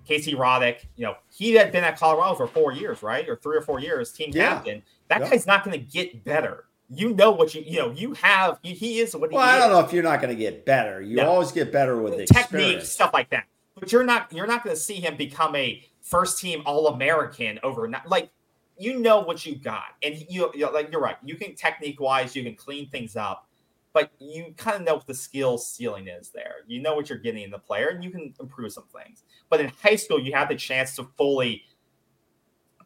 Casey 0.05 0.33
Roddick, 0.33 0.85
you 0.95 1.05
know, 1.05 1.15
he 1.31 1.53
had 1.53 1.71
been 1.71 1.83
at 1.83 1.97
Colorado 1.97 2.35
for 2.35 2.47
four 2.47 2.71
years, 2.71 3.03
right? 3.03 3.27
Or 3.27 3.35
three 3.35 3.57
or 3.57 3.61
four 3.61 3.79
years, 3.79 4.11
team 4.11 4.31
yeah. 4.33 4.55
captain. 4.55 4.83
That 5.07 5.21
yeah. 5.21 5.29
guy's 5.29 5.47
not 5.47 5.63
going 5.63 5.79
to 5.79 5.85
get 5.85 6.23
better. 6.23 6.65
You 6.89 7.13
know 7.13 7.31
what 7.31 7.55
you, 7.55 7.63
you 7.65 7.79
know, 7.79 7.91
you 7.91 8.13
have, 8.15 8.59
he 8.63 8.99
is 8.99 9.15
what 9.15 9.31
well, 9.31 9.41
I 9.41 9.57
don't 9.57 9.71
know 9.71 9.79
if 9.79 9.93
you're 9.93 10.03
not 10.03 10.21
going 10.21 10.35
to 10.35 10.39
get 10.39 10.65
better. 10.65 11.01
You 11.01 11.17
no. 11.17 11.29
always 11.29 11.51
get 11.51 11.71
better 11.71 12.01
with 12.01 12.17
the 12.17 12.25
technique, 12.25 12.43
experience. 12.43 12.89
stuff 12.89 13.13
like 13.13 13.29
that. 13.29 13.45
But 13.79 13.91
you're 13.91 14.03
not, 14.03 14.31
you're 14.33 14.47
not 14.47 14.63
going 14.63 14.75
to 14.75 14.81
see 14.81 14.95
him 14.95 15.15
become 15.15 15.55
a 15.55 15.81
first 16.01 16.39
team 16.39 16.61
All 16.65 16.87
American 16.87 17.59
overnight. 17.63 18.07
Like, 18.07 18.29
you 18.77 18.99
know 18.99 19.21
what 19.21 19.45
you 19.45 19.55
got. 19.55 19.95
And 20.03 20.17
you, 20.29 20.51
you 20.53 20.71
like, 20.73 20.91
you're 20.91 21.01
right. 21.01 21.15
You 21.23 21.35
can 21.35 21.55
technique 21.55 22.01
wise, 22.01 22.35
you 22.35 22.43
can 22.43 22.55
clean 22.55 22.89
things 22.89 23.15
up 23.15 23.47
but 23.93 24.11
you 24.19 24.53
kind 24.57 24.77
of 24.77 24.83
know 24.83 24.95
what 24.95 25.07
the 25.07 25.13
skill 25.13 25.57
ceiling 25.57 26.07
is 26.07 26.29
there. 26.29 26.57
You 26.67 26.81
know 26.81 26.95
what 26.95 27.09
you're 27.09 27.19
getting 27.19 27.43
in 27.43 27.51
the 27.51 27.59
player, 27.59 27.89
and 27.89 28.03
you 28.03 28.09
can 28.09 28.33
improve 28.39 28.71
some 28.71 28.85
things. 28.95 29.23
But 29.51 29.59
in 29.59 29.71
high 29.83 29.97
school, 29.97 30.19
you 30.19 30.33
have 30.33 30.47
the 30.47 30.55
chance 30.55 30.95
to 30.95 31.03
fully, 31.17 31.65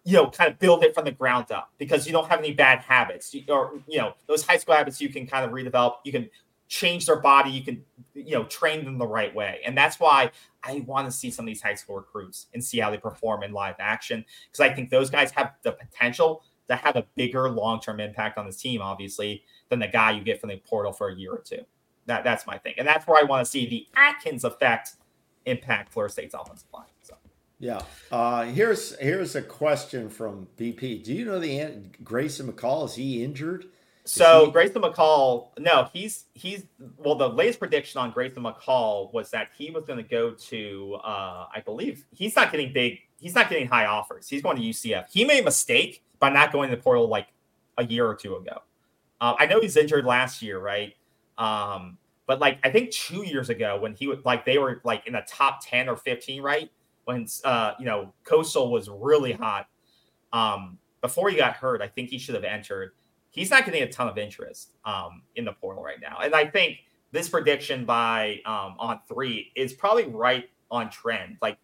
you 0.04 0.14
know, 0.14 0.32
kind 0.32 0.52
of 0.52 0.58
build 0.58 0.84
it 0.84 0.96
from 0.96 1.06
the 1.06 1.12
ground 1.12 1.52
up 1.52 1.72
because 1.78 2.08
you 2.08 2.12
don't 2.12 2.28
have 2.28 2.40
any 2.40 2.54
bad 2.54 2.80
habits, 2.80 3.34
or 3.48 3.80
you 3.88 4.00
know, 4.00 4.16
those 4.28 4.44
high 4.44 4.58
school 4.58 4.74
habits 4.74 5.00
you 5.00 5.10
can 5.10 5.28
kind 5.28 5.46
of 5.46 5.52
redevelop. 5.52 5.98
You 6.04 6.12
can 6.12 6.28
change 6.68 7.06
their 7.06 7.20
body. 7.20 7.52
You 7.52 7.64
can, 7.64 7.86
you 8.16 8.32
know, 8.32 8.46
train 8.46 8.84
them 8.84 8.98
the 8.98 9.06
right 9.06 9.34
way, 9.34 9.62
and 9.64 9.78
that's 9.78 10.00
why 10.00 10.32
I 10.64 10.84
want 10.88 11.06
to 11.06 11.12
see 11.12 11.30
some 11.30 11.46
of 11.46 11.48
these 11.48 11.62
high 11.62 11.76
school 11.76 11.98
recruits 11.98 12.48
and 12.56 12.64
see 12.64 12.80
how 12.80 12.90
they 12.90 12.98
perform 12.98 13.44
in 13.44 13.54
live 13.54 13.76
action 13.78 14.26
because 14.48 14.60
I 14.60 14.74
think 14.74 14.90
those 14.90 15.12
guys 15.12 15.30
have 15.32 15.54
the 15.62 15.74
potential 15.74 16.42
to 16.68 16.76
have 16.76 16.96
a 16.96 17.06
bigger 17.16 17.48
long 17.48 17.80
term 17.80 18.00
impact 18.00 18.40
on 18.40 18.48
this 18.48 18.58
team, 18.58 18.82
obviously 18.82 19.44
than 19.70 19.78
the 19.78 19.88
guy 19.88 20.12
you 20.12 20.24
get 20.24 20.42
from 20.42 20.50
the 20.50 20.58
portal 20.58 20.92
for 20.92 21.10
a 21.10 21.16
year 21.16 21.32
or 21.32 21.44
two. 21.46 21.62
That 22.08 22.24
that's 22.24 22.48
my 22.48 22.58
thing, 22.58 22.74
and 22.80 22.88
that's 22.88 23.06
where 23.06 23.22
I 23.22 23.24
want 23.24 23.46
to 23.46 23.52
see 23.52 23.70
the 23.70 23.88
Atkins 23.96 24.44
effect 24.44 24.94
impact 25.46 25.94
Florida 25.94 26.12
State's 26.12 26.34
offensive 26.34 26.68
line. 26.74 26.86
So. 27.02 27.16
Yeah. 27.60 27.82
Uh, 28.12 28.44
here's 28.46 28.98
here's 28.98 29.36
a 29.36 29.42
question 29.42 30.10
from 30.10 30.48
BP. 30.58 31.04
Do 31.04 31.14
you 31.14 31.26
know 31.26 31.40
the 31.40 31.84
Grayson 32.04 32.52
McCall? 32.52 32.86
Is 32.86 32.96
he 32.96 33.24
injured? 33.24 33.66
Is 34.04 34.12
so 34.12 34.46
he... 34.46 34.52
Grayson 34.52 34.82
McCall, 34.82 35.50
no, 35.58 35.90
he's 35.94 36.26
he's 36.34 36.66
well. 36.98 37.16
The 37.16 37.30
latest 37.30 37.60
prediction 37.60 38.02
on 38.02 38.12
Grayson 38.12 38.44
McCall 38.44 39.14
was 39.14 39.32
that 39.32 39.50
he 39.58 39.72
was 39.72 39.86
going 39.86 39.98
to 39.98 40.10
go 40.10 40.32
to, 40.32 40.98
uh, 41.04 41.48
I 41.54 41.62
believe, 41.64 42.06
he's 42.12 42.36
not 42.36 42.52
getting 42.52 42.74
big. 42.74 43.00
He's 43.20 43.36
not 43.36 43.50
getting 43.50 43.68
high 43.68 43.86
offers. 43.86 44.28
He's 44.28 44.42
going 44.42 44.58
to 44.58 44.64
UCF. 44.64 45.06
He 45.10 45.24
made 45.24 45.40
a 45.40 45.46
mistake 45.46 46.04
by 46.20 46.30
not 46.30 46.52
going 46.52 46.70
to 46.70 46.76
the 46.76 46.82
portal 46.82 47.08
like 47.08 47.28
a 47.78 47.86
year 47.86 48.06
or 48.06 48.16
two 48.16 48.36
ago. 48.36 48.62
Uh, 49.22 49.36
I 49.40 49.46
know 49.46 49.62
he's 49.62 49.78
injured 49.78 50.06
last 50.06 50.42
year, 50.42 50.60
right? 50.60 50.94
Um, 51.38 51.98
but 52.28 52.40
like 52.40 52.60
I 52.64 52.70
think 52.70 52.92
two 52.92 53.24
years 53.24 53.50
ago 53.50 53.80
when 53.80 53.94
he 53.94 54.08
was 54.08 54.20
like 54.26 54.46
they 54.46 54.58
were 54.58 54.82
like 54.84 55.06
in 55.08 55.14
the 55.14 55.24
top 55.28 55.60
ten 55.66 55.88
or 55.90 55.96
fifteen, 55.96 56.42
right? 56.42 56.72
When 57.06 57.28
uh, 57.44 57.74
you 57.80 57.86
know 57.86 58.14
Coastal 58.24 58.72
was 58.72 58.90
really 58.90 59.34
hot. 59.34 59.68
Um, 60.34 60.80
before 61.02 61.30
he 61.30 61.38
got 61.38 61.54
hurt, 61.56 61.82
I 61.82 61.88
think 61.88 62.10
he 62.10 62.18
should 62.18 62.36
have 62.36 62.44
entered. 62.44 62.92
He's 63.30 63.50
not 63.52 63.66
getting 63.66 63.84
a 63.84 63.92
ton 63.92 64.08
of 64.08 64.18
interest 64.18 64.72
um, 64.86 65.22
in 65.36 65.46
the 65.46 65.54
portal 65.54 65.84
right 65.84 66.00
now, 66.02 66.20
and 66.24 66.34
I 66.34 66.46
think 66.46 66.80
this 67.12 67.30
prediction 67.30 67.86
by 67.86 68.42
um, 68.46 68.76
on 68.80 69.00
three 69.08 69.52
is 69.56 69.74
probably 69.74 70.06
right 70.08 70.50
on 70.72 70.90
trend. 70.90 71.38
Like 71.42 71.58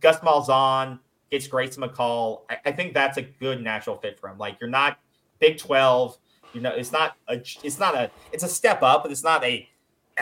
Gus 0.00 0.18
Malzahn 0.18 0.98
gets 1.30 1.46
Grace 1.46 1.76
McCall. 1.76 2.42
I, 2.50 2.58
I 2.66 2.72
think 2.72 2.92
that's 2.92 3.18
a 3.18 3.22
good 3.22 3.62
natural 3.62 3.96
fit 3.96 4.18
for 4.18 4.28
him. 4.28 4.38
Like 4.38 4.56
you're 4.60 4.70
not 4.70 4.98
Big 5.38 5.58
Twelve 5.58 6.18
you 6.56 6.62
know, 6.62 6.70
it's 6.70 6.90
not 6.90 7.16
a 7.28 7.34
it's 7.34 7.78
not 7.78 7.94
a 7.94 8.10
it's 8.32 8.42
a 8.42 8.48
step 8.48 8.82
up, 8.82 9.02
but 9.02 9.12
it's 9.12 9.22
not 9.22 9.44
a 9.44 9.68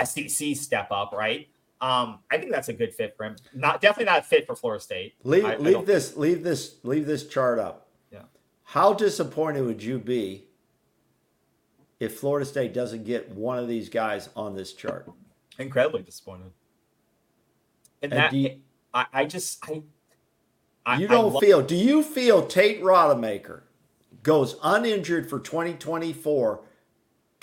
SEC 0.03 0.57
step 0.57 0.89
up, 0.91 1.13
right? 1.13 1.49
Um, 1.81 2.21
I 2.31 2.39
think 2.39 2.51
that's 2.51 2.69
a 2.69 2.73
good 2.73 2.95
fit 2.95 3.15
for 3.17 3.25
him. 3.25 3.37
Not 3.53 3.81
definitely 3.81 4.07
not 4.07 4.21
a 4.21 4.23
fit 4.23 4.47
for 4.47 4.57
Florida 4.57 4.83
State. 4.83 5.15
Leave 5.23 5.45
I, 5.45 5.57
leave 5.57 5.79
I 5.79 5.85
this 5.85 6.17
leave 6.17 6.43
this 6.43 6.77
leave 6.83 7.05
this 7.05 7.27
chart 7.27 7.59
up. 7.59 7.89
Yeah. 8.11 8.23
How 8.63 8.95
disappointed 8.95 9.63
would 9.63 9.83
you 9.83 9.99
be 9.99 10.47
if 12.01 12.19
Florida 12.19 12.47
State 12.47 12.73
doesn't 12.73 13.05
get 13.05 13.29
one 13.31 13.59
of 13.59 13.69
these 13.69 13.89
guys 13.89 14.31
on 14.35 14.55
this 14.55 14.73
chart? 14.73 15.11
Incredibly 15.59 16.03
disappointed. 16.03 16.53
And, 18.03 18.13
and 18.13 18.23
that 18.23 18.33
you, 18.33 18.61
I, 18.95 19.07
I 19.13 19.25
just 19.27 19.63
I, 19.69 19.83
I 20.87 20.99
you 20.99 21.09
don't 21.09 21.39
feel 21.39 21.61
do 21.61 21.77
you 21.77 22.03
feel 22.03 22.47
Tate 22.47 22.83
Rodemaker 22.83 23.63
goes 24.23 24.57
uninjured 24.63 25.29
for 25.29 25.39
2024 25.39 26.63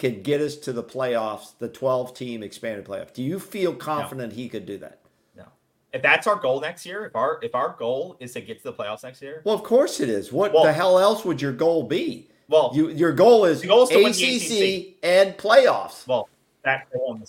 can 0.02 0.24
get 0.24 0.42
us 0.42 0.56
to 0.56 0.74
the 0.74 0.84
playoffs, 0.84 1.58
the 1.60 1.70
12 1.70 2.16
team 2.16 2.42
expanded 2.42 2.84
playoff. 2.84 3.14
Do 3.14 3.22
you 3.22 3.40
feel 3.40 3.74
confident 3.74 4.34
no. 4.34 4.36
he 4.36 4.50
could 4.50 4.66
do 4.66 4.80
that? 4.80 5.00
No. 5.38 5.46
If 5.94 6.02
that's 6.02 6.26
our 6.26 6.36
goal 6.36 6.60
next 6.60 6.86
year, 6.88 7.06
if 7.06 7.16
our 7.16 7.40
if 7.44 7.54
our 7.54 7.76
goal 7.78 8.18
is 8.20 8.34
to 8.34 8.42
get 8.42 8.58
to 8.58 8.64
the 8.64 8.74
playoffs 8.74 9.04
next 9.04 9.22
year, 9.22 9.42
well, 9.46 9.54
of 9.54 9.64
course 9.64 10.00
it 10.00 10.10
is. 10.10 10.34
What 10.34 10.54
well, 10.54 10.64
the 10.64 10.74
hell 10.74 10.98
else 11.00 11.24
would 11.24 11.40
your 11.40 11.54
goal 11.54 11.84
be? 11.84 12.28
Well, 12.50 12.72
you, 12.74 12.90
your 12.90 13.14
goal 13.14 13.46
is, 13.46 13.62
goal 13.64 13.88
is 13.88 14.20
ACC, 14.20 14.96
and 15.04 15.38
playoffs. 15.38 16.06
Well, 16.06 16.28
that's 16.64 16.92
the 16.92 17.00
one. 17.00 17.24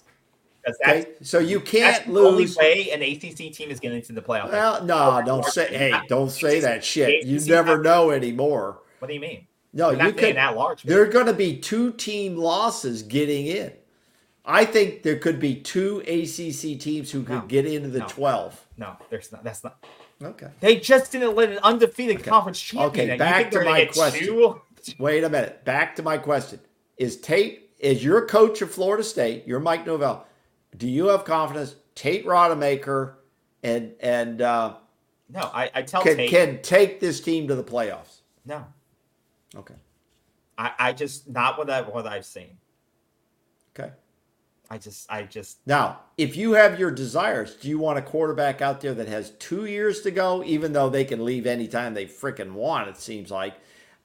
Okay, 0.84 1.08
so 1.20 1.38
you 1.38 1.60
can't 1.60 2.08
lose. 2.08 2.54
The 2.54 2.60
only 2.60 2.84
way 2.84 2.90
an 2.90 3.02
ACC 3.02 3.52
team 3.52 3.70
is 3.70 3.80
getting 3.80 3.98
into 3.98 4.14
the 4.14 4.22
playoffs. 4.22 4.50
Well, 4.50 4.84
no, 4.84 5.22
don't 5.24 5.44
say. 5.44 5.68
Hey, 5.68 5.92
don't 6.08 6.30
say 6.30 6.60
that 6.60 6.82
shit. 6.82 7.26
You 7.26 7.38
never 7.40 7.82
know 7.82 8.10
anymore. 8.10 8.78
What 8.98 9.08
do 9.08 9.14
you 9.14 9.20
mean? 9.20 9.46
No, 9.72 9.90
you 9.90 10.12
could. 10.12 10.36
That 10.36 10.56
large. 10.56 10.82
There 10.82 11.02
are 11.02 11.06
going 11.06 11.26
to 11.26 11.32
be 11.32 11.56
two 11.56 11.92
team 11.92 12.36
losses 12.36 13.02
getting 13.02 13.46
in. 13.46 13.72
I 14.44 14.64
think 14.64 15.02
there 15.02 15.18
could 15.18 15.38
be 15.38 15.54
two 15.54 16.00
ACC 16.00 16.80
teams 16.80 17.10
who 17.10 17.22
could 17.22 17.36
no, 17.36 17.46
get 17.46 17.64
into 17.64 17.88
the 17.88 18.00
no, 18.00 18.08
twelve. 18.08 18.66
No, 18.76 18.96
there's 19.08 19.30
not. 19.32 19.44
That's 19.44 19.64
not. 19.64 19.84
Okay. 20.22 20.48
They 20.60 20.76
just 20.76 21.12
didn't 21.12 21.34
let 21.34 21.50
an 21.50 21.58
undefeated 21.62 22.18
okay. 22.18 22.30
conference 22.30 22.60
champion. 22.60 23.10
Okay, 23.10 23.16
back 23.16 23.50
to 23.52 23.64
my 23.64 23.86
question. 23.86 24.26
Two? 24.26 24.60
Wait 24.98 25.24
a 25.24 25.28
minute. 25.28 25.64
Back 25.64 25.96
to 25.96 26.02
my 26.02 26.18
question. 26.18 26.60
Is 26.96 27.18
Tate? 27.18 27.70
Is 27.78 28.04
your 28.04 28.26
coach 28.26 28.62
of 28.62 28.70
Florida 28.70 29.02
State? 29.02 29.44
You're 29.46 29.60
Mike 29.60 29.86
Norvell 29.86 30.26
do 30.76 30.88
you 30.88 31.08
have 31.08 31.24
confidence 31.24 31.76
Tate 31.94 32.26
Rodemaker 32.26 33.14
and 33.62 33.92
and 34.00 34.40
uh, 34.40 34.74
no, 35.28 35.40
I, 35.40 35.70
I 35.74 35.82
tell 35.82 36.02
can, 36.02 36.16
Tate 36.16 36.30
can 36.30 36.62
take 36.62 37.00
this 37.00 37.20
team 37.20 37.48
to 37.48 37.54
the 37.54 37.64
playoffs. 37.64 38.20
No. 38.44 38.64
Okay. 39.54 39.74
I, 40.58 40.72
I 40.78 40.92
just 40.92 41.28
not 41.28 41.58
what 41.58 41.70
I 41.70 41.82
what 41.82 42.06
I've 42.06 42.26
seen. 42.26 42.58
Okay. 43.76 43.92
I 44.70 44.78
just 44.78 45.10
I 45.10 45.24
just 45.24 45.58
now 45.66 46.00
if 46.16 46.36
you 46.36 46.52
have 46.52 46.78
your 46.78 46.90
desires, 46.90 47.56
do 47.56 47.68
you 47.68 47.78
want 47.78 47.98
a 47.98 48.02
quarterback 48.02 48.62
out 48.62 48.80
there 48.80 48.94
that 48.94 49.08
has 49.08 49.30
two 49.32 49.66
years 49.66 50.00
to 50.02 50.10
go, 50.10 50.42
even 50.44 50.72
though 50.72 50.88
they 50.88 51.04
can 51.04 51.24
leave 51.24 51.46
anytime 51.46 51.94
they 51.94 52.06
freaking 52.06 52.52
want? 52.52 52.88
It 52.88 52.96
seems 52.96 53.30
like, 53.30 53.54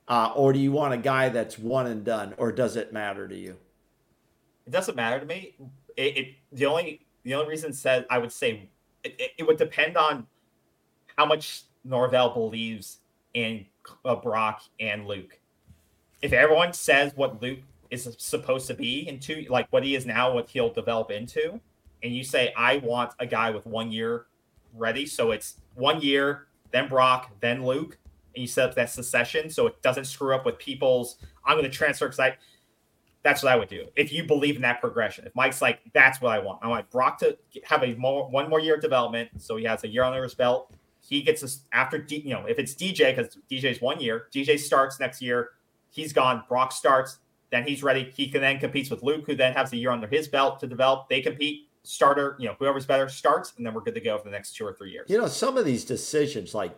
uh, 0.07 0.33
or 0.35 0.53
do 0.53 0.59
you 0.59 0.71
want 0.71 0.93
a 0.93 0.97
guy 0.97 1.29
that's 1.29 1.57
one 1.57 1.87
and 1.87 2.03
done, 2.03 2.33
or 2.37 2.51
does 2.51 2.75
it 2.75 2.91
matter 2.91 3.27
to 3.27 3.35
you? 3.35 3.57
It 4.65 4.71
doesn't 4.71 4.95
matter 4.95 5.19
to 5.19 5.25
me 5.25 5.55
it, 5.97 6.17
it 6.17 6.35
the 6.51 6.65
only 6.65 7.05
the 7.23 7.33
only 7.33 7.49
reason 7.49 7.73
said 7.73 8.05
I 8.09 8.19
would 8.19 8.31
say 8.31 8.69
it, 9.03 9.33
it, 9.37 9.45
would 9.45 9.57
depend 9.57 9.97
on 9.97 10.27
how 11.17 11.25
much 11.25 11.63
Norvell 11.83 12.29
believes 12.33 12.99
in 13.33 13.65
uh, 14.05 14.15
Brock 14.15 14.61
and 14.79 15.07
Luke. 15.07 15.39
If 16.21 16.33
everyone 16.33 16.73
says 16.73 17.13
what 17.15 17.41
Luke 17.41 17.59
is 17.89 18.15
supposed 18.17 18.67
to 18.67 18.73
be 18.73 19.07
into, 19.07 19.45
like 19.49 19.67
what 19.71 19.83
he 19.83 19.95
is 19.95 20.05
now, 20.05 20.33
what 20.33 20.49
he'll 20.49 20.73
develop 20.73 21.11
into, 21.11 21.59
and 22.03 22.15
you 22.15 22.23
say 22.23 22.53
I 22.55 22.77
want 22.77 23.11
a 23.19 23.25
guy 23.25 23.51
with 23.51 23.65
one 23.65 23.91
year 23.91 24.25
ready, 24.73 25.05
so 25.05 25.31
it's 25.31 25.61
one 25.75 26.01
year, 26.01 26.47
then 26.71 26.87
Brock, 26.87 27.31
then 27.39 27.65
Luke, 27.65 27.97
and 28.35 28.41
you 28.41 28.47
set 28.47 28.69
up 28.69 28.75
that 28.75 28.89
succession 28.89 29.49
so 29.49 29.67
it 29.67 29.81
doesn't 29.81 30.05
screw 30.05 30.35
up 30.35 30.45
with 30.45 30.57
people's. 30.57 31.17
I'm 31.45 31.57
going 31.57 31.69
to 31.69 31.75
transfer 31.75 32.05
because 32.05 32.19
I 32.19 32.37
that's 33.23 33.43
what 33.43 33.51
I 33.51 33.55
would 33.55 33.67
do. 33.67 33.85
If 33.95 34.13
you 34.13 34.23
believe 34.23 34.55
in 34.55 34.61
that 34.61 34.79
progression, 34.79 35.25
if 35.25 35.35
Mike's 35.35 35.61
like, 35.61 35.81
that's 35.93 36.21
what 36.21 36.31
I 36.31 36.39
want. 36.39 36.59
I 36.61 36.67
want 36.67 36.89
Brock 36.89 37.19
to 37.19 37.37
have 37.65 37.83
a 37.83 37.93
more 37.95 38.29
one 38.29 38.49
more 38.49 38.59
year 38.59 38.75
of 38.75 38.81
development, 38.81 39.29
so 39.37 39.57
he 39.57 39.65
has 39.65 39.83
a 39.83 39.87
year 39.87 40.03
under 40.03 40.23
his 40.23 40.33
belt. 40.33 40.73
He 41.07 41.21
gets 41.21 41.43
us 41.43 41.61
after 41.71 41.97
D, 41.97 42.21
you 42.25 42.33
know 42.33 42.45
if 42.45 42.59
it's 42.59 42.75
DJ 42.75 43.15
because 43.15 43.37
DJ's 43.49 43.81
one 43.81 43.99
year. 43.99 44.27
DJ 44.33 44.59
starts 44.59 44.99
next 44.99 45.21
year. 45.21 45.51
He's 45.89 46.13
gone. 46.13 46.43
Brock 46.49 46.71
starts. 46.71 47.19
Then 47.49 47.65
he's 47.65 47.81
ready. 47.81 48.11
He 48.13 48.27
can 48.29 48.41
then 48.41 48.59
competes 48.59 48.89
with 48.89 49.03
Luke, 49.03 49.25
who 49.25 49.35
then 49.35 49.53
has 49.53 49.71
a 49.71 49.77
year 49.77 49.91
under 49.91 50.07
his 50.07 50.27
belt 50.27 50.59
to 50.59 50.67
develop. 50.67 51.09
They 51.09 51.21
compete. 51.21 51.63
Starter, 51.83 52.35
you 52.37 52.49
know, 52.49 52.55
whoever's 52.59 52.85
better 52.85 53.07
starts, 53.07 53.53
and 53.55 53.65
then 53.65 53.73
we're 53.73 53.79
good 53.79 53.93
to 53.93 54.01
go 54.01 54.17
for 54.17 54.25
the 54.25 54.31
next 54.31 54.57
two 54.57 54.65
or 54.65 54.73
three 54.73 54.91
years. 54.91 55.09
You 55.09 55.17
know, 55.17 55.27
some 55.27 55.55
of 55.55 55.63
these 55.63 55.85
decisions, 55.85 56.53
like 56.53 56.75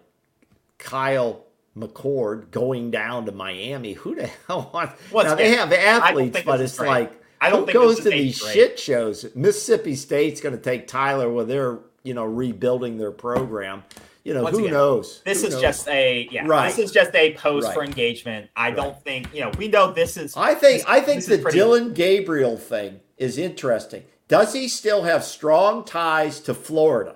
Kyle 0.77 1.47
McCord 1.75 2.51
going 2.51 2.91
down 2.91 3.25
to 3.25 3.31
Miami. 3.31 3.93
Who 3.93 4.13
the 4.13 4.27
hell 4.47 4.69
wants? 4.71 4.93
Well, 5.11 5.25
now 5.25 5.35
they 5.35 5.55
have 5.55 5.71
athletes, 5.73 6.41
but 6.45 6.61
it's 6.61 6.77
great. 6.77 6.87
like 6.87 7.23
I 7.41 7.49
don't 7.49 7.67
who 7.67 7.73
goes 7.73 8.01
to 8.01 8.09
these 8.09 8.37
shit 8.37 8.79
shows. 8.79 9.25
Mississippi 9.35 9.95
State's 9.95 10.41
going 10.41 10.55
to 10.55 10.61
take 10.61 10.87
Tyler 10.87 11.31
when 11.31 11.47
they're 11.47 11.79
you 12.03 12.13
know 12.13 12.25
rebuilding 12.25 12.97
their 12.97 13.11
program. 13.11 13.83
You 14.29 14.35
know 14.35 14.43
Once 14.43 14.57
who 14.57 14.65
again, 14.65 14.73
knows? 14.73 15.21
This 15.25 15.41
who 15.41 15.47
is 15.47 15.53
knows? 15.55 15.61
just 15.61 15.87
a 15.87 16.27
yeah. 16.31 16.45
Right. 16.45 16.67
This 16.67 16.77
is 16.77 16.91
just 16.91 17.15
a 17.15 17.33
post 17.33 17.65
right. 17.65 17.73
for 17.73 17.83
engagement. 17.83 18.51
I 18.55 18.67
right. 18.67 18.75
don't 18.75 19.03
think 19.03 19.33
you 19.33 19.41
know. 19.41 19.51
We 19.57 19.67
know 19.67 19.91
this 19.91 20.17
is. 20.17 20.37
I 20.37 20.53
think 20.53 20.83
this, 20.83 20.85
I 20.87 20.99
think 21.01 21.25
the 21.25 21.49
Dillon 21.49 21.93
Gabriel 21.93 22.55
thing 22.55 22.99
is 23.17 23.39
interesting. 23.39 24.03
Does 24.27 24.53
he 24.53 24.67
still 24.67 25.01
have 25.01 25.23
strong 25.23 25.83
ties 25.83 26.39
to 26.41 26.53
Florida? 26.53 27.15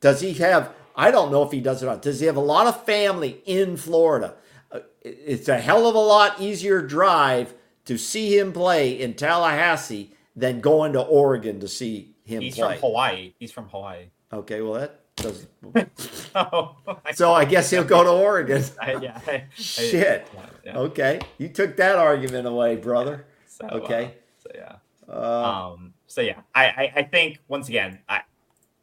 Does 0.00 0.20
he 0.20 0.34
have 0.34 0.74
I 0.94 1.10
don't 1.10 1.32
know 1.32 1.42
if 1.42 1.52
he 1.52 1.60
does 1.60 1.82
or 1.82 1.86
not. 1.86 2.02
Does 2.02 2.20
he 2.20 2.26
have 2.26 2.36
a 2.36 2.40
lot 2.40 2.66
of 2.66 2.84
family 2.84 3.40
in 3.46 3.78
Florida? 3.78 4.34
Uh, 4.70 4.80
it's 5.00 5.48
a 5.48 5.58
hell 5.58 5.86
of 5.86 5.94
a 5.94 5.98
lot 5.98 6.38
easier 6.38 6.82
drive 6.82 7.54
to 7.86 7.96
see 7.96 8.38
him 8.38 8.52
play 8.52 9.00
in 9.00 9.14
Tallahassee 9.14 10.14
than 10.36 10.60
going 10.60 10.92
to 10.92 11.00
Oregon 11.00 11.60
to 11.60 11.68
see 11.68 12.14
him 12.24 12.42
He's 12.42 12.56
play. 12.56 12.74
from 12.74 12.80
Hawaii. 12.82 13.34
He's 13.38 13.52
from 13.52 13.68
Hawaii. 13.70 14.10
Okay, 14.30 14.60
well 14.60 14.74
that 14.74 15.01
doesn't. 15.22 16.30
oh, 16.34 16.76
so 17.14 17.32
I 17.32 17.44
guess 17.44 17.70
he'll 17.70 17.84
go 17.84 18.04
to 18.04 18.10
Oregon. 18.24 18.64
I, 18.80 18.94
yeah. 18.96 19.20
I, 19.26 19.44
Shit. 19.54 20.28
Yeah, 20.34 20.46
yeah. 20.64 20.78
Okay, 20.78 21.20
you 21.38 21.48
took 21.48 21.76
that 21.76 21.96
argument 21.96 22.46
away, 22.46 22.76
brother. 22.76 23.26
So, 23.46 23.66
uh, 23.66 23.76
okay. 23.76 24.04
Uh, 24.04 24.10
so 24.38 24.50
yeah. 24.54 24.76
Uh, 25.08 25.72
um. 25.72 25.94
So 26.06 26.20
yeah, 26.20 26.40
I, 26.54 26.64
I 26.66 26.92
I 26.96 27.02
think 27.04 27.38
once 27.48 27.68
again, 27.68 28.00
I, 28.08 28.22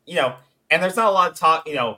you 0.06 0.16
know 0.16 0.36
and 0.70 0.82
there's 0.82 0.96
not 0.96 1.08
a 1.08 1.12
lot 1.12 1.32
of 1.32 1.38
talk. 1.38 1.68
You 1.68 1.76
know, 1.76 1.98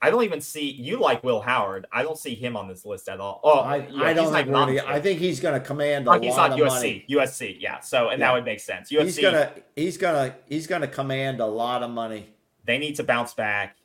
I 0.00 0.10
don't 0.10 0.24
even 0.24 0.40
see 0.40 0.70
you 0.70 1.00
like 1.00 1.22
Will 1.22 1.40
Howard. 1.40 1.86
I 1.92 2.02
don't 2.02 2.18
see 2.18 2.34
him 2.34 2.56
on 2.56 2.68
this 2.68 2.84
list 2.84 3.08
at 3.08 3.20
all. 3.20 3.40
Oh, 3.42 3.60
I, 3.60 3.88
know, 3.88 4.04
I 4.04 4.12
don't 4.12 4.32
think 4.32 4.48
really, 4.48 4.80
I 4.80 5.00
think 5.00 5.20
he's 5.20 5.40
going 5.40 5.60
to 5.60 5.66
command 5.66 6.08
a 6.08 6.18
he's 6.18 6.36
lot 6.36 6.50
not 6.50 6.60
of 6.60 6.66
USC, 6.66 6.72
money. 6.72 7.06
USC, 7.10 7.56
yeah. 7.60 7.80
So 7.80 8.08
and 8.08 8.20
yeah. 8.20 8.28
that 8.28 8.34
would 8.34 8.44
make 8.44 8.60
sense. 8.60 8.90
USC, 8.90 9.04
he's 9.04 9.18
gonna 9.18 9.52
he's 9.76 9.96
gonna 9.96 10.34
he's 10.46 10.66
gonna 10.66 10.88
command 10.88 11.40
a 11.40 11.46
lot 11.46 11.82
of 11.82 11.90
money. 11.90 12.34
They 12.68 12.76
need 12.76 12.96
to 12.96 13.02
bounce 13.02 13.32
back, 13.32 13.78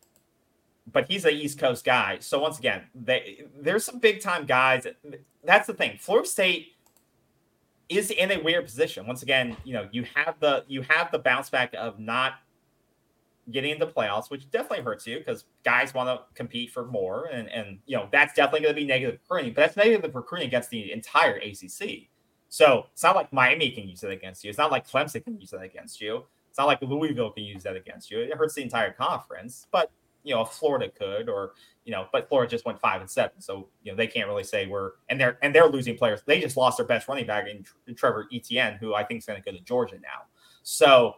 but 0.92 1.10
he's 1.10 1.24
an 1.24 1.32
East 1.32 1.58
Coast 1.58 1.86
guy. 1.86 2.18
So 2.20 2.38
once 2.40 2.60
again, 2.60 2.82
they, 2.94 3.46
there's 3.58 3.86
some 3.86 3.98
big 3.98 4.20
time 4.20 4.46
guys. 4.46 4.86
That's 5.42 5.68
the 5.68 5.74
thing. 5.74 5.98
Florida 5.98 6.28
State 6.28 6.74
is 7.88 8.12
in 8.12 8.30
a 8.30 8.42
weird 8.42 8.66
position. 8.66 9.08
Once 9.08 9.24
again, 9.24 9.56
you 9.64 9.72
know, 9.72 9.88
you 9.94 10.06
have 10.16 10.38
the 10.42 10.66
you 10.68 10.82
have 10.82 11.12
the 11.12 11.20
bounce 11.20 11.50
back 11.50 11.74
of 11.78 11.98
not 11.98 12.34
getting 13.50 13.72
into 13.72 13.88
playoffs, 13.88 14.30
which 14.30 14.52
definitely 14.52 14.84
hurts 14.84 15.08
you 15.08 15.18
because 15.18 15.46
guys 15.64 15.94
want 15.94 16.10
to 16.10 16.26
compete 16.36 16.70
for 16.70 16.86
more, 16.86 17.28
and 17.28 17.48
and 17.48 17.80
you 17.86 17.96
know 17.96 18.10
that's 18.12 18.34
definitely 18.34 18.64
going 18.64 18.76
to 18.76 18.82
be 18.82 18.86
negative 18.86 19.22
recruiting. 19.22 19.54
But 19.54 19.62
that's 19.62 19.78
negative 19.78 20.14
recruiting 20.14 20.48
against 20.48 20.72
the 20.72 20.92
entire 20.92 21.38
ACC. 21.38 22.10
So 22.50 22.88
it's 22.92 23.04
not 23.04 23.16
like 23.16 23.32
Miami 23.32 23.72
can 23.72 23.88
use 23.88 24.04
it 24.04 24.12
against 24.12 24.44
you. 24.44 24.50
It's 24.50 24.60
not 24.60 24.72
like 24.72 24.86
Clemson 24.86 25.24
can 25.24 25.40
use 25.40 25.54
it 25.54 25.62
against 25.62 26.02
you. 26.02 26.26
It's 26.54 26.60
not 26.60 26.68
like 26.68 26.84
Louisville 26.84 27.32
can 27.32 27.46
use 27.46 27.64
that 27.64 27.76
against 27.76 28.12
you. 28.12 28.20
It 28.20 28.32
hurts 28.36 28.54
the 28.54 28.62
entire 28.62 28.92
conference. 28.92 29.66
But 29.72 29.90
you 30.22 30.36
know, 30.36 30.46
Florida 30.46 30.88
could, 30.88 31.28
or 31.28 31.54
you 31.84 31.92
know, 31.92 32.06
but 32.12 32.30
Florida 32.30 32.48
just 32.48 32.64
went 32.64 32.80
five 32.80 33.02
and 33.02 33.10
seven, 33.10 33.42
so 33.42 33.70
you 33.82 33.92
know 33.92 33.96
they 33.96 34.06
can't 34.06 34.28
really 34.28 34.44
say 34.44 34.68
we're 34.68 34.92
and 35.10 35.20
they're 35.20 35.40
and 35.42 35.56
they're 35.56 35.68
losing 35.68 35.98
players. 35.98 36.22
They 36.28 36.40
just 36.40 36.56
lost 36.56 36.78
their 36.78 36.86
best 36.86 37.08
running 37.08 37.26
back 37.26 37.48
in, 37.48 37.96
Trevor 37.96 38.28
Etienne, 38.32 38.76
who 38.76 38.94
I 38.94 39.04
think 39.04 39.18
is 39.18 39.26
going 39.26 39.42
to 39.42 39.52
go 39.52 39.58
to 39.58 39.64
Georgia 39.64 39.96
now. 39.96 40.26
So 40.62 41.16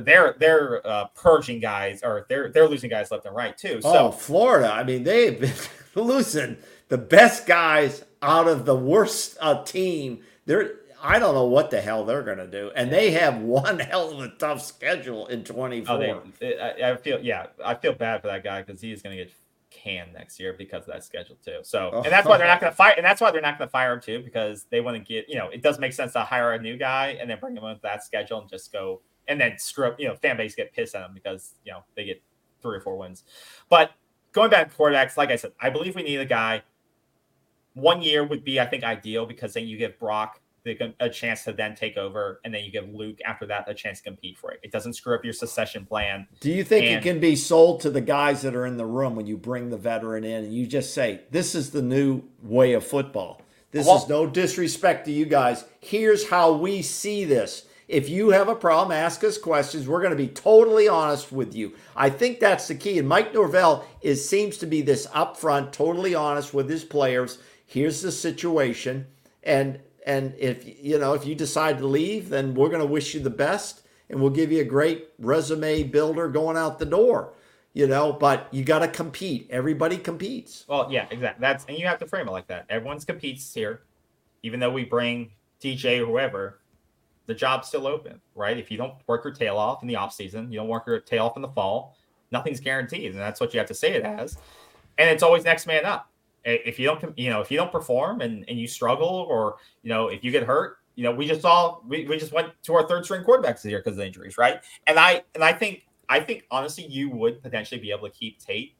they're 0.00 0.34
they're 0.40 0.84
uh, 0.84 1.04
purging 1.14 1.60
guys 1.60 2.02
or 2.02 2.26
they're 2.28 2.50
they're 2.50 2.68
losing 2.68 2.90
guys 2.90 3.12
left 3.12 3.26
and 3.26 3.36
right 3.36 3.56
too. 3.56 3.80
So 3.80 4.08
oh, 4.08 4.10
Florida, 4.10 4.72
I 4.72 4.82
mean 4.82 5.04
they've 5.04 5.38
been 5.38 5.54
losing 6.04 6.56
the 6.88 6.98
best 6.98 7.46
guys 7.46 8.04
out 8.22 8.48
of 8.48 8.64
the 8.64 8.74
worst 8.74 9.36
uh, 9.40 9.62
team. 9.62 10.22
They're 10.46 10.80
I 11.04 11.18
don't 11.18 11.34
know 11.34 11.46
what 11.46 11.70
the 11.70 11.80
hell 11.80 12.04
they're 12.04 12.22
going 12.22 12.38
to 12.38 12.46
do, 12.46 12.70
and 12.74 12.90
they 12.90 13.10
have 13.12 13.38
one 13.38 13.78
hell 13.80 14.10
of 14.10 14.20
a 14.20 14.28
tough 14.38 14.62
schedule 14.62 15.26
in 15.26 15.44
twenty 15.44 15.84
four. 15.84 16.02
Oh, 16.02 16.22
I, 16.42 16.92
I 16.92 16.96
feel 16.96 17.20
yeah, 17.20 17.46
I 17.64 17.74
feel 17.74 17.92
bad 17.92 18.22
for 18.22 18.28
that 18.28 18.42
guy 18.42 18.62
because 18.62 18.80
he 18.80 18.92
is 18.92 19.02
going 19.02 19.16
to 19.16 19.24
get 19.24 19.32
canned 19.70 20.12
next 20.12 20.40
year 20.40 20.54
because 20.56 20.82
of 20.82 20.94
that 20.94 21.04
schedule 21.04 21.36
too. 21.44 21.58
So, 21.62 21.90
oh. 21.92 22.02
and 22.02 22.12
that's 22.12 22.26
why 22.26 22.38
they're 22.38 22.46
not 22.46 22.60
going 22.60 22.72
to 22.72 22.76
fire, 22.76 22.94
and 22.96 23.04
that's 23.04 23.20
why 23.20 23.30
they're 23.30 23.42
not 23.42 23.58
going 23.58 23.68
to 23.68 23.72
fire 23.72 23.92
him 23.92 24.00
too 24.00 24.22
because 24.22 24.66
they 24.70 24.80
want 24.80 24.96
to 24.96 25.02
get 25.02 25.28
you 25.28 25.36
know 25.36 25.48
it 25.48 25.62
does 25.62 25.78
make 25.78 25.92
sense 25.92 26.14
to 26.14 26.20
hire 26.20 26.52
a 26.52 26.60
new 26.60 26.76
guy 26.76 27.16
and 27.20 27.28
then 27.28 27.38
bring 27.38 27.56
him 27.56 27.64
with 27.64 27.82
that 27.82 28.02
schedule 28.02 28.40
and 28.40 28.48
just 28.48 28.72
go 28.72 29.00
and 29.28 29.40
then 29.40 29.58
screw 29.58 29.86
up, 29.86 30.00
you 30.00 30.08
know, 30.08 30.14
fan 30.14 30.36
base 30.36 30.54
get 30.54 30.72
pissed 30.72 30.94
at 30.94 31.00
them 31.00 31.12
because, 31.14 31.54
you 31.64 31.72
know, 31.72 31.84
they 31.94 32.04
get 32.04 32.22
three 32.62 32.76
or 32.76 32.80
four 32.80 32.96
wins. 32.96 33.24
But 33.68 33.92
going 34.32 34.50
back 34.50 34.70
to 34.70 34.76
quarterbacks, 34.76 35.16
like 35.16 35.30
I 35.30 35.36
said, 35.36 35.52
I 35.60 35.70
believe 35.70 35.94
we 35.94 36.02
need 36.02 36.20
a 36.20 36.26
guy. 36.26 36.62
One 37.74 38.02
year 38.02 38.24
would 38.24 38.44
be, 38.44 38.60
I 38.60 38.66
think, 38.66 38.84
ideal 38.84 39.26
because 39.26 39.54
then 39.54 39.66
you 39.66 39.76
give 39.76 39.98
Brock 39.98 40.40
a 41.00 41.08
chance 41.10 41.44
to 41.44 41.52
then 41.52 41.74
take 41.74 41.96
over, 41.96 42.40
and 42.44 42.54
then 42.54 42.64
you 42.64 42.70
give 42.70 42.88
Luke 42.88 43.18
after 43.24 43.46
that 43.46 43.68
a 43.68 43.74
chance 43.74 43.98
to 43.98 44.04
compete 44.04 44.38
for 44.38 44.52
it. 44.52 44.60
It 44.62 44.72
doesn't 44.72 44.94
screw 44.94 45.14
up 45.14 45.24
your 45.24 45.32
succession 45.32 45.84
plan. 45.84 46.26
Do 46.40 46.50
you 46.50 46.64
think 46.64 46.86
and, 46.86 46.96
it 46.96 47.02
can 47.02 47.20
be 47.20 47.36
sold 47.36 47.80
to 47.82 47.90
the 47.90 48.00
guys 48.00 48.42
that 48.42 48.54
are 48.54 48.66
in 48.66 48.76
the 48.76 48.86
room 48.86 49.16
when 49.16 49.26
you 49.26 49.36
bring 49.36 49.70
the 49.70 49.76
veteran 49.76 50.24
in 50.24 50.44
and 50.44 50.54
you 50.54 50.66
just 50.66 50.94
say, 50.94 51.20
"This 51.30 51.54
is 51.54 51.70
the 51.70 51.82
new 51.82 52.22
way 52.42 52.72
of 52.72 52.84
football"? 52.84 53.42
This 53.72 53.86
Well- 53.86 53.98
is 53.98 54.08
no 54.08 54.26
disrespect 54.26 55.04
to 55.06 55.12
you 55.12 55.26
guys. 55.26 55.64
Here's 55.80 56.28
how 56.28 56.52
we 56.52 56.80
see 56.80 57.24
this. 57.24 57.66
If 57.86 58.08
you 58.08 58.30
have 58.30 58.48
a 58.48 58.54
problem, 58.54 58.96
ask 58.96 59.22
us 59.24 59.36
questions. 59.36 59.86
We're 59.86 60.00
going 60.00 60.10
to 60.10 60.16
be 60.16 60.28
totally 60.28 60.88
honest 60.88 61.30
with 61.30 61.54
you. 61.54 61.74
I 61.94 62.08
think 62.08 62.40
that's 62.40 62.68
the 62.68 62.74
key. 62.74 62.98
And 62.98 63.06
Mike 63.06 63.34
Norvell 63.34 63.84
is 64.00 64.26
seems 64.26 64.56
to 64.58 64.66
be 64.66 64.80
this 64.80 65.06
upfront, 65.08 65.72
totally 65.72 66.14
honest 66.14 66.54
with 66.54 66.70
his 66.70 66.82
players. 66.82 67.38
Here's 67.66 68.00
the 68.00 68.12
situation, 68.12 69.06
and 69.42 69.80
and 70.04 70.34
if 70.38 70.64
you 70.84 70.98
know 70.98 71.14
if 71.14 71.26
you 71.26 71.34
decide 71.34 71.78
to 71.78 71.86
leave, 71.86 72.28
then 72.28 72.54
we're 72.54 72.68
going 72.68 72.80
to 72.80 72.86
wish 72.86 73.14
you 73.14 73.20
the 73.20 73.30
best, 73.30 73.82
and 74.08 74.20
we'll 74.20 74.30
give 74.30 74.52
you 74.52 74.60
a 74.60 74.64
great 74.64 75.08
resume 75.18 75.84
builder 75.84 76.28
going 76.28 76.56
out 76.56 76.78
the 76.78 76.86
door. 76.86 77.34
You 77.72 77.88
know, 77.88 78.12
but 78.12 78.46
you 78.52 78.62
got 78.62 78.80
to 78.80 78.88
compete. 78.88 79.48
Everybody 79.50 79.98
competes. 79.98 80.64
Well, 80.68 80.86
yeah, 80.92 81.06
exactly. 81.10 81.40
That's 81.40 81.64
and 81.64 81.76
you 81.76 81.86
have 81.86 81.98
to 81.98 82.06
frame 82.06 82.28
it 82.28 82.30
like 82.30 82.46
that. 82.46 82.66
Everyone's 82.70 83.04
competes 83.04 83.52
here, 83.52 83.82
even 84.42 84.60
though 84.60 84.70
we 84.70 84.84
bring 84.84 85.32
DJ 85.60 86.00
or 86.00 86.06
whoever, 86.06 86.60
the 87.26 87.34
job's 87.34 87.68
still 87.68 87.86
open, 87.86 88.20
right? 88.34 88.56
If 88.58 88.70
you 88.70 88.76
don't 88.76 88.94
work 89.06 89.24
your 89.24 89.32
tail 89.32 89.56
off 89.56 89.82
in 89.82 89.88
the 89.88 89.96
off 89.96 90.12
season, 90.12 90.52
you 90.52 90.58
don't 90.58 90.68
work 90.68 90.86
your 90.86 91.00
tail 91.00 91.26
off 91.26 91.36
in 91.36 91.42
the 91.42 91.48
fall, 91.48 91.96
nothing's 92.30 92.60
guaranteed, 92.60 93.12
and 93.12 93.20
that's 93.20 93.40
what 93.40 93.54
you 93.54 93.58
have 93.58 93.68
to 93.68 93.74
say 93.74 93.92
it 93.92 94.02
as. 94.02 94.36
And 94.98 95.08
it's 95.08 95.22
always 95.22 95.44
next 95.44 95.66
man 95.66 95.84
up. 95.84 96.10
If 96.44 96.78
you 96.78 96.86
don't, 96.86 97.18
you 97.18 97.30
know, 97.30 97.40
if 97.40 97.50
you 97.50 97.56
don't 97.56 97.72
perform 97.72 98.20
and, 98.20 98.44
and 98.48 98.58
you 98.58 98.66
struggle, 98.66 99.26
or 99.28 99.56
you 99.82 99.88
know, 99.88 100.08
if 100.08 100.22
you 100.22 100.30
get 100.30 100.42
hurt, 100.42 100.78
you 100.94 101.02
know, 101.02 101.12
we 101.12 101.26
just 101.26 101.40
saw 101.40 101.78
we, 101.86 102.06
we 102.06 102.18
just 102.18 102.32
went 102.32 102.50
to 102.64 102.74
our 102.74 102.86
third 102.86 103.04
string 103.04 103.24
quarterbacks 103.24 103.62
this 103.62 103.66
year 103.66 103.78
because 103.78 103.98
of 103.98 104.04
injuries, 104.04 104.36
right? 104.36 104.60
And 104.86 104.98
I 104.98 105.22
and 105.34 105.42
I 105.42 105.52
think 105.52 105.86
I 106.08 106.20
think 106.20 106.44
honestly, 106.50 106.86
you 106.86 107.10
would 107.10 107.42
potentially 107.42 107.80
be 107.80 107.90
able 107.90 108.08
to 108.08 108.14
keep 108.14 108.38
Tate 108.38 108.76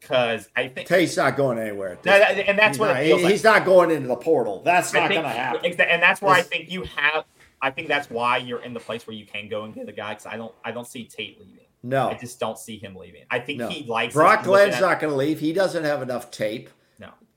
because 0.00 0.48
I 0.56 0.68
think 0.68 0.88
Tate's 0.88 1.16
not 1.16 1.36
going 1.36 1.58
anywhere. 1.58 1.92
at 1.92 2.02
this 2.02 2.10
No, 2.10 2.18
that- 2.18 2.48
and 2.48 2.58
that's 2.58 2.76
he's 2.76 2.80
what 2.80 2.88
not, 2.88 3.02
he- 3.02 3.14
like. 3.14 3.32
he's 3.32 3.44
not 3.44 3.64
going 3.64 3.90
into 3.90 4.08
the 4.08 4.16
portal. 4.16 4.62
That's 4.62 4.94
I 4.94 5.00
not 5.00 5.10
going 5.10 5.22
to 5.22 5.28
happen. 5.28 5.80
and 5.80 6.02
that's 6.02 6.20
where 6.20 6.34
I 6.34 6.42
think 6.42 6.70
you 6.70 6.82
have. 6.96 7.24
I 7.60 7.70
think 7.70 7.86
that's 7.86 8.10
why 8.10 8.38
you're 8.38 8.62
in 8.62 8.74
the 8.74 8.80
place 8.80 9.06
where 9.06 9.14
you 9.14 9.24
can 9.24 9.48
go 9.48 9.62
and 9.64 9.72
get 9.72 9.88
a 9.88 9.92
guy 9.92 10.10
because 10.10 10.26
I 10.26 10.36
don't. 10.36 10.52
I 10.64 10.72
don't 10.72 10.86
see 10.86 11.04
Tate 11.04 11.40
leaving. 11.40 11.66
No, 11.84 12.10
I 12.10 12.14
just 12.14 12.38
don't 12.38 12.58
see 12.58 12.76
him 12.78 12.94
leaving. 12.94 13.22
I 13.30 13.38
think 13.38 13.58
no. 13.58 13.68
he 13.68 13.84
likes 13.84 14.14
Brock. 14.14 14.44
Glenn's 14.44 14.80
not 14.80 15.00
going 15.00 15.12
to 15.12 15.16
leave. 15.16 15.40
He 15.40 15.52
doesn't 15.52 15.84
have 15.84 16.02
enough 16.02 16.30
tape. 16.30 16.70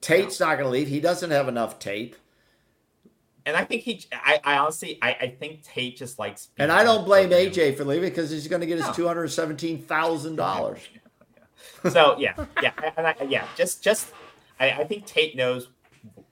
No, 0.02 0.16
Tate's 0.16 0.40
not 0.40 0.58
going 0.58 0.66
to 0.66 0.70
leave. 0.70 0.88
He 0.88 1.00
doesn't 1.00 1.32
have 1.32 1.48
enough 1.48 1.80
tape. 1.80 2.16
and 3.46 3.56
I 3.58 3.64
think 3.64 3.82
he. 3.84 4.04
I, 4.12 4.40
I 4.44 4.58
honestly, 4.58 4.98
I, 5.02 5.10
I 5.14 5.28
think 5.40 5.64
Tate 5.64 5.98
just 5.98 6.20
likes. 6.20 6.50
And 6.58 6.72
I 6.72 6.84
don't 6.84 7.06
blame. 7.06 7.30
AJ 7.32 7.76
for 7.78 7.84
leaving 7.86 8.10
because 8.10 8.30
he's 8.30 8.48
going 8.48 8.62
to 8.62 8.68
get 8.68 8.78
his 8.78 8.88
No. 8.88 8.94
two 8.94 9.08
hundred 9.08 9.28
seventeen 9.30 9.82
thousand 9.82 10.36
dollars. 10.36 10.80
So 11.92 12.16
yeah, 12.20 12.34
yeah, 12.62 12.72
and 12.98 13.08
I, 13.08 13.16
yeah. 13.28 13.48
Just, 13.56 13.84
just. 13.84 14.12
I, 14.60 14.72
I 14.72 14.84
think 14.86 15.06
Tate 15.06 15.36
knows 15.36 15.70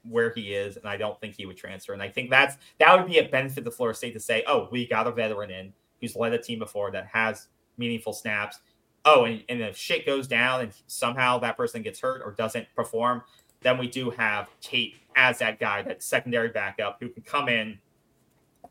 where 0.09 0.31
he 0.33 0.53
is, 0.53 0.77
and 0.77 0.87
I 0.87 0.97
don't 0.97 1.19
think 1.19 1.35
he 1.35 1.45
would 1.45 1.57
transfer. 1.57 1.93
And 1.93 2.01
I 2.01 2.09
think 2.09 2.29
that's 2.29 2.55
that 2.79 2.97
would 2.97 3.07
be 3.07 3.19
a 3.19 3.27
benefit 3.27 3.63
to 3.65 3.71
Florida 3.71 3.95
State 3.97 4.13
to 4.13 4.19
say, 4.19 4.43
oh, 4.47 4.67
we 4.71 4.87
got 4.87 5.07
a 5.07 5.11
veteran 5.11 5.51
in 5.51 5.73
who's 6.01 6.15
led 6.15 6.33
a 6.33 6.37
team 6.37 6.59
before 6.59 6.91
that 6.91 7.07
has 7.13 7.47
meaningful 7.77 8.13
snaps. 8.13 8.59
Oh, 9.05 9.25
and, 9.25 9.43
and 9.49 9.61
if 9.61 9.75
shit 9.77 10.05
goes 10.05 10.27
down 10.27 10.61
and 10.61 10.71
somehow 10.87 11.37
that 11.39 11.57
person 11.57 11.81
gets 11.81 11.99
hurt 11.99 12.21
or 12.23 12.31
doesn't 12.31 12.65
perform, 12.75 13.21
then 13.63 13.77
we 13.77 13.87
do 13.87 14.09
have 14.11 14.47
Tate 14.61 14.95
as 15.15 15.39
that 15.39 15.59
guy, 15.59 15.81
that 15.83 16.03
secondary 16.03 16.49
backup 16.49 16.97
who 16.99 17.09
can 17.09 17.23
come 17.23 17.49
in 17.49 17.79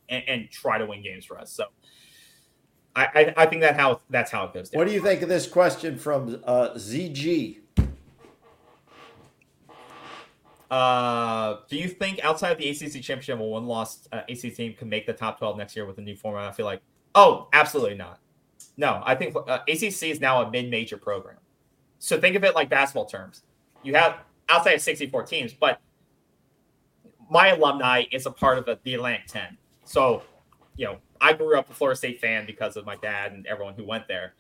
and, 0.09 0.25
and 0.29 0.51
try 0.51 0.79
to 0.79 0.87
win 0.87 1.03
games 1.03 1.25
for 1.25 1.39
us. 1.39 1.53
So 1.53 1.65
I, 2.95 3.07
I, 3.15 3.35
I 3.43 3.47
think 3.47 3.63
that 3.63 3.77
how 3.79 4.01
that's 4.11 4.31
how 4.31 4.45
it 4.45 4.55
goes 4.55 4.71
down. 4.71 4.79
What 4.79 4.89
do 4.89 4.95
you 4.95 5.03
think 5.03 5.23
of 5.23 5.29
this 5.29 5.47
question 5.47 5.97
from 5.97 6.41
uh, 6.45 6.71
ZG? 6.71 7.59
Uh, 10.71 11.59
do 11.69 11.77
you 11.77 11.87
think 11.87 12.25
outside 12.25 12.51
of 12.51 12.59
the 12.59 12.69
ACC 12.69 13.03
championship, 13.03 13.39
a 13.39 13.43
one-loss 13.43 14.09
uh, 14.11 14.23
ACC 14.29 14.55
team 14.55 14.73
can 14.73 14.89
make 14.89 15.07
the 15.07 15.13
top 15.13 15.39
twelve 15.39 15.59
next 15.59 15.77
year 15.77 15.85
with 15.85 15.97
the 15.97 16.03
new 16.03 16.17
format? 16.17 16.49
I 16.49 16.53
feel 16.53 16.65
like, 16.65 16.81
oh, 17.15 17.49
absolutely 17.53 17.97
not. 17.97 18.21
No, 18.79 19.03
I 19.05 19.15
think 19.15 19.37
uh, 19.37 19.59
ACC 19.69 20.05
is 20.05 20.19
now 20.19 20.43
a 20.43 20.51
mid-major 20.51 20.97
program. 20.97 21.37
So 21.99 22.19
think 22.19 22.37
of 22.37 22.45
it 22.45 22.55
like 22.55 22.71
basketball 22.71 23.05
terms. 23.05 23.43
You 23.83 23.95
have 23.97 24.21
outside 24.53 24.75
of 24.75 24.81
sixty-four 24.81 25.25
teams, 25.25 25.53
but 25.53 25.81
my 27.31 27.49
alumni 27.49 28.05
is 28.13 28.27
a 28.27 28.31
part 28.31 28.59
of 28.59 28.79
the, 28.85 28.95
Atlantic 28.95 29.27
Ten. 29.27 29.57
So, 29.85 30.23
you 30.77 30.85
know, 30.87 30.99
I 31.21 31.33
grew 31.33 31.59
up 31.59 31.71
a 31.71 31.73
Florida 31.73 31.97
State 31.97 32.21
fan 32.21 32.45
because 32.45 32.77
of 32.77 32.85
my 32.85 32.97
dad 32.97 33.33
and 33.33 33.47
everyone 33.47 33.75
who 33.75 33.85
went 33.85 34.07
there. 34.07 34.35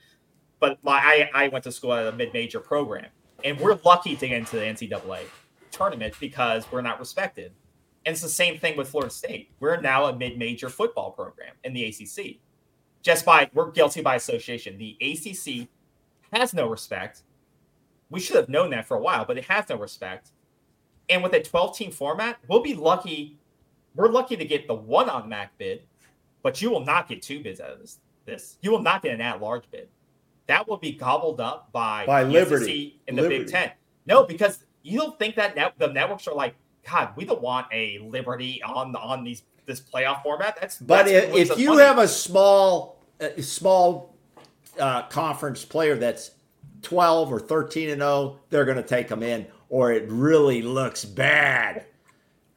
But 0.60 0.78
my 0.84 0.98
I, 1.34 1.44
I 1.44 1.48
went 1.48 1.64
to 1.64 1.72
school 1.72 1.94
at 1.94 2.06
a 2.06 2.12
mid-major 2.12 2.60
program, 2.60 3.08
and 3.44 3.58
we're 3.58 3.78
lucky 3.84 4.14
to 4.14 4.28
get 4.28 4.38
into 4.38 4.56
the 4.56 4.62
NCAA 4.62 5.20
tournament 5.70 6.14
because 6.20 6.70
we're 6.70 6.82
not 6.82 7.00
respected. 7.00 7.52
And 8.04 8.12
it's 8.12 8.22
the 8.22 8.28
same 8.28 8.58
thing 8.58 8.76
with 8.76 8.88
Florida 8.88 9.12
State. 9.12 9.50
We're 9.58 9.80
now 9.80 10.06
a 10.06 10.16
mid-major 10.16 10.68
football 10.68 11.12
program 11.12 11.54
in 11.64 11.72
the 11.72 11.84
ACC. 11.86 12.40
Just 13.00 13.24
by 13.24 13.50
we're 13.54 13.70
guilty 13.70 14.02
by 14.02 14.16
association. 14.16 14.76
The 14.76 14.96
ACC 15.00 15.68
has 16.32 16.52
no 16.52 16.68
respect. 16.68 17.22
We 18.12 18.20
should 18.20 18.36
have 18.36 18.48
known 18.48 18.70
that 18.70 18.86
for 18.86 18.96
a 18.96 19.00
while, 19.00 19.24
but 19.24 19.36
it 19.38 19.44
has 19.46 19.68
no 19.68 19.76
respect. 19.76 20.30
And 21.08 21.22
with 21.22 21.32
a 21.32 21.40
12-team 21.40 21.90
format, 21.90 22.38
we'll 22.46 22.62
be 22.62 22.74
lucky. 22.74 23.38
We're 23.94 24.08
lucky 24.08 24.36
to 24.36 24.44
get 24.44 24.66
the 24.68 24.74
one 24.74 25.08
on 25.10 25.28
MAC 25.28 25.56
bid, 25.58 25.82
but 26.42 26.62
you 26.62 26.70
will 26.70 26.84
not 26.84 27.08
get 27.08 27.22
two 27.22 27.42
bids 27.42 27.60
out 27.60 27.70
of 27.70 27.80
this. 27.80 27.98
This 28.24 28.56
you 28.62 28.70
will 28.70 28.82
not 28.82 29.02
get 29.02 29.12
an 29.14 29.20
at-large 29.20 29.64
bid. 29.70 29.88
That 30.46 30.68
will 30.68 30.76
be 30.76 30.92
gobbled 30.92 31.40
up 31.40 31.72
by 31.72 32.06
By 32.06 32.22
Liberty. 32.22 33.00
in 33.08 33.16
the 33.16 33.22
Liberty. 33.22 33.44
Big 33.44 33.48
Ten. 33.52 33.70
No, 34.06 34.24
because 34.24 34.64
you 34.82 34.98
don't 34.98 35.18
think 35.18 35.34
that 35.36 35.56
net, 35.56 35.74
the 35.78 35.88
networks 35.88 36.26
are 36.28 36.34
like, 36.34 36.54
God, 36.88 37.10
we 37.16 37.24
don't 37.24 37.40
want 37.42 37.66
a 37.72 37.98
Liberty 37.98 38.62
on 38.62 38.94
on 38.96 39.24
these 39.24 39.42
this 39.66 39.80
playoff 39.80 40.22
format. 40.22 40.56
That's 40.60 40.78
But 40.78 41.06
that's 41.06 41.10
if, 41.36 41.50
if 41.52 41.58
you 41.58 41.70
money. 41.70 41.82
have 41.82 41.98
a 41.98 42.08
small, 42.08 43.00
uh, 43.20 43.28
small 43.40 44.16
uh, 44.78 45.02
conference 45.02 45.64
player 45.64 45.96
that's 45.96 46.32
twelve 46.82 47.32
or 47.32 47.40
thirteen 47.40 47.88
and 47.90 48.00
zero, 48.00 48.38
they're 48.50 48.64
going 48.64 48.76
to 48.76 48.82
take 48.82 49.08
them 49.08 49.22
in, 49.22 49.46
or 49.68 49.92
it 49.92 50.10
really 50.10 50.62
looks 50.62 51.04
bad. 51.04 51.86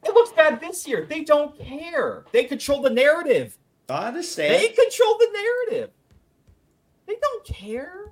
it 0.03 0.13
looks 0.13 0.31
bad 0.33 0.59
this 0.59 0.87
year. 0.87 1.05
They 1.09 1.23
don't 1.23 1.57
care. 1.59 2.25
They 2.31 2.43
control 2.45 2.81
the 2.81 2.89
narrative. 2.89 3.57
I 3.89 4.07
understand. 4.07 4.53
They 4.55 4.69
control 4.69 5.17
the 5.19 5.29
narrative. 5.33 5.91
They 7.07 7.15
don't 7.21 7.45
care. 7.45 8.11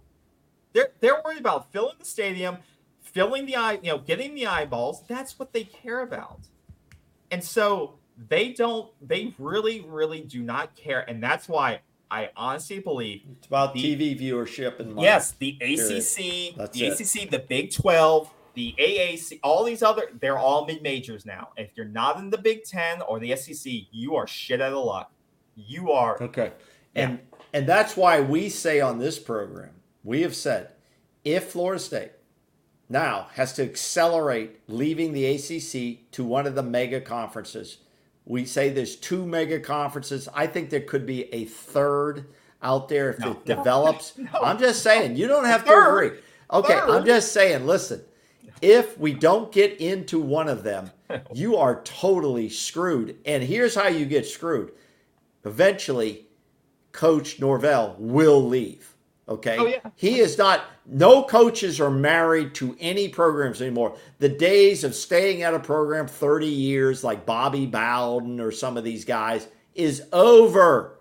They're 0.74 0.90
they're 1.00 1.22
worried 1.24 1.40
about 1.40 1.72
filling 1.72 1.96
the 2.00 2.06
stadium, 2.06 2.58
filling 3.02 3.46
the 3.46 3.56
eye, 3.56 3.80
you 3.82 3.92
know, 3.92 3.98
getting 4.00 4.36
the 4.36 4.48
eyeballs. 4.48 5.04
That's 5.08 5.38
what 5.40 5.54
they 5.54 5.64
care 5.64 6.02
about. 6.02 6.40
And 7.32 7.44
so 7.44 7.96
they 8.30 8.54
don't. 8.54 8.92
They 9.02 9.34
really, 9.40 9.82
really 9.82 10.22
do 10.22 10.44
not 10.44 10.76
care. 10.76 11.08
And 11.10 11.22
that's 11.24 11.50
why 11.50 11.80
I 12.12 12.30
honestly 12.36 12.80
believe 12.80 13.24
it's 13.38 13.48
about 13.48 13.74
The- 13.74 13.96
TV 13.96 14.20
viewership 14.20 14.80
and 14.80 14.94
money. 14.96 15.08
Yes, 15.08 15.32
the 15.32 15.58
ACC, 15.62 16.56
the 16.56 16.86
it. 16.86 17.00
ACC, 17.00 17.30
the 17.30 17.40
Big 17.40 17.72
12, 17.74 18.32
the 18.54 18.76
AAC, 18.78 19.40
all 19.44 19.64
these 19.64 19.82
other, 19.82 20.10
they're 20.20 20.38
all 20.38 20.66
mid 20.66 20.84
majors 20.84 21.26
now. 21.26 21.50
If 21.58 21.72
you're 21.76 21.86
not 21.88 22.18
in 22.20 22.30
the 22.30 22.38
Big 22.38 22.64
10 22.64 23.02
or 23.02 23.20
the 23.20 23.36
SEC, 23.36 23.72
you 23.92 24.16
are 24.16 24.28
shit 24.28 24.62
out 24.62 24.74
of 24.74 24.86
luck. 24.86 25.12
You 25.56 25.92
are. 25.92 26.22
Okay. 26.22 26.52
And 26.96 27.20
and 27.54 27.68
that's 27.68 27.98
why 27.98 28.22
we 28.22 28.50
say 28.50 28.80
on 28.80 29.00
this 29.00 29.18
program, 29.20 29.72
we 30.04 30.22
have 30.22 30.36
said 30.36 30.74
if 31.24 31.52
Florida 31.52 31.80
State 31.80 32.12
now 32.90 33.28
has 33.34 33.54
to 33.54 33.64
accelerate 33.64 34.60
leaving 34.68 35.14
the 35.14 35.26
ACC 35.26 36.12
to 36.12 36.24
one 36.24 36.46
of 36.46 36.56
the 36.56 36.64
mega 36.64 37.02
conferences, 37.02 37.78
we 38.26 38.46
say 38.46 38.70
there's 38.70 38.96
two 38.96 39.26
mega 39.26 39.60
conferences. 39.60 40.30
I 40.34 40.48
think 40.48 40.70
there 40.70 40.82
could 40.82 41.06
be 41.06 41.34
a 41.34 41.46
third 41.46 42.26
out 42.62 42.88
there 42.88 43.10
if 43.12 43.20
No. 43.20 43.32
it 43.32 43.46
develops. 43.46 44.18
No. 44.18 44.30
I'm 44.42 44.58
just 44.58 44.82
saying, 44.84 45.18
you 45.18 45.28
don't 45.28 45.46
have 45.46 45.64
to 45.66 45.70
Third. 45.70 46.06
agree. 46.06 46.20
Okay, 46.52 46.76
I'm 46.80 47.06
just 47.06 47.34
saying, 47.34 47.66
listen, 47.66 48.02
if 48.62 48.98
we 48.98 49.14
don't 49.14 49.52
get 49.52 49.80
into 49.82 50.20
one 50.22 50.48
of 50.48 50.64
them, 50.64 50.92
you 51.34 51.58
are 51.58 51.82
totally 51.84 52.48
screwed. 52.50 53.18
And 53.26 53.44
here's 53.44 53.76
how 53.76 53.88
you 53.88 54.06
get 54.06 54.26
screwed. 54.26 54.72
Eventually, 55.46 56.28
Coach 56.92 57.40
Norvell 57.40 57.96
will 58.00 58.42
leave. 58.42 58.93
Okay. 59.34 59.58
Oh, 59.58 59.66
yeah. 59.68 59.80
He 59.96 60.20
is 60.20 60.38
not, 60.38 60.66
no 60.86 61.24
coaches 61.24 61.80
are 61.80 61.90
married 61.90 62.54
to 62.56 62.76
any 62.80 63.10
programs 63.10 63.62
anymore. 63.62 63.98
The 64.20 64.30
days 64.30 64.84
of 64.84 64.96
staying 64.96 65.44
at 65.44 65.54
a 65.54 65.60
program 65.60 66.08
30 66.08 66.48
years, 66.48 67.04
like 67.04 67.26
Bobby 67.26 67.66
Bowden 67.66 68.40
or 68.40 68.52
some 68.52 68.78
of 68.78 68.84
these 68.84 69.06
guys, 69.06 69.48
is 69.76 70.04
over. 70.12 71.00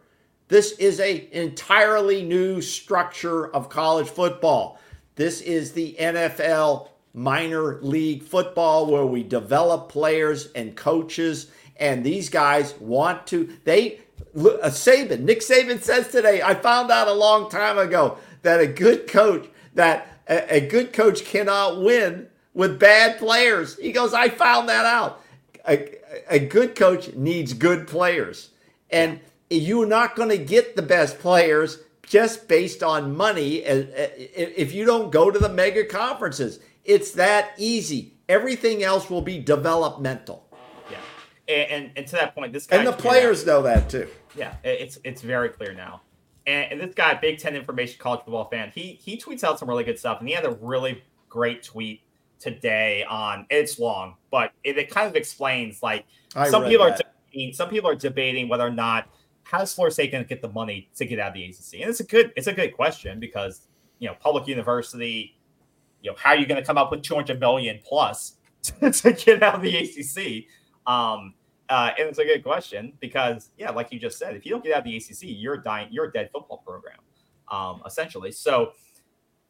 This 0.48 0.72
is 0.72 1.00
a 1.00 1.28
entirely 1.32 2.22
new 2.22 2.60
structure 2.60 3.48
of 3.54 3.68
college 3.68 4.08
football. 4.08 4.78
This 5.14 5.40
is 5.40 5.72
the 5.72 5.96
NFL 5.98 6.88
minor 7.14 7.80
league 7.82 8.22
football 8.22 8.86
where 8.86 9.04
we 9.04 9.22
develop 9.22 9.88
players 9.88 10.50
and 10.52 10.74
coaches 10.74 11.50
and 11.76 12.04
these 12.04 12.28
guys 12.28 12.74
want 12.78 13.26
to 13.26 13.56
they 13.64 14.00
uh, 14.36 14.68
Saban 14.70 15.20
Nick 15.20 15.40
Saban 15.40 15.82
says 15.82 16.08
today 16.08 16.42
I 16.42 16.54
found 16.54 16.90
out 16.90 17.08
a 17.08 17.12
long 17.12 17.50
time 17.50 17.78
ago 17.78 18.18
that 18.42 18.60
a 18.60 18.66
good 18.66 19.06
coach 19.06 19.48
that 19.74 20.06
a, 20.28 20.56
a 20.56 20.60
good 20.60 20.92
coach 20.92 21.24
cannot 21.24 21.82
win 21.82 22.28
with 22.54 22.78
bad 22.78 23.18
players. 23.18 23.78
He 23.78 23.92
goes 23.92 24.14
I 24.14 24.28
found 24.28 24.68
that 24.68 24.86
out. 24.86 25.22
a, 25.66 25.98
a 26.28 26.38
good 26.38 26.74
coach 26.74 27.12
needs 27.14 27.52
good 27.52 27.86
players. 27.86 28.50
And 28.90 29.20
you're 29.50 29.86
not 29.86 30.16
going 30.16 30.28
to 30.28 30.38
get 30.38 30.76
the 30.76 30.82
best 30.82 31.18
players 31.18 31.78
just 32.02 32.48
based 32.48 32.82
on 32.82 33.16
money 33.16 33.56
if 33.56 34.72
you 34.72 34.84
don't 34.84 35.10
go 35.10 35.30
to 35.30 35.38
the 35.38 35.48
mega 35.48 35.84
conferences. 35.84 36.60
It's 36.84 37.12
that 37.12 37.52
easy. 37.58 38.14
Everything 38.28 38.82
else 38.82 39.08
will 39.08 39.22
be 39.22 39.38
developmental. 39.38 40.46
Yeah. 40.90 40.98
And, 41.48 41.70
and, 41.70 41.90
and 41.96 42.06
to 42.08 42.12
that 42.16 42.34
point, 42.34 42.52
this 42.52 42.66
guy. 42.66 42.78
And 42.78 42.86
the 42.86 42.92
players 42.92 43.46
know 43.46 43.62
that 43.62 43.88
too. 43.88 44.08
Yeah. 44.36 44.54
It's, 44.64 44.98
it's 45.04 45.22
very 45.22 45.48
clear 45.48 45.74
now. 45.74 46.02
And, 46.46 46.72
and 46.72 46.80
this 46.80 46.94
guy, 46.94 47.14
Big 47.14 47.38
Ten 47.38 47.54
information 47.54 47.98
college 47.98 48.20
football 48.20 48.48
fan, 48.48 48.72
he, 48.74 48.98
he 49.02 49.16
tweets 49.16 49.44
out 49.44 49.58
some 49.58 49.68
really 49.68 49.84
good 49.84 49.98
stuff. 49.98 50.20
And 50.20 50.28
he 50.28 50.34
had 50.34 50.44
a 50.44 50.56
really 50.60 51.02
great 51.28 51.62
tweet 51.62 52.02
today 52.42 53.04
on 53.08 53.46
it's 53.50 53.78
long, 53.78 54.16
but 54.32 54.52
it, 54.64 54.76
it 54.76 54.90
kind 54.90 55.06
of 55.06 55.14
explains 55.14 55.80
like 55.80 56.04
I 56.34 56.50
some 56.50 56.64
people 56.64 56.84
that. 56.86 57.00
are 57.00 57.04
debating, 57.30 57.54
some 57.54 57.68
people 57.68 57.88
are 57.88 57.94
debating 57.94 58.48
whether 58.48 58.66
or 58.66 58.70
not 58.70 59.08
how's 59.44 59.72
Florida 59.72 59.94
State 59.94 60.10
going 60.10 60.24
to 60.24 60.28
get 60.28 60.42
the 60.42 60.48
money 60.48 60.90
to 60.96 61.04
get 61.04 61.20
out 61.20 61.28
of 61.28 61.34
the 61.34 61.44
ACC, 61.44 61.80
and 61.80 61.88
it's 61.88 62.00
a 62.00 62.04
good 62.04 62.32
it's 62.36 62.48
a 62.48 62.52
good 62.52 62.74
question 62.74 63.20
because 63.20 63.68
you 64.00 64.08
know 64.08 64.16
public 64.18 64.48
university, 64.48 65.38
you 66.02 66.10
know 66.10 66.16
how 66.18 66.30
are 66.30 66.36
you 66.36 66.46
going 66.46 66.60
to 66.60 66.66
come 66.66 66.76
up 66.76 66.90
with 66.90 67.02
two 67.02 67.14
hundred 67.14 67.38
million 67.38 67.78
plus 67.84 68.34
to, 68.62 68.90
to, 68.90 69.12
get 69.12 69.42
out 69.42 69.54
of 69.54 69.62
the 69.62 69.76
ACC? 69.76 70.46
Um, 70.92 71.34
uh, 71.68 71.90
and 71.98 72.08
it's 72.08 72.18
a 72.18 72.24
good 72.24 72.42
question 72.42 72.92
because 73.00 73.50
yeah, 73.56 73.70
like 73.70 73.92
you 73.92 73.98
just 73.98 74.18
said, 74.18 74.36
if 74.36 74.44
you 74.44 74.52
don't 74.52 74.64
get 74.64 74.72
out 74.72 74.78
of 74.80 74.84
the 74.84 74.96
ACC, 74.96 75.18
you're 75.22 75.56
dying, 75.56 75.88
you're 75.90 76.06
a 76.06 76.12
dead 76.12 76.30
football 76.32 76.58
program, 76.58 76.98
um, 77.50 77.82
essentially. 77.86 78.32
So 78.32 78.72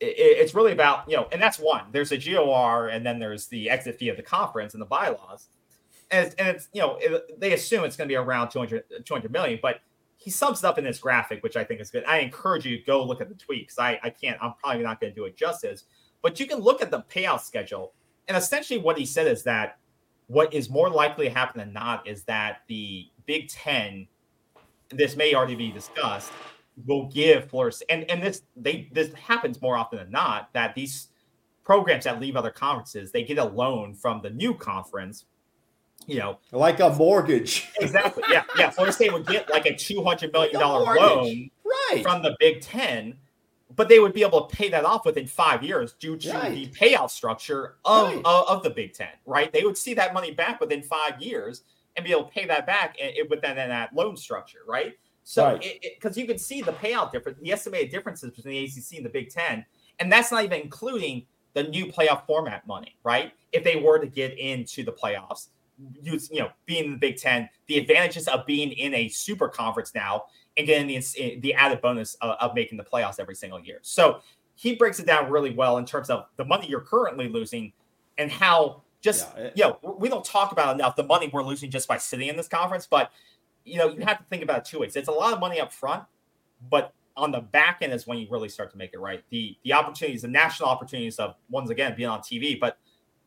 it's 0.04 0.54
really 0.54 0.72
about 0.72 1.08
you 1.08 1.16
know, 1.16 1.28
and 1.32 1.40
that's 1.40 1.58
one. 1.58 1.84
There's 1.92 2.12
a 2.12 2.18
GOR, 2.18 2.88
and 2.88 3.06
then 3.06 3.18
there's 3.18 3.46
the 3.46 3.70
exit 3.70 3.98
fee 3.98 4.08
of 4.08 4.16
the 4.16 4.22
conference 4.22 4.74
and 4.74 4.80
the 4.80 4.86
bylaws, 4.86 5.48
and 6.10 6.26
it's, 6.26 6.34
and 6.36 6.48
it's 6.48 6.68
you 6.72 6.80
know 6.80 6.96
it, 7.00 7.40
they 7.40 7.52
assume 7.52 7.84
it's 7.84 7.96
going 7.96 8.08
to 8.08 8.12
be 8.12 8.16
around 8.16 8.50
200, 8.50 8.84
200 9.04 9.30
million, 9.30 9.58
but 9.62 9.80
he 10.16 10.30
sums 10.30 10.62
it 10.62 10.66
up 10.66 10.78
in 10.78 10.84
this 10.84 10.98
graphic, 10.98 11.42
which 11.42 11.56
I 11.56 11.64
think 11.64 11.80
is 11.80 11.90
good. 11.90 12.04
I 12.04 12.18
encourage 12.18 12.64
you 12.64 12.78
to 12.78 12.84
go 12.84 13.04
look 13.04 13.20
at 13.20 13.28
the 13.28 13.34
tweet 13.34 13.68
because 13.68 13.78
I, 13.78 13.98
I 14.02 14.10
can't. 14.10 14.38
I'm 14.42 14.54
probably 14.62 14.82
not 14.82 15.00
going 15.00 15.12
to 15.12 15.14
do 15.14 15.24
it 15.24 15.36
justice, 15.36 15.84
but 16.20 16.40
you 16.40 16.46
can 16.46 16.58
look 16.58 16.82
at 16.82 16.90
the 16.90 17.02
payout 17.02 17.40
schedule, 17.40 17.92
and 18.26 18.36
essentially 18.36 18.80
what 18.80 18.98
he 18.98 19.06
said 19.06 19.28
is 19.28 19.44
that 19.44 19.78
what 20.32 20.54
is 20.54 20.70
more 20.70 20.88
likely 20.88 21.28
to 21.28 21.34
happen 21.34 21.58
than 21.58 21.72
not 21.74 22.08
is 22.08 22.24
that 22.24 22.62
the 22.66 23.06
Big 23.26 23.48
Ten, 23.48 24.08
this 24.88 25.14
may 25.14 25.34
already 25.34 25.54
be 25.54 25.70
discussed, 25.70 26.32
will 26.86 27.06
give 27.08 27.50
Florida 27.50 27.76
and 27.90 28.10
and 28.10 28.22
this 28.22 28.42
they 28.56 28.88
this 28.92 29.12
happens 29.12 29.60
more 29.60 29.76
often 29.76 29.98
than 29.98 30.10
not 30.10 30.48
that 30.54 30.74
these 30.74 31.08
programs 31.64 32.04
that 32.04 32.18
leave 32.18 32.34
other 32.34 32.50
conferences 32.50 33.12
they 33.12 33.22
get 33.22 33.36
a 33.36 33.44
loan 33.44 33.94
from 33.94 34.22
the 34.22 34.30
new 34.30 34.54
conference 34.54 35.26
you 36.06 36.18
know. 36.18 36.38
Like 36.50 36.80
a 36.80 36.90
mortgage. 36.90 37.68
Exactly. 37.80 38.24
Yeah 38.28 38.42
yeah. 38.56 38.70
Florida 38.70 38.92
state 38.92 39.12
would 39.12 39.26
get 39.26 39.50
like 39.50 39.66
a 39.66 39.76
200 39.76 40.32
million 40.32 40.58
dollar 40.58 40.96
loan 40.96 41.50
right. 41.62 42.02
from 42.02 42.22
the 42.22 42.34
big 42.40 42.62
10 42.62 43.16
but 43.76 43.88
they 43.88 43.98
would 43.98 44.12
be 44.12 44.22
able 44.22 44.46
to 44.46 44.56
pay 44.56 44.68
that 44.68 44.84
off 44.84 45.04
within 45.04 45.26
five 45.26 45.62
years 45.62 45.94
due 45.94 46.16
to 46.16 46.32
right. 46.32 46.52
the 46.52 46.66
payout 46.68 47.10
structure 47.10 47.76
of, 47.84 48.08
right. 48.08 48.22
of, 48.24 48.48
of, 48.48 48.62
the 48.62 48.70
big 48.70 48.92
10 48.92 49.08
right 49.26 49.52
they 49.52 49.64
would 49.64 49.76
see 49.76 49.94
that 49.94 50.14
money 50.14 50.30
back 50.30 50.60
within 50.60 50.82
five 50.82 51.20
years 51.20 51.62
and 51.96 52.04
be 52.04 52.12
able 52.12 52.24
to 52.24 52.30
pay 52.30 52.46
that 52.46 52.66
back 52.66 52.96
eh, 52.98 53.22
within 53.28 53.56
that 53.56 53.94
loan 53.94 54.16
structure 54.16 54.60
right 54.66 54.94
so, 55.24 55.58
because 55.58 56.16
right. 56.16 56.16
you 56.16 56.26
can 56.26 56.38
see 56.38 56.62
the 56.62 56.72
payout 56.72 57.12
difference, 57.12 57.38
the 57.40 57.52
estimated 57.52 57.90
differences 57.90 58.30
between 58.30 58.54
the 58.54 58.64
ACC 58.64 58.96
and 58.96 59.06
the 59.06 59.10
Big 59.10 59.30
Ten, 59.30 59.64
and 59.98 60.10
that's 60.10 60.32
not 60.32 60.44
even 60.44 60.60
including 60.60 61.26
the 61.54 61.64
new 61.64 61.86
playoff 61.86 62.26
format 62.26 62.66
money, 62.66 62.96
right? 63.04 63.32
If 63.52 63.62
they 63.62 63.76
were 63.76 63.98
to 63.98 64.06
get 64.06 64.38
into 64.38 64.82
the 64.82 64.92
playoffs, 64.92 65.48
you, 66.02 66.18
you 66.30 66.40
know, 66.40 66.50
being 66.66 66.84
in 66.84 66.90
the 66.92 66.96
Big 66.96 67.18
Ten, 67.18 67.48
the 67.66 67.78
advantages 67.78 68.26
of 68.26 68.46
being 68.46 68.72
in 68.72 68.94
a 68.94 69.08
super 69.08 69.48
conference 69.48 69.94
now 69.94 70.24
and 70.56 70.66
getting 70.66 70.86
the 70.86 70.96
eh, 71.18 71.36
the 71.40 71.54
added 71.54 71.80
bonus 71.80 72.14
of, 72.16 72.36
of 72.40 72.54
making 72.54 72.78
the 72.78 72.84
playoffs 72.84 73.18
every 73.18 73.34
single 73.34 73.60
year. 73.60 73.78
So 73.82 74.20
he 74.54 74.74
breaks 74.74 74.98
it 75.00 75.06
down 75.06 75.30
really 75.30 75.54
well 75.54 75.78
in 75.78 75.84
terms 75.84 76.10
of 76.10 76.26
the 76.36 76.44
money 76.44 76.66
you're 76.68 76.80
currently 76.80 77.28
losing 77.28 77.72
and 78.18 78.30
how 78.30 78.82
just 79.00 79.28
yeah, 79.36 79.44
it, 79.44 79.52
you 79.56 79.64
know 79.64 79.96
we 79.98 80.08
don't 80.08 80.24
talk 80.24 80.52
about 80.52 80.74
enough 80.74 80.94
the 80.96 81.02
money 81.02 81.28
we're 81.32 81.42
losing 81.42 81.70
just 81.70 81.88
by 81.88 81.96
sitting 81.96 82.28
in 82.28 82.36
this 82.36 82.48
conference, 82.48 82.86
but 82.86 83.10
you 83.64 83.78
know, 83.78 83.88
you 83.88 84.04
have 84.04 84.18
to 84.18 84.24
think 84.24 84.42
about 84.42 84.58
it 84.58 84.64
two 84.64 84.80
ways. 84.80 84.96
It's 84.96 85.08
a 85.08 85.12
lot 85.12 85.32
of 85.32 85.40
money 85.40 85.60
up 85.60 85.72
front, 85.72 86.04
but 86.70 86.92
on 87.16 87.30
the 87.30 87.40
back 87.40 87.78
end 87.82 87.92
is 87.92 88.06
when 88.06 88.18
you 88.18 88.26
really 88.30 88.48
start 88.48 88.70
to 88.72 88.78
make 88.78 88.94
it 88.94 88.98
right. 88.98 89.22
The 89.30 89.56
the 89.64 89.72
opportunities, 89.72 90.22
the 90.22 90.28
national 90.28 90.68
opportunities 90.68 91.18
of 91.18 91.34
once 91.50 91.70
again 91.70 91.94
being 91.96 92.08
on 92.08 92.20
TV, 92.20 92.58
but 92.58 92.78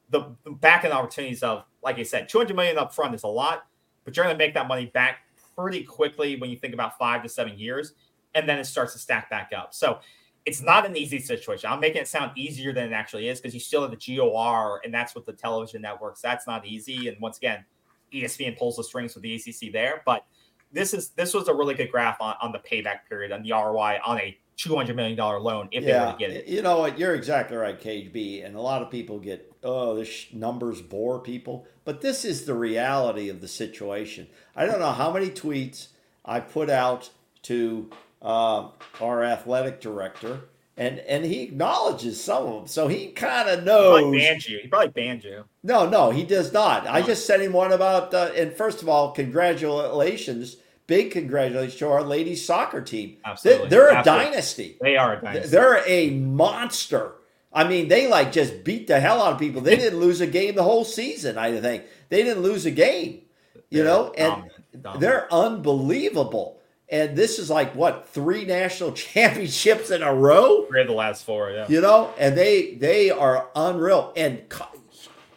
the, 0.09 0.35
the 0.43 0.51
back 0.51 0.83
end 0.83 0.93
opportunities 0.93 1.43
of, 1.43 1.63
like 1.83 1.97
I 1.97 2.03
said, 2.03 2.29
200 2.29 2.55
million 2.55 2.77
up 2.77 2.93
front 2.93 3.15
is 3.15 3.23
a 3.23 3.27
lot, 3.27 3.65
but 4.03 4.15
you're 4.15 4.25
going 4.25 4.35
to 4.35 4.37
make 4.37 4.53
that 4.53 4.67
money 4.67 4.85
back 4.85 5.19
pretty 5.57 5.83
quickly 5.83 6.35
when 6.37 6.49
you 6.49 6.57
think 6.57 6.73
about 6.73 6.97
five 6.97 7.23
to 7.23 7.29
seven 7.29 7.57
years, 7.57 7.93
and 8.33 8.47
then 8.47 8.59
it 8.59 8.65
starts 8.65 8.93
to 8.93 8.99
stack 8.99 9.29
back 9.29 9.51
up. 9.55 9.73
So 9.73 9.99
it's 10.45 10.61
not 10.61 10.85
an 10.85 10.95
easy 10.95 11.19
situation. 11.19 11.69
I'm 11.71 11.79
making 11.79 12.01
it 12.01 12.07
sound 12.07 12.37
easier 12.37 12.71
than 12.71 12.91
it 12.91 12.93
actually 12.93 13.29
is 13.29 13.39
because 13.39 13.53
you 13.53 13.59
still 13.59 13.81
have 13.81 13.91
the 13.91 14.17
GOR, 14.17 14.81
and 14.83 14.93
that's 14.93 15.15
what 15.15 15.25
the 15.25 15.33
television 15.33 15.81
networks. 15.81 16.21
That's 16.21 16.45
not 16.45 16.65
easy. 16.65 17.07
And 17.07 17.17
once 17.19 17.37
again, 17.37 17.65
ESPN 18.13 18.57
pulls 18.57 18.77
the 18.77 18.83
strings 18.83 19.15
with 19.15 19.23
the 19.23 19.35
ACC 19.35 19.71
there. 19.71 20.03
But 20.05 20.25
this 20.71 20.93
is 20.93 21.09
this 21.09 21.33
was 21.33 21.47
a 21.47 21.53
really 21.53 21.73
good 21.73 21.91
graph 21.91 22.21
on, 22.21 22.35
on 22.41 22.51
the 22.51 22.59
payback 22.59 23.07
period 23.07 23.31
and 23.31 23.43
the 23.43 23.51
ROI 23.51 23.99
on 24.05 24.19
a 24.19 24.37
two 24.57 24.75
hundred 24.75 24.95
million 24.95 25.17
dollar 25.17 25.39
loan 25.39 25.67
if 25.71 25.83
yeah, 25.83 25.99
they 25.99 26.05
were 26.05 26.11
to 26.11 26.17
get 26.17 26.31
it. 26.31 26.47
You 26.47 26.61
know 26.61 26.79
what? 26.79 26.97
You're 26.97 27.15
exactly 27.15 27.57
right, 27.57 27.79
KB. 27.79 28.45
And 28.45 28.55
a 28.55 28.61
lot 28.61 28.81
of 28.81 28.89
people 28.89 29.19
get 29.19 29.51
oh, 29.63 29.95
this 29.95 30.27
numbers 30.31 30.81
bore 30.81 31.19
people, 31.19 31.65
but 31.83 32.01
this 32.01 32.23
is 32.25 32.45
the 32.45 32.53
reality 32.53 33.29
of 33.29 33.41
the 33.41 33.47
situation. 33.47 34.27
I 34.55 34.65
don't 34.65 34.79
know 34.79 34.91
how 34.91 35.11
many 35.11 35.29
tweets 35.29 35.87
I 36.23 36.39
put 36.39 36.69
out 36.69 37.09
to 37.43 37.89
uh, 38.21 38.69
our 39.01 39.23
athletic 39.23 39.81
director 39.81 40.41
and 40.77 40.99
and 40.99 41.23
he 41.23 41.43
acknowledges 41.43 42.21
some 42.21 42.45
of 42.45 42.53
them, 42.53 42.67
so 42.67 42.87
he 42.87 43.07
kind 43.07 43.47
of 43.47 43.63
knows. 43.63 43.99
He 43.99 44.01
probably 44.01 44.19
banned 44.19 44.45
you. 44.45 44.59
He 44.61 44.67
probably 44.67 44.89
banned 44.89 45.23
you. 45.23 45.45
No, 45.63 45.87
no, 45.87 46.11
he 46.11 46.23
does 46.23 46.51
not. 46.51 46.85
No. 46.85 46.91
I 46.91 47.01
just 47.01 47.25
sent 47.25 47.41
him 47.41 47.53
one 47.53 47.71
about. 47.71 48.13
Uh, 48.13 48.31
and 48.35 48.53
first 48.53 48.81
of 48.81 48.89
all, 48.89 49.11
congratulations, 49.11 50.57
big 50.87 51.11
congratulations 51.11 51.75
to 51.79 51.89
our 51.89 52.03
ladies 52.03 52.45
soccer 52.45 52.81
team. 52.81 53.17
Absolutely, 53.25 53.69
they, 53.69 53.77
are 53.77 53.99
a 53.99 54.03
dynasty. 54.03 54.77
They 54.81 54.97
are 54.97 55.17
a 55.17 55.21
dynasty. 55.21 55.49
They're 55.49 55.83
a 55.85 56.09
monster. 56.11 57.13
I 57.51 57.67
mean, 57.67 57.87
they 57.87 58.07
like 58.07 58.31
just 58.31 58.63
beat 58.63 58.87
the 58.87 58.99
hell 58.99 59.21
out 59.21 59.33
of 59.33 59.39
people. 59.39 59.61
They 59.61 59.77
didn't 59.77 59.99
lose 59.99 60.21
a 60.21 60.27
game 60.27 60.55
the 60.55 60.63
whole 60.63 60.83
season. 60.83 61.37
I 61.37 61.59
think 61.59 61.85
they 62.09 62.23
didn't 62.23 62.43
lose 62.43 62.65
a 62.65 62.71
game. 62.71 63.21
You 63.69 63.83
they're 63.83 63.85
know, 63.85 64.13
and 64.17 64.29
dominant, 64.29 64.53
dominant. 64.81 64.99
they're 64.99 65.33
unbelievable. 65.33 66.59
And 66.89 67.17
this 67.17 67.39
is 67.39 67.49
like 67.49 67.73
what 67.73 68.09
three 68.09 68.45
national 68.45 68.91
championships 68.93 69.89
in 69.89 70.03
a 70.03 70.13
row? 70.13 70.65
Three 70.65 70.81
of 70.81 70.87
the 70.87 70.93
last 70.93 71.23
four, 71.23 71.49
yeah. 71.49 71.65
You 71.67 71.81
know, 71.81 72.13
and 72.17 72.37
they 72.37 72.75
they 72.75 73.09
are 73.09 73.49
unreal. 73.55 74.13
And 74.15 74.47
co- 74.49 74.67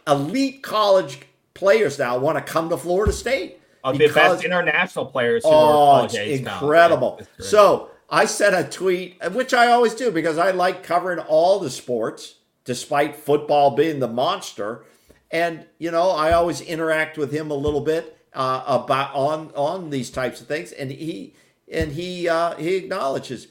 elite 0.05 0.61
college 0.61 1.21
players 1.53 1.99
now 1.99 2.17
want 2.17 2.37
to 2.37 2.43
come 2.43 2.69
to 2.69 2.77
Florida 2.77 3.13
State. 3.13 3.58
Of 3.83 3.97
the 3.97 4.09
best 4.09 4.43
international 4.43 5.05
players. 5.05 5.43
oh, 5.45 6.03
it's 6.05 6.15
incredible. 6.15 7.17
Yeah, 7.19 7.45
so 7.45 7.89
I 8.09 8.25
sent 8.25 8.55
a 8.55 8.69
tweet, 8.69 9.17
which 9.31 9.53
I 9.53 9.71
always 9.71 9.93
do 9.95 10.11
because 10.11 10.37
I 10.37 10.51
like 10.51 10.83
covering 10.83 11.19
all 11.19 11.59
the 11.59 11.69
sports, 11.69 12.35
despite 12.65 13.15
football 13.15 13.75
being 13.75 13.99
the 13.99 14.07
monster. 14.07 14.85
And 15.31 15.65
you 15.77 15.91
know, 15.91 16.09
I 16.11 16.33
always 16.33 16.61
interact 16.61 17.17
with 17.17 17.31
him 17.31 17.51
a 17.51 17.55
little 17.55 17.81
bit 17.81 18.17
uh, 18.33 18.63
about 18.65 19.13
on 19.13 19.51
on 19.55 19.89
these 19.89 20.09
types 20.09 20.41
of 20.41 20.47
things, 20.47 20.71
and 20.71 20.91
he 20.91 21.35
and 21.71 21.91
he 21.91 22.27
uh, 22.27 22.55
he 22.55 22.75
acknowledges. 22.75 23.47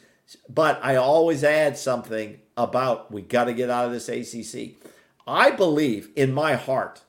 But 0.49 0.79
I 0.83 0.97
always 0.97 1.43
add 1.43 1.79
something 1.79 2.41
about 2.57 3.11
we 3.11 3.23
got 3.23 3.45
to 3.45 3.55
get 3.55 3.71
out 3.71 3.87
of 3.87 3.93
this 3.93 4.09
ACC. 4.09 4.73
I 5.27 5.51
believe 5.51 6.11
in 6.17 6.33
my 6.33 6.55
heart 6.55 7.03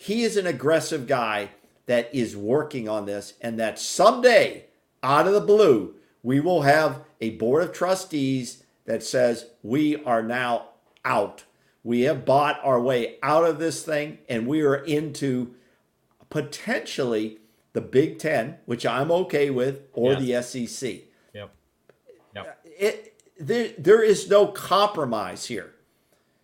he 0.00 0.22
is 0.22 0.38
an 0.38 0.46
aggressive 0.46 1.06
guy 1.06 1.50
that 1.90 2.08
is 2.14 2.36
working 2.36 2.88
on 2.88 3.04
this, 3.04 3.34
and 3.40 3.58
that 3.58 3.76
someday, 3.76 4.66
out 5.02 5.26
of 5.26 5.32
the 5.32 5.40
blue, 5.40 5.96
we 6.22 6.38
will 6.38 6.62
have 6.62 7.02
a 7.20 7.30
board 7.30 7.64
of 7.64 7.72
trustees 7.72 8.62
that 8.84 9.02
says 9.02 9.46
we 9.64 9.96
are 10.04 10.22
now 10.22 10.68
out. 11.04 11.42
We 11.82 12.02
have 12.02 12.24
bought 12.24 12.60
our 12.62 12.80
way 12.80 13.16
out 13.24 13.44
of 13.44 13.58
this 13.58 13.82
thing, 13.82 14.18
and 14.28 14.46
we 14.46 14.60
are 14.62 14.76
into 14.76 15.56
potentially 16.28 17.38
the 17.72 17.80
Big 17.80 18.20
Ten, 18.20 18.58
which 18.66 18.86
I'm 18.86 19.10
okay 19.10 19.50
with, 19.50 19.82
or 19.92 20.12
yes. 20.12 20.52
the 20.52 20.66
SEC. 20.68 20.90
Yep. 21.34 21.52
Yep. 22.36 22.66
It, 22.78 23.20
there, 23.36 23.72
there 23.76 24.04
is 24.04 24.30
no 24.30 24.46
compromise 24.46 25.46
here. 25.46 25.74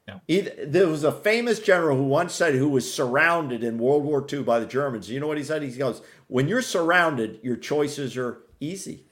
No. 0.09 0.21
Either, 0.29 0.53
there 0.65 0.87
was 0.87 1.03
a 1.03 1.13
famous 1.13 1.59
general 1.59 1.97
who 1.97 2.05
once 2.05 2.33
said, 2.35 2.55
who 2.55 2.69
was 2.69 2.93
surrounded 2.93 3.65
in 3.65 3.79
World 3.79 4.05
War 4.05 4.25
II 4.31 4.45
by 4.45 4.61
the 4.61 4.67
Germans. 4.67 5.11
You 5.11 5.19
know 5.19 5.27
what 5.27 5.39
he 5.39 5.45
said? 5.45 5.63
He 5.63 5.71
goes, 5.71 6.01
When 6.29 6.47
you're 6.49 6.63
surrounded, 6.63 7.41
your 7.43 7.57
choices 7.57 8.17
are 8.17 8.39
easy. 8.61 9.07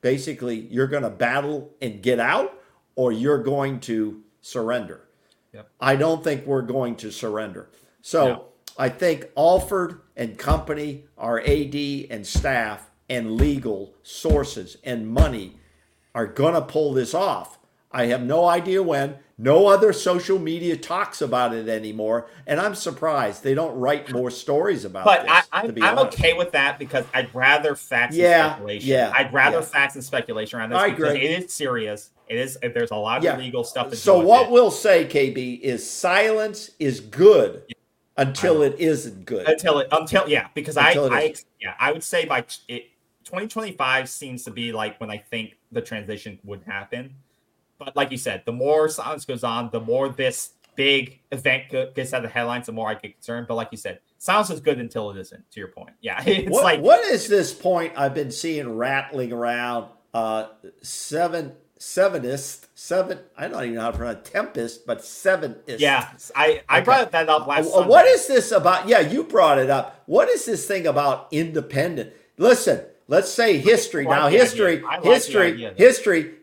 Basically, 0.00 0.60
you're 0.70 0.88
going 0.88 1.04
to 1.04 1.10
battle 1.10 1.70
and 1.80 2.02
get 2.02 2.18
out, 2.18 2.60
or 2.96 3.12
you're 3.12 3.42
going 3.42 3.80
to 3.80 4.22
surrender. 4.40 5.02
Yep. 5.52 5.68
I 5.80 5.96
don't 5.96 6.24
think 6.24 6.46
we're 6.46 6.62
going 6.62 6.96
to 6.96 7.12
surrender. 7.12 7.70
So, 8.02 8.26
no 8.26 8.44
I 8.76 8.88
think 8.88 9.30
Alford 9.36 10.00
and 10.16 10.36
company, 10.36 11.04
our 11.16 11.40
AD 11.40 11.74
and 12.10 12.26
staff 12.26 12.90
and 13.08 13.36
legal 13.36 13.94
sources 14.02 14.76
and 14.82 15.06
money 15.08 15.56
are 16.14 16.26
going 16.26 16.54
to 16.54 16.62
pull 16.62 16.92
this 16.92 17.14
off. 17.14 17.58
I 17.94 18.06
have 18.06 18.22
no 18.22 18.44
idea 18.46 18.82
when. 18.82 19.16
No 19.36 19.66
other 19.66 19.92
social 19.92 20.38
media 20.38 20.76
talks 20.76 21.20
about 21.20 21.54
it 21.54 21.68
anymore, 21.68 22.28
and 22.46 22.60
I'm 22.60 22.76
surprised 22.76 23.42
they 23.42 23.54
don't 23.54 23.76
write 23.76 24.12
more 24.12 24.30
stories 24.30 24.84
about 24.84 25.00
it. 25.00 25.04
but 25.06 25.22
this. 25.22 25.48
I, 25.52 25.60
I'm, 25.62 25.82
I'm 25.82 25.98
okay 26.06 26.34
with 26.34 26.52
that 26.52 26.78
because 26.78 27.04
I'd 27.12 27.34
rather 27.34 27.74
facts 27.74 28.14
Yeah, 28.14 28.44
and 28.44 28.52
speculation. 28.52 28.88
yeah, 28.90 29.12
I'd 29.12 29.32
rather 29.32 29.58
yeah. 29.58 29.64
facts 29.64 29.96
and 29.96 30.04
speculation 30.04 30.60
around 30.60 30.70
this 30.70 30.78
I 30.78 30.90
because 30.90 31.14
agree. 31.14 31.24
it 31.26 31.42
is 31.44 31.52
serious. 31.52 32.10
It 32.28 32.36
is. 32.38 32.56
There's 32.62 32.92
a 32.92 32.96
lot 32.96 33.18
of 33.18 33.24
Yeah. 33.24 33.36
legal 33.36 33.64
stuff. 33.64 33.92
So 33.94 34.20
what 34.20 34.46
it. 34.46 34.52
we'll 34.52 34.70
say, 34.70 35.04
KB, 35.04 35.60
is 35.60 35.88
silence 35.88 36.70
is 36.78 37.00
good 37.00 37.64
until 38.16 38.62
it 38.62 38.76
isn't 38.78 39.24
good. 39.24 39.48
until 39.48 39.80
it 39.80 39.88
until 39.90 40.28
yeah 40.28 40.46
because 40.54 40.76
Until 40.76 41.12
I 41.12 41.18
I 41.18 41.34
yeah 41.60 41.74
I 41.80 41.90
would 41.90 42.04
say 42.04 42.24
by 42.24 42.42
t- 42.42 42.60
it 42.68 42.82
2025 43.24 44.08
seems 44.08 44.44
to 44.44 44.52
be 44.52 44.70
like 44.72 45.00
when 45.00 45.10
I 45.10 45.18
think 45.18 45.56
the 45.72 45.80
transition 45.80 46.38
would 46.44 46.62
happen. 46.62 47.16
But 47.78 47.96
like 47.96 48.10
you 48.10 48.18
said, 48.18 48.42
the 48.46 48.52
more 48.52 48.88
silence 48.88 49.24
goes 49.24 49.44
on, 49.44 49.70
the 49.72 49.80
more 49.80 50.08
this 50.08 50.50
big 50.76 51.20
event 51.30 51.64
gets 51.94 52.12
out 52.12 52.18
of 52.24 52.30
the 52.30 52.34
headlines, 52.34 52.66
the 52.66 52.72
more 52.72 52.88
I 52.88 52.94
get 52.94 53.14
concerned. 53.14 53.46
But 53.48 53.54
like 53.54 53.68
you 53.70 53.78
said, 53.78 54.00
silence 54.18 54.50
is 54.50 54.60
good 54.60 54.78
until 54.78 55.10
it 55.10 55.18
isn't. 55.18 55.50
To 55.52 55.60
your 55.60 55.68
point, 55.68 55.94
yeah, 56.00 56.22
it's 56.26 56.50
what, 56.50 56.64
like 56.64 56.80
what 56.80 57.04
is 57.04 57.28
this 57.28 57.52
point 57.52 57.92
I've 57.96 58.14
been 58.14 58.30
seeing 58.30 58.76
rattling 58.76 59.32
around? 59.32 59.86
Uh, 60.12 60.46
seven, 60.82 61.52
sevenist, 61.78 62.68
seven. 62.78 63.18
I 63.36 63.48
don't 63.48 63.62
even 63.62 63.74
know 63.74 63.80
how 63.82 63.90
to 63.90 63.96
pronounce 63.98 64.30
tempest, 64.30 64.86
but 64.86 65.04
sevenist. 65.04 65.80
yeah, 65.80 66.08
I 66.34 66.62
I 66.68 66.76
Okay. 66.78 66.84
brought 66.84 67.12
that 67.12 67.28
up 67.28 67.46
last. 67.46 67.72
What 67.72 68.06
is 68.06 68.26
this 68.26 68.52
about? 68.52 68.88
Yeah, 68.88 69.00
you 69.00 69.24
brought 69.24 69.58
it 69.58 69.70
up. 69.70 70.02
What 70.06 70.28
is 70.28 70.44
this 70.44 70.66
thing 70.66 70.86
about 70.86 71.28
independent? 71.32 72.12
Listen, 72.38 72.80
let's 73.08 73.30
say 73.30 73.58
history. 73.58 74.04
Like 74.04 74.18
Now, 74.18 74.28
history, 74.28 74.80
like 74.80 75.02
history, 75.04 75.72
history. 75.76 76.34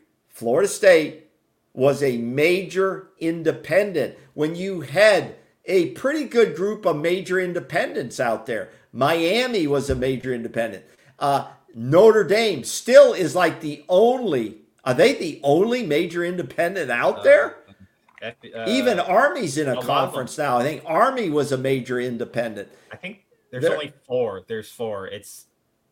Florida 0.42 0.68
State 0.68 1.28
was 1.72 2.02
a 2.02 2.18
major 2.18 3.10
independent 3.20 4.18
when 4.34 4.56
you 4.56 4.82
had 4.82 5.36
a 5.66 5.92
pretty 5.92 6.24
good 6.24 6.56
group 6.56 6.84
of 6.84 6.96
major 6.98 7.40
independents 7.40 8.20
out 8.20 8.48
there. 8.48 8.70
Miami 8.92 9.68
was 9.68 9.88
a 9.92 9.94
major 9.94 10.34
independent. 10.34 10.84
Uh, 11.20 11.46
Notre 11.76 12.24
Dame 12.24 12.64
still 12.64 13.14
is 13.14 13.36
like 13.36 13.62
the 13.62 13.86
only. 13.88 14.62
Are 14.84 14.96
they 14.96 15.14
the 15.14 15.40
only 15.44 15.86
major 15.86 16.26
independent 16.26 16.90
out 16.90 17.24
there? 17.24 17.58
F- 18.20 18.34
uh, 18.56 18.66
Even 18.68 19.00
Army's 19.00 19.60
in 19.60 19.70
a 19.70 19.80
conference 19.80 20.40
now. 20.40 20.58
I 20.58 20.64
think 20.64 20.82
Army 20.88 21.30
was 21.30 21.52
a 21.52 21.58
major 21.58 22.00
independent. 22.00 22.68
I 22.92 22.96
think 22.96 23.26
there's 23.52 23.62
There- 23.62 23.74
only 23.74 23.94
four. 24.08 24.42
There's 24.48 24.72
four. 24.72 25.06
It's 25.06 25.46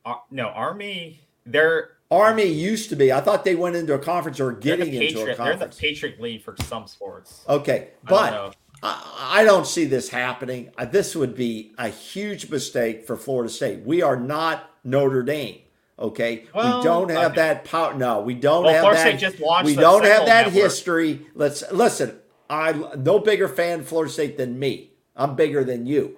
uh, 0.04 0.16
no 0.32 0.48
Army. 0.48 1.20
They're 1.46 1.99
Army 2.11 2.45
used 2.45 2.90
to 2.90 2.95
be. 2.95 3.11
I 3.11 3.22
thought 3.22 3.44
they 3.45 3.56
went 3.56 3.76
into 3.76 3.94
a 3.94 3.99
conference 3.99 4.40
or 4.40 4.52
getting 4.52 4.91
the 4.91 5.07
into 5.07 5.22
a 5.31 5.36
conference. 5.36 5.60
They're 5.60 5.68
the. 5.69 5.76
Patriot 5.76 6.19
League 6.19 6.41
for 6.41 6.56
some 6.64 6.88
sports. 6.88 7.45
Okay, 7.48 7.90
I 8.07 8.10
don't 8.30 8.52
but. 8.52 8.56
I, 8.81 9.41
I 9.41 9.44
don't 9.44 9.68
see 9.68 9.86
this 9.86 10.10
happening. 10.10 10.72
Uh, 10.77 10.86
This 10.86 11.15
would 11.15 11.36
be 11.36 11.73
a 11.77 11.90
huge 11.90 12.49
mistake 12.49 13.06
for 13.06 13.15
Florida 13.18 13.49
State. 13.52 13.81
We 13.86 14.02
are 14.02 14.15
not 14.15 14.72
Notre 14.84 15.22
Dame. 15.22 15.60
Okay, 15.99 16.45
Well, 16.56 16.77
we 16.80 16.84
don't 16.86 17.10
have 17.11 17.31
okay. 17.34 17.41
that 17.41 17.65
power. 17.65 17.94
No, 17.94 18.22
we 18.22 18.34
don't 18.34 18.64
Well, 18.64 18.73
have 18.73 18.81
Florida 18.84 19.03
that. 19.03 19.18
State 19.18 19.19
just 19.19 19.40
launched 19.41 19.65
we 19.65 19.76
don't 19.76 20.06
have 20.06 20.26
that 20.27 20.45
Network. 20.48 20.64
history. 20.64 21.27
Let's 21.36 21.69
listen. 21.73 22.18
I 22.49 22.72
no 22.98 23.19
bigger 23.19 23.49
fan 23.49 23.81
of 23.81 23.88
Florida 23.88 24.11
State 24.11 24.38
than 24.38 24.57
me. 24.57 24.94
I'm 25.15 25.36
bigger 25.36 25.64
than 25.65 25.86
you. 25.86 26.15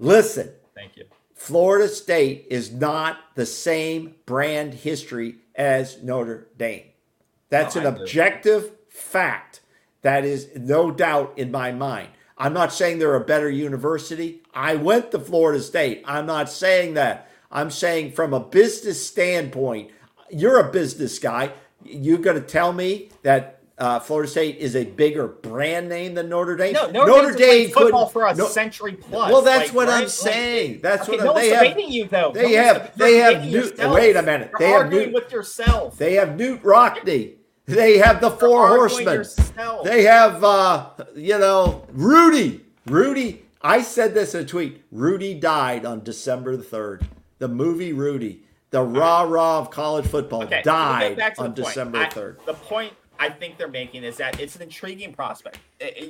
Listen, 0.00 0.50
Thank 0.74 0.96
you. 0.96 1.04
Florida 1.42 1.88
State 1.88 2.46
is 2.50 2.70
not 2.70 3.18
the 3.34 3.44
same 3.44 4.14
brand 4.26 4.74
history 4.74 5.38
as 5.56 6.00
Notre 6.00 6.46
Dame. 6.56 6.84
That's 7.48 7.74
No, 7.74 7.80
an 7.80 7.86
objective 7.88 8.70
fact. 8.88 9.60
That 10.02 10.24
is 10.24 10.50
no 10.54 10.92
doubt 10.92 11.32
in 11.36 11.50
my 11.50 11.72
mind. 11.72 12.10
I'm 12.38 12.52
not 12.52 12.72
saying 12.72 13.00
they're 13.00 13.16
a 13.16 13.24
better 13.24 13.50
university. 13.50 14.42
I 14.54 14.76
went 14.76 15.10
to 15.10 15.18
Florida 15.18 15.60
State. 15.60 16.04
I'm 16.04 16.26
not 16.26 16.48
saying 16.48 16.94
that. 16.94 17.28
I'm 17.50 17.72
saying 17.72 18.12
from 18.12 18.32
a 18.32 18.38
business 18.38 19.04
standpoint, 19.04 19.90
you're 20.30 20.60
a 20.60 20.70
business 20.70 21.18
guy. 21.18 21.54
You're 21.84 22.18
going 22.18 22.40
to 22.40 22.46
tell 22.46 22.72
me 22.72 23.10
that 23.24 23.61
uh, 23.82 23.98
Florida 23.98 24.30
State 24.30 24.58
is 24.58 24.76
a 24.76 24.84
bigger 24.84 25.26
brand 25.26 25.88
name 25.88 26.14
than 26.14 26.28
Notre 26.28 26.56
Dame? 26.56 26.72
No, 26.74 26.88
Notre, 26.90 27.32
Dame's 27.32 27.72
football 27.72 28.06
couldn't- 28.06 28.12
for 28.12 28.26
a 28.28 28.34
no- 28.34 28.46
century 28.46 28.92
plus. 28.92 29.32
Well, 29.32 29.42
that's 29.42 29.68
like, 29.68 29.74
what 29.74 29.88
right? 29.88 30.02
I'm 30.04 30.08
saying. 30.08 30.80
That's 30.82 31.08
okay, 31.08 31.16
what 31.18 31.24
no 31.24 31.30
I'm, 31.34 31.36
they 31.40 31.48
have. 31.68 31.78
you 31.80 32.04
though. 32.06 32.30
they 32.32 32.52
No 32.56 32.62
have- 32.62 32.96
they 32.96 33.16
have 33.16 33.92
wait 33.92 34.16
a 34.16 34.22
minute. 34.22 34.50
You're 34.52 34.58
They 34.60 34.70
have 34.70 34.82
arguing 34.82 35.08
new- 35.08 35.14
with 35.14 35.32
yourself. 35.32 35.98
They 35.98 36.14
have 36.14 36.28
Knute 36.30 36.62
Rockne. 36.62 37.32
They 37.66 37.98
have 37.98 38.20
the 38.20 38.30
Four 38.30 38.60
arguing 38.66 38.78
Horsemen. 38.80 39.14
yourself. 39.14 39.84
They 39.84 40.02
have, 40.04 40.42
uh, 40.44 40.86
you 41.16 41.38
know, 41.38 41.84
Rudy. 41.92 42.64
Rudy. 42.86 43.44
I 43.62 43.82
said 43.82 44.14
this 44.14 44.34
in 44.34 44.42
a 44.42 44.44
tweet. 44.44 44.82
Rudy 44.92 45.34
died 45.34 45.84
on 45.86 46.02
December 46.04 46.56
the 46.56 46.64
3rd. 46.64 47.02
The 47.38 47.48
movie 47.48 47.92
Rudy, 47.92 48.42
the 48.70 48.82
rah 48.82 49.22
rah 49.22 49.58
of 49.60 49.70
college 49.70 50.06
football, 50.06 50.42
Okay, 50.44 50.62
died 50.62 51.20
on. 51.38 51.54
December 51.54 52.06
3rd. 52.06 52.44
The 52.46 52.54
point 52.54 52.92
I 53.22 53.30
think 53.30 53.56
they're 53.56 53.68
making 53.68 54.02
is 54.02 54.16
that 54.16 54.40
it's 54.40 54.56
an 54.56 54.62
intriguing 54.62 55.12
prospect. 55.14 55.58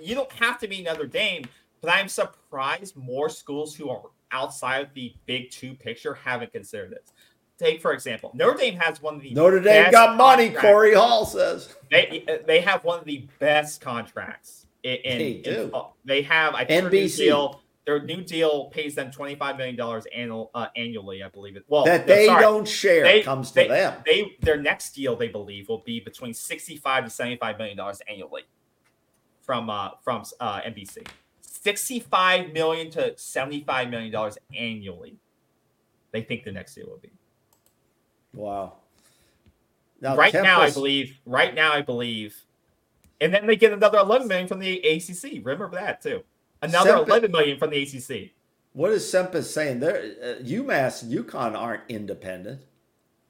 You 0.03 0.15
don't 0.15 0.33
have 0.33 0.59
to 0.61 0.67
be 0.69 0.83
Notre 0.83 1.05
Dame, 1.07 1.45
but 1.83 1.93
I'm 1.93 2.09
surprised 2.09 2.97
more 2.97 3.29
schools 3.29 3.75
who 3.75 3.91
are 3.91 4.01
outside 4.31 4.79
of 4.79 4.95
the 4.95 5.15
Big 5.27 5.51
Two 5.51 5.75
picture 5.75 6.15
haven't 6.15 6.53
considered 6.55 6.91
this. 6.93 7.13
Take 7.59 7.83
for 7.83 7.93
example, 7.93 8.31
Notre 8.35 8.57
Dame 8.57 8.79
has 8.81 9.03
one 9.03 9.17
of 9.17 9.21
the 9.21 9.35
Notre 9.35 9.61
Dame 9.61 9.91
got 9.91 10.17
money, 10.17 10.47
contracts. 10.47 10.71
Corey 10.71 10.95
Hall 10.95 11.27
says. 11.27 11.77
They 11.91 12.25
they 12.47 12.63
have 12.63 12.83
one 12.83 12.99
of 12.99 13.05
the 13.05 13.27
best 13.39 13.83
contracts. 13.83 14.67
In, 14.83 14.95
in, 15.05 15.19
They 15.19 15.31
in- 15.33 15.43
do. 15.43 15.71
uh, 15.75 15.85
they 16.07 16.23
have 16.23 16.55
I 16.55 16.65
NBC. 16.65 17.17
deal. 17.19 17.61
Their 17.85 18.01
new 18.03 18.23
deal 18.23 18.67
pays 18.67 18.95
them 18.95 19.11
twenty 19.11 19.35
five 19.35 19.57
million 19.57 19.75
dollars 19.77 20.07
annual 20.15 20.51
uh, 20.55 20.69
annually. 20.77 21.23
I 21.23 21.29
believe 21.29 21.57
it. 21.57 21.65
Well, 21.67 21.85
That 21.85 22.07
they 22.07 22.27
sorry. 22.27 22.41
don't 22.43 22.67
share 22.69 23.03
They- 23.03 23.23
comes 23.23 23.49
to 23.51 23.55
they- 23.55 23.69
them. 23.69 24.03
They 24.07 24.37
their 24.41 24.57
next 24.61 24.93
deal 24.93 25.17
they 25.17 25.29
believe 25.29 25.69
will 25.69 25.83
be 25.85 25.99
between 25.99 26.33
sixty 26.33 26.77
five 26.77 27.05
to 27.05 27.11
seventy 27.11 27.37
five 27.37 27.59
million 27.59 27.77
dollars 27.77 28.01
annually 28.09 28.43
from 29.43 29.69
uh 29.69 29.91
from 30.03 30.23
uh 30.39 30.61
NBC. 30.61 31.07
Sixty 31.41 31.99
five 31.99 32.53
million 32.53 32.89
to 32.93 33.19
seventy 33.19 33.65
five 33.65 33.91
million 33.91 34.13
dollars 34.13 34.39
annually. 34.57 35.17
They 36.13 36.23
think 36.23 36.45
the 36.45 36.53
next 36.53 36.75
deal 36.77 36.87
will 36.87 36.99
be. 36.99 37.11
Wow. 38.35 38.75
Now, 40.01 40.17
right 40.17 40.33
now, 40.35 40.61
I 40.61 40.71
believe. 40.71 41.19
Right 41.27 41.55
now, 41.55 41.73
I 41.73 41.83
believe, 41.83 42.37
and 43.21 43.33
then 43.33 43.47
they 43.47 43.55
get 43.57 43.73
another 43.73 43.99
11 43.99 44.27
million 44.27 44.49
from 44.49 44.59
the 44.59 44.79
ACC. 44.81 45.45
Remember 45.45 45.71
that 45.77 46.01
too. 46.03 46.23
Another 46.63 46.93
Sempe- 46.93 47.07
11 47.09 47.33
million 47.33 47.59
from 47.59 47.71
the 47.71 47.83
ACC. 47.83 48.31
What 48.73 48.93
is 48.93 49.05
Sempus 49.05 49.45
saying? 49.53 49.81
There, 49.81 49.97
uh, 50.23 50.43
UMass 50.43 51.03
and 51.03 51.13
UConn 51.13 51.57
aren't 51.57 51.83
independent. 51.89 52.63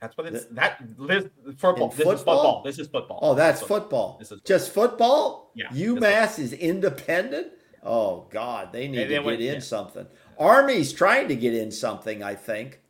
That's 0.00 0.16
what 0.16 0.26
it's 0.26 0.44
that. 0.46 0.82
This, 0.98 1.24
football. 1.56 1.88
This 1.88 1.98
is 1.98 2.04
football? 2.04 2.14
football. 2.16 2.62
This 2.64 2.78
is 2.78 2.88
football. 2.88 3.18
Oh, 3.22 3.34
that's 3.34 3.60
is 3.62 3.66
football. 3.66 4.16
This 4.18 4.32
is 4.32 4.40
Just 4.44 4.72
football? 4.72 5.50
Yeah, 5.54 5.68
UMass 5.68 6.38
is 6.38 6.52
independent? 6.52 7.48
Oh, 7.84 8.26
God. 8.30 8.72
They 8.72 8.88
need 8.88 8.98
And 9.00 9.08
to 9.08 9.14
then 9.14 9.22
get 9.22 9.24
when- 9.24 9.40
in 9.40 9.54
yeah. 9.54 9.58
something. 9.60 10.06
Army's 10.38 10.92
trying 10.92 11.28
to 11.28 11.36
get 11.36 11.54
in 11.54 11.70
something, 11.70 12.22
I 12.22 12.34
think. 12.34 12.80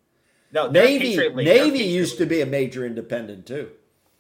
No, 0.53 0.71
Navy 0.71 1.11
Patriot 1.11 1.35
League. 1.37 1.47
They're 1.47 1.65
Navy 1.65 1.85
used 1.85 2.19
to 2.19 2.27
be 2.27 2.41
a 2.43 2.47
major 2.47 2.85
independent, 2.85 3.47
too. 3.47 3.71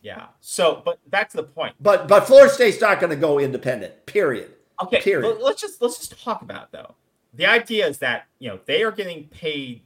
Yeah. 0.00 0.26
So, 0.40 0.82
but 0.84 0.98
to 1.30 1.36
the 1.36 1.42
point. 1.44 1.74
But 1.80 2.08
but 2.08 2.26
Florida 2.26 2.52
State's 2.52 2.80
not 2.80 3.00
going 3.00 3.10
to 3.10 3.16
go 3.16 3.38
independent, 3.38 4.04
period. 4.06 4.50
Okay, 4.82 5.00
Period. 5.00 5.26
let- 5.28 5.42
let's 5.42 5.60
just 5.60 5.80
let's 5.82 5.98
just 5.98 6.22
talk 6.22 6.42
about 6.42 6.64
it, 6.64 6.68
though. 6.72 6.94
The 7.34 7.46
idea 7.46 7.86
is 7.86 7.98
that 7.98 8.26
you 8.38 8.48
know 8.50 8.60
they 8.66 8.82
are 8.82 8.92
getting 8.92 9.28
paid 9.28 9.82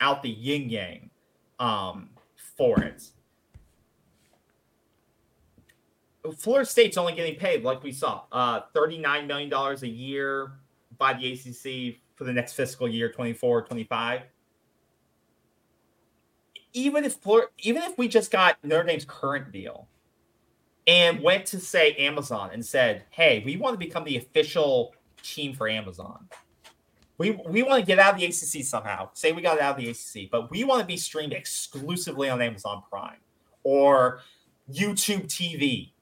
out 0.00 0.22
the 0.22 0.30
yin 0.30 0.68
yang 0.68 1.10
um, 1.58 2.10
for 2.36 2.80
it. 2.82 3.02
Florida 6.36 6.64
State's 6.68 6.96
only 6.96 7.14
getting 7.14 7.34
paid, 7.34 7.64
like 7.64 7.82
we 7.82 7.90
saw, 7.90 8.22
uh, 8.30 8.60
$39 8.74 9.26
million 9.26 9.52
a 9.52 9.86
year 9.86 10.52
by 10.98 11.12
the 11.14 11.32
ACC 11.32 11.96
for 12.14 12.24
the 12.24 12.32
next 12.32 12.52
fiscal 12.52 12.88
year, 12.88 13.10
24, 13.10 13.62
25. 13.62 14.22
Even 16.74 17.04
if 17.04 17.14
Florida, 17.14 17.48
even 17.58 17.82
if 17.82 17.98
we 17.98 18.06
just 18.08 18.30
got 18.30 18.56
Notre 18.62 18.84
Dame's 18.84 19.04
current 19.04 19.50
deal 19.52 19.88
and 20.86 21.20
went 21.22 21.46
to 21.46 21.60
say 21.60 21.94
Amazon 21.94 22.50
and 22.52 22.64
said, 22.64 23.04
"Hey, 23.10 23.42
we 23.44 23.56
want 23.56 23.74
to 23.74 23.78
become 23.78 24.04
the 24.04 24.16
official 24.16 24.94
team 25.22 25.54
for 25.54 25.68
Amazon. 25.68 26.28
We 27.18 27.32
we 27.46 27.62
want 27.62 27.80
to 27.80 27.86
get 27.86 27.98
out 27.98 28.14
of 28.14 28.20
the 28.20 28.26
ACC 28.26 28.64
somehow. 28.64 29.10
Say 29.14 29.32
we 29.32 29.42
got 29.42 29.60
out 29.60 29.78
of 29.78 29.84
the 29.84 29.90
ACC, 29.90 30.30
but 30.30 30.50
we 30.50 30.64
want 30.64 30.80
to 30.80 30.86
be 30.86 30.96
streamed 30.96 31.32
exclusively 31.32 32.28
on 32.28 32.42
Amazon 32.42 32.82
Prime 32.90 33.18
or 33.62 34.20
YouTube 34.70 35.26
TV. 35.26 35.92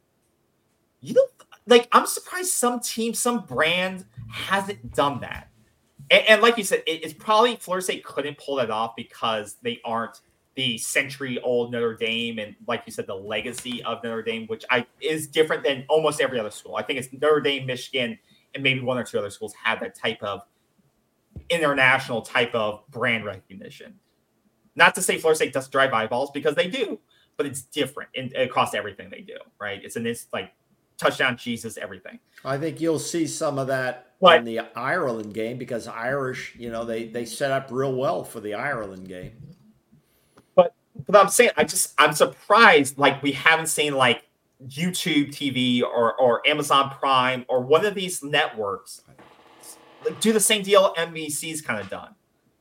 You 1.01 1.15
don't 1.15 1.31
like. 1.67 1.89
I'm 1.93 2.07
surprised 2.07 2.53
some 2.53 2.81
team, 2.81 3.15
some 3.15 3.45
brand 3.45 4.07
hasn't 4.31 4.95
done 4.95 5.21
that. 5.21 5.49
And, 6.11 6.25
and 6.27 6.43
like 6.43 6.57
you 6.57 6.65
said, 6.65 6.83
it, 6.87 7.05
it's 7.05 7.13
probably 7.13 7.57
Florida 7.57 7.85
State 7.85 8.05
couldn't 8.05 8.39
pull 8.39 8.57
that 8.57 8.71
off 8.71 8.97
because 8.97 9.57
they 9.63 9.81
aren't 9.85 10.21
the 10.57 10.77
century 10.79 11.41
old 11.43 11.73
Notre 11.73 11.95
Dame 11.95 12.39
and 12.39 12.55
like 12.67 12.83
you 12.87 12.93
said, 12.93 13.07
the 13.07 13.15
legacy 13.15 13.83
of 13.85 14.03
Notre 14.03 14.23
Dame, 14.23 14.47
which 14.49 14.65
I 14.71 14.87
is 15.01 15.27
different 15.29 15.63
than 15.65 15.85
almost 15.89 16.21
every 16.21 16.39
other 16.39 16.51
school. 16.51 16.77
I 16.77 16.83
think 16.83 16.99
it's 16.99 17.09
Notre 17.13 17.41
Dame, 17.41 17.67
Michigan, 17.67 18.19
and 18.55 18.63
maybe 18.63 18.81
one 18.81 18.99
or 18.99 19.05
two 19.05 19.19
other 19.19 19.31
schools 19.31 19.55
have 19.63 19.81
that 19.81 19.95
type 19.95 20.23
of 20.23 20.43
international 21.49 22.23
type 22.23 22.55
of 22.55 22.83
brand 22.91 23.25
recognition. 23.25 23.95
Not 24.77 24.95
to 24.97 25.03
say 25.03 25.19
Florida 25.19 25.37
State 25.37 25.53
doesn't 25.53 25.73
drive 25.73 25.93
eyeballs 25.93 26.31
because 26.31 26.55
they 26.55 26.69
do, 26.69 26.99
but 27.37 27.47
it's 27.47 27.63
different 27.63 28.11
in, 28.15 28.35
across 28.37 28.75
everything 28.75 29.11
they 29.11 29.21
do, 29.21 29.37
right? 29.61 29.81
It's 29.83 29.97
an 29.97 30.07
it's 30.07 30.27
like 30.33 30.53
touchdown 30.97 31.37
Jesus, 31.37 31.77
everything. 31.77 32.19
I 32.45 32.59
think 32.59 32.81
you'll 32.81 32.99
see 32.99 33.27
some 33.27 33.59
of 33.59 33.69
that 33.69 34.13
But- 34.21 34.39
in 34.39 34.45
the 34.45 34.61
Ireland 34.77 35.35
game 35.35 35.59
because 35.59 35.87
Irish, 35.87 36.55
you 36.57 36.71
know, 36.71 36.85
they 36.85 37.05
they 37.07 37.25
set 37.25 37.51
up 37.51 37.69
real 37.71 37.95
well 37.95 38.25
for 38.25 38.41
the 38.41 38.55
Ireland 38.55 39.09
game. 39.09 39.33
But 41.11 41.23
I'm 41.25 41.29
saying 41.31 41.51
I 41.57 41.65
just 41.65 41.95
I'm 41.99 42.15
surprised 42.15 42.99
like 42.99 43.23
we 43.23 43.33
haven't 43.33 43.67
seen 43.67 43.95
like 43.95 44.25
YouTube 44.67 45.29
TV 45.31 45.83
or 45.83 46.15
or 46.21 46.47
Amazon 46.47 46.91
Prime 46.91 47.45
or 47.49 47.61
one 47.63 47.85
of 47.85 47.95
these 47.95 48.23
networks 48.23 49.03
like, 50.05 50.21
do 50.21 50.33
the 50.33 50.41
same 50.41 50.63
deal 50.63 50.95
NBC's 50.97 51.61
kind 51.63 51.81
of 51.81 51.89
done 51.91 52.15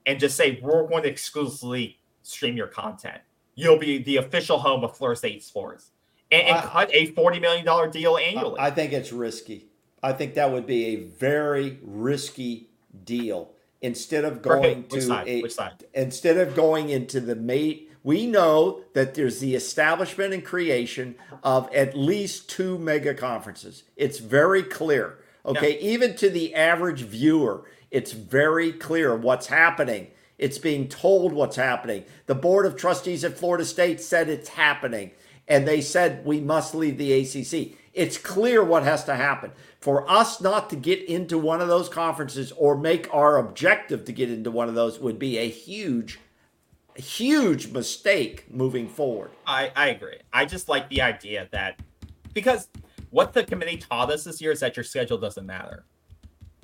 and 0.06 0.20
just 0.20 0.36
say 0.36 0.60
we're 0.62 0.88
going 0.88 1.04
to 1.04 1.10
exclusively 1.10 1.98
stream 2.24 2.56
your 2.58 2.68
content. 2.68 3.22
You'll 3.56 3.78
be 3.78 3.98
the 4.02 4.18
official 4.18 4.60
home 4.60 4.84
of 4.84 4.96
Florida 4.96 5.18
State 5.18 5.44
sports 5.44 5.92
and, 6.32 6.48
and 6.48 6.58
I- 6.58 6.62
cut 6.62 6.90
a 6.94 7.08
forty 7.08 7.40
million 7.40 7.66
dollar 7.66 7.88
deal 7.90 8.18
annually. 8.18 8.60
I 8.60 8.72
think 8.72 8.94
it's 8.94 9.12
risky. 9.12 9.68
I 10.02 10.14
think 10.14 10.36
that 10.36 10.50
would 10.52 10.66
be 10.66 10.86
a 10.88 10.96
very 10.96 11.80
risky 11.84 12.70
deal. 13.04 13.52
Instead 13.82 14.26
of 14.26 14.42
going 14.42 14.84
Which 14.84 14.92
to 14.92 15.02
side? 15.02 15.28
a 15.28 15.42
Which 15.42 15.54
side? 15.54 15.86
instead 15.94 16.38
of 16.38 16.56
going 16.56 16.90
into 16.90 17.20
the 17.22 17.36
mate, 17.36 17.89
we 18.04 18.26
know 18.26 18.82
that 18.94 19.14
there's 19.14 19.40
the 19.40 19.56
establishment 19.56 20.34
and 20.34 20.44
creation 20.44 21.16
of 21.44 21.74
at 21.74 21.98
least 21.98 22.50
two 22.50 22.78
mega 22.78 23.14
conferences. 23.14 23.84
It's 23.96 24.20
very 24.20 24.64
clear. 24.64 25.20
Okay, 25.46 25.80
even 25.80 26.16
to 26.18 26.30
the 26.30 26.54
average 26.54 27.02
viewer, 27.02 27.64
it's 27.92 28.12
very 28.12 28.72
clear 28.72 29.16
what's 29.16 29.48
happening. 29.48 30.08
It's 30.38 30.58
being 30.58 30.88
told 30.88 31.34
what's 31.34 31.56
happening. 31.56 32.06
The 32.26 32.36
board 32.36 32.66
of 32.66 32.76
trustees 32.76 33.24
at 33.24 33.38
Florida 33.38 33.66
State 33.66 34.00
said 34.00 34.30
it's 34.30 34.50
happening, 34.50 35.12
and 35.48 35.68
they 35.68 35.82
said 35.82 36.26
we 36.26 36.40
must 36.40 36.76
leave 36.76 36.98
the 36.98 37.14
ACC. 37.14 37.78
It's 37.94 38.18
clear 38.18 38.64
what 38.64 38.84
has 38.84 39.04
to 39.06 39.16
happen. 39.16 39.52
For 39.80 40.10
us 40.10 40.40
not 40.40 40.70
to 40.70 40.76
get 40.76 41.04
into 41.04 41.38
one 41.38 41.62
of 41.62 41.68
those 41.68 41.90
conferences 41.90 42.54
or 42.54 42.78
make 42.78 43.14
our 43.14 43.38
objective 43.38 44.06
to 44.06 44.14
get 44.14 44.30
into 44.30 44.52
one 44.52 44.70
of 44.70 44.76
those 44.76 45.00
would 45.00 45.20
be 45.20 45.38
a 45.38 45.50
huge, 45.50 46.20
huge 47.00 47.72
mistake 47.72 48.46
moving 48.52 48.88
forward. 48.88 49.32
I, 49.46 49.72
I 49.76 49.90
agree. 49.90 50.18
I 50.34 50.46
just 50.46 50.70
like 50.70 50.90
the 50.90 51.02
idea 51.02 51.48
that 51.52 51.80
because 52.34 52.70
what 53.10 53.34
the 53.34 53.44
committee 53.44 53.78
taught 53.78 54.12
us 54.12 54.24
this 54.24 54.42
year 54.42 54.52
is 54.52 54.60
that 54.60 54.78
your 54.78 54.84
schedule 54.84 55.18
doesn't 55.18 55.46
matter. 55.46 55.86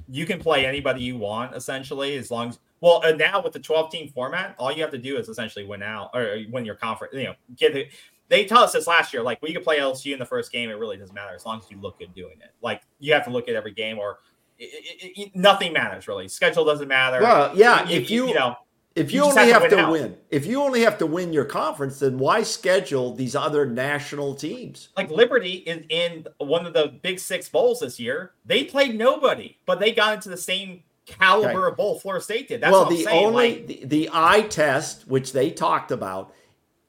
You 0.08 0.26
can 0.26 0.40
play 0.40 0.66
anybody 0.66 1.02
you 1.02 1.18
want 1.18 1.56
essentially 1.56 2.16
as 2.18 2.30
long 2.30 2.50
as 2.50 2.60
well 2.82 3.02
and 3.04 3.18
now 3.18 3.42
with 3.42 3.54
the 3.54 3.60
12 3.60 3.92
team 3.92 4.10
format, 4.10 4.56
all 4.60 4.72
you 4.72 4.82
have 4.82 4.92
to 4.92 4.98
do 4.98 5.18
is 5.18 5.30
essentially 5.30 5.66
win 5.66 5.82
out 5.82 6.12
or 6.14 6.40
win 6.52 6.66
your 6.66 6.76
conference, 6.76 7.14
you 7.14 7.24
know, 7.24 7.34
get 7.56 7.76
it. 7.76 7.90
They 8.28 8.46
taught 8.46 8.64
us 8.64 8.74
this 8.74 8.88
last 8.88 9.14
year. 9.14 9.24
Like 9.24 9.42
we 9.42 9.54
could 9.54 9.64
play 9.64 9.80
LSU 9.80 10.14
in 10.14 10.20
the 10.20 10.26
first 10.26 10.52
game, 10.52 10.70
it 10.70 10.74
really 10.74 10.98
doesn't 10.98 11.16
matter 11.16 11.36
as 11.36 11.46
long 11.46 11.60
as 11.60 11.70
you 11.72 11.80
look 11.80 12.00
good 12.00 12.14
doing 12.14 12.38
it. 12.42 12.52
Like 12.62 12.82
you 13.00 13.14
have 13.14 13.24
to 13.26 13.32
look 13.32 13.48
at 13.48 13.56
every 13.56 13.74
game 13.74 13.98
or 13.98 14.20
it, 14.58 15.18
it, 15.18 15.36
nothing 15.36 15.74
matters 15.74 16.08
really. 16.08 16.28
Schedule 16.28 16.66
doesn't 16.66 16.88
matter. 16.88 17.22
Well, 17.22 17.52
yeah, 17.56 17.90
if 17.90 18.10
you, 18.10 18.28
you 18.28 18.34
know 18.34 18.56
if 18.96 19.12
you 19.12 19.22
you, 19.22 19.26
only 19.30 19.52
have 19.52 19.62
have 19.62 19.70
to 19.70 19.76
to 19.78 19.84
win 19.84 19.92
win, 19.92 20.18
if 20.30 20.46
you 20.46 20.62
only 20.62 20.82
have 20.82 20.98
to 21.00 21.06
win 21.06 21.34
your 21.34 21.46
conference, 21.46 22.00
then 22.00 22.18
why 22.18 22.44
schedule 22.44 23.14
these 23.14 23.36
other 23.36 23.66
national 23.66 24.36
teams? 24.36 24.90
like 24.96 25.10
Liberty 25.12 25.56
is 25.56 25.86
in 25.90 26.26
one 26.38 26.66
of 26.66 26.74
the 26.74 26.98
big 27.04 27.20
six 27.20 27.50
bowls 27.50 27.82
this 27.82 28.00
year. 28.00 28.32
They 28.46 28.64
played 28.64 28.98
nobody, 28.98 29.58
but 29.66 29.80
they 29.80 29.92
got 29.92 30.14
into 30.16 30.30
the 30.30 30.38
same 30.38 30.84
caliber 31.06 31.66
Okay. 31.66 31.72
of 31.72 31.78
bowl 31.78 32.00
Florida 32.00 32.24
State 32.24 32.48
did. 32.48 32.62
That's 32.62 32.72
well, 32.72 32.84
what 32.86 32.92
I'm 32.92 32.98
the 32.98 33.04
saying. 33.04 33.26
only 33.26 33.56
like, 33.56 33.68
the, 33.68 33.86
the 33.86 34.10
eye 34.14 34.42
test, 34.42 35.08
which 35.08 35.34
they 35.34 35.52
talked 35.52 35.92
about, 35.92 36.34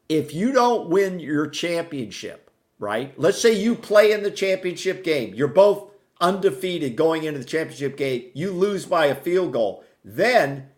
if 0.08 0.32
you 0.32 0.52
don't 0.52 0.88
win 0.88 1.18
your 1.18 1.48
championship, 1.48 2.50
right? 2.78 3.12
Let's 3.18 3.40
say 3.40 3.52
you 3.52 3.74
play 3.74 4.12
in 4.12 4.22
the 4.22 4.30
championship 4.30 5.02
game, 5.02 5.34
you're 5.34 5.48
both 5.48 5.90
undefeated 6.20 6.96
going 6.96 7.24
into 7.24 7.38
the 7.40 7.44
championship 7.44 7.96
game, 7.96 8.30
you 8.32 8.52
lose 8.52 8.86
by 8.86 9.06
a 9.06 9.14
field 9.14 9.52
goal, 9.52 9.84
then 10.04 10.68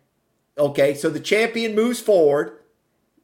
okay, 0.58 0.94
so 0.94 1.08
the 1.10 1.20
champion 1.20 1.74
moves 1.74 2.00
forward. 2.00 2.58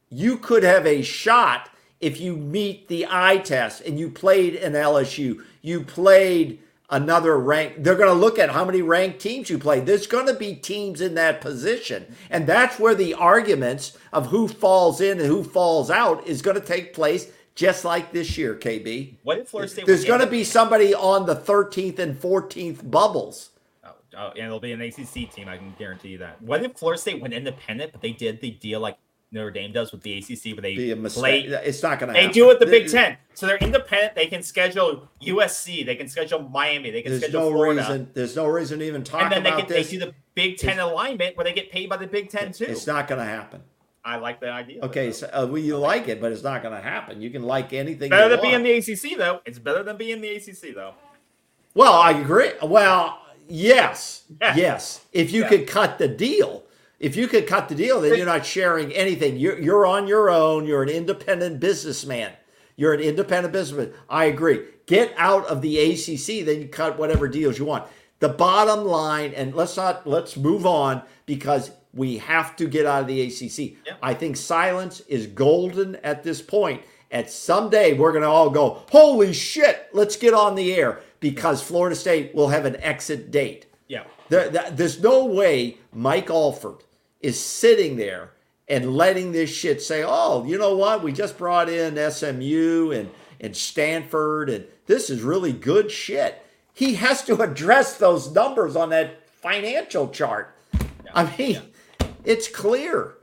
You 0.09 0.37
could 0.37 0.63
have 0.63 0.85
a 0.85 1.01
shot 1.01 1.69
if 1.99 2.19
you 2.19 2.35
meet 2.35 2.87
the 2.87 3.07
eye 3.09 3.37
test 3.37 3.81
and 3.81 3.99
you 3.99 4.09
played 4.09 4.55
an 4.55 4.73
LSU, 4.73 5.43
you 5.61 5.83
played 5.83 6.59
another 6.89 7.37
rank. 7.37 7.75
They're 7.79 7.95
going 7.95 8.13
to 8.13 8.19
look 8.19 8.37
at 8.37 8.51
how 8.51 8.65
many 8.65 8.81
ranked 8.81 9.19
teams 9.19 9.49
you 9.49 9.57
played. 9.57 9.85
There's 9.85 10.07
going 10.07 10.27
to 10.27 10.33
be 10.33 10.55
teams 10.55 11.01
in 11.01 11.15
that 11.15 11.41
position. 11.41 12.15
And 12.29 12.45
that's 12.45 12.79
where 12.79 12.95
the 12.95 13.15
arguments 13.15 13.97
of 14.13 14.27
who 14.27 14.47
falls 14.47 15.01
in 15.01 15.19
and 15.19 15.27
who 15.27 15.43
falls 15.43 15.89
out 15.89 16.27
is 16.27 16.41
going 16.41 16.59
to 16.59 16.65
take 16.65 16.93
place 16.93 17.31
just 17.55 17.85
like 17.85 18.11
this 18.11 18.37
year, 18.37 18.53
KB. 18.53 19.15
what 19.23 19.37
if 19.37 19.47
Florida 19.49 19.71
State? 19.71 19.85
There's 19.85 20.03
going 20.03 20.19
to 20.19 20.27
be 20.27 20.43
somebody 20.43 20.93
on 20.93 21.25
the 21.25 21.35
13th 21.35 21.99
and 21.99 22.19
14th 22.19 22.91
bubbles. 22.91 23.51
Oh, 24.17 24.29
and 24.29 24.45
it'll 24.45 24.59
be 24.59 24.71
an 24.71 24.81
ACC 24.81 25.31
team. 25.31 25.47
I 25.47 25.57
can 25.57 25.73
guarantee 25.77 26.09
you 26.09 26.17
that. 26.19 26.41
What 26.41 26.63
if 26.63 26.77
Florida 26.77 26.99
State 27.01 27.21
went 27.21 27.33
independent, 27.33 27.91
but 27.91 28.01
they 28.01 28.11
did 28.11 28.41
the 28.41 28.51
deal 28.51 28.79
like 28.79 28.97
Notre 29.31 29.51
Dame 29.51 29.71
does 29.73 29.91
with 29.91 30.01
the 30.01 30.17
ACC, 30.17 30.55
where 30.55 30.61
they 30.61 30.75
Be 30.75 30.91
a 30.91 30.95
mistake. 30.95 31.19
play 31.19 31.39
It's 31.65 31.83
not 31.83 31.99
going 31.99 32.07
to 32.09 32.13
They 32.13 32.21
happen. 32.21 32.33
do 32.33 32.49
it 32.51 32.59
the 32.59 32.65
Big 32.67 32.89
Ten, 32.89 33.17
so 33.33 33.47
they're 33.47 33.57
independent. 33.57 34.15
They 34.15 34.27
can 34.27 34.41
schedule 34.43 35.09
USC, 35.21 35.85
they 35.85 35.95
can 35.95 36.07
schedule 36.07 36.39
Miami, 36.43 36.91
they 36.91 37.01
can 37.01 37.11
There's 37.11 37.23
schedule 37.23 37.41
no 37.41 37.51
Florida, 37.51 37.81
reason. 37.81 38.11
There's 38.13 38.35
no 38.35 38.45
reason 38.47 38.79
to 38.79 38.85
even 38.85 39.03
talk 39.03 39.23
and 39.23 39.31
then 39.33 39.43
they 39.43 39.51
can 39.51 39.67
they 39.67 39.83
do 39.83 39.99
the 39.99 40.13
Big 40.35 40.57
Ten 40.57 40.79
alignment 40.79 41.35
where 41.35 41.43
they 41.43 41.53
get 41.53 41.71
paid 41.71 41.89
by 41.89 41.97
the 41.97 42.07
Big 42.07 42.29
Ten 42.29 42.51
too. 42.53 42.65
It's 42.65 42.87
not 42.87 43.07
going 43.07 43.19
to 43.19 43.25
happen. 43.25 43.61
I 44.05 44.17
like 44.17 44.39
the 44.39 44.51
idea. 44.51 44.83
Okay, 44.85 45.11
so 45.11 45.27
uh, 45.33 45.47
well, 45.49 45.57
you 45.57 45.77
like 45.77 46.07
it, 46.07 46.21
but 46.21 46.31
it's 46.31 46.43
not 46.43 46.61
going 46.61 46.75
to 46.75 46.81
happen. 46.81 47.21
You 47.21 47.31
can 47.31 47.41
like 47.43 47.73
anything. 47.73 48.11
better 48.11 48.29
than 48.29 48.39
being 48.39 48.63
want. 48.63 48.63
the 48.85 48.93
ACC 48.93 49.17
though. 49.17 49.41
It's 49.45 49.57
better 49.59 49.81
than 49.83 49.97
being 49.97 50.21
the 50.21 50.29
ACC 50.35 50.75
though. 50.75 50.93
Well, 51.73 51.93
I 51.93 52.11
agree. 52.11 52.51
Well, 52.63 53.19
yes, 53.47 54.23
Yeah. 54.41 54.55
yes. 54.55 55.01
If 55.11 55.31
you 55.31 55.41
Yeah. 55.41 55.49
could 55.49 55.67
cut 55.67 55.97
the 55.97 56.07
deal, 56.07 56.63
if 56.99 57.15
you 57.15 57.27
could 57.27 57.47
cut 57.47 57.69
the 57.69 57.75
deal, 57.75 58.01
then 58.01 58.15
you're 58.17 58.25
not 58.25 58.45
sharing 58.45 58.91
anything. 58.93 59.37
You're 59.37 59.59
you're 59.59 59.85
on 59.85 60.07
your 60.07 60.29
own. 60.29 60.65
You're 60.65 60.83
an 60.83 60.89
independent 60.89 61.59
businessman. 61.59 62.31
You're 62.75 62.93
an 62.93 62.99
independent 63.01 63.53
businessman. 63.53 63.93
I 64.09 64.25
agree. 64.25 64.61
Get 64.85 65.13
out 65.17 65.45
of 65.47 65.61
the 65.61 65.77
ACC, 65.79 66.41
then 66.43 66.61
you 66.61 66.67
cut 66.67 66.97
whatever 66.99 67.27
deals 67.27 67.57
you 67.57 67.65
want. 67.65 67.85
The 68.19 68.29
bottom 68.29 68.85
line, 68.85 69.33
and 69.35 69.53
let's 69.55 69.75
not 69.77 70.07
let's 70.07 70.37
move 70.37 70.65
on 70.65 71.01
because 71.25 71.71
we 71.93 72.17
have 72.17 72.55
to 72.57 72.67
get 72.67 72.85
out 72.85 73.01
of 73.01 73.07
the 73.07 73.21
ACC. 73.21 73.77
Yeah. 73.85 73.93
I 74.01 74.13
think 74.13 74.35
silence 74.37 75.01
is 75.07 75.27
golden 75.27 75.95
at 75.97 76.23
this 76.23 76.41
point. 76.41 76.81
At 77.11 77.29
someday 77.29 77.93
we're 77.93 78.11
going 78.11 78.23
to 78.23 78.27
all 78.29 78.49
go, 78.49 78.81
holy 78.91 79.31
shit, 79.31 79.87
let's 79.93 80.17
get 80.17 80.33
on 80.33 80.55
the 80.55 80.73
air 80.75 80.99
because 81.31 81.59
Florida 81.59 81.95
State 81.95 82.35
will 82.35 82.49
have 82.49 82.65
an 82.65 82.75
exit 82.81 83.31
date. 83.31 83.65
Yeah. 83.87 84.03
There, 84.29 84.47
there's 84.47 85.01
no 85.01 85.25
way 85.25 85.79
Mike 85.91 86.29
Alford 86.29 86.83
is 87.19 87.39
sitting 87.39 87.95
there 87.95 88.33
and 88.67 88.95
letting 88.95 89.31
this 89.31 89.49
shit 89.49 89.81
say, 89.81 90.03
oh, 90.05 90.45
you 90.45 90.59
know 90.59 90.75
what? 90.77 91.01
We 91.01 91.11
just 91.11 91.35
brought 91.35 91.67
in 91.67 91.97
SMU 92.11 92.91
and, 92.91 93.09
and 93.41 93.57
Stanford, 93.57 94.51
and 94.51 94.65
this 94.85 95.09
is 95.09 95.23
really 95.23 95.51
good 95.51 95.89
shit. 95.89 96.45
He 96.75 96.93
has 96.93 97.23
to 97.23 97.41
address 97.41 97.97
those 97.97 98.31
numbers 98.31 98.75
on 98.75 98.89
that 98.89 99.27
financial 99.27 100.09
chart. 100.09 100.55
I 101.11 101.35
mean, 101.39 101.59
it's 102.23 102.47
clear. 102.47 103.15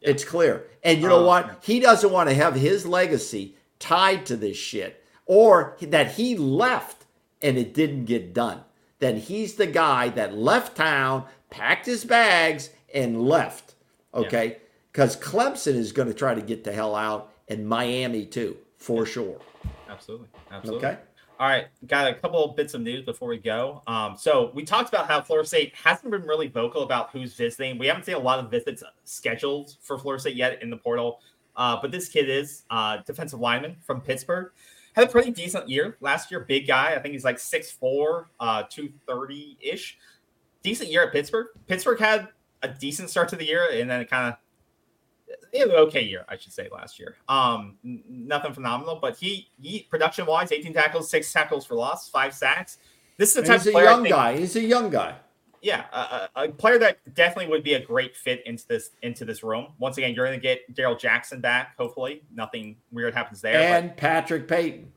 It's 0.00 0.24
clear. 0.24 0.64
And 0.82 1.02
you 1.02 1.08
know 1.08 1.24
Uh, 1.24 1.26
what? 1.26 1.58
He 1.62 1.78
doesn't 1.78 2.10
want 2.10 2.30
to 2.30 2.34
have 2.34 2.54
his 2.54 2.86
legacy 2.86 3.54
tied 3.78 4.24
to 4.26 4.36
this 4.36 4.56
shit 4.56 5.04
or 5.26 5.76
that 5.82 6.12
he 6.12 6.38
left 6.38 6.99
and 7.42 7.56
it 7.58 7.74
didn't 7.74 8.04
get 8.04 8.34
done. 8.34 8.62
then 8.98 9.16
he's 9.16 9.54
the 9.54 9.66
guy 9.66 10.10
that 10.10 10.34
left 10.36 10.76
town, 10.76 11.24
packed 11.48 11.86
his 11.86 12.04
bags, 12.04 12.68
and 12.94 13.22
left. 13.22 13.74
Okay? 14.12 14.58
Because 14.92 15.16
Clemson 15.16 15.74
is 15.74 15.92
going 15.92 16.08
to 16.08 16.14
try 16.14 16.34
to 16.34 16.42
get 16.42 16.64
the 16.64 16.72
hell 16.72 16.94
out 16.94 17.32
and 17.48 17.66
Miami 17.66 18.26
too, 18.26 18.56
for 18.76 19.06
sure. 19.06 19.40
Absolutely. 19.88 20.28
Absolutely. 20.50 20.86
Okay? 20.86 20.98
All 21.38 21.48
right, 21.48 21.68
got 21.86 22.06
a 22.06 22.14
couple 22.14 22.44
of 22.44 22.54
bits 22.54 22.74
of 22.74 22.82
news 22.82 23.02
before 23.06 23.26
we 23.26 23.38
go. 23.38 23.82
Um, 23.86 24.14
so 24.18 24.50
we 24.52 24.62
talked 24.62 24.90
about 24.90 25.06
how 25.06 25.22
Florida 25.22 25.48
State 25.48 25.74
hasn't 25.74 26.10
been 26.10 26.24
really 26.24 26.48
vocal 26.48 26.82
about 26.82 27.08
who's 27.12 27.32
visiting. 27.32 27.78
We 27.78 27.86
haven't 27.86 28.04
seen 28.04 28.16
a 28.16 28.18
lot 28.18 28.38
of 28.38 28.50
visits 28.50 28.82
scheduled 29.04 29.76
for 29.80 29.98
Florida 29.98 30.20
State 30.20 30.36
yet 30.36 30.62
in 30.62 30.68
the 30.68 30.76
portal. 30.76 31.20
Uh, 31.56 31.78
but 31.80 31.90
this 31.90 32.10
kid 32.10 32.28
is 32.28 32.64
uh, 32.68 32.98
defensive 33.06 33.40
lineman 33.40 33.76
from 33.80 34.02
Pittsburgh. 34.02 34.50
Had 34.94 35.08
a 35.08 35.10
pretty 35.10 35.30
decent 35.30 35.68
year 35.68 35.96
last 36.00 36.30
year. 36.30 36.40
Big 36.40 36.66
guy. 36.66 36.94
I 36.94 36.98
think 36.98 37.12
he's 37.12 37.24
like 37.24 37.36
6'4, 37.36 38.26
uh, 38.40 38.64
230 38.64 39.58
ish. 39.60 39.98
decent 40.62 40.90
year 40.90 41.04
at 41.04 41.12
Pittsburgh. 41.12 41.46
Pittsburgh 41.66 41.98
had 41.98 42.28
a 42.62 42.68
decent 42.68 43.08
start 43.10 43.28
to 43.30 43.36
the 43.36 43.44
year, 43.46 43.68
and 43.72 43.88
then 43.88 44.00
it 44.00 44.10
kind 44.10 44.28
of 44.28 45.70
okay 45.70 46.02
year, 46.02 46.24
I 46.28 46.36
should 46.36 46.52
say, 46.52 46.68
last 46.72 46.98
year. 46.98 47.16
Um, 47.28 47.76
nothing 47.82 48.52
phenomenal, 48.52 48.98
but 49.00 49.16
he 49.16 49.48
he 49.60 49.86
production 49.90 50.26
wise, 50.26 50.52
18 50.52 50.72
tackles, 50.72 51.10
six 51.10 51.32
tackles 51.32 51.64
for 51.64 51.74
loss, 51.74 52.08
five 52.08 52.34
sacks. 52.34 52.78
This 53.16 53.30
is 53.30 53.34
the 53.36 53.42
type 53.42 53.60
of 53.64 53.72
player. 53.72 53.86
a 53.86 53.90
young 53.90 54.04
guy. 54.04 54.36
He's 54.36 54.56
a 54.56 54.62
young 54.62 54.90
guy. 54.90 55.14
Yeah, 55.62 55.84
a, 55.92 56.28
a, 56.36 56.48
player 56.48 56.78
that 56.78 57.14
definitely 57.14 57.50
would 57.50 57.62
be 57.62 57.74
a 57.74 57.84
great 57.84 58.16
fit 58.16 58.42
into 58.46 58.66
this 58.66 58.90
into 59.02 59.26
this 59.26 59.42
room. 59.42 59.68
Once 59.78 59.98
again, 59.98 60.14
you're 60.14 60.26
going 60.26 60.38
to 60.38 60.42
get 60.42 60.74
Darrell 60.74 60.96
Jackson 60.96 61.40
back. 61.40 61.76
Hopefully, 61.76 62.22
nothing 62.34 62.76
weird 62.90 63.12
happens 63.12 63.42
there. 63.42 63.76
And 63.76 63.96
Patrick 63.96 64.48
Payton. 64.48 64.92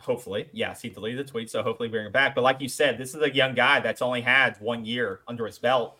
Hopefully, 0.00 0.48
yes, 0.52 0.82
he 0.82 0.88
deleted 0.88 1.24
the 1.24 1.30
tweet, 1.30 1.48
so 1.48 1.62
hopefully 1.62 1.88
bring 1.88 2.06
him 2.06 2.10
back. 2.10 2.34
But 2.34 2.42
like 2.42 2.60
you 2.60 2.68
said, 2.68 2.98
this 2.98 3.14
is 3.14 3.22
a 3.22 3.32
young 3.32 3.54
guy 3.54 3.78
that's 3.78 4.02
only 4.02 4.20
had 4.20 4.56
one 4.58 4.84
year 4.84 5.20
under 5.28 5.46
his 5.46 5.60
belt 5.60 5.96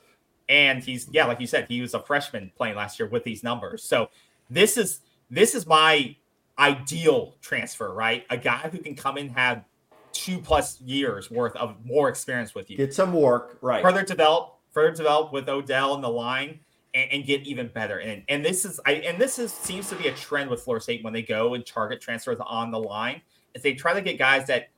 and 0.49 0.83
he's 0.83 1.09
yeah, 1.11 1.27
like 1.27 1.41
you 1.41 1.47
said, 1.47 1.67
he 1.69 1.81
was 1.81 1.95
a 1.95 2.01
freshman 2.01 2.53
playing 2.57 2.77
last 2.77 2.99
year 2.99 3.09
with 3.09 3.25
these 3.25 3.43
numbers. 3.43 3.83
So 3.83 4.11
this 4.51 4.77
is 4.77 5.01
this 5.31 5.55
is 5.55 5.67
my 5.67 6.17
ideal 6.59 7.37
transfer, 7.41 7.93
right? 7.93 8.27
A 8.31 8.37
guy 8.37 8.69
who 8.71 8.79
can 8.79 8.95
come 8.95 9.17
in 9.17 9.31
have 9.31 9.65
two 10.13 10.39
plus 10.39 10.81
years 10.81 11.31
worth 11.31 11.55
of 11.57 11.77
more 11.85 12.09
experience 12.09 12.55
with 12.55 12.71
you. 12.71 12.77
Get 12.77 12.95
some 12.95 13.13
work, 13.13 13.59
right? 13.61 13.83
Further 13.83 14.03
develop, 14.03 14.59
further 14.71 14.95
develop 14.95 15.33
with 15.33 15.49
Odell 15.49 15.95
in 15.95 16.01
the 16.01 16.11
line, 16.11 16.61
and, 16.95 17.11
and, 17.13 17.27
get 17.27 17.43
even 17.43 17.69
better. 17.69 17.99
And 18.01 18.23
and 18.29 18.45
this 18.45 18.65
is 18.65 18.81
I 18.87 18.93
and 18.95 19.21
this 19.21 19.39
is 19.39 19.53
seems 19.53 19.89
to 19.89 19.97
be 19.97 20.09
a 20.09 20.15
trend 20.15 20.51
with 20.51 20.63
Florida 20.63 20.83
State 20.83 21.03
when 21.05 21.13
they 21.13 21.23
go 21.23 21.55
and 21.55 21.65
target 21.65 22.01
transfers 22.01 22.39
on 22.41 22.71
the 22.71 22.79
line, 22.79 23.23
is 23.55 23.63
they 23.63 23.75
try 23.75 23.95
to 23.95 24.01
get 24.01 24.19
guys 24.19 24.47
that 24.47 24.71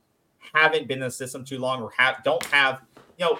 haven't 0.53 0.87
been 0.87 0.99
in 0.99 1.05
the 1.05 1.11
system 1.11 1.43
too 1.43 1.59
long 1.59 1.81
or 1.81 1.91
have 1.97 2.23
don't 2.23 2.43
have 2.45 2.81
you 3.17 3.25
know 3.25 3.39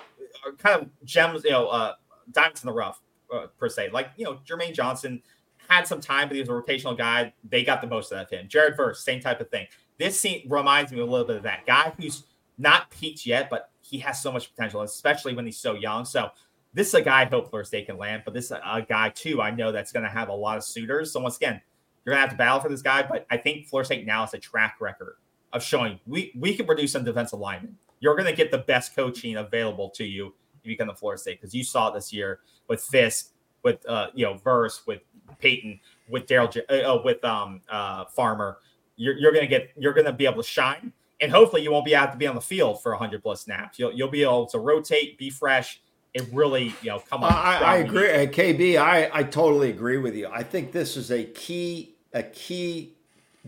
kind 0.57 0.81
of 0.81 1.05
gems, 1.05 1.43
you 1.43 1.51
know, 1.51 1.67
uh, 1.67 1.93
diamonds 2.31 2.63
in 2.63 2.67
the 2.67 2.73
rough 2.73 3.01
uh, 3.33 3.47
per 3.57 3.69
se. 3.69 3.89
Like 3.91 4.09
you 4.17 4.25
know, 4.25 4.39
Jermaine 4.47 4.73
Johnson 4.73 5.21
had 5.67 5.87
some 5.87 6.01
time, 6.01 6.27
but 6.27 6.35
he 6.35 6.41
was 6.41 6.49
a 6.49 6.53
rotational 6.53 6.97
guy. 6.97 7.33
They 7.49 7.63
got 7.63 7.81
the 7.81 7.87
most 7.87 8.11
out 8.13 8.23
of 8.23 8.29
him. 8.29 8.47
Jared 8.47 8.77
Verse, 8.77 9.03
same 9.03 9.19
type 9.19 9.41
of 9.41 9.49
thing. 9.49 9.67
This 9.97 10.19
scene 10.19 10.45
reminds 10.49 10.91
me 10.91 10.99
a 10.99 11.05
little 11.05 11.25
bit 11.25 11.37
of 11.37 11.43
that 11.43 11.65
guy 11.65 11.93
who's 11.97 12.23
not 12.57 12.89
peaked 12.91 13.25
yet, 13.25 13.49
but 13.49 13.69
he 13.81 13.99
has 13.99 14.21
so 14.21 14.31
much 14.31 14.53
potential, 14.53 14.81
especially 14.81 15.33
when 15.33 15.45
he's 15.45 15.57
so 15.57 15.73
young. 15.73 16.05
So 16.05 16.29
this 16.73 16.89
is 16.89 16.93
a 16.93 17.01
guy 17.01 17.25
hope 17.25 17.49
Florida 17.49 17.67
State 17.67 17.85
can 17.85 17.97
land, 17.97 18.23
but 18.25 18.33
this 18.33 18.45
is 18.45 18.51
a 18.51 18.81
guy 18.87 19.09
too 19.09 19.41
I 19.41 19.51
know 19.51 19.71
that's 19.71 19.91
going 19.91 20.03
to 20.03 20.09
have 20.09 20.29
a 20.29 20.33
lot 20.33 20.57
of 20.57 20.63
suitors. 20.63 21.11
So 21.11 21.19
once 21.19 21.37
again, 21.37 21.61
you're 22.05 22.13
going 22.13 22.23
to 22.23 22.29
have 22.29 22.31
to 22.31 22.37
battle 22.37 22.59
for 22.59 22.69
this 22.69 22.81
guy, 22.81 23.03
but 23.03 23.25
I 23.31 23.37
think 23.37 23.67
Florida 23.67 23.85
State 23.85 24.05
now 24.05 24.21
has 24.21 24.33
a 24.33 24.37
track 24.37 24.77
record 24.79 25.15
of 25.53 25.63
showing 25.63 25.99
we 26.05 26.33
we 26.37 26.53
can 26.53 26.65
produce 26.65 26.91
some 26.91 27.03
defensive 27.03 27.39
linemen. 27.39 27.77
You're 27.99 28.15
going 28.15 28.27
to 28.27 28.35
get 28.35 28.51
the 28.51 28.59
best 28.59 28.95
coaching 28.95 29.37
available 29.37 29.89
to 29.91 30.03
you 30.03 30.27
if 30.59 30.65
you 30.65 30.73
become 30.73 30.87
the 30.87 30.93
Florida 30.93 31.19
State 31.19 31.39
because 31.41 31.55
you 31.55 31.63
saw 31.63 31.89
this 31.89 32.11
year 32.11 32.39
with 32.67 32.81
Fiske, 32.81 33.31
with 33.63 33.87
uh, 33.87 34.07
you 34.13 34.25
know 34.25 34.35
Verse, 34.35 34.85
with 34.85 35.01
Payton, 35.39 35.79
with 36.09 36.27
Darrell, 36.27 36.51
uh, 36.69 36.73
uh, 36.73 37.01
with 37.03 37.23
um 37.23 37.61
uh 37.69 38.05
Farmer. 38.05 38.57
You're, 38.97 39.17
you're 39.17 39.33
gonna 39.33 39.47
get 39.47 39.71
you're 39.77 39.93
gonna 39.93 40.13
be 40.13 40.25
able 40.25 40.41
to 40.41 40.47
shine, 40.47 40.93
and 41.21 41.31
hopefully 41.31 41.63
you 41.63 41.71
won't 41.71 41.85
be 41.85 41.95
out 41.95 42.11
to 42.11 42.17
be 42.17 42.27
on 42.27 42.35
the 42.35 42.41
field 42.41 42.81
for 42.81 42.91
100 42.91 43.21
plus 43.21 43.43
snaps. 43.43 43.79
You'll 43.79 43.93
you'll 43.93 44.09
be 44.09 44.23
able 44.23 44.47
to 44.47 44.59
rotate, 44.59 45.17
be 45.17 45.29
fresh, 45.29 45.81
and 46.13 46.27
really 46.33 46.73
you 46.81 46.89
know 46.89 46.99
come 46.99 47.23
on. 47.23 47.31
I, 47.31 47.59
I 47.59 47.75
agree, 47.77 48.11
uh, 48.11 48.25
KB. 48.25 48.77
I 48.77 49.09
I 49.13 49.23
totally 49.23 49.69
agree 49.69 49.97
with 49.97 50.15
you. 50.15 50.27
I 50.27 50.43
think 50.43 50.71
this 50.71 50.97
is 50.97 51.11
a 51.11 51.23
key 51.23 51.95
a 52.13 52.23
key 52.23 52.93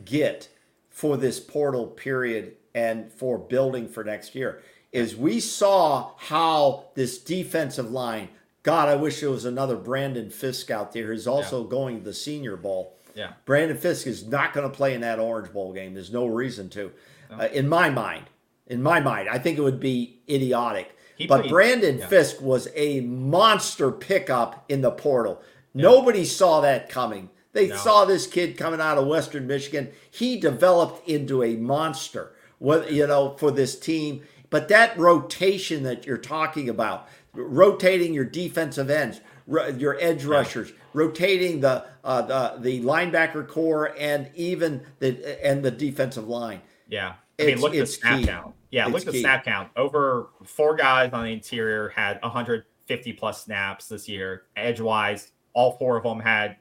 get 0.03 0.49
for 0.89 1.17
this 1.17 1.39
portal 1.39 1.87
period 1.87 2.53
and 2.73 3.11
for 3.11 3.37
building 3.37 3.87
for 3.87 4.03
next 4.03 4.35
year 4.35 4.61
is 4.91 5.15
we 5.15 5.39
saw 5.39 6.11
how 6.17 6.85
this 6.95 7.17
defensive 7.17 7.91
line. 7.91 8.29
God, 8.63 8.89
I 8.89 8.95
wish 8.95 9.19
there 9.19 9.29
was 9.29 9.45
another 9.45 9.75
Brandon 9.75 10.29
Fiske 10.29 10.71
out 10.71 10.91
there 10.91 11.07
who's 11.07 11.27
also 11.27 11.63
yeah. 11.63 11.69
going 11.69 11.99
to 11.99 12.03
the 12.03 12.13
Senior 12.13 12.55
Bowl. 12.55 12.96
Yeah, 13.17 13.33
Brandon 13.45 13.77
Fiske 13.77 14.07
is 14.07 14.25
not 14.27 14.53
going 14.53 14.69
to 14.69 14.75
play 14.75 14.93
in 14.93 15.01
that 15.01 15.19
Orange 15.19 15.51
Bowl 15.51 15.73
game. 15.73 15.93
There's 15.93 16.11
no 16.11 16.27
reason 16.27 16.69
to, 16.69 16.91
no. 17.29 17.37
uh, 17.37 17.49
in 17.51 17.67
my 17.67 17.89
mind. 17.89 18.25
In 18.67 18.83
my 18.83 18.99
mind, 18.99 19.29
I 19.29 19.39
think 19.39 19.57
it 19.57 19.61
would 19.61 19.79
be 19.79 20.19
idiotic. 20.29 20.95
He 21.15 21.25
but 21.25 21.41
played, 21.41 21.51
Brandon 21.51 21.97
yeah. 21.99 22.07
Fiske 22.07 22.41
was 22.41 22.67
a 22.75 22.99
monster 23.01 23.91
pickup 23.91 24.65
in 24.69 24.81
the 24.81 24.91
portal. 24.91 25.41
Yeah. 25.73 25.83
Nobody 25.83 26.25
saw 26.25 26.61
that 26.61 26.89
coming. 26.89 27.29
They 27.53 27.69
no. 27.69 27.75
saw 27.77 28.05
this 28.05 28.27
kid 28.27 28.57
coming 28.57 28.81
out 28.81 28.97
of 28.97 29.07
Western 29.07 29.47
Michigan. 29.47 29.91
He 30.11 30.39
developed 30.39 31.07
into 31.07 31.43
a 31.43 31.55
monster. 31.55 32.33
What 32.59 32.91
you 32.91 33.05
know 33.07 33.35
for 33.37 33.51
this 33.51 33.79
team 33.79 34.23
but 34.49 34.67
that 34.69 34.97
rotation 34.97 35.83
that 35.83 36.05
you're 36.05 36.17
talking 36.17 36.69
about, 36.69 37.07
rotating 37.33 38.13
your 38.13 38.25
defensive 38.25 38.89
ends, 38.89 39.19
your 39.47 39.97
edge 39.99 40.25
rushers, 40.25 40.73
rotating 40.93 41.61
the 41.61 41.85
uh, 42.03 42.21
the 42.21 42.59
the 42.59 42.81
linebacker 42.81 43.47
corps, 43.47 43.95
and 43.97 44.29
even 44.35 44.85
the 44.99 45.45
and 45.45 45.63
the 45.63 45.71
defensive 45.71 46.27
line. 46.27 46.61
Yeah, 46.87 47.13
I 47.39 47.45
mean, 47.45 47.59
look 47.59 47.73
at 47.73 47.79
the 47.79 47.87
snap 47.87 48.19
key. 48.19 48.25
count. 48.25 48.55
Yeah, 48.71 48.85
it's 48.85 48.93
look 48.93 49.07
at 49.07 49.13
the 49.13 49.21
snap 49.21 49.45
count. 49.45 49.69
Over 49.75 50.29
four 50.43 50.75
guys 50.75 51.13
on 51.13 51.23
the 51.23 51.31
interior 51.31 51.89
had 51.89 52.21
150 52.21 53.13
plus 53.13 53.43
snaps 53.43 53.87
this 53.87 54.09
year. 54.09 54.43
Edge 54.55 54.81
wise, 54.81 55.31
all 55.53 55.73
four 55.73 55.97
of 55.97 56.03
them 56.03 56.19
had 56.19 56.57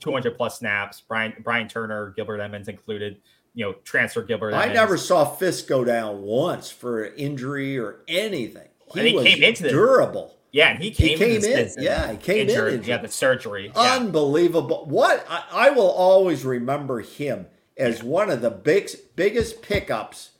200 0.00 0.36
plus 0.36 0.58
snaps. 0.58 1.02
Brian 1.06 1.34
Brian 1.42 1.68
Turner, 1.68 2.12
Gilbert 2.16 2.40
Emmons 2.40 2.68
included 2.68 3.20
you 3.56 3.64
know, 3.64 3.72
transfer 3.84 4.22
Gilbert. 4.22 4.52
I 4.52 4.70
never 4.70 4.98
saw 4.98 5.24
Fiske 5.24 5.66
go 5.66 5.82
down 5.82 6.20
once 6.22 6.70
for 6.70 7.06
injury 7.06 7.78
or 7.78 8.02
anything. 8.06 8.68
He, 8.92 9.00
and 9.00 9.08
he 9.08 9.24
came 9.24 9.42
into 9.42 9.70
durable. 9.70 10.35
Yeah, 10.56 10.70
and 10.70 10.82
he 10.82 10.90
came, 10.90 11.18
he 11.18 11.38
came 11.38 11.44
in. 11.44 11.70
Yeah, 11.76 12.12
he 12.12 12.16
came 12.16 12.48
injured. 12.48 12.72
in. 12.72 12.82
Yeah, 12.84 12.96
the 12.96 13.08
surgery. 13.08 13.70
Unbelievable. 13.76 14.84
Yeah. 14.86 14.92
What 14.94 15.26
I, 15.28 15.44
I, 15.52 15.70
will 15.70 15.90
always 15.90 16.46
remember 16.46 17.00
him 17.00 17.44
as 17.76 17.98
yeah. 17.98 18.06
one 18.06 18.30
of 18.30 18.40
the 18.40 18.48
big, 18.48 18.88
biggest 19.16 19.60
pickups. 19.60 20.30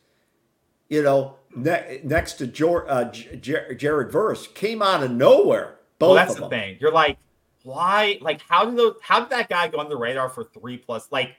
You 0.88 1.02
know, 1.02 1.36
ne- 1.55 2.01
next 2.02 2.34
to 2.34 2.47
Jor, 2.47 2.90
uh, 2.90 3.12
J- 3.12 3.74
Jared 3.74 4.10
Verse 4.10 4.47
came 4.47 4.80
out 4.80 5.02
of 5.02 5.10
nowhere. 5.10 5.80
Both 5.98 6.09
well, 6.09 6.14
that's 6.14 6.34
the 6.36 6.40
them. 6.40 6.48
thing. 6.48 6.78
You're 6.80 6.93
like, 6.93 7.18
why? 7.64 8.18
Like, 8.22 8.40
how 8.40 8.64
did 8.64 8.78
those? 8.78 8.94
How 9.02 9.20
did 9.20 9.28
that 9.28 9.51
guy 9.51 9.68
go 9.68 9.80
on 9.80 9.90
the 9.90 9.98
radar 9.98 10.30
for 10.30 10.44
three 10.44 10.78
plus? 10.78 11.12
Like 11.12 11.36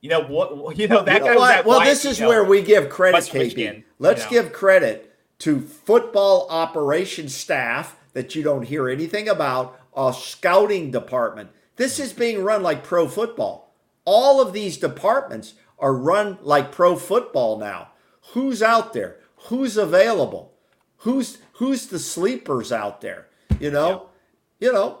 you 0.00 0.08
know 0.08 0.22
what? 0.22 0.78
You 0.78 0.88
know 0.88 1.02
that 1.02 1.20
you 1.20 1.26
know 1.26 1.38
guy. 1.38 1.60
well, 1.60 1.80
this 1.80 2.06
is 2.06 2.20
where 2.20 2.42
we 2.42 2.62
give 2.62 2.88
credit, 2.88 3.20
KP. 3.24 3.84
Let's 3.98 4.30
you 4.30 4.38
know. 4.38 4.44
give 4.44 4.52
credit 4.54 5.11
to 5.42 5.60
football 5.60 6.46
operations 6.50 7.34
staff 7.34 7.96
that 8.12 8.36
you 8.36 8.44
don't 8.44 8.62
hear 8.62 8.88
anything 8.88 9.28
about. 9.28 9.76
A 9.96 10.14
scouting 10.16 10.92
department. 10.92 11.50
This 11.74 11.98
is 11.98 12.12
being 12.12 12.44
run 12.44 12.62
like 12.62 12.84
pro 12.84 13.08
football. 13.08 13.74
All 14.04 14.40
of 14.40 14.52
these 14.52 14.76
departments 14.76 15.54
are 15.80 15.94
run 15.94 16.38
like 16.42 16.70
pro 16.70 16.94
football 16.94 17.58
now. 17.58 17.88
Who's 18.34 18.62
out 18.62 18.92
there? 18.92 19.16
Who's 19.48 19.76
available? 19.76 20.52
Who's 20.98 21.38
who's 21.54 21.86
the 21.86 21.98
sleepers 21.98 22.70
out 22.70 23.00
there? 23.00 23.26
You 23.58 23.72
know, 23.72 24.10
yeah. 24.60 24.68
you 24.68 24.72
know, 24.72 24.98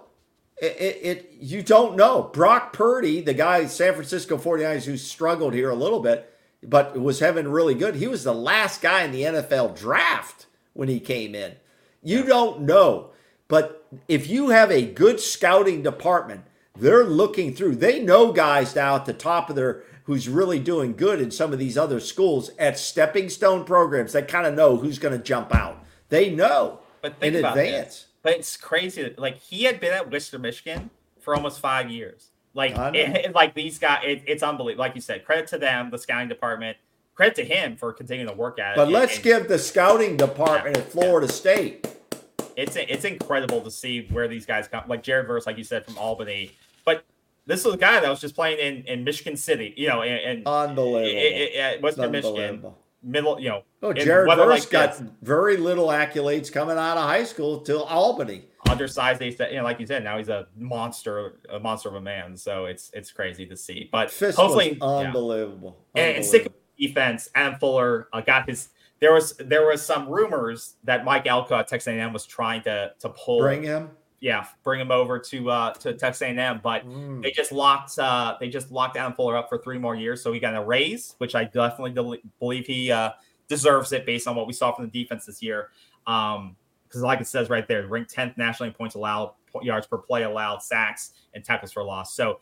it, 0.60 0.76
it, 0.80 1.00
it, 1.02 1.30
you 1.38 1.62
don't 1.62 1.96
know. 1.96 2.24
Brock 2.32 2.72
Purdy, 2.72 3.20
the 3.20 3.32
guy 3.32 3.66
San 3.66 3.94
Francisco 3.94 4.36
49ers 4.36 4.86
who 4.86 4.96
struggled 4.96 5.54
here 5.54 5.70
a 5.70 5.76
little 5.76 6.00
bit, 6.00 6.31
but 6.62 6.98
was 6.98 7.20
having 7.20 7.48
really 7.48 7.74
good. 7.74 7.96
He 7.96 8.06
was 8.06 8.24
the 8.24 8.34
last 8.34 8.80
guy 8.80 9.02
in 9.02 9.12
the 9.12 9.22
NFL 9.22 9.78
draft 9.78 10.46
when 10.72 10.88
he 10.88 11.00
came 11.00 11.34
in. 11.34 11.56
You 12.02 12.24
don't 12.24 12.62
know. 12.62 13.10
But 13.48 13.86
if 14.08 14.28
you 14.28 14.50
have 14.50 14.70
a 14.70 14.86
good 14.86 15.20
scouting 15.20 15.82
department, 15.82 16.44
they're 16.78 17.04
looking 17.04 17.54
through. 17.54 17.76
They 17.76 18.02
know 18.02 18.32
guys 18.32 18.74
now 18.74 18.96
at 18.96 19.04
the 19.04 19.12
top 19.12 19.50
of 19.50 19.56
their 19.56 19.82
who's 20.04 20.28
really 20.28 20.58
doing 20.58 20.94
good 20.94 21.20
in 21.20 21.30
some 21.30 21.52
of 21.52 21.58
these 21.58 21.78
other 21.78 22.00
schools 22.00 22.50
at 22.58 22.78
stepping 22.78 23.28
stone 23.28 23.64
programs. 23.64 24.12
They 24.12 24.22
kind 24.22 24.46
of 24.46 24.54
know 24.54 24.76
who's 24.76 24.98
going 24.98 25.16
to 25.16 25.22
jump 25.22 25.54
out. 25.54 25.84
They 26.08 26.34
know 26.34 26.80
but 27.00 27.14
in 27.20 27.36
advance. 27.36 27.88
This. 27.88 28.06
But 28.22 28.32
it's 28.34 28.56
crazy. 28.56 29.14
Like 29.16 29.38
he 29.38 29.64
had 29.64 29.80
been 29.80 29.92
at 29.92 30.10
Western 30.10 30.42
Michigan 30.42 30.90
for 31.20 31.34
almost 31.34 31.60
five 31.60 31.90
years. 31.90 32.31
Like, 32.54 32.74
it, 32.76 33.34
like 33.34 33.54
these 33.54 33.78
guys, 33.78 34.02
it, 34.04 34.22
it's 34.26 34.42
unbelievable. 34.42 34.82
Like 34.82 34.94
you 34.94 35.00
said, 35.00 35.24
credit 35.24 35.46
to 35.48 35.58
them, 35.58 35.90
the 35.90 35.98
scouting 35.98 36.28
department. 36.28 36.76
Credit 37.14 37.34
to 37.36 37.44
him 37.44 37.76
for 37.76 37.92
continuing 37.92 38.28
to 38.28 38.34
work 38.34 38.58
at 38.58 38.72
it. 38.72 38.76
But 38.76 38.88
let's 38.88 39.16
and, 39.16 39.24
give 39.24 39.48
the 39.48 39.58
scouting 39.58 40.16
department 40.16 40.76
yeah, 40.76 40.82
at 40.82 40.90
Florida 40.90 41.26
yeah. 41.26 41.32
State. 41.32 41.86
It's 42.56 42.76
it's 42.76 43.04
incredible 43.04 43.60
to 43.60 43.70
see 43.70 44.06
where 44.10 44.28
these 44.28 44.46
guys 44.46 44.66
come. 44.66 44.84
Like 44.86 45.02
Jared 45.02 45.26
Verse, 45.26 45.46
like 45.46 45.58
you 45.58 45.64
said, 45.64 45.84
from 45.84 45.98
Albany. 45.98 46.52
But 46.86 47.04
this 47.46 47.64
was 47.64 47.74
a 47.74 47.78
guy 47.78 48.00
that 48.00 48.08
was 48.08 48.20
just 48.20 48.34
playing 48.34 48.58
in, 48.58 48.84
in 48.86 49.04
Michigan 49.04 49.36
City, 49.36 49.74
you 49.76 49.88
know, 49.88 50.02
and, 50.02 50.46
unbelievable. 50.46 51.82
Western 51.82 52.10
Michigan 52.10 52.72
middle, 53.02 53.38
you 53.40 53.48
know. 53.48 53.62
Oh, 53.82 53.92
Jared 53.92 54.28
Verse 54.36 54.60
like 54.60 54.70
got 54.70 54.98
this, 54.98 55.08
very 55.22 55.56
little 55.56 55.88
accolades 55.88 56.52
coming 56.52 56.76
out 56.76 56.96
of 56.96 57.04
high 57.04 57.24
school 57.24 57.60
till 57.60 57.84
Albany. 57.84 58.44
Undersized, 58.68 59.20
they 59.20 59.32
said, 59.32 59.50
you 59.50 59.58
know, 59.58 59.64
like 59.64 59.80
you 59.80 59.86
said, 59.86 60.04
now 60.04 60.18
he's 60.18 60.28
a 60.28 60.46
monster, 60.56 61.40
a 61.50 61.58
monster 61.58 61.88
of 61.88 61.96
a 61.96 62.00
man. 62.00 62.36
So 62.36 62.66
it's 62.66 62.90
it's 62.94 63.10
crazy 63.10 63.44
to 63.46 63.56
see. 63.56 63.88
But 63.90 64.10
Fiske 64.10 64.38
hopefully, 64.38 64.78
unbelievable. 64.80 65.84
Yeah. 65.94 66.04
And, 66.04 66.16
and 66.18 66.24
sick 66.24 66.50
defense. 66.78 67.28
Adam 67.34 67.58
Fuller 67.58 68.08
uh, 68.12 68.20
got 68.20 68.48
his 68.48 68.68
there 69.02 69.12
was 69.12 69.32
there 69.38 69.66
was 69.66 69.84
some 69.84 70.08
rumors 70.08 70.76
that 70.84 71.04
Mike 71.04 71.26
Elko 71.26 71.56
at 71.56 71.66
Texas 71.66 71.88
A&M 71.88 72.12
was 72.12 72.24
trying 72.24 72.62
to 72.62 72.92
to 73.00 73.08
pull 73.08 73.40
bring 73.40 73.64
him. 73.64 73.90
Yeah, 74.22 74.46
bring 74.62 74.80
him 74.80 74.92
over 74.92 75.18
to 75.18 75.50
uh 75.50 75.72
to 75.74 75.94
Texas 75.94 76.22
A&M, 76.22 76.60
but 76.62 76.86
mm. 76.86 77.20
they 77.20 77.32
just 77.32 77.50
locked 77.50 77.98
uh 77.98 78.36
they 78.38 78.48
just 78.48 78.70
locked 78.70 78.96
Adam 78.96 79.14
Fuller 79.14 79.36
up 79.36 79.48
for 79.48 79.58
three 79.58 79.78
more 79.78 79.96
years, 79.96 80.22
so 80.22 80.32
he 80.32 80.38
got 80.38 80.54
a 80.54 80.64
raise, 80.64 81.16
which 81.18 81.34
I 81.34 81.44
definitely 81.44 82.22
believe 82.38 82.66
he 82.66 82.92
uh 82.92 83.10
deserves 83.48 83.92
it 83.92 84.06
based 84.06 84.28
on 84.28 84.36
what 84.36 84.46
we 84.46 84.52
saw 84.52 84.72
from 84.72 84.88
the 84.88 85.02
defense 85.02 85.26
this 85.26 85.42
year. 85.42 85.70
Um, 86.06 86.56
because 86.86 87.02
like 87.02 87.20
it 87.20 87.26
says 87.26 87.48
right 87.48 87.66
there, 87.66 87.86
ranked 87.86 88.14
10th 88.14 88.36
nationally 88.36 88.68
in 88.68 88.74
points 88.74 88.94
allowed, 88.94 89.32
yards 89.62 89.86
per 89.86 89.96
play 89.96 90.24
allowed, 90.24 90.62
sacks, 90.62 91.12
and 91.32 91.42
tackles 91.42 91.72
for 91.72 91.82
loss. 91.82 92.14
So 92.14 92.40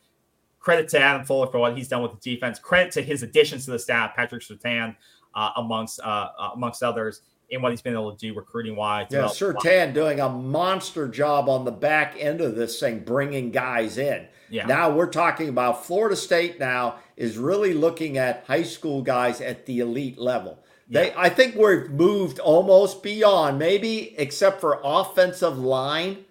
credit 0.59 0.89
to 0.89 1.01
Adam 1.01 1.25
Fuller 1.25 1.47
for 1.47 1.59
what 1.59 1.77
he's 1.77 1.87
done 1.89 2.03
with 2.03 2.13
the 2.13 2.35
defense. 2.35 2.59
Credit 2.59 2.93
to 2.93 3.03
his 3.03 3.23
additions 3.23 3.65
to 3.65 3.71
the 3.71 3.79
staff, 3.79 4.15
Patrick 4.17 4.43
Surtain, 4.43 4.97
uh, 5.35 5.51
amongst 5.57 6.01
uh, 6.01 6.31
uh, 6.37 6.51
amongst 6.55 6.83
others, 6.83 7.23
in 7.51 7.61
what 7.63 7.73
he's 7.73 7.83
been 7.83 7.95
able 7.95 8.13
to 8.13 8.19
do 8.19 8.35
recruiting 8.35 8.77
wise. 8.77 9.09
Yeah, 9.11 9.25
Surtain 9.25 9.93
doing 9.93 10.21
a 10.21 10.29
monster 10.29 11.09
job 11.09 11.49
on 11.49 11.65
the 11.65 11.73
back 11.73 12.15
end 12.19 12.41
of 12.41 12.55
this 12.55 12.79
thing, 12.79 13.01
bringing 13.01 13.51
guys 13.51 13.99
in. 13.99 14.27
Yeah. 14.49 14.67
Now 14.67 14.91
we're 14.91 15.11
talking 15.11 15.49
about 15.49 15.85
Florida 15.85 16.17
State. 16.17 16.59
Now 16.59 16.97
is 17.17 17.37
really 17.39 17.75
looking 17.75 18.19
at 18.19 18.45
high 18.47 18.63
school 18.63 19.03
guys 19.03 19.41
at 19.41 19.67
the 19.67 19.81
elite 19.81 20.19
level. 20.19 20.59
They, 20.89 21.09
yeah. 21.09 21.15
I 21.17 21.29
think 21.29 21.55
we've 21.55 21.91
moved 21.91 22.39
almost 22.39 23.03
beyond, 23.03 23.59
maybe 23.59 24.15
except 24.19 24.61
for 24.61 24.81
offensive 24.83 25.59
line, 25.59 26.25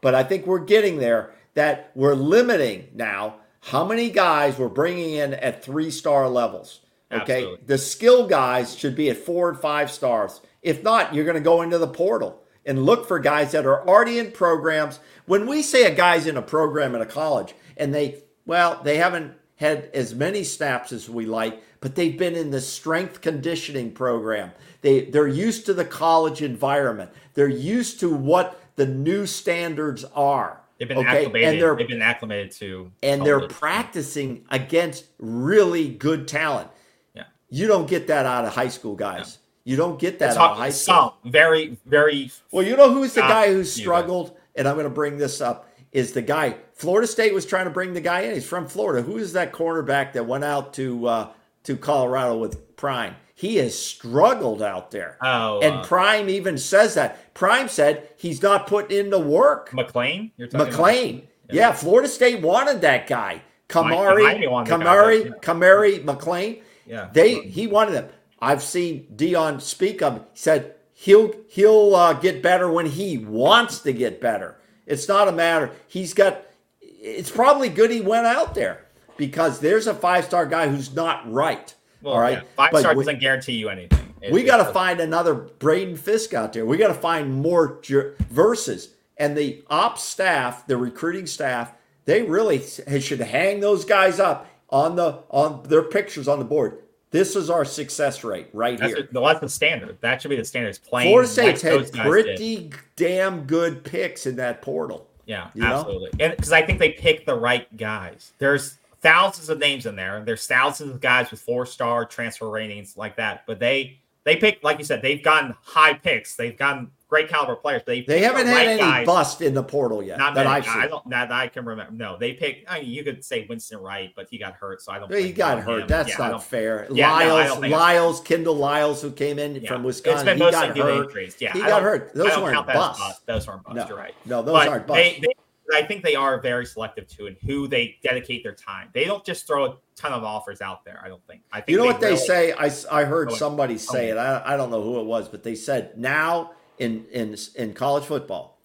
but 0.00 0.14
I 0.14 0.22
think 0.22 0.46
we're 0.46 0.60
getting 0.60 0.98
there. 0.98 1.32
That 1.54 1.90
we're 1.96 2.14
limiting 2.14 2.88
now 2.94 3.36
how 3.60 3.84
many 3.84 4.10
guys 4.10 4.58
we're 4.58 4.68
bringing 4.68 5.14
in 5.14 5.34
at 5.34 5.64
three 5.64 5.90
star 5.90 6.28
levels. 6.28 6.80
Okay. 7.10 7.38
Absolutely. 7.38 7.66
The 7.66 7.78
skill 7.78 8.26
guys 8.28 8.76
should 8.76 8.94
be 8.94 9.10
at 9.10 9.16
four 9.16 9.48
and 9.48 9.58
five 9.58 9.90
stars. 9.90 10.40
If 10.68 10.82
not, 10.82 11.14
you're 11.14 11.24
going 11.24 11.34
to 11.34 11.40
go 11.40 11.62
into 11.62 11.78
the 11.78 11.88
portal 11.88 12.42
and 12.66 12.84
look 12.84 13.08
for 13.08 13.18
guys 13.18 13.52
that 13.52 13.64
are 13.64 13.88
already 13.88 14.18
in 14.18 14.32
programs. 14.32 15.00
When 15.24 15.46
we 15.46 15.62
say 15.62 15.84
a 15.84 15.94
guy's 15.94 16.26
in 16.26 16.36
a 16.36 16.42
program 16.42 16.94
at 16.94 17.00
a 17.00 17.06
college 17.06 17.54
and 17.78 17.94
they, 17.94 18.22
well, 18.44 18.82
they 18.84 18.98
haven't 18.98 19.32
had 19.56 19.88
as 19.94 20.14
many 20.14 20.44
snaps 20.44 20.92
as 20.92 21.08
we 21.08 21.24
like, 21.24 21.62
but 21.80 21.94
they've 21.94 22.18
been 22.18 22.34
in 22.34 22.50
the 22.50 22.60
strength 22.60 23.22
conditioning 23.22 23.92
program. 23.92 24.52
They 24.82 25.06
they're 25.06 25.26
used 25.26 25.64
to 25.66 25.72
the 25.72 25.86
college 25.86 26.42
environment. 26.42 27.12
They're 27.32 27.48
used 27.48 27.98
to 28.00 28.14
what 28.14 28.60
the 28.76 28.86
new 28.86 29.24
standards 29.24 30.04
are. 30.14 30.60
They've 30.78 30.86
been 30.86 30.98
okay? 30.98 31.24
acclimated. 31.24 31.48
And 31.48 31.62
they're, 31.62 31.76
they've 31.76 31.88
been 31.88 32.02
acclimated 32.02 32.52
to, 32.52 32.92
and 33.02 33.24
they're 33.24 33.48
practicing 33.48 34.44
against 34.50 35.06
really 35.18 35.88
good 35.88 36.28
talent. 36.28 36.68
Yeah, 37.14 37.24
you 37.48 37.66
don't 37.66 37.88
get 37.88 38.08
that 38.08 38.26
out 38.26 38.44
of 38.44 38.52
high 38.54 38.68
school 38.68 38.94
guys. 38.94 39.38
You 39.68 39.76
don't 39.76 39.98
get 39.98 40.18
that 40.20 40.36
of 40.36 40.56
high 40.56 40.70
school. 40.70 41.14
Some 41.22 41.30
very, 41.30 41.76
very. 41.84 42.30
Well, 42.50 42.64
you 42.64 42.76
know 42.76 42.92
who's 42.92 43.12
the 43.12 43.20
guy 43.20 43.52
who 43.52 43.64
struggled, 43.64 44.36
and 44.54 44.66
I'm 44.66 44.76
going 44.76 44.84
to 44.84 44.90
bring 44.90 45.18
this 45.18 45.40
up 45.40 45.70
is 45.92 46.12
the 46.12 46.22
guy. 46.22 46.56
Florida 46.72 47.06
State 47.06 47.34
was 47.34 47.44
trying 47.44 47.64
to 47.64 47.70
bring 47.70 47.92
the 47.92 48.00
guy 48.00 48.20
in. 48.20 48.34
He's 48.34 48.46
from 48.46 48.66
Florida. 48.66 49.02
Who 49.02 49.18
is 49.18 49.34
that 49.34 49.52
cornerback 49.52 50.14
that 50.14 50.26
went 50.26 50.44
out 50.44 50.72
to 50.74 51.06
uh, 51.06 51.28
to 51.64 51.76
Colorado 51.76 52.38
with 52.38 52.76
Prime? 52.76 53.14
he 53.38 53.54
has 53.58 53.78
struggled 53.78 54.62
out 54.62 54.90
there. 54.90 55.16
Oh, 55.22 55.60
and 55.60 55.76
uh, 55.76 55.84
Prime 55.84 56.28
even 56.28 56.58
says 56.58 56.94
that. 56.94 57.34
Prime 57.34 57.68
said 57.68 58.08
he's 58.16 58.42
not 58.42 58.66
putting 58.66 58.98
in 58.98 59.10
the 59.10 59.20
work. 59.20 59.72
McLean, 59.72 60.32
you're 60.36 60.48
talking 60.48 60.72
McClain. 60.72 61.22
Yeah. 61.48 61.68
yeah. 61.68 61.72
Florida 61.72 62.08
State 62.08 62.42
wanted 62.42 62.80
that 62.80 63.06
guy. 63.06 63.42
Cormani, 63.68 64.42
Cormani, 64.66 65.40
Cormani, 65.40 66.04
McClain. 66.04 66.62
Yeah, 66.84 67.10
they 67.12 67.42
he 67.42 67.68
wanted 67.68 67.92
them. 67.92 68.08
I've 68.40 68.62
seen 68.62 69.06
Deion 69.14 69.60
speak 69.60 70.02
of. 70.02 70.16
He 70.16 70.20
said 70.34 70.74
he'll 70.92 71.32
he'll 71.48 71.94
uh, 71.94 72.12
get 72.14 72.42
better 72.42 72.70
when 72.70 72.86
he 72.86 73.18
wants 73.18 73.80
to 73.80 73.92
get 73.92 74.20
better. 74.20 74.56
It's 74.86 75.08
not 75.08 75.28
a 75.28 75.32
matter. 75.32 75.70
He's 75.86 76.14
got. 76.14 76.44
It's 76.80 77.30
probably 77.30 77.68
good 77.68 77.90
he 77.90 78.00
went 78.00 78.26
out 78.26 78.54
there 78.54 78.86
because 79.16 79.60
there's 79.60 79.86
a 79.86 79.94
five 79.94 80.24
star 80.24 80.46
guy 80.46 80.68
who's 80.68 80.94
not 80.94 81.30
right. 81.30 81.74
Well, 82.02 82.14
all 82.14 82.20
right, 82.20 82.38
yeah. 82.38 82.48
five 82.56 82.72
but 82.72 82.80
star 82.80 82.94
we, 82.94 83.04
doesn't 83.04 83.20
guarantee 83.20 83.54
you 83.54 83.68
anything. 83.68 84.14
It, 84.20 84.32
we 84.32 84.44
got 84.44 84.58
to 84.58 84.72
find 84.72 85.00
another 85.00 85.34
Braden 85.34 85.96
Fiske 85.96 86.34
out 86.34 86.52
there. 86.52 86.66
We 86.66 86.76
got 86.76 86.88
to 86.88 86.94
find 86.94 87.32
more 87.32 87.78
jer- 87.82 88.16
verses. 88.30 88.90
And 89.16 89.36
the 89.36 89.64
ops 89.68 90.02
staff, 90.02 90.66
the 90.66 90.76
recruiting 90.76 91.26
staff, 91.26 91.72
they 92.04 92.22
really 92.22 92.60
should 92.60 93.20
hang 93.20 93.60
those 93.60 93.84
guys 93.84 94.20
up 94.20 94.48
on 94.70 94.96
the 94.96 95.20
on 95.28 95.64
their 95.64 95.82
pictures 95.82 96.28
on 96.28 96.38
the 96.38 96.44
board. 96.44 96.78
This 97.10 97.36
is 97.36 97.48
our 97.48 97.64
success 97.64 98.22
rate 98.22 98.48
right 98.52 98.78
that's 98.78 98.94
here. 98.94 99.08
A, 99.10 99.20
that's 99.20 99.40
the 99.40 99.48
standard. 99.48 99.98
That 100.00 100.20
should 100.20 100.28
be 100.28 100.36
the 100.36 100.44
standard. 100.44 100.70
It's 100.70 100.78
playing. 100.78 101.10
Florida 101.10 101.28
State's 101.28 101.62
had 101.62 101.90
pretty 101.92 102.70
damn 102.96 103.44
good 103.44 103.82
picks 103.82 104.26
in 104.26 104.36
that 104.36 104.60
portal. 104.60 105.08
Yeah, 105.24 105.50
absolutely. 105.60 106.10
Know? 106.18 106.24
And 106.24 106.36
because 106.36 106.52
I 106.52 106.62
think 106.62 106.78
they 106.78 106.90
picked 106.90 107.26
the 107.26 107.34
right 107.34 107.74
guys. 107.76 108.32
There's 108.38 108.78
thousands 109.00 109.48
of 109.48 109.58
names 109.58 109.86
in 109.86 109.96
there. 109.96 110.22
There's 110.24 110.46
thousands 110.46 110.90
of 110.92 111.00
guys 111.00 111.30
with 111.30 111.40
four 111.40 111.66
star 111.66 112.04
transfer 112.04 112.48
ratings 112.48 112.96
like 112.96 113.16
that, 113.16 113.44
but 113.46 113.58
they 113.58 113.98
they 114.24 114.36
pick 114.36 114.62
like 114.62 114.78
you 114.78 114.84
said 114.84 115.02
they've 115.02 115.22
gotten 115.22 115.54
high 115.62 115.94
picks. 115.94 116.36
They've 116.36 116.56
gotten 116.56 116.90
great 117.08 117.28
caliber 117.28 117.56
players. 117.56 117.82
They 117.84 118.02
they 118.02 118.20
haven't 118.20 118.46
the 118.46 118.52
had 118.52 118.66
any 118.66 118.80
guys. 118.80 119.06
bust 119.06 119.40
in 119.42 119.54
the 119.54 119.62
portal 119.62 120.02
yet. 120.02 120.18
Not 120.18 120.34
that 120.34 120.44
many, 120.44 120.56
I've 120.56 120.64
seen. 120.64 120.82
I 120.82 120.86
don't 120.86 121.10
that 121.10 121.32
I 121.32 121.48
can 121.48 121.64
remember. 121.64 121.92
No, 121.92 122.16
they 122.18 122.34
picked. 122.34 122.70
I 122.70 122.80
mean, 122.80 122.90
you 122.90 123.02
could 123.02 123.24
say 123.24 123.46
Winston 123.48 123.78
Wright, 123.78 124.12
but 124.14 124.28
he 124.30 124.38
got 124.38 124.54
hurt, 124.54 124.82
so 124.82 124.92
I 124.92 124.98
don't. 124.98 125.12
He 125.12 125.32
got 125.32 125.60
hurt. 125.60 125.82
Him. 125.82 125.88
That's 125.88 126.10
yeah, 126.10 126.28
not 126.28 126.44
fair. 126.44 126.86
Yeah, 126.90 127.10
Lyles, 127.10 127.60
no, 127.60 127.68
Lyles, 127.68 128.20
Kendall 128.20 128.56
Lyles, 128.56 129.02
who 129.02 129.10
came 129.10 129.38
in 129.38 129.56
yeah. 129.56 129.68
from 129.68 129.82
Wisconsin, 129.82 130.36
he 130.36 130.38
got 130.38 130.76
hurt. 130.76 131.06
Injuries. 131.06 131.36
Yeah, 131.40 131.52
he 131.52 131.60
got 131.60 131.82
hurt. 131.82 132.14
Those 132.14 132.36
weren't 132.36 132.66
busts. 132.66 133.20
Those 133.26 133.46
weren't 133.46 133.64
busts. 133.64 133.76
No, 133.76 133.88
You're 133.88 133.98
right. 133.98 134.14
No, 134.26 134.42
those 134.42 134.52
but 134.52 134.68
aren't 134.68 134.86
busts. 134.86 135.02
They, 135.02 135.20
they, 135.20 135.34
I 135.74 135.82
think 135.82 136.02
they 136.02 136.14
are 136.14 136.40
very 136.40 136.64
selective 136.64 137.06
too 137.08 137.26
in 137.26 137.36
who 137.44 137.68
they 137.68 137.96
dedicate 138.02 138.42
their 138.42 138.54
time. 138.54 138.88
They 138.94 139.04
don't 139.04 139.24
just 139.24 139.46
throw 139.46 139.66
a 139.66 139.76
ton 139.96 140.12
of 140.12 140.24
offers 140.24 140.62
out 140.62 140.82
there. 140.84 141.00
I 141.04 141.08
don't 141.08 141.24
think. 141.26 141.42
I 141.52 141.60
think 141.60 141.70
you 141.70 141.76
know 141.76 141.84
what 141.84 142.00
they 142.00 142.12
really, 142.12 142.26
say. 142.26 142.52
I, 142.52 142.70
I 142.90 143.04
heard 143.04 143.32
somebody 143.32 143.76
say 143.76 144.08
it. 144.08 144.16
I, 144.16 144.54
I 144.54 144.56
don't 144.56 144.70
know 144.70 144.82
who 144.82 145.00
it 145.00 145.04
was, 145.04 145.28
but 145.28 145.42
they 145.42 145.54
said 145.54 145.98
now 145.98 146.52
in 146.78 147.06
in 147.10 147.36
in 147.56 147.74
college 147.74 148.04
football, 148.04 148.60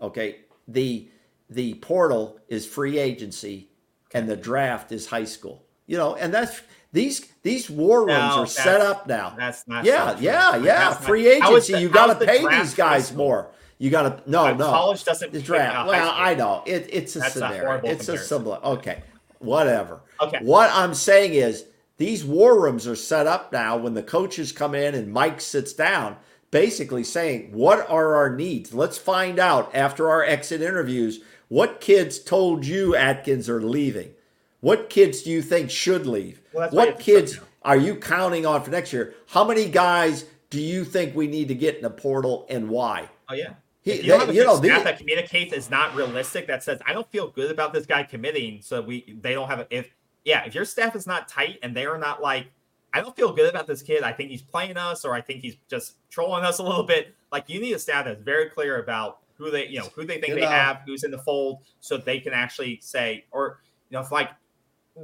okay, 0.00 0.40
the 0.68 1.08
the 1.50 1.74
portal 1.74 2.40
is 2.48 2.66
free 2.66 2.98
agency 2.98 3.68
and 4.14 4.28
the 4.28 4.36
draft 4.36 4.92
is 4.92 5.06
high 5.06 5.24
school. 5.24 5.64
You 5.86 5.96
know, 5.96 6.14
and 6.14 6.32
that's 6.32 6.62
these 6.92 7.26
these 7.42 7.70
war 7.70 8.00
rooms 8.00 8.36
no, 8.36 8.42
are 8.42 8.46
set 8.46 8.80
up 8.80 9.06
now. 9.06 9.34
That's 9.36 9.66
not. 9.66 9.84
Yeah, 9.84 10.14
so 10.14 10.20
yeah, 10.20 10.56
yeah. 10.56 10.94
Free 10.94 11.28
agency. 11.28 11.72
The, 11.72 11.80
you 11.80 11.88
got 11.88 12.18
to 12.18 12.26
pay 12.26 12.46
these 12.46 12.74
guys 12.74 13.12
more. 13.14 13.50
You 13.78 13.90
got 13.90 14.24
to 14.24 14.30
no, 14.30 14.54
no. 14.54 14.66
College 14.66 15.04
doesn't. 15.04 15.32
The 15.32 15.42
draft. 15.42 15.88
Well, 15.88 16.12
I 16.14 16.34
know 16.34 16.62
it, 16.66 16.88
it's 16.90 17.16
a 17.16 17.20
That's 17.20 17.34
scenario. 17.34 17.70
A 17.70 17.74
it's 17.76 17.82
comparison. 17.82 18.14
a 18.14 18.18
similar. 18.18 18.56
Okay, 18.64 19.02
whatever. 19.38 20.00
Okay. 20.20 20.38
What 20.42 20.70
I'm 20.72 20.94
saying 20.94 21.34
is 21.34 21.64
these 21.96 22.24
war 22.24 22.62
rooms 22.62 22.86
are 22.86 22.96
set 22.96 23.26
up 23.26 23.52
now 23.52 23.76
when 23.76 23.94
the 23.94 24.02
coaches 24.02 24.52
come 24.52 24.74
in 24.74 24.94
and 24.94 25.12
Mike 25.12 25.40
sits 25.40 25.72
down, 25.72 26.16
basically 26.52 27.02
saying, 27.02 27.50
"What 27.50 27.90
are 27.90 28.14
our 28.14 28.30
needs? 28.30 28.72
Let's 28.72 28.98
find 28.98 29.40
out 29.40 29.74
after 29.74 30.08
our 30.08 30.22
exit 30.22 30.62
interviews 30.62 31.18
what 31.48 31.80
kids 31.80 32.20
told 32.20 32.64
you 32.64 32.94
Atkins 32.94 33.48
are 33.48 33.60
leaving. 33.60 34.14
What 34.60 34.88
kids 34.88 35.22
do 35.22 35.30
you 35.30 35.42
think 35.42 35.70
should 35.70 36.06
leave? 36.06 36.40
Well, 36.52 36.70
what 36.70 37.00
kids 37.00 37.40
are 37.62 37.76
you 37.76 37.96
counting 37.96 38.46
on 38.46 38.62
for 38.62 38.70
next 38.70 38.92
year? 38.92 39.14
How 39.26 39.42
many 39.42 39.68
guys 39.68 40.26
do 40.50 40.60
you 40.60 40.84
think 40.84 41.16
we 41.16 41.26
need 41.26 41.48
to 41.48 41.54
get 41.56 41.76
in 41.76 41.82
the 41.82 41.90
portal 41.90 42.46
and 42.48 42.68
why?" 42.68 43.08
Oh 43.28 43.34
yeah. 43.34 43.54
He, 43.82 44.00
you, 44.02 44.16
that, 44.16 44.32
you 44.32 44.44
know, 44.44 44.54
staff 44.56 44.84
that 44.84 44.98
communicates 44.98 45.52
is 45.52 45.68
not 45.68 45.96
realistic. 45.96 46.46
That 46.46 46.62
says 46.62 46.80
I 46.86 46.92
don't 46.92 47.10
feel 47.10 47.28
good 47.28 47.50
about 47.50 47.72
this 47.72 47.84
guy 47.84 48.04
committing, 48.04 48.62
so 48.62 48.80
we 48.80 49.18
they 49.20 49.32
don't 49.32 49.48
have 49.48 49.60
a, 49.60 49.66
if 49.70 49.92
yeah 50.24 50.44
if 50.44 50.54
your 50.54 50.64
staff 50.64 50.94
is 50.94 51.04
not 51.04 51.26
tight 51.26 51.58
and 51.64 51.74
they 51.74 51.84
are 51.86 51.98
not 51.98 52.22
like 52.22 52.46
I 52.94 53.00
don't 53.00 53.16
feel 53.16 53.32
good 53.32 53.48
about 53.48 53.66
this 53.66 53.82
kid. 53.82 54.02
I 54.02 54.12
think 54.12 54.30
he's 54.30 54.42
playing 54.42 54.76
us, 54.76 55.04
or 55.04 55.14
I 55.14 55.20
think 55.20 55.40
he's 55.40 55.56
just 55.68 55.94
trolling 56.10 56.44
us 56.44 56.58
a 56.58 56.62
little 56.62 56.84
bit. 56.84 57.14
Like 57.30 57.48
you 57.48 57.60
need 57.60 57.72
a 57.72 57.78
staff 57.78 58.04
that's 58.04 58.22
very 58.22 58.50
clear 58.50 58.82
about 58.82 59.20
who 59.38 59.50
they 59.50 59.66
you 59.68 59.78
know 59.78 59.88
who 59.94 60.04
they 60.04 60.14
think 60.14 60.28
you 60.28 60.34
they 60.34 60.40
know. 60.42 60.48
have, 60.48 60.82
who's 60.86 61.04
in 61.04 61.10
the 61.10 61.18
fold, 61.18 61.60
so 61.80 61.96
they 61.96 62.20
can 62.20 62.32
actually 62.32 62.78
say 62.82 63.24
or 63.30 63.60
you 63.90 63.96
know 63.96 64.00
if 64.02 64.12
like 64.12 64.30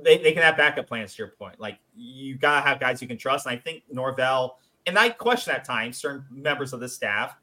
they, 0.02 0.18
they 0.18 0.32
can 0.32 0.42
have 0.42 0.56
backup 0.56 0.86
plans 0.86 1.14
to 1.14 1.22
your 1.22 1.28
point. 1.28 1.58
Like 1.58 1.78
you 1.96 2.36
gotta 2.36 2.66
have 2.66 2.78
guys 2.78 3.00
you 3.00 3.08
can 3.08 3.18
trust. 3.18 3.46
And 3.46 3.56
I 3.56 3.58
think 3.58 3.84
Norvell 3.90 4.58
and 4.86 4.98
I 4.98 5.08
question 5.08 5.54
at 5.54 5.64
times 5.64 5.96
certain 5.96 6.24
members 6.30 6.72
of 6.72 6.80
the 6.80 6.88
staff 6.88 7.36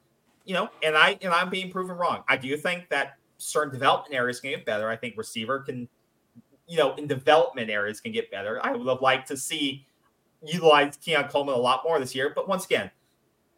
you 0.46 0.54
know, 0.54 0.70
and 0.82 0.96
I 0.96 1.18
and 1.20 1.34
I'm 1.34 1.50
being 1.50 1.70
proven 1.70 1.96
wrong. 1.96 2.22
I 2.28 2.36
do 2.36 2.56
think 2.56 2.88
that 2.88 3.18
certain 3.36 3.72
development 3.72 4.14
areas 4.14 4.40
can 4.40 4.50
get 4.50 4.64
better. 4.64 4.88
I 4.88 4.96
think 4.96 5.18
receiver 5.18 5.58
can, 5.58 5.88
you 6.66 6.78
know, 6.78 6.94
in 6.94 7.06
development 7.06 7.68
areas 7.68 8.00
can 8.00 8.12
get 8.12 8.30
better. 8.30 8.64
I 8.64 8.72
would 8.72 8.86
have 8.86 9.02
liked 9.02 9.28
to 9.28 9.36
see 9.36 9.84
utilize 10.44 10.96
Keon 10.96 11.28
Coleman 11.28 11.54
a 11.54 11.58
lot 11.58 11.82
more 11.84 11.98
this 11.98 12.14
year. 12.14 12.32
But 12.34 12.48
once 12.48 12.64
again, 12.64 12.90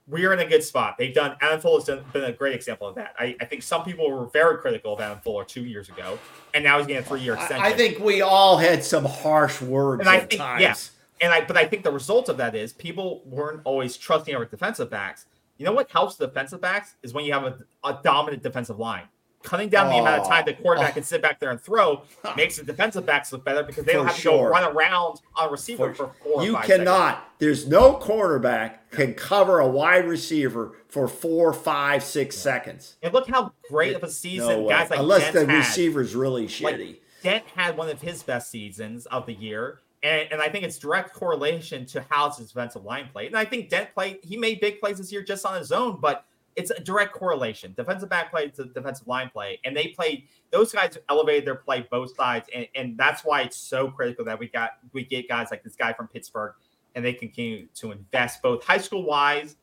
we're 0.08 0.32
in 0.32 0.38
a 0.38 0.46
good 0.46 0.62
spot. 0.62 0.96
They've 0.98 1.14
done 1.14 1.36
Adam 1.40 1.60
Fuller 1.60 1.78
has 1.78 1.84
done, 1.84 2.04
been 2.12 2.24
a 2.24 2.32
great 2.32 2.54
example 2.54 2.88
of 2.88 2.94
that. 2.94 3.14
I, 3.18 3.36
I, 3.40 3.44
think 3.44 3.62
some 3.62 3.84
people 3.84 4.10
were 4.10 4.26
very 4.26 4.58
critical 4.58 4.94
of 4.94 5.00
Adam 5.00 5.20
Fuller 5.20 5.44
two 5.44 5.64
years 5.64 5.88
ago, 5.90 6.18
and 6.54 6.64
now 6.64 6.78
he's 6.78 6.86
getting 6.86 7.02
a 7.02 7.06
three 7.06 7.20
year 7.20 7.34
extension. 7.34 7.64
I 7.64 7.72
think 7.72 7.98
we 7.98 8.22
all 8.22 8.56
had 8.56 8.82
some 8.82 9.04
harsh 9.04 9.60
words 9.60 10.00
and 10.00 10.08
I 10.08 10.20
think, 10.20 10.40
times. 10.40 10.62
Yeah, 10.62 11.26
and 11.26 11.32
I 11.32 11.44
but 11.44 11.56
I 11.56 11.66
think 11.66 11.84
the 11.84 11.92
result 11.92 12.28
of 12.28 12.38
that 12.38 12.54
is 12.54 12.72
people 12.72 13.22
weren't 13.26 13.60
always 13.64 13.96
trusting 13.96 14.34
our 14.34 14.46
defensive 14.46 14.88
backs. 14.88 15.26
You 15.58 15.66
know 15.66 15.72
what 15.72 15.90
helps 15.90 16.16
the 16.16 16.26
defensive 16.26 16.60
backs 16.60 16.94
is 17.02 17.12
when 17.12 17.24
you 17.24 17.32
have 17.32 17.44
a, 17.44 17.58
a 17.84 17.98
dominant 18.02 18.42
defensive 18.42 18.78
line. 18.78 19.04
Cutting 19.44 19.68
down 19.68 19.88
the 19.90 19.96
amount 19.98 20.20
of 20.22 20.28
time 20.28 20.44
the 20.44 20.56
oh. 20.56 20.60
quarterback 20.62 20.90
Oh. 20.90 20.94
can 20.94 21.02
sit 21.04 21.22
back 21.22 21.38
there 21.38 21.50
and 21.50 21.60
throw 21.60 22.02
makes 22.36 22.56
the 22.56 22.64
defensive 22.64 23.06
backs 23.06 23.32
look 23.32 23.44
better 23.44 23.62
because 23.62 23.84
they 23.84 23.92
don't 23.92 24.06
For 24.06 24.08
have 24.12 24.16
to 24.18 24.22
go 24.24 24.42
run 24.48 24.64
around 24.76 25.20
on 25.36 25.48
a 25.48 25.50
receiver 25.50 25.94
for, 25.94 26.10
four 26.24 26.32
or 26.42 26.44
You 26.44 26.54
five 26.54 26.66
seconds. 26.66 26.84
cannot. 26.88 27.24
There's 27.38 27.66
no 27.68 27.94
quarterback 27.94 28.90
can 28.90 29.14
cover 29.14 29.60
a 29.60 29.68
wide 29.68 30.06
receiver 30.06 30.72
for 30.88 31.06
four, 31.08 31.52
five, 31.52 32.02
six 32.02 32.36
seconds. 32.36 32.96
And 33.02 33.14
look 33.14 33.28
how 33.28 33.52
great 33.70 33.94
of 33.94 34.02
a 34.02 34.06
No 34.06 34.10
season 34.12 34.64
way. 34.64 34.70
guys 34.70 34.90
like 34.90 34.98
Unless 34.98 35.32
Dent 35.32 35.34
the 35.34 35.46
had. 35.52 35.58
receiver's 35.58 36.16
really 36.16 36.42
Like, 36.42 36.76
shitty. 36.76 36.96
Dent 37.22 37.44
had 37.54 37.76
one 37.76 37.88
of 37.88 38.00
his 38.02 38.22
best 38.22 38.50
seasons 38.50 39.06
of 39.06 39.26
the 39.26 39.34
year. 39.34 39.80
And, 40.02 40.28
and 40.30 40.40
I 40.40 40.48
think 40.48 40.64
it's 40.64 40.78
direct 40.78 41.12
correlation 41.12 41.84
to 41.86 42.04
how 42.08 42.30
his 42.30 42.48
defensive 42.48 42.84
line 42.84 43.08
played. 43.12 43.26
And 43.28 43.36
I 43.36 43.44
think 43.44 43.68
Dent 43.68 43.92
played, 43.94 44.18
he 44.22 44.36
made 44.36 44.60
big 44.60 44.78
plays 44.80 44.98
this 44.98 45.10
year 45.12 45.22
just 45.22 45.44
on 45.44 45.58
his 45.58 45.72
own, 45.72 45.98
but 46.00 46.24
it's 46.58 46.70
a 46.70 46.80
direct 46.80 47.12
correlation. 47.12 47.72
Defensive 47.76 48.08
back 48.08 48.30
play 48.30 48.48
to 48.48 48.64
defensive 48.64 49.06
line 49.06 49.30
play. 49.30 49.60
And 49.64 49.76
they 49.76 49.88
played, 49.88 50.24
those 50.50 50.72
guys 50.72 50.98
elevated 51.08 51.46
their 51.46 51.54
play 51.54 51.86
both 51.88 52.16
sides. 52.16 52.48
And, 52.54 52.66
and 52.74 52.98
that's 52.98 53.24
why 53.24 53.42
it's 53.42 53.56
so 53.56 53.90
critical 53.90 54.24
that 54.24 54.38
we 54.38 54.48
got, 54.48 54.72
we 54.92 55.04
get 55.04 55.28
guys 55.28 55.48
like 55.50 55.62
this 55.62 55.76
guy 55.76 55.92
from 55.92 56.08
Pittsburgh 56.08 56.54
and 56.94 57.04
they 57.04 57.12
continue 57.12 57.68
to 57.76 57.92
invest 57.92 58.42
both 58.42 58.64
high 58.64 58.78
school 58.78 59.04
wise 59.04 59.56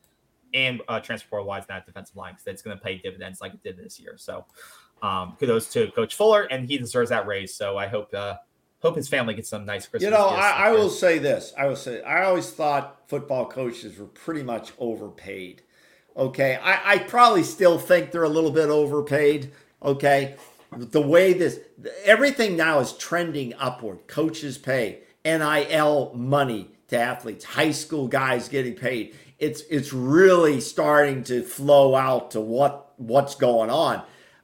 and 0.54 0.80
uh, 0.88 0.98
transfer 0.98 1.42
wise 1.42 1.64
in 1.64 1.66
that 1.68 1.84
defensive 1.84 2.16
line 2.16 2.32
because 2.32 2.46
it's 2.46 2.62
going 2.62 2.76
to 2.76 2.82
pay 2.82 2.96
dividends 2.96 3.42
like 3.42 3.52
it 3.52 3.62
did 3.62 3.76
this 3.76 4.00
year. 4.00 4.14
So 4.16 4.46
um, 5.02 5.36
kudos 5.38 5.70
to 5.74 5.90
Coach 5.90 6.14
Fuller, 6.14 6.44
and 6.44 6.66
he 6.66 6.78
deserves 6.78 7.10
that 7.10 7.26
raise. 7.26 7.54
So 7.54 7.76
I 7.76 7.88
hope 7.88 8.14
uh, 8.14 8.36
hope 8.80 8.96
his 8.96 9.08
family 9.08 9.34
gets 9.34 9.50
some 9.50 9.66
nice 9.66 9.86
Christmas. 9.86 10.04
You 10.04 10.10
know, 10.10 10.28
I, 10.28 10.68
I 10.68 10.72
will 10.72 10.88
say 10.88 11.18
this. 11.18 11.52
I 11.58 11.66
will 11.66 11.76
say 11.76 12.02
I 12.02 12.24
always 12.24 12.50
thought 12.50 13.02
football 13.08 13.46
coaches 13.46 13.98
were 13.98 14.06
pretty 14.06 14.42
much 14.42 14.72
overpaid. 14.78 15.62
Okay. 16.16 16.58
I, 16.62 16.94
I 16.94 16.98
probably 16.98 17.42
still 17.42 17.78
think 17.78 18.10
they're 18.10 18.22
a 18.24 18.28
little 18.28 18.50
bit 18.50 18.68
overpaid. 18.68 19.52
Okay. 19.82 20.36
The 20.72 21.00
way 21.00 21.32
this 21.32 21.60
everything 22.04 22.56
now 22.56 22.80
is 22.80 22.92
trending 22.92 23.54
upward. 23.58 24.06
Coaches 24.08 24.58
pay, 24.58 25.00
NIL 25.24 26.12
money 26.14 26.70
to 26.88 26.98
athletes, 26.98 27.44
high 27.44 27.70
school 27.70 28.08
guys 28.08 28.48
getting 28.48 28.74
paid. 28.74 29.14
It's 29.38 29.62
it's 29.70 29.92
really 29.92 30.60
starting 30.60 31.22
to 31.24 31.42
flow 31.42 31.94
out 31.94 32.32
to 32.32 32.40
what 32.40 32.92
what's 32.96 33.34
going 33.34 33.70
on. 33.70 34.02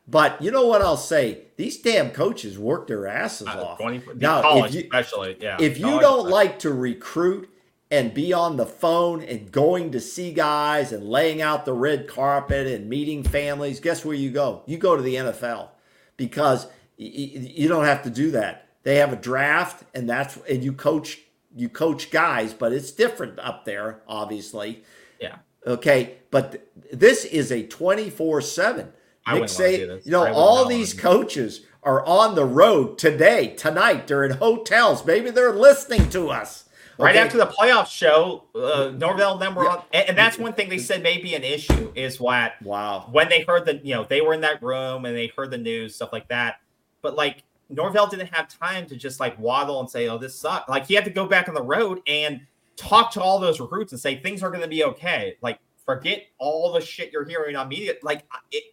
But 0.09 0.41
you 0.43 0.51
know 0.51 0.67
what 0.67 0.83
I'll 0.83 0.97
say? 0.97 1.43
These 1.57 1.79
damn 1.81 2.11
coaches 2.11 2.59
work 2.59 2.87
their 2.89 3.07
asses 3.07 3.47
Uh, 3.49 3.65
off. 3.65 3.79
20 3.79 4.03
Now, 4.17 4.65
if 4.65 4.75
you, 4.75 4.81
especially, 4.83 5.37
yeah. 5.41 5.57
if 5.61 5.79
you 5.79 5.85
don't 6.01 6.27
especially. 6.27 6.33
like 6.33 6.59
to 6.61 6.73
recruit 6.73 7.49
and 7.93 8.15
be 8.15 8.33
on 8.33 8.57
the 8.57 8.65
phone 8.65 9.23
and 9.23 9.53
going 9.53 9.93
to 9.93 10.01
see 10.01 10.33
guys 10.33 10.93
and 10.93 11.07
laying 11.07 11.43
out 11.43 11.67
the 11.67 11.75
red 11.75 12.09
carpet 12.09 12.67
and 12.67 12.89
meeting 12.89 13.23
families, 13.23 13.81
guess 13.81 14.03
where 14.03 14.17
you 14.17 14.31
go? 14.31 14.63
You 14.65 14.79
go 14.79 14.97
to 14.97 15.03
the 15.03 15.15
NFL 15.17 15.69
because 16.17 16.69
you 16.97 17.69
don't 17.69 17.85
have 17.85 18.03
to 18.05 18.11
do 18.11 18.31
that. 18.31 18.67
They 18.83 18.97
have 18.97 19.13
a 19.13 19.17
draft 19.17 19.85
and 19.95 20.09
that's 20.09 20.39
and 20.49 20.65
you 20.65 20.73
coach 20.73 21.19
you 21.55 21.69
coach 21.69 22.11
guys, 22.11 22.55
but 22.55 22.73
it's 22.73 22.91
different 22.93 23.39
up 23.39 23.67
there, 23.67 24.01
obviously. 24.09 24.85
yeah, 25.21 25.37
Okay, 25.67 26.15
but 26.31 26.67
this 26.91 27.27
is 27.27 27.53
a 27.53 27.63
24/7. 27.65 28.89
I 29.27 29.35
Nick 29.35 29.43
wouldn't 29.43 29.43
wanna 29.43 29.49
say, 29.49 29.77
do 29.77 29.87
this. 29.87 30.07
you 30.07 30.13
know, 30.13 30.33
all 30.33 30.65
these 30.65 30.95
coaches 30.95 31.61
are 31.83 32.03
on 32.07 32.37
the 32.37 32.47
road 32.47 32.97
today, 32.97 33.49
tonight. 33.49 34.07
They're 34.07 34.25
in 34.25 34.39
hotels. 34.39 35.05
Maybe 35.05 35.29
they're 35.31 35.53
listening 35.53 36.09
to 36.11 36.31
us. 36.31 36.62
Right 36.99 37.15
Okay? 37.17 37.25
after 37.25 37.39
the 37.39 37.47
playoff 37.47 37.87
show, 37.89 38.45
uh, 38.55 38.93
Norvell 38.97 39.33
and 39.33 39.43
them 39.43 39.55
were 39.55 39.69
on, 39.69 39.83
and, 39.93 40.11
and 40.11 40.19
that's 40.19 40.39
one 40.39 40.53
thing 40.53 40.69
they 40.69 40.79
said 40.79 41.03
may 41.03 41.19
be 41.19 41.35
an 41.35 41.43
issue 41.43 41.93
is 41.95 42.21
what 42.21 42.53
Wow. 42.63 43.09
when 43.13 43.29
they 43.29 43.43
heard 43.43 43.65
the 43.67 43.81
you 43.83 43.95
know 43.95 44.05
they 44.05 44.21
were 44.21 44.35
in 44.35 44.41
that 44.43 44.63
room 44.63 45.05
and 45.05 45.17
they 45.17 45.33
heard 45.37 45.51
the 45.51 45.59
news 45.59 45.95
stuff 45.95 46.13
like 46.13 46.29
that. 46.29 46.61
But 47.03 47.17
like 47.17 47.43
norvell 47.69 48.07
didn't 48.07 48.29
have 48.35 48.49
time 48.49 48.87
to 48.87 48.97
just 48.97 49.19
like 49.19 49.39
waddle 49.39 49.81
and 49.81 49.89
say 49.89 50.07
oh 50.07 50.19
this 50.19 50.35
sucks 50.39 50.69
like 50.69 50.87
he 50.87 50.93
had 50.93 51.07
to 51.07 51.11
go 51.11 51.25
back 51.25 51.49
on 51.49 51.55
the 51.55 51.63
road 51.63 52.01
and 52.07 52.43
talk 52.77 53.11
to 53.13 53.21
all 53.21 53.39
those 53.39 53.61
recruits 53.61 53.93
and 53.93 54.01
say 54.01 54.21
things 54.21 54.43
are 54.43 54.51
going 54.51 54.61
to 54.63 54.69
be 54.69 54.85
okay. 54.85 55.37
Like 55.43 55.59
forget 55.85 56.25
all 56.39 56.73
the 56.73 56.81
shit 56.81 57.13
you're 57.13 57.25
hearing 57.25 57.57
on 57.57 57.69
media. 57.69 57.95
Like 58.03 58.25
it 58.51 58.65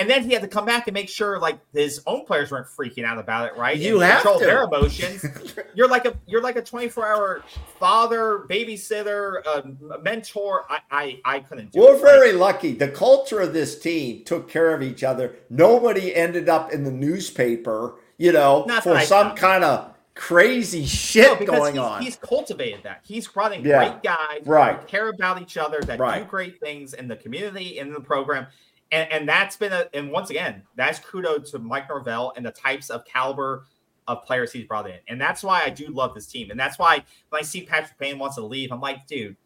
and 0.00 0.08
then 0.08 0.22
he 0.24 0.32
had 0.32 0.42
to 0.42 0.48
come 0.48 0.64
back 0.64 0.86
and 0.86 0.94
make 0.94 1.08
sure 1.08 1.38
like 1.40 1.58
his 1.72 2.00
own 2.06 2.24
players 2.24 2.50
weren't 2.50 2.66
freaking 2.68 3.04
out 3.04 3.18
about 3.18 3.46
it 3.46 3.56
right 3.56 3.76
You 3.78 3.94
and 4.00 4.04
have 4.10 4.22
control 4.22 4.38
to. 4.40 4.46
their 4.46 4.62
emotions 4.62 5.24
you're 5.74 5.88
like 5.88 6.04
a 6.06 6.14
you're 6.26 6.42
like 6.42 6.56
a 6.56 6.62
24 6.62 7.06
hour 7.06 7.42
father 7.78 8.44
babysitter 8.48 9.40
uh, 9.46 9.62
mentor 10.02 10.64
i 10.70 10.78
i, 10.90 11.20
I 11.24 11.40
couldn't 11.40 11.72
do 11.72 11.80
We're 11.80 11.96
it 11.96 12.00
very 12.00 12.32
lucky. 12.32 12.72
The 12.74 12.88
culture 12.88 13.40
of 13.40 13.52
this 13.52 13.78
team 13.78 14.24
took 14.24 14.48
care 14.48 14.74
of 14.74 14.82
each 14.82 15.02
other. 15.04 15.34
Nobody 15.50 16.14
ended 16.14 16.48
up 16.48 16.72
in 16.72 16.84
the 16.84 16.90
newspaper, 16.90 17.96
you 18.16 18.32
know, 18.32 18.64
Not 18.66 18.82
for 18.82 19.00
some 19.00 19.34
kind 19.36 19.64
of 19.64 19.94
crazy 20.14 20.84
shit 20.84 21.40
No, 21.40 21.46
going 21.46 21.74
he's, 21.74 21.80
on. 21.82 22.02
he's 22.02 22.16
cultivated 22.16 22.82
that. 22.82 23.00
He's 23.04 23.34
running 23.36 23.64
Yeah. 23.64 23.88
great 23.90 24.02
guys 24.02 24.42
Right. 24.44 24.80
who 24.80 24.86
care 24.86 25.08
about 25.10 25.40
each 25.40 25.56
other, 25.56 25.80
that 25.82 26.00
Right. 26.00 26.24
do 26.24 26.28
great 26.28 26.58
things 26.60 26.94
in 26.94 27.06
the 27.06 27.14
community 27.16 27.78
in 27.78 27.92
the 27.92 28.00
program. 28.00 28.46
And, 28.90 29.12
and 29.12 29.28
that's 29.28 29.56
been 29.56 29.72
a 29.72 29.84
and 29.92 30.10
once 30.10 30.30
again, 30.30 30.62
that's 30.76 30.98
kudos 30.98 31.50
to 31.50 31.58
Mike 31.58 31.88
Norvell 31.88 32.32
and 32.36 32.46
the 32.46 32.50
types 32.50 32.88
of 32.90 33.04
caliber 33.04 33.64
of 34.06 34.24
players 34.24 34.52
he's 34.52 34.64
brought 34.64 34.88
in. 34.88 34.96
And 35.08 35.20
that's 35.20 35.42
why 35.42 35.62
I 35.62 35.68
do 35.70 35.88
love 35.88 36.14
this 36.14 36.26
team. 36.26 36.50
And 36.50 36.58
that's 36.58 36.78
why 36.78 37.04
when 37.28 37.40
I 37.40 37.42
see 37.42 37.62
Patrick 37.62 37.98
Payne 37.98 38.18
wants 38.18 38.36
to 38.36 38.42
leave, 38.44 38.72
I'm 38.72 38.80
like, 38.80 39.06
dude, 39.06 39.36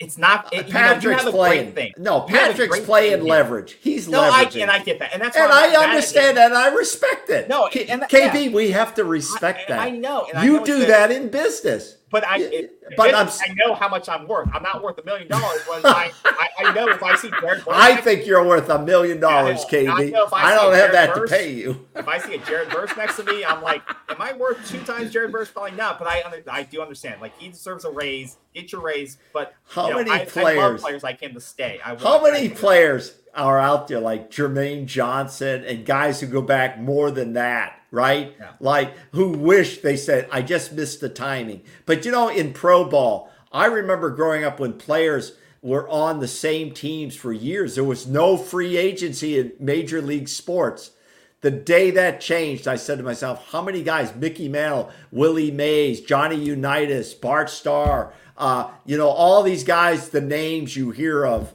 it's 0.00 0.16
not 0.16 0.52
it, 0.52 0.68
you 0.68 0.72
know, 0.72 0.80
you 0.80 0.94
Patrick's 0.94 1.24
playing. 1.24 1.72
thing. 1.72 1.92
No, 1.98 2.26
You 2.26 2.34
Patrick's 2.34 2.80
playing 2.80 3.24
leverage. 3.24 3.72
He's 3.72 4.08
No, 4.08 4.22
I 4.22 4.50
and 4.54 4.70
I 4.70 4.82
get 4.82 4.98
that. 5.00 5.12
And 5.12 5.20
that's 5.20 5.36
and 5.36 5.52
I 5.52 5.68
mad 5.68 5.74
at 5.74 5.82
him. 5.82 5.90
understand 5.90 6.36
that. 6.38 6.46
and 6.46 6.58
I 6.58 6.68
respect 6.74 7.28
it. 7.28 7.48
No, 7.50 7.68
K- 7.68 7.86
and- 7.86 8.00
KB, 8.02 8.50
we 8.52 8.70
have 8.70 8.94
to 8.94 9.04
respect 9.04 9.70
I, 9.70 9.74
that. 9.74 9.80
I 9.80 9.90
know. 9.90 10.26
And 10.30 10.38
I 10.38 10.44
you 10.44 10.56
know 10.58 10.64
do 10.64 10.86
that 10.86 11.10
in 11.10 11.28
business. 11.28 11.97
But 12.10 12.26
I, 12.26 12.36
Yeah, 12.36 12.46
it, 12.52 12.82
but 12.96 13.14
I 13.14 13.52
know 13.54 13.74
how 13.74 13.88
much 13.88 14.08
I'm 14.08 14.26
worth. 14.26 14.48
I'm 14.54 14.62
not 14.62 14.82
worth 14.82 14.98
a 14.98 15.04
million 15.04 15.28
dollars. 15.28 15.60
But 15.68 15.84
I, 15.84 16.10
I, 16.24 16.48
I 16.60 16.74
know 16.74 16.88
if 16.88 17.02
I 17.02 17.14
see 17.16 17.30
Jared 17.40 17.64
Burns, 17.64 17.64
I 17.70 17.96
think 17.96 18.26
you're 18.26 18.46
worth 18.46 18.68
a 18.70 18.82
million 18.82 19.20
dollars, 19.20 19.64
Yeah, 19.70 19.92
I 19.92 20.12
I 20.32 20.54
don't 20.54 20.72
have 20.74 20.92
Jared 20.92 20.94
that 20.94 21.14
to 21.14 21.26
pay 21.26 21.52
you. 21.52 21.86
if 21.94 22.08
I 22.08 22.18
see 22.18 22.34
a 22.34 22.38
Jared 22.38 22.70
Burst 22.70 22.96
next 22.96 23.16
to 23.16 23.24
me, 23.24 23.44
I'm 23.44 23.62
like, 23.62 23.82
am 24.08 24.20
I 24.22 24.32
worth 24.32 24.66
two 24.68 24.80
times 24.84 25.12
Jared 25.12 25.32
Burst? 25.32 25.52
Probably 25.52 25.72
not. 25.72 25.98
But 25.98 26.08
I, 26.08 26.22
I 26.50 26.62
do 26.62 26.80
understand. 26.80 27.20
Like 27.20 27.38
he 27.38 27.48
deserves 27.48 27.84
a 27.84 27.90
raise. 27.90 28.38
Get 28.54 28.72
your 28.72 28.80
raise. 28.80 29.18
But 29.32 29.54
How 29.68 29.84
you 29.86 29.90
know, 29.92 29.96
many 29.98 30.10
I, 30.10 30.24
players- 30.24 30.80
players 30.80 31.02
like 31.02 31.20
him 31.20 31.34
to 31.34 31.40
stay. 31.40 31.80
I 31.84 31.94
How 31.96 32.22
many 32.22 32.48
players 32.48 33.14
are 33.34 33.58
out 33.58 33.86
there 33.88 34.00
like 34.00 34.30
Jermaine 34.30 34.86
Johnson 34.86 35.62
and 35.64 35.84
guys 35.84 36.20
who 36.20 36.26
go 36.26 36.40
back 36.42 36.78
more 36.80 37.10
than 37.10 37.34
that, 37.34 37.77
right? 37.90 38.34
Yeah. 38.38 38.52
Like 38.60 38.94
who 39.12 39.30
wish 39.30 39.78
they 39.78 39.96
said, 39.96 40.28
I 40.30 40.42
just 40.42 40.72
missed 40.72 41.00
the 41.00 41.08
timing. 41.08 41.62
But 41.86 42.04
you 42.04 42.12
know, 42.12 42.28
in 42.28 42.52
pro 42.52 42.84
ball, 42.84 43.30
I 43.52 43.66
remember 43.66 44.10
growing 44.10 44.44
up 44.44 44.60
when 44.60 44.74
players 44.74 45.32
were 45.62 45.88
on 45.88 46.20
the 46.20 46.28
same 46.28 46.72
teams 46.72 47.16
for 47.16 47.32
years. 47.32 47.74
There 47.74 47.84
was 47.84 48.06
no 48.06 48.36
free 48.36 48.76
agency 48.76 49.38
in 49.38 49.52
major 49.58 50.00
league 50.00 50.28
sports. 50.28 50.92
The 51.40 51.50
day 51.50 51.90
that 51.92 52.20
changed, 52.20 52.66
I 52.66 52.76
said 52.76 52.98
to 52.98 53.04
myself, 53.04 53.52
how 53.52 53.62
many 53.62 53.82
guys, 53.82 54.14
Mickey 54.14 54.48
Mantle, 54.48 54.90
Willie 55.12 55.52
Mays, 55.52 56.00
Johnny 56.00 56.36
Unitas, 56.36 57.14
Bart 57.14 57.48
Starr, 57.48 58.12
uh, 58.36 58.70
you 58.84 58.96
know, 58.96 59.08
all 59.08 59.42
these 59.42 59.64
guys, 59.64 60.10
the 60.10 60.20
names 60.20 60.76
you 60.76 60.90
hear 60.90 61.24
of, 61.24 61.54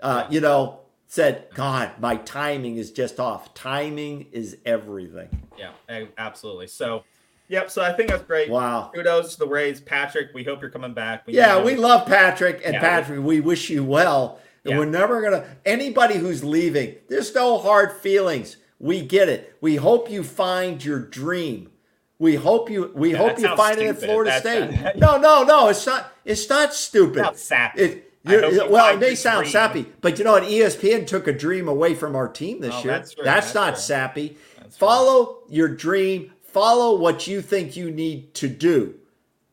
uh, 0.00 0.26
you 0.30 0.40
know, 0.40 0.77
said, 1.08 1.46
God, 1.54 1.90
my 1.98 2.16
timing 2.16 2.76
is 2.76 2.90
just 2.92 3.18
off. 3.18 3.54
Timing 3.54 4.26
is 4.30 4.58
everything. 4.66 5.28
Yeah, 5.58 6.04
absolutely. 6.18 6.66
So, 6.68 7.02
yep. 7.48 7.70
So 7.70 7.82
I 7.82 7.92
think 7.94 8.10
that's 8.10 8.22
great. 8.22 8.50
Wow. 8.50 8.90
Kudos 8.94 9.32
to 9.32 9.38
the 9.40 9.48
raise, 9.48 9.80
Patrick. 9.80 10.28
We 10.34 10.44
hope 10.44 10.60
you're 10.60 10.70
coming 10.70 10.92
back. 10.92 11.26
We 11.26 11.32
Yeah, 11.34 11.54
know- 11.54 11.64
we 11.64 11.76
love 11.76 12.06
Patrick 12.06 12.60
and 12.64 12.74
Yeah, 12.74 12.80
Patrick. 12.80 13.20
We 13.24 13.40
wish 13.40 13.70
you 13.70 13.82
well. 13.84 14.38
And 14.64 14.72
Yeah. 14.72 14.78
we're 14.78 14.84
never 14.86 15.22
gonna 15.22 15.44
anybody 15.64 16.16
who's 16.16 16.44
leaving. 16.44 16.96
There's 17.08 17.34
no 17.34 17.58
hard 17.58 17.92
feelings. 17.92 18.58
We 18.78 19.00
get 19.00 19.28
it. 19.30 19.56
We 19.62 19.76
hope 19.76 20.10
you 20.10 20.22
find 20.22 20.84
your 20.84 20.98
dream. 20.98 21.70
We 22.18 22.34
hope 22.34 22.68
you. 22.68 22.90
We 22.94 23.12
Yeah, 23.12 23.18
hope 23.18 23.38
you 23.38 23.56
find 23.56 23.78
it 23.80 23.86
at. 23.86 23.98
Florida 24.02 24.30
That's- 24.42 24.74
State. 24.80 24.96
no, 24.96 25.16
no, 25.16 25.42
no. 25.44 25.68
It's 25.68 25.86
not. 25.86 26.12
It's 26.24 26.48
not 26.50 26.74
stupid. 26.74 27.24
Sounds 27.24 27.40
sappy. 27.42 27.80
It, 27.82 27.88
I 27.92 27.92
you're- 27.94 27.98
hope 27.98 28.07
you 28.30 28.66
well, 28.68 28.94
it 28.94 29.00
may 29.00 29.14
sound 29.14 29.44
dream. 29.44 29.52
sappy, 29.52 29.86
but 30.00 30.18
you 30.18 30.24
know 30.24 30.32
what? 30.32 30.44
ESPN 30.44 31.06
took 31.06 31.26
a 31.26 31.32
dream 31.32 31.68
away 31.68 31.94
from 31.94 32.14
our 32.16 32.28
team 32.28 32.60
this 32.60 32.74
Oh, 32.74 32.82
year. 32.84 32.92
that's. 32.92 33.14
That's, 33.14 33.24
That's 33.24 33.54
not 33.54 33.78
sappy. 33.78 34.36
That's. 34.58 34.76
Follow 34.76 35.38
your 35.48 35.68
dream. 35.68 36.32
Follow 36.42 36.96
what 36.98 37.26
you 37.26 37.40
think 37.42 37.76
you 37.76 37.90
need 37.90 38.34
to 38.34 38.48
do. 38.48 38.94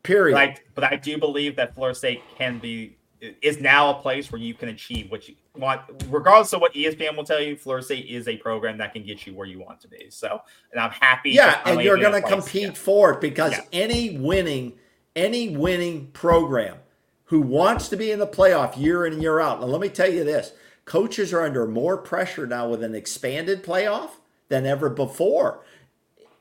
Period. 0.03 0.34
But 0.35 0.41
I, 0.41 0.57
but 0.76 0.84
I 0.84 0.95
do 0.97 1.18
believe 1.18 1.56
that 1.56 1.73
Florida 1.76 1.95
State 1.97 2.22
can 2.38 2.60
be 2.60 2.95
is 3.41 3.60
now 3.60 3.89
a 3.89 3.93
place 4.02 4.31
where 4.31 4.39
you 4.39 4.53
can 4.53 4.69
achieve 4.69 5.10
what 5.10 5.27
you 5.27 5.34
want, 5.56 5.81
regardless 6.10 6.53
of 6.53 6.61
what 6.61 6.73
ESPN 6.76 7.15
will 7.18 7.23
tell 7.23 7.41
you. 7.41 7.56
Florida 7.56 7.84
State 7.84 8.06
is 8.07 8.27
a 8.27 8.38
program 8.38 8.77
that 8.77 8.93
can 8.93 9.03
get 9.03 9.26
you 9.26 9.34
where 9.34 9.47
you 9.47 9.60
want 9.60 9.80
to 9.81 9.88
be. 9.88 10.07
So, 10.10 10.41
and 10.72 10.80
I'm 10.80 10.91
happy. 10.91 11.31
to 11.31 11.35
Yeah, 11.38 11.60
and 11.65 11.81
you're 11.81 11.95
be 11.97 12.03
in 12.03 12.07
a 12.07 12.11
going 12.11 12.22
to 12.23 12.30
compete 12.30 12.61
Yeah. 12.64 12.72
for 12.73 13.14
it 13.14 13.22
because 13.22 13.53
Yeah. 13.53 13.61
any 13.73 14.18
winning 14.19 14.73
any 15.15 15.56
winning 15.56 16.07
program 16.11 16.77
who 17.26 17.41
wants 17.41 17.89
to 17.89 17.97
be 17.97 18.11
in 18.11 18.19
the 18.19 18.27
playoff 18.27 18.77
year 18.77 19.06
in 19.06 19.14
and 19.14 19.22
year 19.22 19.39
out. 19.39 19.60
Now, 19.60 19.68
let 19.68 19.81
me 19.81 19.89
tell 19.89 20.11
you 20.11 20.23
this 20.23 20.53
coaches 20.85 21.34
are 21.34 21.41
under 21.41 21.65
more 21.65 21.97
pressure 21.97 22.45
now 22.45 22.69
with 22.69 22.84
an 22.84 22.95
expanded 22.95 23.64
playoff 23.64 24.11
than 24.49 24.65
ever 24.65 24.89
before. 24.89 25.64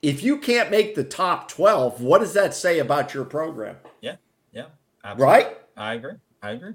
If 0.03 0.23
you 0.23 0.39
can't 0.39 0.71
make 0.71 0.95
the 0.95 1.05
top 1.05 1.49
12, 1.49 2.03
what 2.03 2.19
does 2.21 2.35
that 2.35 2.55
say 2.55 2.79
about 2.79 3.15
your 3.15 3.25
program? 3.25 3.77
Yeah, 4.03 4.17
yeah, 4.53 4.67
absolutely. 5.03 5.25
right. 5.25 5.59
I 5.77 5.95
agree. 5.95 6.15
I 6.43 6.51
agree. 6.51 6.75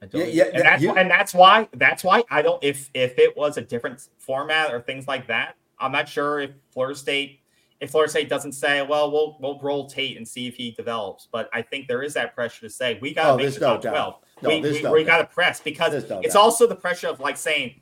I 0.00 0.06
yeah, 0.14 0.24
yeah, 0.24 0.44
and 0.52 0.62
that's, 0.62 0.82
you, 0.82 0.90
and 0.92 1.08
that's 1.08 1.32
why 1.32 1.68
that's 1.74 2.02
why 2.02 2.24
I 2.28 2.42
don't. 2.42 2.62
If 2.64 2.90
if 2.92 3.16
it 3.18 3.36
was 3.36 3.56
a 3.56 3.60
different 3.60 4.08
format 4.18 4.72
or 4.72 4.80
things 4.80 5.06
like 5.06 5.28
that, 5.28 5.54
I'm 5.78 5.92
not 5.92 6.08
sure 6.08 6.40
if 6.40 6.50
Florida 6.72 6.98
State 6.98 7.41
if 7.82 7.90
Florida 7.90 8.10
State 8.12 8.28
doesn't 8.28 8.52
say, 8.52 8.80
well, 8.80 9.10
we'll 9.10 9.36
we'll 9.40 9.58
roll 9.58 9.88
Tate 9.88 10.16
and 10.16 10.26
see 10.26 10.46
if 10.46 10.54
he 10.54 10.70
develops. 10.70 11.26
But 11.30 11.50
I 11.52 11.62
think 11.62 11.88
there 11.88 12.00
is 12.00 12.14
that 12.14 12.32
pressure 12.32 12.60
to 12.60 12.70
say 12.70 12.96
we 13.02 13.12
got 13.12 13.24
to 13.24 13.32
oh, 13.32 13.36
make 13.36 13.52
the 13.52 13.58
top 13.58 13.82
twelve. 13.82 14.20
No, 14.40 14.48
we 14.50 14.60
we, 14.60 14.82
no 14.82 14.92
we 14.92 15.02
got 15.02 15.18
to 15.18 15.26
press 15.26 15.60
because 15.60 16.08
no 16.08 16.20
it's 16.20 16.34
doubt. 16.34 16.40
also 16.40 16.68
the 16.68 16.76
pressure 16.76 17.08
of 17.08 17.18
like 17.18 17.36
saying, 17.36 17.80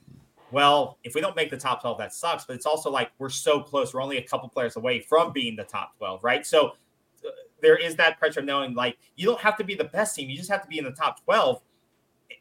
well, 0.53 0.97
if 1.05 1.15
we 1.15 1.21
don't 1.21 1.37
make 1.37 1.51
the 1.51 1.59
top 1.59 1.83
twelve, 1.83 1.99
that 1.99 2.15
sucks. 2.15 2.47
But 2.47 2.57
it's 2.57 2.65
also 2.65 2.91
like 2.91 3.11
we're 3.19 3.29
so 3.29 3.61
close. 3.61 3.93
We're 3.93 4.03
only 4.03 4.17
a 4.17 4.23
couple 4.23 4.49
players 4.49 4.77
away 4.77 5.01
from 5.01 5.35
being 5.35 5.55
the 5.55 5.65
top 5.65 5.99
twelve, 5.99 6.25
right? 6.25 6.47
So 6.47 6.69
uh, 7.23 7.29
there 7.61 7.77
is 7.77 7.95
that 7.97 8.19
pressure 8.19 8.41
of 8.41 8.47
knowing 8.47 8.75
like 8.75 8.97
you 9.17 9.27
don't 9.27 9.41
have 9.41 9.59
to 9.59 9.65
be 9.65 9.75
the 9.75 9.85
best 9.85 10.17
team. 10.17 10.31
You 10.31 10.37
just 10.39 10.51
have 10.51 10.63
to 10.63 10.69
be 10.69 10.79
in 10.79 10.85
the 10.87 10.93
top 10.93 11.23
twelve. 11.23 11.61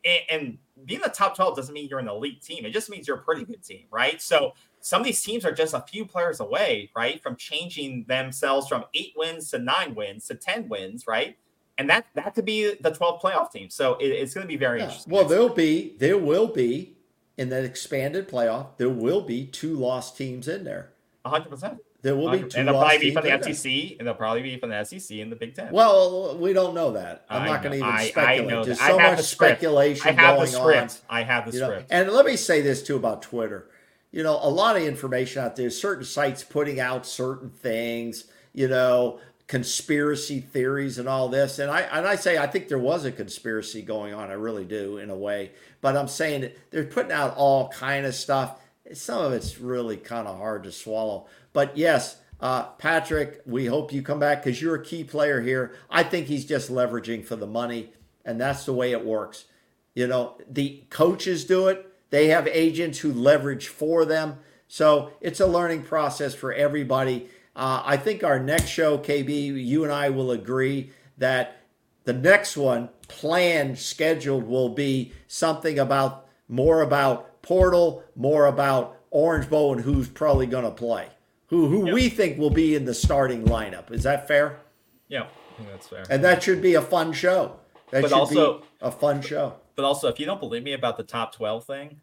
And, 0.05 0.21
and 0.29 0.57
being 0.85 1.01
the 1.01 1.09
top 1.09 1.35
12 1.35 1.57
doesn't 1.57 1.73
mean 1.73 1.89
you're 1.89 1.99
an 1.99 2.07
elite 2.07 2.41
team. 2.41 2.65
It 2.65 2.71
just 2.71 2.89
means 2.89 3.07
you're 3.07 3.17
a 3.17 3.21
pretty 3.21 3.43
good 3.43 3.61
team, 3.63 3.85
right? 3.91 4.21
So 4.21 4.53
some 4.81 5.01
of 5.01 5.05
these 5.05 5.21
teams 5.21 5.45
are 5.45 5.51
just 5.51 5.73
a 5.73 5.81
few 5.81 6.05
players 6.05 6.39
away, 6.39 6.89
right, 6.95 7.21
from 7.21 7.35
changing 7.35 8.05
themselves 8.07 8.67
from 8.67 8.85
eight 8.93 9.13
wins 9.15 9.51
to 9.51 9.59
nine 9.59 9.95
wins 9.95 10.27
to 10.27 10.35
ten 10.35 10.69
wins, 10.69 11.05
right? 11.07 11.37
And 11.77 11.89
that 11.89 12.07
that 12.15 12.35
could 12.35 12.45
be 12.45 12.75
the 12.79 12.91
12 12.91 13.21
playoff 13.21 13.51
team. 13.51 13.69
So 13.69 13.95
it, 13.95 14.07
it's 14.07 14.33
going 14.33 14.45
to 14.45 14.47
be 14.47 14.57
very 14.57 14.79
yeah. 14.79 14.85
interesting. 14.85 15.13
Well, 15.13 15.25
there'll 15.25 15.49
be 15.49 15.95
there 15.97 16.17
will 16.17 16.47
be 16.47 16.97
in 17.37 17.49
that 17.49 17.63
expanded 17.63 18.27
playoff 18.27 18.75
there 18.77 18.89
will 18.89 19.21
be 19.21 19.45
two 19.45 19.75
lost 19.75 20.17
teams 20.17 20.47
in 20.47 20.65
there. 20.65 20.91
100. 21.23 21.49
percent 21.49 21.77
There 22.01 22.15
will 22.15 22.31
be 22.31 22.39
two, 22.39 22.57
and 22.57 22.67
they'll 22.67 22.79
probably 22.79 22.97
be 22.97 23.13
from 23.13 23.23
the 23.23 23.53
SEC, 23.53 23.71
and 23.97 24.07
they'll 24.07 24.13
probably 24.13 24.41
be 24.41 24.57
from 24.57 24.69
the 24.69 24.83
SEC 24.83 25.19
and 25.19 25.31
the 25.31 25.35
Big 25.35 25.55
Ten. 25.55 25.71
Well, 25.71 26.37
we 26.37 26.53
don't 26.53 26.73
know 26.73 26.91
that. 26.91 27.25
I'm 27.29 27.43
I 27.43 27.45
not 27.47 27.63
going 27.63 27.79
to 27.79 27.85
even 27.85 28.07
speculate. 28.07 28.53
I, 28.53 28.59
I 28.59 28.63
There's 28.65 28.79
so 28.79 28.97
much 28.97 29.19
speculation 29.21 30.07
I 30.07 30.11
have 30.11 30.35
going 30.35 30.51
the 30.51 30.57
script. 30.57 31.01
on. 31.09 31.17
I 31.17 31.23
have 31.23 31.45
the 31.45 31.51
script. 31.53 31.91
Know? 31.91 31.97
And 31.97 32.11
let 32.11 32.25
me 32.25 32.35
say 32.35 32.61
this 32.61 32.83
too 32.83 32.95
about 32.95 33.21
Twitter 33.21 33.69
you 34.11 34.23
know, 34.23 34.39
a 34.41 34.49
lot 34.49 34.75
of 34.75 34.83
information 34.83 35.43
out 35.43 35.55
there, 35.55 35.69
certain 35.69 36.05
sites 36.05 36.43
putting 36.43 36.79
out 36.79 37.05
certain 37.05 37.49
things, 37.49 38.25
you 38.53 38.67
know, 38.67 39.19
conspiracy 39.47 40.39
theories 40.39 40.97
and 40.97 41.07
all 41.07 41.29
this. 41.29 41.59
And 41.59 41.69
I 41.71 41.81
and 41.81 42.07
I 42.07 42.15
say 42.15 42.37
I 42.37 42.47
think 42.47 42.67
there 42.67 42.79
was 42.79 43.05
a 43.05 43.11
conspiracy 43.11 43.81
going 43.81 44.13
on. 44.13 44.29
I 44.29 44.33
really 44.33 44.65
do 44.65 44.97
in 44.97 45.09
a 45.09 45.15
way. 45.15 45.51
But 45.81 45.95
I'm 45.95 46.07
saying 46.07 46.41
that 46.41 46.71
they're 46.71 46.85
putting 46.85 47.11
out 47.11 47.35
all 47.35 47.69
kind 47.69 48.05
of 48.05 48.15
stuff. 48.15 48.59
Some 48.93 49.23
of 49.23 49.33
it's 49.33 49.59
really 49.59 49.97
kind 49.97 50.27
of 50.27 50.37
hard 50.37 50.63
to 50.63 50.71
swallow. 50.71 51.27
But 51.53 51.77
yes, 51.77 52.17
uh, 52.39 52.63
Patrick, 52.63 53.41
we 53.45 53.65
hope 53.65 53.91
you 53.91 54.01
come 54.01 54.19
back 54.19 54.43
because 54.43 54.61
you're 54.61 54.75
a 54.75 54.83
key 54.83 55.03
player 55.03 55.41
here. 55.41 55.75
I 55.89 56.03
think 56.03 56.27
he's 56.27 56.45
just 56.45 56.71
leveraging 56.71 57.25
for 57.25 57.35
the 57.35 57.45
money, 57.45 57.91
and 58.25 58.39
that's 58.39 58.65
the 58.65 58.73
way 58.73 58.91
it 58.91 59.05
works. 59.05 59.45
You 59.93 60.07
know, 60.07 60.37
the 60.49 60.83
coaches 60.89 61.43
do 61.43 61.67
it 61.67 61.88
they 62.09 62.27
have 62.27 62.47
agents 62.47 62.99
who 62.99 63.11
leverage 63.11 63.67
for 63.67 64.05
them. 64.05 64.39
So 64.67 65.11
it's 65.21 65.39
a 65.39 65.47
learning 65.47 65.83
process 65.83 66.33
for 66.33 66.53
everybody. 66.53 67.29
Uh, 67.55 67.81
I 67.85 67.97
think 67.97 68.23
our 68.23 68.39
next 68.39 68.67
show, 68.67 68.97
KB, 68.97 69.29
you 69.65 69.83
and 69.83 69.91
I 69.91 70.09
will 70.09 70.31
agree 70.31 70.91
that 71.17 71.61
the 72.05 72.13
next 72.13 72.55
one, 72.55 72.89
planned, 73.07 73.77
scheduled, 73.77 74.45
will 74.45 74.69
be 74.69 75.11
something 75.27 75.77
about 75.77 76.27
more 76.47 76.81
about 76.81 77.41
Portal, 77.41 78.03
more 78.15 78.45
about 78.45 78.97
Orange 79.11 79.49
Bowl, 79.49 79.73
and 79.73 79.81
who's 79.81 80.07
probably 80.07 80.45
going 80.45 80.65
to 80.65 80.71
play. 80.71 81.07
Who 81.47 81.67
who 81.67 81.85
yep. 81.85 81.93
we 81.93 82.09
think 82.09 82.37
will 82.37 82.51
be 82.51 82.75
in 82.75 82.85
the 82.85 82.93
starting 82.93 83.45
lineup. 83.45 83.91
Is 83.91 84.03
that 84.03 84.27
fair? 84.27 84.59
Yeah, 85.07 85.27
that's 85.71 85.87
fair. 85.87 86.03
And 86.09 86.23
that 86.23 86.43
should 86.43 86.61
be 86.61 86.75
a 86.75 86.81
fun 86.81 87.11
show. 87.11 87.59
That 87.91 88.03
but 88.03 88.09
should 88.09 88.17
also, 88.17 88.59
be 88.59 88.65
a 88.81 88.91
fun 88.91 89.21
show. 89.21 89.55
But 89.79 89.85
also, 89.85 90.09
if 90.09 90.19
you 90.19 90.25
don't 90.25 90.41
believe 90.41 90.63
me 90.63 90.73
about 90.73 90.97
the 90.97 91.03
top 91.03 91.33
12 91.33 91.63
thing, 91.63 92.01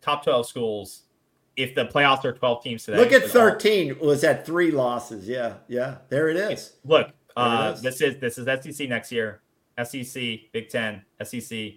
top 0.00 0.24
12 0.24 0.48
schools, 0.48 1.02
if 1.54 1.74
the 1.74 1.84
playoffs 1.84 2.24
are 2.24 2.32
12 2.32 2.62
teams 2.62 2.84
today. 2.86 2.96
Look 2.96 3.12
at 3.12 3.24
13 3.24 3.98
all, 4.00 4.06
was 4.06 4.24
at 4.24 4.46
three 4.46 4.70
losses. 4.70 5.28
Yeah. 5.28 5.56
Yeah. 5.68 5.96
There 6.08 6.30
it 6.30 6.38
is. 6.38 6.76
Look, 6.86 7.10
uh, 7.36 7.72
is. 7.74 7.82
this 7.82 8.00
is 8.00 8.18
this 8.20 8.38
is 8.38 8.46
SEC 8.46 8.88
next 8.88 9.12
year. 9.12 9.42
SEC, 9.84 10.14
Big 10.50 10.70
Ten, 10.70 11.02
SEC, 11.22 11.72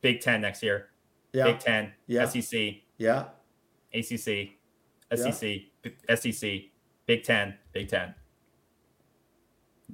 Big 0.00 0.20
Ten 0.20 0.40
next 0.40 0.64
year. 0.64 0.88
Yeah. 1.32 1.44
Big 1.44 1.60
Ten, 1.60 1.92
yeah. 2.08 2.26
SEC. 2.26 2.74
Yeah. 2.98 3.26
ACC, 3.94 4.56
SEC, 5.14 5.60
yeah. 5.84 6.14
SEC, 6.16 6.62
Big 7.06 7.22
Ten, 7.22 7.54
Big 7.72 7.88
Ten. 7.88 8.16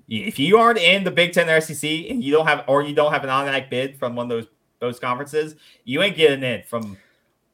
If 0.08 0.38
you 0.38 0.58
aren't 0.58 0.78
in 0.78 1.04
the 1.04 1.10
Big 1.10 1.32
Ten 1.32 1.48
or 1.48 1.60
SEC 1.60 1.88
and 2.08 2.22
you 2.22 2.32
don't 2.32 2.46
have, 2.46 2.64
or 2.66 2.82
you 2.82 2.94
don't 2.94 3.12
have 3.12 3.24
an 3.24 3.30
automatic 3.30 3.70
bid 3.70 3.98
from 3.98 4.16
one 4.16 4.30
of 4.30 4.30
those 4.30 4.46
those 4.80 4.98
conferences, 4.98 5.54
you 5.84 6.02
ain't 6.02 6.16
getting 6.16 6.42
in 6.42 6.62
from. 6.62 6.96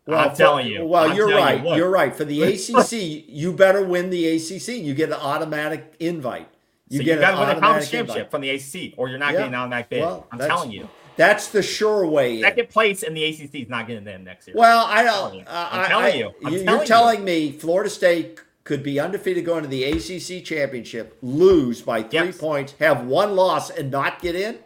Well, 0.06 0.20
I'm 0.20 0.30
for, 0.30 0.36
telling 0.36 0.68
you. 0.68 0.84
Well, 0.86 1.10
I'm 1.10 1.16
you're 1.16 1.28
right. 1.28 1.62
You, 1.62 1.74
you're 1.74 1.90
right. 1.90 2.14
For 2.14 2.24
the 2.24 2.42
ACC, 2.44 3.28
you 3.28 3.52
better 3.52 3.84
win 3.84 4.10
the 4.10 4.36
ACC. 4.36 4.68
You 4.68 4.94
get 4.94 5.08
an 5.08 5.16
automatic 5.16 5.96
invite. 5.98 6.48
You 6.88 6.98
so 6.98 7.04
get 7.04 7.14
you 7.16 7.20
got 7.20 7.32
to 7.32 7.40
win 7.40 7.56
a 7.56 7.60
conference 7.60 7.90
championship 7.90 8.30
from 8.30 8.42
the 8.42 8.50
ACC, 8.50 8.94
or 8.96 9.08
you're 9.08 9.18
not 9.18 9.32
yeah. 9.32 9.40
getting 9.40 9.54
an 9.54 9.60
automatic 9.60 9.90
bid. 9.90 10.02
Well, 10.02 10.26
I'm 10.30 10.38
telling 10.38 10.70
you. 10.70 10.88
That's 11.16 11.48
the 11.48 11.62
sure 11.62 12.06
way. 12.06 12.42
Second 12.42 12.66
in. 12.66 12.70
place 12.70 13.02
in 13.02 13.14
the 13.14 13.24
ACC 13.24 13.54
is 13.54 13.68
not 13.68 13.86
getting 13.86 14.06
in 14.06 14.22
next 14.22 14.46
year. 14.46 14.56
Well, 14.56 14.84
I 14.86 15.02
don't. 15.02 15.48
Uh, 15.48 15.68
I'm 15.72 15.88
telling 15.88 16.04
I, 16.04 16.16
you. 16.16 16.32
I'm 16.44 16.52
you're 16.52 16.64
telling, 16.64 16.86
telling 16.86 17.24
me 17.24 17.52
Florida 17.52 17.88
State 17.88 18.38
could 18.66 18.82
be 18.82 19.00
undefeated 19.00 19.46
going 19.46 19.62
to 19.62 19.68
the 19.68 19.84
ACC 19.84 20.44
championship, 20.44 21.16
lose 21.22 21.80
by 21.80 22.02
three 22.02 22.26
yep. 22.26 22.38
points, 22.38 22.74
have 22.80 23.06
one 23.06 23.34
loss, 23.34 23.70
and 23.70 23.90
not 23.90 24.20
get 24.20 24.34
in? 24.34 24.58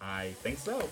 I 0.00 0.28
think 0.42 0.58
so. 0.58 0.88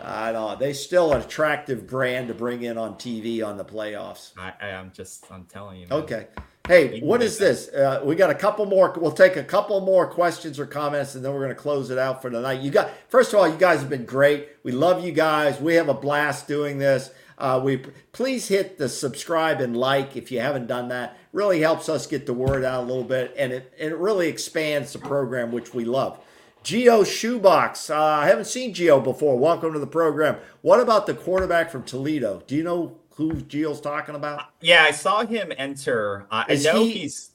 I 0.00 0.32
don't. 0.32 0.60
They 0.60 0.74
still 0.74 1.12
an 1.12 1.22
attractive 1.22 1.86
brand 1.86 2.28
to 2.28 2.34
bring 2.34 2.62
in 2.62 2.78
on 2.78 2.94
TV 2.94 3.44
on 3.44 3.56
the 3.56 3.64
playoffs. 3.64 4.32
I, 4.38 4.52
am 4.60 4.92
just. 4.94 5.30
I'm 5.30 5.44
telling 5.46 5.80
you. 5.80 5.86
Man. 5.88 5.98
Okay. 6.00 6.26
Hey, 6.68 7.00
what 7.00 7.22
is 7.22 7.38
this? 7.38 7.68
Uh, 7.68 8.02
we 8.04 8.14
got 8.14 8.30
a 8.30 8.34
couple 8.34 8.66
more. 8.66 8.94
We'll 8.96 9.10
take 9.10 9.36
a 9.36 9.42
couple 9.42 9.80
more 9.80 10.06
questions 10.06 10.60
or 10.60 10.66
comments, 10.66 11.14
and 11.14 11.24
then 11.24 11.32
we're 11.32 11.40
going 11.40 11.50
to 11.50 11.60
close 11.60 11.90
it 11.90 11.98
out 11.98 12.22
for 12.22 12.30
tonight. 12.30 12.60
You 12.60 12.70
got. 12.70 12.90
First 13.08 13.32
of 13.32 13.40
all, 13.40 13.48
you 13.48 13.56
guys 13.56 13.80
have 13.80 13.90
been 13.90 14.04
great. 14.04 14.48
We 14.62 14.72
love 14.72 15.04
you 15.04 15.12
guys. 15.12 15.58
We 15.60 15.74
have 15.74 15.88
a 15.88 15.94
blast 15.94 16.46
doing 16.46 16.78
this. 16.78 17.10
Uh, 17.42 17.58
we 17.58 17.76
please 18.12 18.46
hit 18.46 18.78
the 18.78 18.88
subscribe 18.88 19.60
and 19.60 19.76
like 19.76 20.16
if 20.16 20.30
you 20.30 20.38
haven't 20.38 20.68
done 20.68 20.88
that. 20.88 21.18
Really 21.32 21.60
helps 21.60 21.88
us 21.88 22.06
get 22.06 22.24
the 22.24 22.32
word 22.32 22.62
out 22.62 22.84
a 22.84 22.86
little 22.86 23.02
bit, 23.02 23.34
and 23.36 23.52
it 23.52 23.74
and 23.80 23.90
it 23.90 23.96
really 23.96 24.28
expands 24.28 24.92
the 24.92 25.00
program, 25.00 25.50
which 25.50 25.74
we 25.74 25.84
love. 25.84 26.20
Geo 26.62 27.02
Shoebox. 27.02 27.90
Uh, 27.90 28.00
I 28.00 28.28
haven't 28.28 28.44
seen 28.44 28.72
Geo 28.72 29.00
before. 29.00 29.36
Welcome 29.36 29.72
to 29.72 29.80
the 29.80 29.88
program. 29.88 30.36
What 30.60 30.78
about 30.78 31.06
the 31.06 31.14
quarterback 31.14 31.70
from 31.70 31.82
Toledo? 31.82 32.44
Do 32.46 32.54
you 32.54 32.62
know 32.62 32.96
who 33.16 33.40
Geo's 33.40 33.80
talking 33.80 34.14
about? 34.14 34.44
Yeah, 34.60 34.84
I 34.84 34.92
saw 34.92 35.26
him 35.26 35.52
enter. 35.58 36.26
Uh, 36.30 36.44
I 36.46 36.54
know 36.54 36.84
he, 36.84 36.90
he's. 36.92 37.30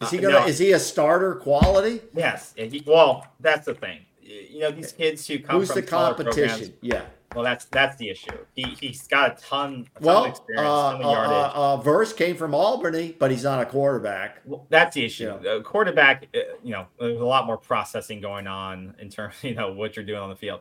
Is 0.00 0.10
he 0.10 0.18
uh, 0.18 0.22
gonna? 0.22 0.40
No. 0.40 0.46
Is 0.46 0.58
he 0.58 0.72
a 0.72 0.78
starter 0.78 1.34
quality? 1.34 2.00
Yes. 2.14 2.54
He, 2.56 2.82
well, 2.86 3.26
that's 3.40 3.66
the 3.66 3.74
thing. 3.74 4.06
You 4.22 4.60
know, 4.60 4.70
these 4.70 4.92
kids 4.92 5.26
who 5.26 5.38
come 5.40 5.60
Who's 5.60 5.68
from 5.70 5.82
the 5.82 5.86
competition? 5.86 6.48
Programs, 6.48 6.70
yeah. 6.80 7.02
Well, 7.34 7.44
that's 7.44 7.66
that's 7.66 7.96
the 7.96 8.10
issue. 8.10 8.36
He 8.56 8.62
he's 8.80 9.06
got 9.06 9.38
a 9.38 9.42
ton, 9.42 9.86
a 9.96 10.00
ton 10.00 10.06
well, 10.06 10.24
of 10.24 10.30
experience, 10.30 10.66
uh, 10.66 10.92
ton 10.92 11.02
of 11.02 11.06
uh, 11.06 11.10
uh, 11.10 11.52
uh, 11.54 11.76
Verse 11.76 12.12
came 12.12 12.36
from 12.36 12.54
Albany, 12.54 13.14
but 13.18 13.30
he's 13.30 13.44
not 13.44 13.60
a 13.60 13.66
quarterback. 13.66 14.40
Well, 14.44 14.66
that's 14.68 14.94
the 14.94 15.04
issue. 15.04 15.32
Yeah. 15.42 15.50
Uh, 15.50 15.62
quarterback, 15.62 16.26
uh, 16.34 16.38
you 16.64 16.72
know, 16.72 16.86
there's 16.98 17.20
a 17.20 17.24
lot 17.24 17.46
more 17.46 17.56
processing 17.56 18.20
going 18.20 18.48
on 18.48 18.96
in 18.98 19.10
terms, 19.10 19.34
you 19.42 19.54
know, 19.54 19.72
what 19.72 19.94
you're 19.94 20.04
doing 20.04 20.18
on 20.18 20.28
the 20.28 20.36
field. 20.36 20.60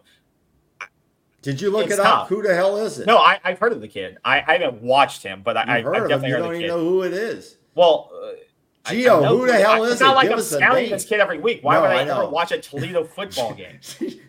Did 1.42 1.60
you 1.60 1.72
look 1.72 1.86
it's 1.86 1.94
it 1.94 2.00
up? 2.02 2.28
Who 2.28 2.44
the 2.44 2.54
hell 2.54 2.78
is 2.78 3.00
it? 3.00 3.08
No, 3.08 3.18
I, 3.18 3.40
have 3.44 3.60
heard 3.60 3.72
of 3.72 3.82
the 3.82 3.88
kid. 3.88 4.18
I, 4.24 4.44
I 4.46 4.58
haven't 4.58 4.84
watched 4.84 5.24
him, 5.24 5.42
but 5.44 5.56
I, 5.56 5.82
heard 5.82 5.96
I, 5.96 6.08
definitely 6.08 6.14
of 6.14 6.24
him. 6.24 6.30
You 6.30 6.36
heard 6.36 6.42
don't 6.42 6.56
even 6.56 6.68
know 6.68 6.80
who 6.80 7.04
it 7.04 7.14
is. 7.14 7.58
Well, 7.76 8.12
Geo, 8.90 9.24
who 9.24 9.48
the 9.48 9.54
hell 9.54 9.84
is 9.84 9.94
it's 9.94 10.02
not 10.02 10.12
it? 10.12 10.16
like 10.16 10.30
Give 10.30 10.38
I'm 10.38 10.44
scouting 10.44 10.90
this 10.90 11.06
kid 11.06 11.20
every 11.20 11.40
week. 11.40 11.60
Why 11.62 11.76
no, 11.76 11.82
would 11.82 11.92
I, 11.92 12.00
I 12.00 12.02
ever 12.04 12.30
watch 12.30 12.52
a 12.52 12.60
Toledo 12.60 13.04
football 13.16 13.54
game? 13.54 13.80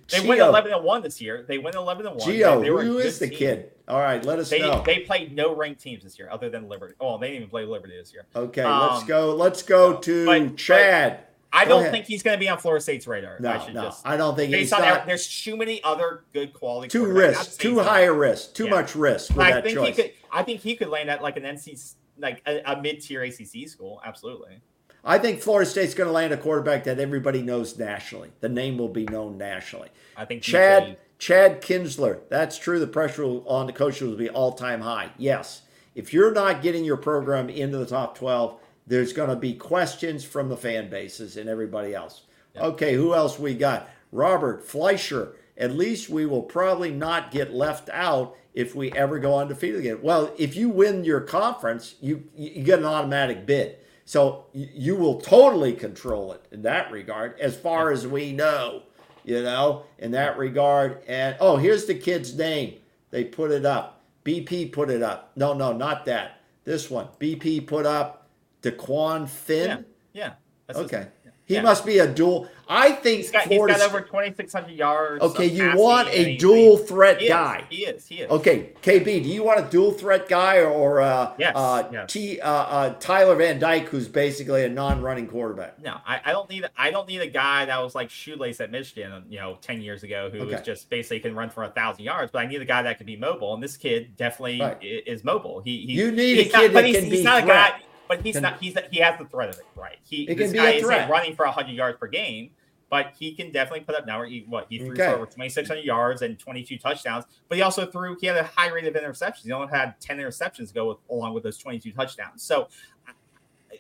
they 0.09 0.27
went 0.27 0.41
11 0.41 0.73
and 0.73 0.85
1 0.85 1.03
this 1.03 1.20
year. 1.20 1.45
They 1.47 1.59
went 1.59 1.77
11 1.77 2.07
and 2.07 2.16
1. 2.16 2.28
Geo, 2.28 2.62
who 2.62 2.99
is 2.99 3.19
the 3.19 3.28
team. 3.28 3.39
kid? 3.39 3.73
All 3.89 3.99
right, 3.99 4.24
let 4.24 4.39
us 4.39 4.51
they, 4.51 4.61
know. 4.61 4.82
They 4.87 5.01
played 5.01 5.35
no 5.35 5.55
ranked 5.55 5.81
teams 5.81 6.05
this 6.05 6.19
year 6.19 6.28
other 6.31 6.49
than 6.49 6.69
Liberty. 6.69 6.95
Oh, 7.01 7.19
they 7.19 7.28
didn't 7.28 7.37
even 7.39 7.51
play 7.51 7.65
Liberty 7.65 7.97
this 7.97 8.12
year. 8.12 8.24
Okay, 8.37 8.62
um, 8.62 8.89
let's 8.89 9.05
go. 9.05 9.35
Let's 9.35 9.62
go 9.62 9.97
to 9.97 10.27
but, 10.27 10.57
Chad. 10.57 11.19
But 11.19 11.31
I 11.53 11.65
don't 11.65 11.91
think 11.91 12.07
he's 12.07 12.23
going 12.23 12.37
to 12.37 12.41
be 12.41 12.49
on 12.49 12.59
Florida 12.59 12.81
State's 12.81 13.07
radar. 13.07 13.39
No, 13.41 13.51
I 13.51 13.73
no, 13.73 13.82
just, 13.82 14.07
I 14.07 14.16
don't 14.16 14.37
think 14.37 14.53
based 14.53 14.73
he's 14.73 14.73
on 14.73 14.82
not, 14.82 15.07
There's 15.07 15.27
too 15.43 15.57
many 15.57 15.82
other 15.82 16.24
good 16.32 16.53
quality. 16.53 16.89
Too 16.89 17.07
risk, 17.07 17.61
too 17.61 17.81
high 17.81 18.03
a 18.03 18.12
risk, 18.12 18.55
too 18.55 18.65
yeah. 18.65 18.70
much 18.70 18.95
risk. 18.95 19.37
I 19.37 19.61
think 19.61 19.77
choice. 19.77 19.97
he 19.97 20.03
could. 20.03 20.12
I 20.32 20.45
think 20.45 20.61
he 20.61 20.77
could 20.77 20.89
land 20.89 21.11
at 21.11 21.23
like 21.23 21.37
an 21.37 21.43
NC, 21.43 21.95
like 22.20 22.42
a, 22.47 22.60
a 22.64 22.80
mid 22.80 23.01
tier 23.01 23.22
ACC 23.22 23.68
school. 23.68 24.01
Absolutely. 24.05 24.60
I 25.02 25.18
think 25.18 25.40
Florida 25.40 25.68
State's 25.68 25.94
going 25.94 26.09
to 26.09 26.12
land 26.12 26.32
a 26.32 26.36
quarterback 26.36 26.84
that 26.84 26.98
everybody 26.98 27.40
knows 27.42 27.78
nationally. 27.78 28.30
The 28.40 28.51
name 28.51 28.76
will 28.76 28.88
be 28.88 29.05
known 29.05 29.38
nationally. 29.38 29.88
I 30.16 30.26
think 30.26 30.42
Chad 30.42 30.98
Chad 31.18 31.62
Kinsler. 31.62 32.20
That's 32.28 32.59
true. 32.59 32.78
The 32.78 32.86
pressure 32.86 33.24
on 33.24 33.66
the 33.66 33.72
coach 33.72 34.01
will 34.01 34.16
be 34.16 34.28
all 34.28 34.52
time 34.52 34.80
high. 34.80 35.10
Yes. 35.16 35.62
If 35.94 36.12
you're 36.12 36.32
not 36.32 36.62
getting 36.62 36.84
your 36.84 36.97
program 36.97 37.48
into 37.48 37.78
the 37.78 37.86
top 37.86 38.16
12, 38.16 38.59
there's 38.86 39.12
going 39.12 39.28
to 39.28 39.36
be 39.36 39.55
questions 39.55 40.24
from 40.24 40.48
the 40.48 40.56
fan 40.56 40.88
bases 40.88 41.36
and 41.36 41.48
everybody 41.48 41.94
else. 41.94 42.22
Okay, 42.56 42.94
who 42.94 43.14
else 43.14 43.38
we 43.38 43.55
got? 43.55 43.88
Robert 44.12 44.66
Fleischer. 44.66 45.36
At 45.56 45.76
least 45.76 46.09
we 46.09 46.26
will 46.26 46.42
probably 46.42 46.90
not 46.90 47.30
get 47.30 47.52
left 47.52 47.88
out 47.90 48.34
if 48.55 48.74
we 48.74 48.93
ever 48.93 49.18
go 49.18 49.39
undefeated 49.39 49.81
again. 49.81 49.98
Well, 50.02 50.32
if 50.39 50.56
you 50.56 50.68
win 50.68 51.05
your 51.05 51.20
conference, 51.20 51.94
you 52.01 52.24
you 52.36 52.62
get 52.64 52.78
an 52.81 52.85
automatic 52.85 53.47
bid. 53.47 53.77
So 54.05 54.47
you 54.52 54.97
will 54.97 55.20
totally 55.20 55.72
control 55.72 56.32
it 56.32 56.44
in 56.51 56.62
that 56.62 56.90
regard, 56.90 57.39
as 57.39 57.56
far 57.56 57.93
as 57.93 58.06
we 58.09 58.32
know, 58.32 58.82
you 59.24 59.40
know, 59.43 59.85
in 59.98 60.10
that 60.12 60.36
regard. 60.36 61.02
And 61.06 61.36
oh, 61.39 61.56
here's 61.56 61.85
the 61.86 61.94
kid's 61.94 62.36
name. 62.36 62.74
They 63.10 63.22
put 63.24 63.52
it 63.52 63.64
up. 63.64 64.01
BP 64.24 64.72
put 64.72 64.90
it 64.90 65.02
up. 65.02 65.31
No, 65.36 65.52
no, 65.55 65.72
not 65.72 66.05
that. 66.06 66.40
This 66.64 66.90
one. 66.90 67.06
BP 67.20 67.66
put 67.68 67.86
up 67.86 68.28
Dequan 68.62 69.28
Finn. 69.28 69.68
Yeah, 70.12 70.22
yeah. 70.27 70.32
That's 70.66 70.78
his- 70.81 70.86
Okay. 70.86 71.06
He 71.51 71.56
Yeah. 71.56 71.62
must 71.62 71.85
be 71.85 71.98
a 71.98 72.06
dual. 72.06 72.47
I 72.68 72.93
think 72.93 73.22
He's 73.22 73.32
got, 73.32 73.43
he's 73.48 73.56
Florida 73.56 73.77
got 73.77 73.89
over 73.89 74.01
2,600 74.01 74.70
yards. 74.70 75.20
Okay, 75.24 75.47
you 75.47 75.74
want 75.74 76.06
a 76.12 76.36
dual 76.36 76.77
threat 76.77 77.20
he 77.20 77.27
guy. 77.27 77.64
He 77.68 77.78
is. 77.85 78.06
He 78.06 78.20
is. 78.20 78.31
Okay, 78.31 78.68
KB, 78.81 79.05
do 79.24 79.28
you 79.28 79.43
want 79.43 79.59
a 79.59 79.68
dual 79.68 79.90
threat 79.90 80.28
guy 80.28 80.60
or 80.62 81.01
uh, 81.01 81.32
Yes, 81.36 81.52
uh, 81.56 81.89
yes. 81.90 82.12
T, 82.12 82.40
uh, 82.40 82.48
uh, 82.48 82.94
Tyler 83.01 83.35
Van 83.35 83.59
Dyke, 83.59 83.89
who's 83.89 84.06
basically 84.06 84.62
a 84.64 84.68
non-running 84.68 85.27
quarterback? 85.27 85.81
No, 85.82 85.97
I, 86.06 86.20
I 86.27 86.31
don't 86.31 86.48
need 86.48 86.64
I 86.78 86.93
don't 86.93 87.09
need 87.09 87.20
a 87.22 87.27
guy 87.27 87.64
that 87.64 87.82
was 87.82 87.97
like 87.97 88.09
shoelace 88.09 88.60
at 88.60 88.70
Michigan, 88.70 89.24
you 89.28 89.40
know, 89.40 89.59
ten 89.60 89.82
years 89.82 90.05
ago, 90.05 90.31
who 90.32 90.47
was 90.47 90.60
just 90.60 90.89
basically 90.89 91.18
can 91.18 91.35
run 91.35 91.51
for 91.51 91.64
a 91.64 91.70
thousand 91.70 92.05
yards. 92.05 92.31
But 92.31 92.43
I 92.43 92.47
need 92.47 92.62
a 92.62 92.64
guy 92.64 92.82
that 92.82 92.98
can 92.98 93.06
be 93.06 93.16
mobile, 93.16 93.52
and 93.55 93.60
this 93.60 93.77
kid 93.77 94.16
definitely 94.16 94.60
Right. 94.60 94.78
is 94.81 95.24
mobile. 95.24 95.60
He, 95.64 95.78
he 95.86 95.94
You 95.94 96.12
need 96.12 96.39
a 96.39 96.43
he's 96.44 96.52
not- 96.52 96.60
kid 96.62 96.72
but 96.72 96.81
that 96.82 96.86
he's, 96.86 96.97
can 96.98 97.05
he's 97.06 97.18
be 97.18 97.24
not 97.24 97.43
a 97.43 97.47
guy, 97.48 97.81
but 98.11 98.23
he's 98.23 98.41
not 98.41 98.61
he's 98.61 98.77
he 98.91 98.99
has 98.99 99.16
the 99.20 99.24
threat 99.24 99.51
of 99.51 99.55
it, 99.61 99.66
right? 99.77 99.99
He 100.03 100.27
He 100.27 100.35
this 100.35 100.53
guy 100.53 100.70
a 100.73 100.77
isn't 100.78 101.09
running 101.09 101.37
for 101.37 101.47
hundred 101.47 101.74
yards 101.74 101.97
per 101.97 102.09
game, 102.09 102.51
but 102.91 103.15
he 103.16 103.32
can 103.37 103.53
definitely 103.53 103.82
put 103.82 103.95
up 103.95 104.05
now. 104.05 104.20
He 104.24 104.45
what 104.49 104.66
he 104.69 104.78
threw 104.78 104.91
Okay. 104.95 105.07
for 105.07 105.15
over 105.15 105.27
twenty 105.27 105.49
six 105.49 105.69
hundred 105.69 105.85
yards 105.85 106.23
and 106.23 106.37
twenty 106.37 106.65
two 106.65 106.77
touchdowns, 106.77 107.24
but 107.49 107.55
he 107.57 107.62
also 107.62 107.87
threw 107.87 108.16
he 108.20 108.27
had 108.27 108.37
a 108.37 108.43
high 108.43 108.69
rate 108.69 108.85
of 108.85 108.95
interceptions. 108.95 109.45
He 109.45 109.53
only 109.53 109.69
had 109.69 109.95
ten 110.01 110.19
interceptions 110.19 110.69
to 110.69 110.74
go 110.74 110.89
with 110.89 110.99
along 111.09 111.35
with 111.35 111.45
those 111.45 111.57
twenty 111.57 111.78
two 111.78 111.93
touchdowns. 111.93 112.43
So 112.43 112.66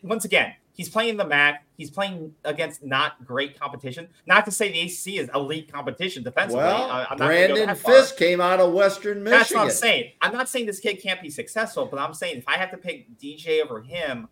once 0.04 0.24
again, 0.24 0.54
he's 0.80 0.88
playing 0.88 1.18
the 1.18 1.26
MAC. 1.26 1.62
He's 1.76 1.90
playing 1.90 2.34
against 2.46 2.82
not 2.82 3.22
great 3.26 3.60
competition. 3.60 4.08
Not 4.24 4.46
to 4.46 4.50
say 4.50 4.72
the 4.72 4.80
ACC 4.80 5.18
is 5.20 5.28
elite 5.34 5.70
competition 5.70 6.22
defensively. 6.22 6.64
Well, 6.64 6.84
I- 6.90 7.04
I'm 7.10 7.18
not 7.18 7.18
gonna 7.18 7.48
go 7.48 7.54
Brandon. 7.54 7.76
Fiske 7.76 8.16
came 8.16 8.40
out 8.40 8.60
of 8.60 8.72
Western 8.72 9.22
Michigan. 9.22 9.38
That's 9.38 9.52
what 9.52 9.60
I'm 9.64 9.70
saying. 9.70 10.12
I'm 10.22 10.32
not 10.32 10.48
saying 10.48 10.64
this 10.64 10.80
kid 10.80 10.94
can't 11.02 11.20
be 11.20 11.28
successful, 11.28 11.84
but 11.84 12.00
I'm 12.00 12.14
saying 12.14 12.38
if 12.38 12.48
I 12.48 12.56
have 12.56 12.70
to 12.70 12.78
pick 12.78 13.18
DJ 13.18 13.60
over 13.62 13.82
him, 13.82 14.28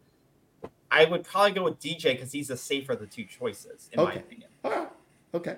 I 0.91 1.05
would 1.05 1.23
probably 1.25 1.53
go 1.53 1.65
with 1.65 1.79
DJ 1.81 2.12
because 2.15 2.33
he's 2.33 2.49
the 2.49 2.57
safer 2.57 2.93
of 2.93 3.01
the 3.01 3.07
two 3.07 3.25
choices, 3.25 3.91
in 3.93 4.03
my 4.03 4.15
opinion. 4.15 4.49
All 4.65 4.70
right, 4.70 4.89
okay. 5.35 5.57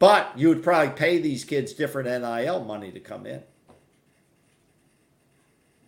But 0.00 0.36
you 0.36 0.48
would 0.48 0.64
probably 0.64 0.92
pay 0.94 1.18
these 1.18 1.44
kids 1.44 1.72
different 1.72 2.08
NIL 2.08 2.64
money 2.64 2.90
to 2.90 2.98
come 2.98 3.26
in. 3.26 3.44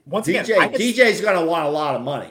Once 0.06 0.28
again, 0.28 0.44
DJ 0.44 0.68
could- 0.70 0.80
DJ's 0.80 1.20
going 1.20 1.38
to 1.38 1.44
want 1.44 1.66
a 1.66 1.70
lot 1.70 1.94
of 1.96 2.02
money. 2.02 2.30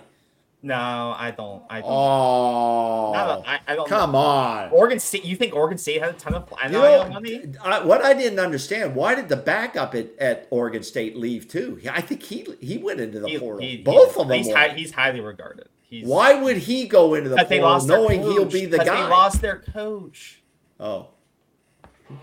No, 0.63 0.75
I 1.17 1.33
don't. 1.35 1.63
I 1.69 1.81
don't. 1.81 1.89
Oh, 1.89 3.13
I, 3.13 3.53
I, 3.55 3.59
I 3.67 3.75
don't. 3.75 3.87
come 3.87 4.15
on. 4.15 4.69
Oregon 4.71 4.99
State. 4.99 5.25
You 5.25 5.35
think 5.35 5.55
Oregon 5.55 5.77
State 5.77 6.01
had 6.01 6.11
a 6.11 6.13
ton 6.13 6.35
of 6.35 6.53
You 6.63 6.69
know, 6.69 7.09
money? 7.09 7.45
I, 7.63 7.83
what 7.83 8.03
I 8.03 8.13
didn't 8.13 8.39
understand, 8.39 8.93
why 8.95 9.15
did 9.15 9.27
the 9.27 9.37
backup 9.37 9.95
at, 9.95 10.09
at 10.19 10.47
Oregon 10.51 10.83
State 10.83 11.15
leave 11.17 11.47
too? 11.47 11.79
I 11.91 12.01
think 12.01 12.21
he 12.21 12.45
he 12.59 12.77
went 12.77 12.99
into 12.99 13.19
the 13.19 13.27
He- 13.29 13.39
portal. 13.39 13.61
he- 13.67 13.77
Both 13.77 14.15
he- 14.15 14.21
of 14.21 14.27
them. 14.27 14.37
He's, 14.37 14.53
high, 14.53 14.69
he's 14.69 14.91
highly 14.91 15.19
regarded. 15.21 15.67
He's, 15.81 16.05
why 16.07 16.35
would 16.35 16.57
he 16.57 16.87
go 16.87 17.15
into 17.15 17.29
the 17.29 17.37
portal 17.37 17.85
knowing 17.87 18.21
he'll 18.21 18.45
be 18.45 18.65
the 18.65 18.77
guy? 18.77 18.85
They 19.03 19.09
lost 19.09 19.41
their 19.41 19.59
coach. 19.59 20.41
oh, 20.79 21.07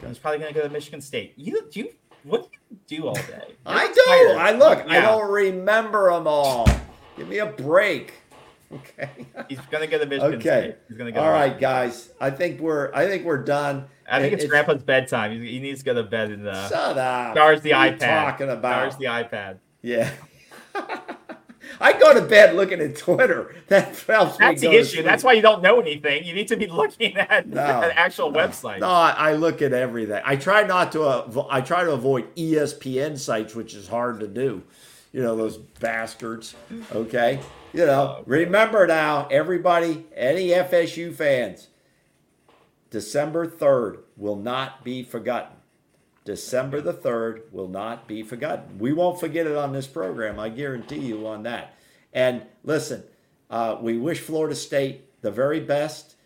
He's 0.06 0.18
probably 0.18 0.38
going 0.38 0.52
to 0.54 0.60
go 0.60 0.66
to 0.66 0.72
Michigan 0.72 1.00
State. 1.00 1.32
You 1.36 1.66
do 1.70 1.80
you, 1.80 1.88
what 2.22 2.50
do 2.52 2.58
you 2.70 2.98
do 3.00 3.08
all 3.08 3.14
day? 3.14 3.54
I 3.66 3.86
do. 3.92 4.38
I 4.38 4.52
look. 4.52 4.86
I 4.88 5.00
don't 5.00 5.30
remember 5.30 6.10
them 6.12 6.26
all. 6.26 6.68
Give 7.16 7.28
me 7.28 7.38
a 7.38 7.46
break. 7.46 8.14
Okay. 8.74 9.08
He's 9.48 9.58
going 9.70 9.82
to 9.82 9.86
get 9.86 10.00
to 10.02 10.06
Michigan 10.06 10.34
Okay. 10.34 10.40
State. 10.40 10.76
He's 10.88 10.98
going 10.98 11.12
to 11.12 11.18
go. 11.18 11.24
All 11.24 11.30
right, 11.32 11.58
guys. 11.58 12.10
I 12.20 12.30
think 12.30 12.60
we're. 12.60 12.92
I 12.92 13.06
think 13.06 13.24
we're 13.24 13.42
done. 13.42 13.86
I 14.10 14.20
think 14.20 14.34
It- 14.34 14.40
it's, 14.40 14.48
Grandpa's 14.50 14.82
bedtime. 14.82 15.32
He, 15.40 15.52
he 15.52 15.58
needs 15.58 15.78
to 15.80 15.86
go 15.86 15.94
to 15.94 16.02
bed 16.02 16.30
and 16.30 16.46
uh, 16.46 16.68
Shut 16.68 16.98
up. 16.98 17.34
charge 17.34 17.60
the 17.62 17.70
What 17.72 17.78
are 17.78 17.86
you 17.86 17.92
iPad. 17.96 18.24
Talking 18.24 18.50
about. 18.50 18.90
Charge 18.90 18.98
the 18.98 19.04
iPad. 19.06 19.58
Yeah. 19.80 20.10
I 21.80 21.92
go 21.92 22.12
to 22.14 22.22
bed 22.22 22.56
looking 22.56 22.80
at 22.80 22.96
Twitter. 22.96 23.54
That 23.68 23.96
helps 24.00 24.36
That's 24.38 24.60
the 24.60 24.72
issue. 24.72 25.02
That's 25.02 25.22
why 25.22 25.34
you 25.34 25.42
don't 25.42 25.62
know 25.62 25.80
anything. 25.80 26.24
You 26.24 26.34
need 26.34 26.48
to 26.48 26.56
be 26.56 26.66
looking 26.70 27.16
at 27.16 27.46
No. 27.46 27.60
an 27.82 27.92
actual 27.94 28.32
website. 28.32 28.80
No, 28.80 28.88
I, 28.88 29.34
look 29.34 29.60
at 29.62 29.72
everything. 29.72 30.20
I 30.24 30.36
try 30.36 30.62
not 30.64 30.92
to. 30.92 31.02
Uh, 31.02 31.46
I 31.50 31.60
try 31.60 31.84
to 31.84 31.92
avoid 31.92 32.34
ESPN 32.36 33.18
sites, 33.18 33.54
which 33.54 33.74
is 33.74 33.86
hard 33.88 34.20
to 34.20 34.26
do. 34.26 34.62
You 35.12 35.22
know 35.22 35.36
those 35.36 35.56
bastards. 35.56 36.54
Okay. 36.92 37.40
You 37.72 37.86
know. 37.86 38.22
Remember 38.26 38.86
now, 38.86 39.26
everybody, 39.30 40.06
any 40.14 40.48
FSU 40.48 41.14
fans, 41.14 41.68
December 42.90 43.46
third 43.46 44.00
will 44.16 44.36
not 44.36 44.84
be 44.84 45.02
forgotten. 45.02 45.58
December 46.28 46.82
the 46.82 46.92
3rd 46.92 47.50
will 47.52 47.68
not 47.68 48.06
be 48.06 48.22
forgotten. 48.22 48.78
We 48.78 48.92
won't 48.92 49.18
forget 49.18 49.46
it 49.46 49.56
on 49.56 49.72
this 49.72 49.86
program. 49.86 50.38
I 50.38 50.50
guarantee 50.50 50.98
you 50.98 51.26
on 51.26 51.44
that. 51.44 51.74
And 52.12 52.42
listen, 52.62 53.04
uh, 53.48 53.78
we 53.80 53.96
wish 53.96 54.20
Florida 54.20 54.54
State 54.54 55.22
the 55.22 55.30
very 55.30 55.58
best. 55.58 56.16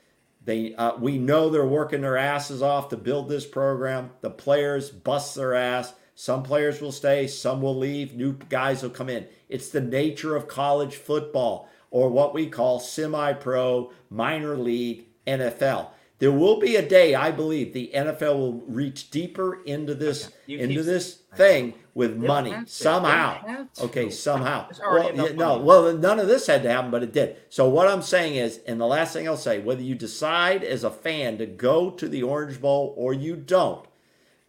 They, 0.44 0.74
uh, 0.74 0.96
we 0.96 1.18
know 1.18 1.48
they're 1.50 1.64
working 1.64 2.00
their 2.00 2.16
asses 2.16 2.62
off 2.62 2.88
to 2.88 2.96
build 2.96 3.28
this 3.28 3.46
program. 3.46 4.10
The 4.22 4.30
players 4.30 4.90
bust 4.90 5.36
their 5.36 5.54
ass. 5.54 5.94
Some 6.22 6.44
players 6.44 6.80
will 6.80 6.92
stay, 6.92 7.26
some 7.26 7.60
will 7.60 7.76
leave, 7.76 8.14
new 8.14 8.34
guys 8.48 8.84
will 8.84 8.90
come 8.90 9.08
in. 9.08 9.26
It's 9.48 9.70
the 9.70 9.80
nature 9.80 10.36
of 10.36 10.46
college 10.46 10.94
football, 10.94 11.68
or 11.90 12.10
what 12.10 12.32
we 12.32 12.46
call 12.46 12.78
semi 12.78 13.32
pro, 13.32 13.90
minor 14.08 14.56
league, 14.56 15.06
NFL. 15.26 15.88
There 16.20 16.30
will 16.30 16.60
be 16.60 16.76
a 16.76 16.88
day, 16.88 17.16
I 17.16 17.32
believe, 17.32 17.72
the 17.72 17.90
NFL 17.92 18.36
will 18.36 18.52
reach 18.68 19.10
deeper 19.10 19.64
into 19.64 19.96
this 19.96 20.30
You 20.46 20.58
into 20.58 20.84
this 20.84 21.22
thing 21.34 21.74
with 21.92 22.16
money 22.16 22.54
somehow. 22.66 23.40
They 23.40 23.48
don't 23.48 23.56
have 23.56 23.72
to. 23.72 23.82
Okay, 23.86 24.10
somehow. 24.10 24.68
Well, 24.80 25.34
no, 25.34 25.58
well, 25.58 25.92
none 25.92 26.20
of 26.20 26.28
this 26.28 26.46
had 26.46 26.62
to 26.62 26.70
happen, 26.70 26.92
but 26.92 27.02
it 27.02 27.12
did. 27.12 27.38
So 27.48 27.68
what 27.68 27.88
I'm 27.88 28.00
saying 28.00 28.36
is, 28.36 28.60
and 28.64 28.80
the 28.80 28.86
last 28.86 29.12
thing 29.12 29.26
I'll 29.26 29.36
say, 29.36 29.58
whether 29.58 29.82
you 29.82 29.96
decide 29.96 30.62
as 30.62 30.84
a 30.84 30.90
fan 30.92 31.38
to 31.38 31.46
go 31.46 31.90
to 31.90 32.08
the 32.08 32.22
Orange 32.22 32.60
Bowl 32.60 32.94
or 32.96 33.12
you 33.12 33.34
don't, 33.34 33.84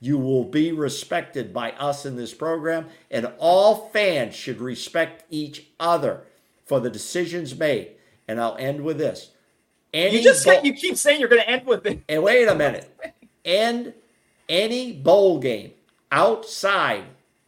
you 0.04 0.18
will 0.18 0.44
be 0.44 0.74
respected 0.74 1.54
by 1.54 1.72
us 1.72 2.06
in 2.06 2.18
this 2.18 2.34
program, 2.34 2.88
and 3.10 3.32
all 3.40 3.90
fans 3.94 4.36
should 4.36 4.60
respect 4.60 5.24
each 5.30 5.68
other 5.80 6.24
for 6.66 6.82
the 6.82 6.90
decisions 6.90 7.58
made. 7.58 7.92
And 8.28 8.42
I'll 8.42 8.58
end 8.58 8.82
with 8.84 8.98
this. 8.98 9.30
Any 9.94 10.18
You 10.18 10.24
just 10.24 10.44
bowl, 10.44 10.60
you 10.62 10.74
keep 10.74 10.98
saying 10.98 11.22
you're 11.22 11.30
going 11.30 11.42
to 11.42 11.50
end 11.50 11.66
with 11.66 11.86
it. 11.86 12.04
and 12.10 12.22
wait 12.22 12.50
a 12.50 12.56
minute. 12.56 12.94
End 13.46 13.94
any 14.50 14.92
bowl 14.92 15.40
game 15.40 15.72
outside 16.12 17.06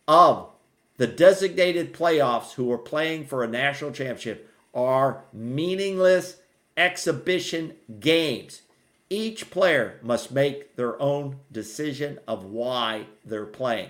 of 0.07 0.47
the 0.95 1.07
designated 1.07 1.93
playoffs 1.93 2.53
who 2.53 2.71
are 2.71 2.77
playing 2.77 3.25
for 3.25 3.43
a 3.43 3.47
national 3.49 3.91
championship 3.91 4.49
are 4.73 5.25
meaningless 5.33 6.37
exhibition 6.77 7.73
games. 7.99 8.61
Each 9.09 9.49
player 9.49 9.99
must 10.01 10.31
make 10.31 10.75
their 10.75 10.99
own 11.01 11.37
decision 11.51 12.19
of 12.27 12.45
why 12.45 13.05
they're 13.23 13.45
playing. 13.45 13.89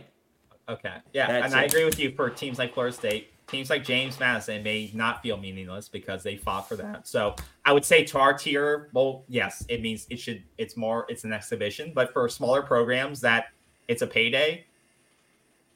Okay. 0.68 0.96
Yeah, 1.14 1.28
That's 1.28 1.46
and 1.46 1.56
I 1.56 1.64
agree 1.64 1.86
with 1.86 2.00
you 2.00 2.12
for 2.12 2.30
teams 2.30 2.60
like 2.60 2.74
Florida 2.74 2.96
State. 2.96 3.32
Teams 3.48 3.70
like 3.70 3.84
James 3.84 4.20
Madison 4.20 4.64
may 4.64 4.90
not 4.94 5.22
feel 5.22 5.38
meaningless 5.38 5.88
because 5.88 6.24
they 6.24 6.36
fought 6.36 6.68
for 6.68 6.76
that. 6.78 7.08
So 7.08 7.36
I 7.64 7.74
would 7.74 7.86
say 7.86 8.04
to 8.06 8.20
our 8.20 8.34
tier, 8.34 8.90
well, 8.92 9.24
yes, 9.28 9.64
it 9.70 9.82
means 9.82 10.08
it 10.10 10.18
should 10.18 10.44
it's 10.58 10.76
more 10.76 11.06
it's 11.10 11.24
an 11.24 11.32
exhibition, 11.32 11.92
but 11.94 12.12
for 12.12 12.28
smaller 12.28 12.64
programs 12.64 13.22
that 13.22 13.50
it's 13.88 14.02
a 14.02 14.08
payday, 14.08 14.66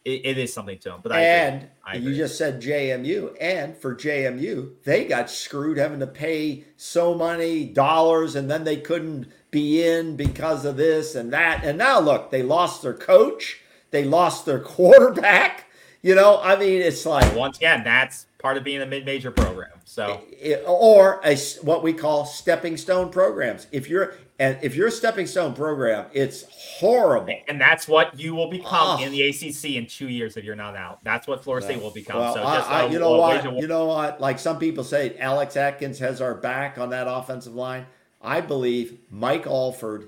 it, 0.05 0.21
it 0.25 0.37
is 0.37 0.53
something 0.53 0.77
to 0.79 0.89
them. 0.89 0.99
But 1.03 1.11
I 1.11 1.21
and 1.21 2.03
you 2.03 2.15
just 2.15 2.37
said 2.37 2.61
JMU, 2.61 3.35
and 3.39 3.75
for 3.75 3.95
JMU, 3.95 4.73
they 4.83 5.05
got 5.05 5.29
screwed 5.29 5.77
having 5.77 5.99
to 5.99 6.07
pay 6.07 6.65
so 6.77 7.15
many 7.15 7.65
dollars, 7.65 8.35
and 8.35 8.49
then 8.49 8.63
they 8.63 8.77
couldn't 8.77 9.27
be 9.51 9.83
in 9.83 10.15
because 10.15 10.65
of 10.65 10.77
this 10.77 11.15
and 11.15 11.33
that. 11.33 11.63
And 11.63 11.77
now 11.77 11.99
look, 11.99 12.31
they 12.31 12.43
lost 12.43 12.81
their 12.81 12.93
coach, 12.93 13.61
they 13.91 14.03
lost 14.03 14.45
their 14.45 14.59
quarterback. 14.59 15.65
You 16.01 16.15
know, 16.15 16.39
I 16.41 16.55
mean, 16.55 16.81
it's 16.81 17.05
like 17.05 17.35
once 17.35 17.57
again, 17.57 17.83
that's 17.83 18.25
part 18.37 18.55
of 18.55 18.63
being 18.63 18.81
a 18.81 18.85
mid-major 18.85 19.31
program. 19.31 19.71
So, 19.83 20.21
or 20.65 21.19
a 21.25 21.35
what 21.61 21.83
we 21.83 21.93
call 21.93 22.25
stepping 22.25 22.77
stone 22.77 23.09
programs. 23.09 23.67
If 23.71 23.89
you're 23.89 24.15
and 24.39 24.57
if 24.61 24.73
you're 24.73 24.87
a 24.87 24.91
stepping 24.91 25.27
stone 25.27 25.53
program, 25.53 26.05
it's 26.13 26.45
horrible. 26.49 27.35
And 27.49 27.59
that's 27.59 27.89
what 27.89 28.17
you 28.17 28.33
will 28.33 28.49
become 28.49 28.99
oh. 28.99 29.03
in 29.03 29.11
the 29.11 29.27
ACC 29.27 29.75
in 29.75 29.85
two 29.85 30.07
years 30.07 30.37
if 30.37 30.45
you're 30.45 30.55
not 30.55 30.77
out. 30.77 31.03
That's 31.03 31.27
what 31.27 31.43
Florida 31.43 31.65
State 31.65 31.81
will 31.81 31.91
become. 31.91 32.19
Well, 32.19 32.33
so 32.33 32.41
just 32.43 32.69
I, 32.69 32.85
I, 32.85 32.89
you 32.89 32.99
know 32.99 33.17
what? 33.17 33.43
You 33.43 33.67
know 33.67 33.85
what? 33.85 34.21
Like 34.21 34.39
some 34.39 34.57
people 34.57 34.85
say, 34.85 35.17
Alex 35.19 35.57
Atkins 35.57 35.99
has 35.99 36.21
our 36.21 36.35
back 36.35 36.77
on 36.77 36.91
that 36.91 37.07
offensive 37.09 37.53
line. 37.53 37.85
I 38.21 38.39
believe 38.39 38.97
Mike 39.11 39.45
Alford 39.45 40.07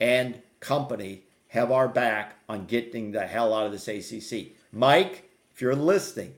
and 0.00 0.42
company 0.58 1.22
have 1.48 1.70
our 1.70 1.88
back 1.88 2.34
on 2.48 2.66
getting 2.66 3.12
the 3.12 3.26
hell 3.26 3.54
out 3.54 3.66
of 3.66 3.72
this 3.72 3.86
ACC. 3.86 4.48
Mike, 4.72 5.30
if 5.52 5.60
you're 5.60 5.76
listening, 5.76 6.34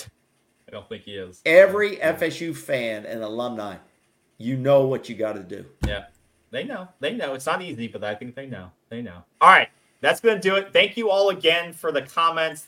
I 0.00 0.72
don't 0.72 0.88
think 0.88 1.04
he 1.04 1.12
is. 1.12 1.40
Every 1.46 1.96
FSU 1.96 2.54
fan 2.54 3.06
and 3.06 3.22
alumni, 3.22 3.76
you 4.36 4.56
know 4.56 4.86
what 4.86 5.08
you 5.08 5.14
got 5.14 5.34
to 5.34 5.42
do. 5.42 5.64
Yeah, 5.86 6.04
they 6.50 6.64
know. 6.64 6.88
They 7.00 7.14
know. 7.14 7.34
It's 7.34 7.46
not 7.46 7.62
easy, 7.62 7.88
but 7.88 8.02
I 8.04 8.14
think 8.14 8.34
they 8.34 8.46
know. 8.46 8.70
They 8.88 9.02
know. 9.02 9.22
All 9.40 9.50
right, 9.50 9.68
that's 10.00 10.20
going 10.20 10.36
to 10.36 10.40
do 10.40 10.56
it. 10.56 10.72
Thank 10.72 10.96
you 10.96 11.10
all 11.10 11.30
again 11.30 11.72
for 11.72 11.92
the 11.92 12.02
comments, 12.02 12.66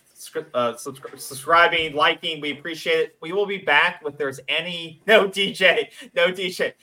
uh, 0.54 0.76
subscribing, 0.76 1.94
liking. 1.94 2.40
We 2.40 2.52
appreciate 2.52 2.98
it. 2.98 3.16
We 3.20 3.32
will 3.32 3.46
be 3.46 3.58
back 3.58 4.02
if 4.04 4.16
there's 4.16 4.40
any. 4.48 5.00
No 5.06 5.28
DJ. 5.28 5.88
No 6.14 6.28
DJ. 6.28 6.74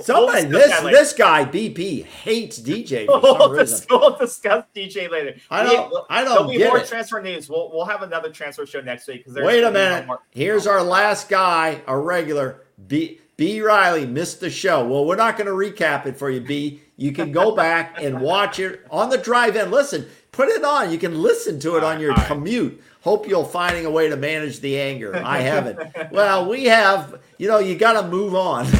Somebody, 0.00 0.46
we'll 0.46 0.58
this 0.58 0.80
this 0.80 1.12
guy 1.12 1.44
BP 1.44 2.04
hates 2.04 2.58
DJ. 2.58 3.06
We'll, 3.08 3.38
some 3.38 3.52
reason. 3.52 3.86
we'll 3.90 4.16
discuss 4.16 4.64
DJ 4.74 5.10
later. 5.10 5.38
I 5.50 5.62
don't. 5.64 5.90
We, 5.90 5.98
I 6.08 6.24
don't 6.24 6.48
there'll 6.48 6.50
be 6.50 6.58
more 6.64 6.78
it. 6.78 6.86
transfer 6.86 7.20
news. 7.20 7.48
We'll 7.48 7.70
we'll 7.72 7.84
have 7.84 8.02
another 8.02 8.30
transfer 8.30 8.64
show 8.64 8.80
next 8.80 9.06
week. 9.06 9.24
Because 9.24 9.42
wait 9.42 9.62
a 9.62 9.70
minute. 9.70 10.08
Here's 10.30 10.66
our 10.66 10.82
last 10.82 11.28
guy, 11.28 11.82
a 11.86 11.96
regular 11.96 12.62
B. 12.86 13.20
B. 13.42 13.60
Riley 13.60 14.06
missed 14.06 14.38
the 14.38 14.50
show. 14.50 14.86
Well, 14.86 15.04
we're 15.04 15.16
not 15.16 15.36
going 15.36 15.48
to 15.48 15.52
recap 15.52 16.06
it 16.06 16.16
for 16.16 16.30
you, 16.30 16.40
B. 16.40 16.80
You 16.96 17.10
can 17.10 17.32
go 17.32 17.56
back 17.56 18.00
and 18.00 18.20
watch 18.20 18.60
it 18.60 18.86
on 18.88 19.10
the 19.10 19.18
drive-in. 19.18 19.68
Listen, 19.72 20.06
put 20.30 20.48
it 20.48 20.62
on. 20.62 20.92
You 20.92 20.98
can 20.98 21.20
listen 21.20 21.58
to 21.58 21.76
it 21.76 21.82
on 21.82 21.98
your 21.98 22.14
commute. 22.26 22.80
Hope 23.00 23.26
you're 23.26 23.44
finding 23.44 23.84
a 23.84 23.90
way 23.90 24.08
to 24.08 24.16
manage 24.16 24.60
the 24.60 24.78
anger. 24.78 25.16
I 25.16 25.40
haven't. 25.40 26.12
well, 26.12 26.48
we 26.48 26.66
have. 26.66 27.20
You 27.36 27.48
know, 27.48 27.58
you 27.58 27.74
got 27.74 28.00
to 28.00 28.06
move 28.06 28.36
on. 28.36 28.68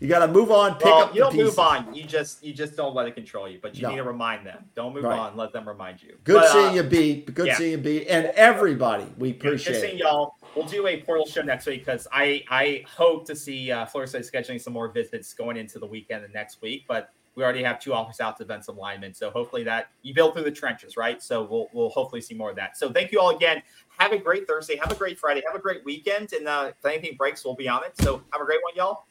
You 0.00 0.06
got 0.06 0.24
to 0.24 0.28
move 0.28 0.52
on. 0.52 0.74
Pick 0.74 0.84
well, 0.84 1.02
up. 1.02 1.14
You 1.14 1.22
don't 1.22 1.34
move 1.34 1.58
on. 1.58 1.92
You 1.92 2.04
just 2.04 2.44
you 2.44 2.54
just 2.54 2.76
don't 2.76 2.94
let 2.94 3.08
it 3.08 3.16
control 3.16 3.48
you. 3.48 3.58
But 3.60 3.74
you 3.74 3.82
no. 3.82 3.90
need 3.90 3.96
to 3.96 4.04
remind 4.04 4.46
them. 4.46 4.64
Don't 4.76 4.94
move 4.94 5.02
right. 5.02 5.18
on. 5.18 5.36
Let 5.36 5.52
them 5.52 5.66
remind 5.66 6.02
you. 6.02 6.16
Good 6.22 6.34
but, 6.34 6.52
seeing 6.52 6.68
uh, 6.68 6.72
you, 6.72 6.82
B. 6.84 7.22
Good 7.22 7.48
yeah. 7.48 7.56
seeing 7.56 7.72
you, 7.72 7.78
B. 7.78 8.06
And 8.06 8.26
everybody, 8.26 9.06
we 9.16 9.32
appreciate 9.32 9.72
Good 9.72 9.80
seeing 9.80 9.98
y'all. 9.98 10.36
We'll 10.54 10.66
do 10.66 10.86
a 10.86 11.00
portal 11.02 11.26
show 11.26 11.42
next 11.42 11.66
week 11.66 11.84
because 11.84 12.08
I 12.12 12.42
I 12.50 12.84
hope 12.88 13.26
to 13.26 13.36
see 13.36 13.70
uh, 13.70 13.86
Florida 13.86 14.10
State 14.10 14.24
scheduling 14.24 14.60
some 14.60 14.72
more 14.72 14.88
visits 14.88 15.32
going 15.34 15.56
into 15.56 15.78
the 15.78 15.86
weekend 15.86 16.24
and 16.24 16.34
next 16.34 16.60
week. 16.62 16.84
But 16.88 17.10
we 17.34 17.44
already 17.44 17.62
have 17.62 17.78
two 17.78 17.94
offers 17.94 18.18
out 18.18 18.36
to 18.38 18.44
defensive 18.44 18.76
linemen, 18.76 19.14
so 19.14 19.30
hopefully 19.30 19.62
that 19.64 19.90
you 20.02 20.12
build 20.12 20.34
through 20.34 20.42
the 20.42 20.50
trenches, 20.50 20.96
right? 20.96 21.22
So 21.22 21.44
we'll 21.44 21.68
we'll 21.72 21.90
hopefully 21.90 22.20
see 22.20 22.34
more 22.34 22.50
of 22.50 22.56
that. 22.56 22.76
So 22.76 22.92
thank 22.92 23.12
you 23.12 23.20
all 23.20 23.36
again. 23.36 23.62
Have 23.98 24.12
a 24.12 24.18
great 24.18 24.46
Thursday. 24.48 24.76
Have 24.76 24.90
a 24.90 24.96
great 24.96 25.18
Friday. 25.18 25.42
Have 25.46 25.54
a 25.54 25.62
great 25.62 25.84
weekend. 25.84 26.32
And 26.32 26.48
uh, 26.48 26.72
if 26.76 26.84
anything 26.84 27.16
breaks, 27.16 27.44
we'll 27.44 27.54
be 27.54 27.68
on 27.68 27.84
it. 27.84 27.92
So 28.00 28.22
have 28.32 28.42
a 28.42 28.44
great 28.44 28.60
one, 28.62 28.74
y'all 28.74 29.04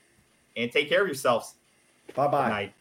and 0.57 0.71
take 0.71 0.89
care 0.89 1.01
of 1.01 1.07
yourselves. 1.07 1.55
Bye 2.15 2.27
bye. 2.27 2.73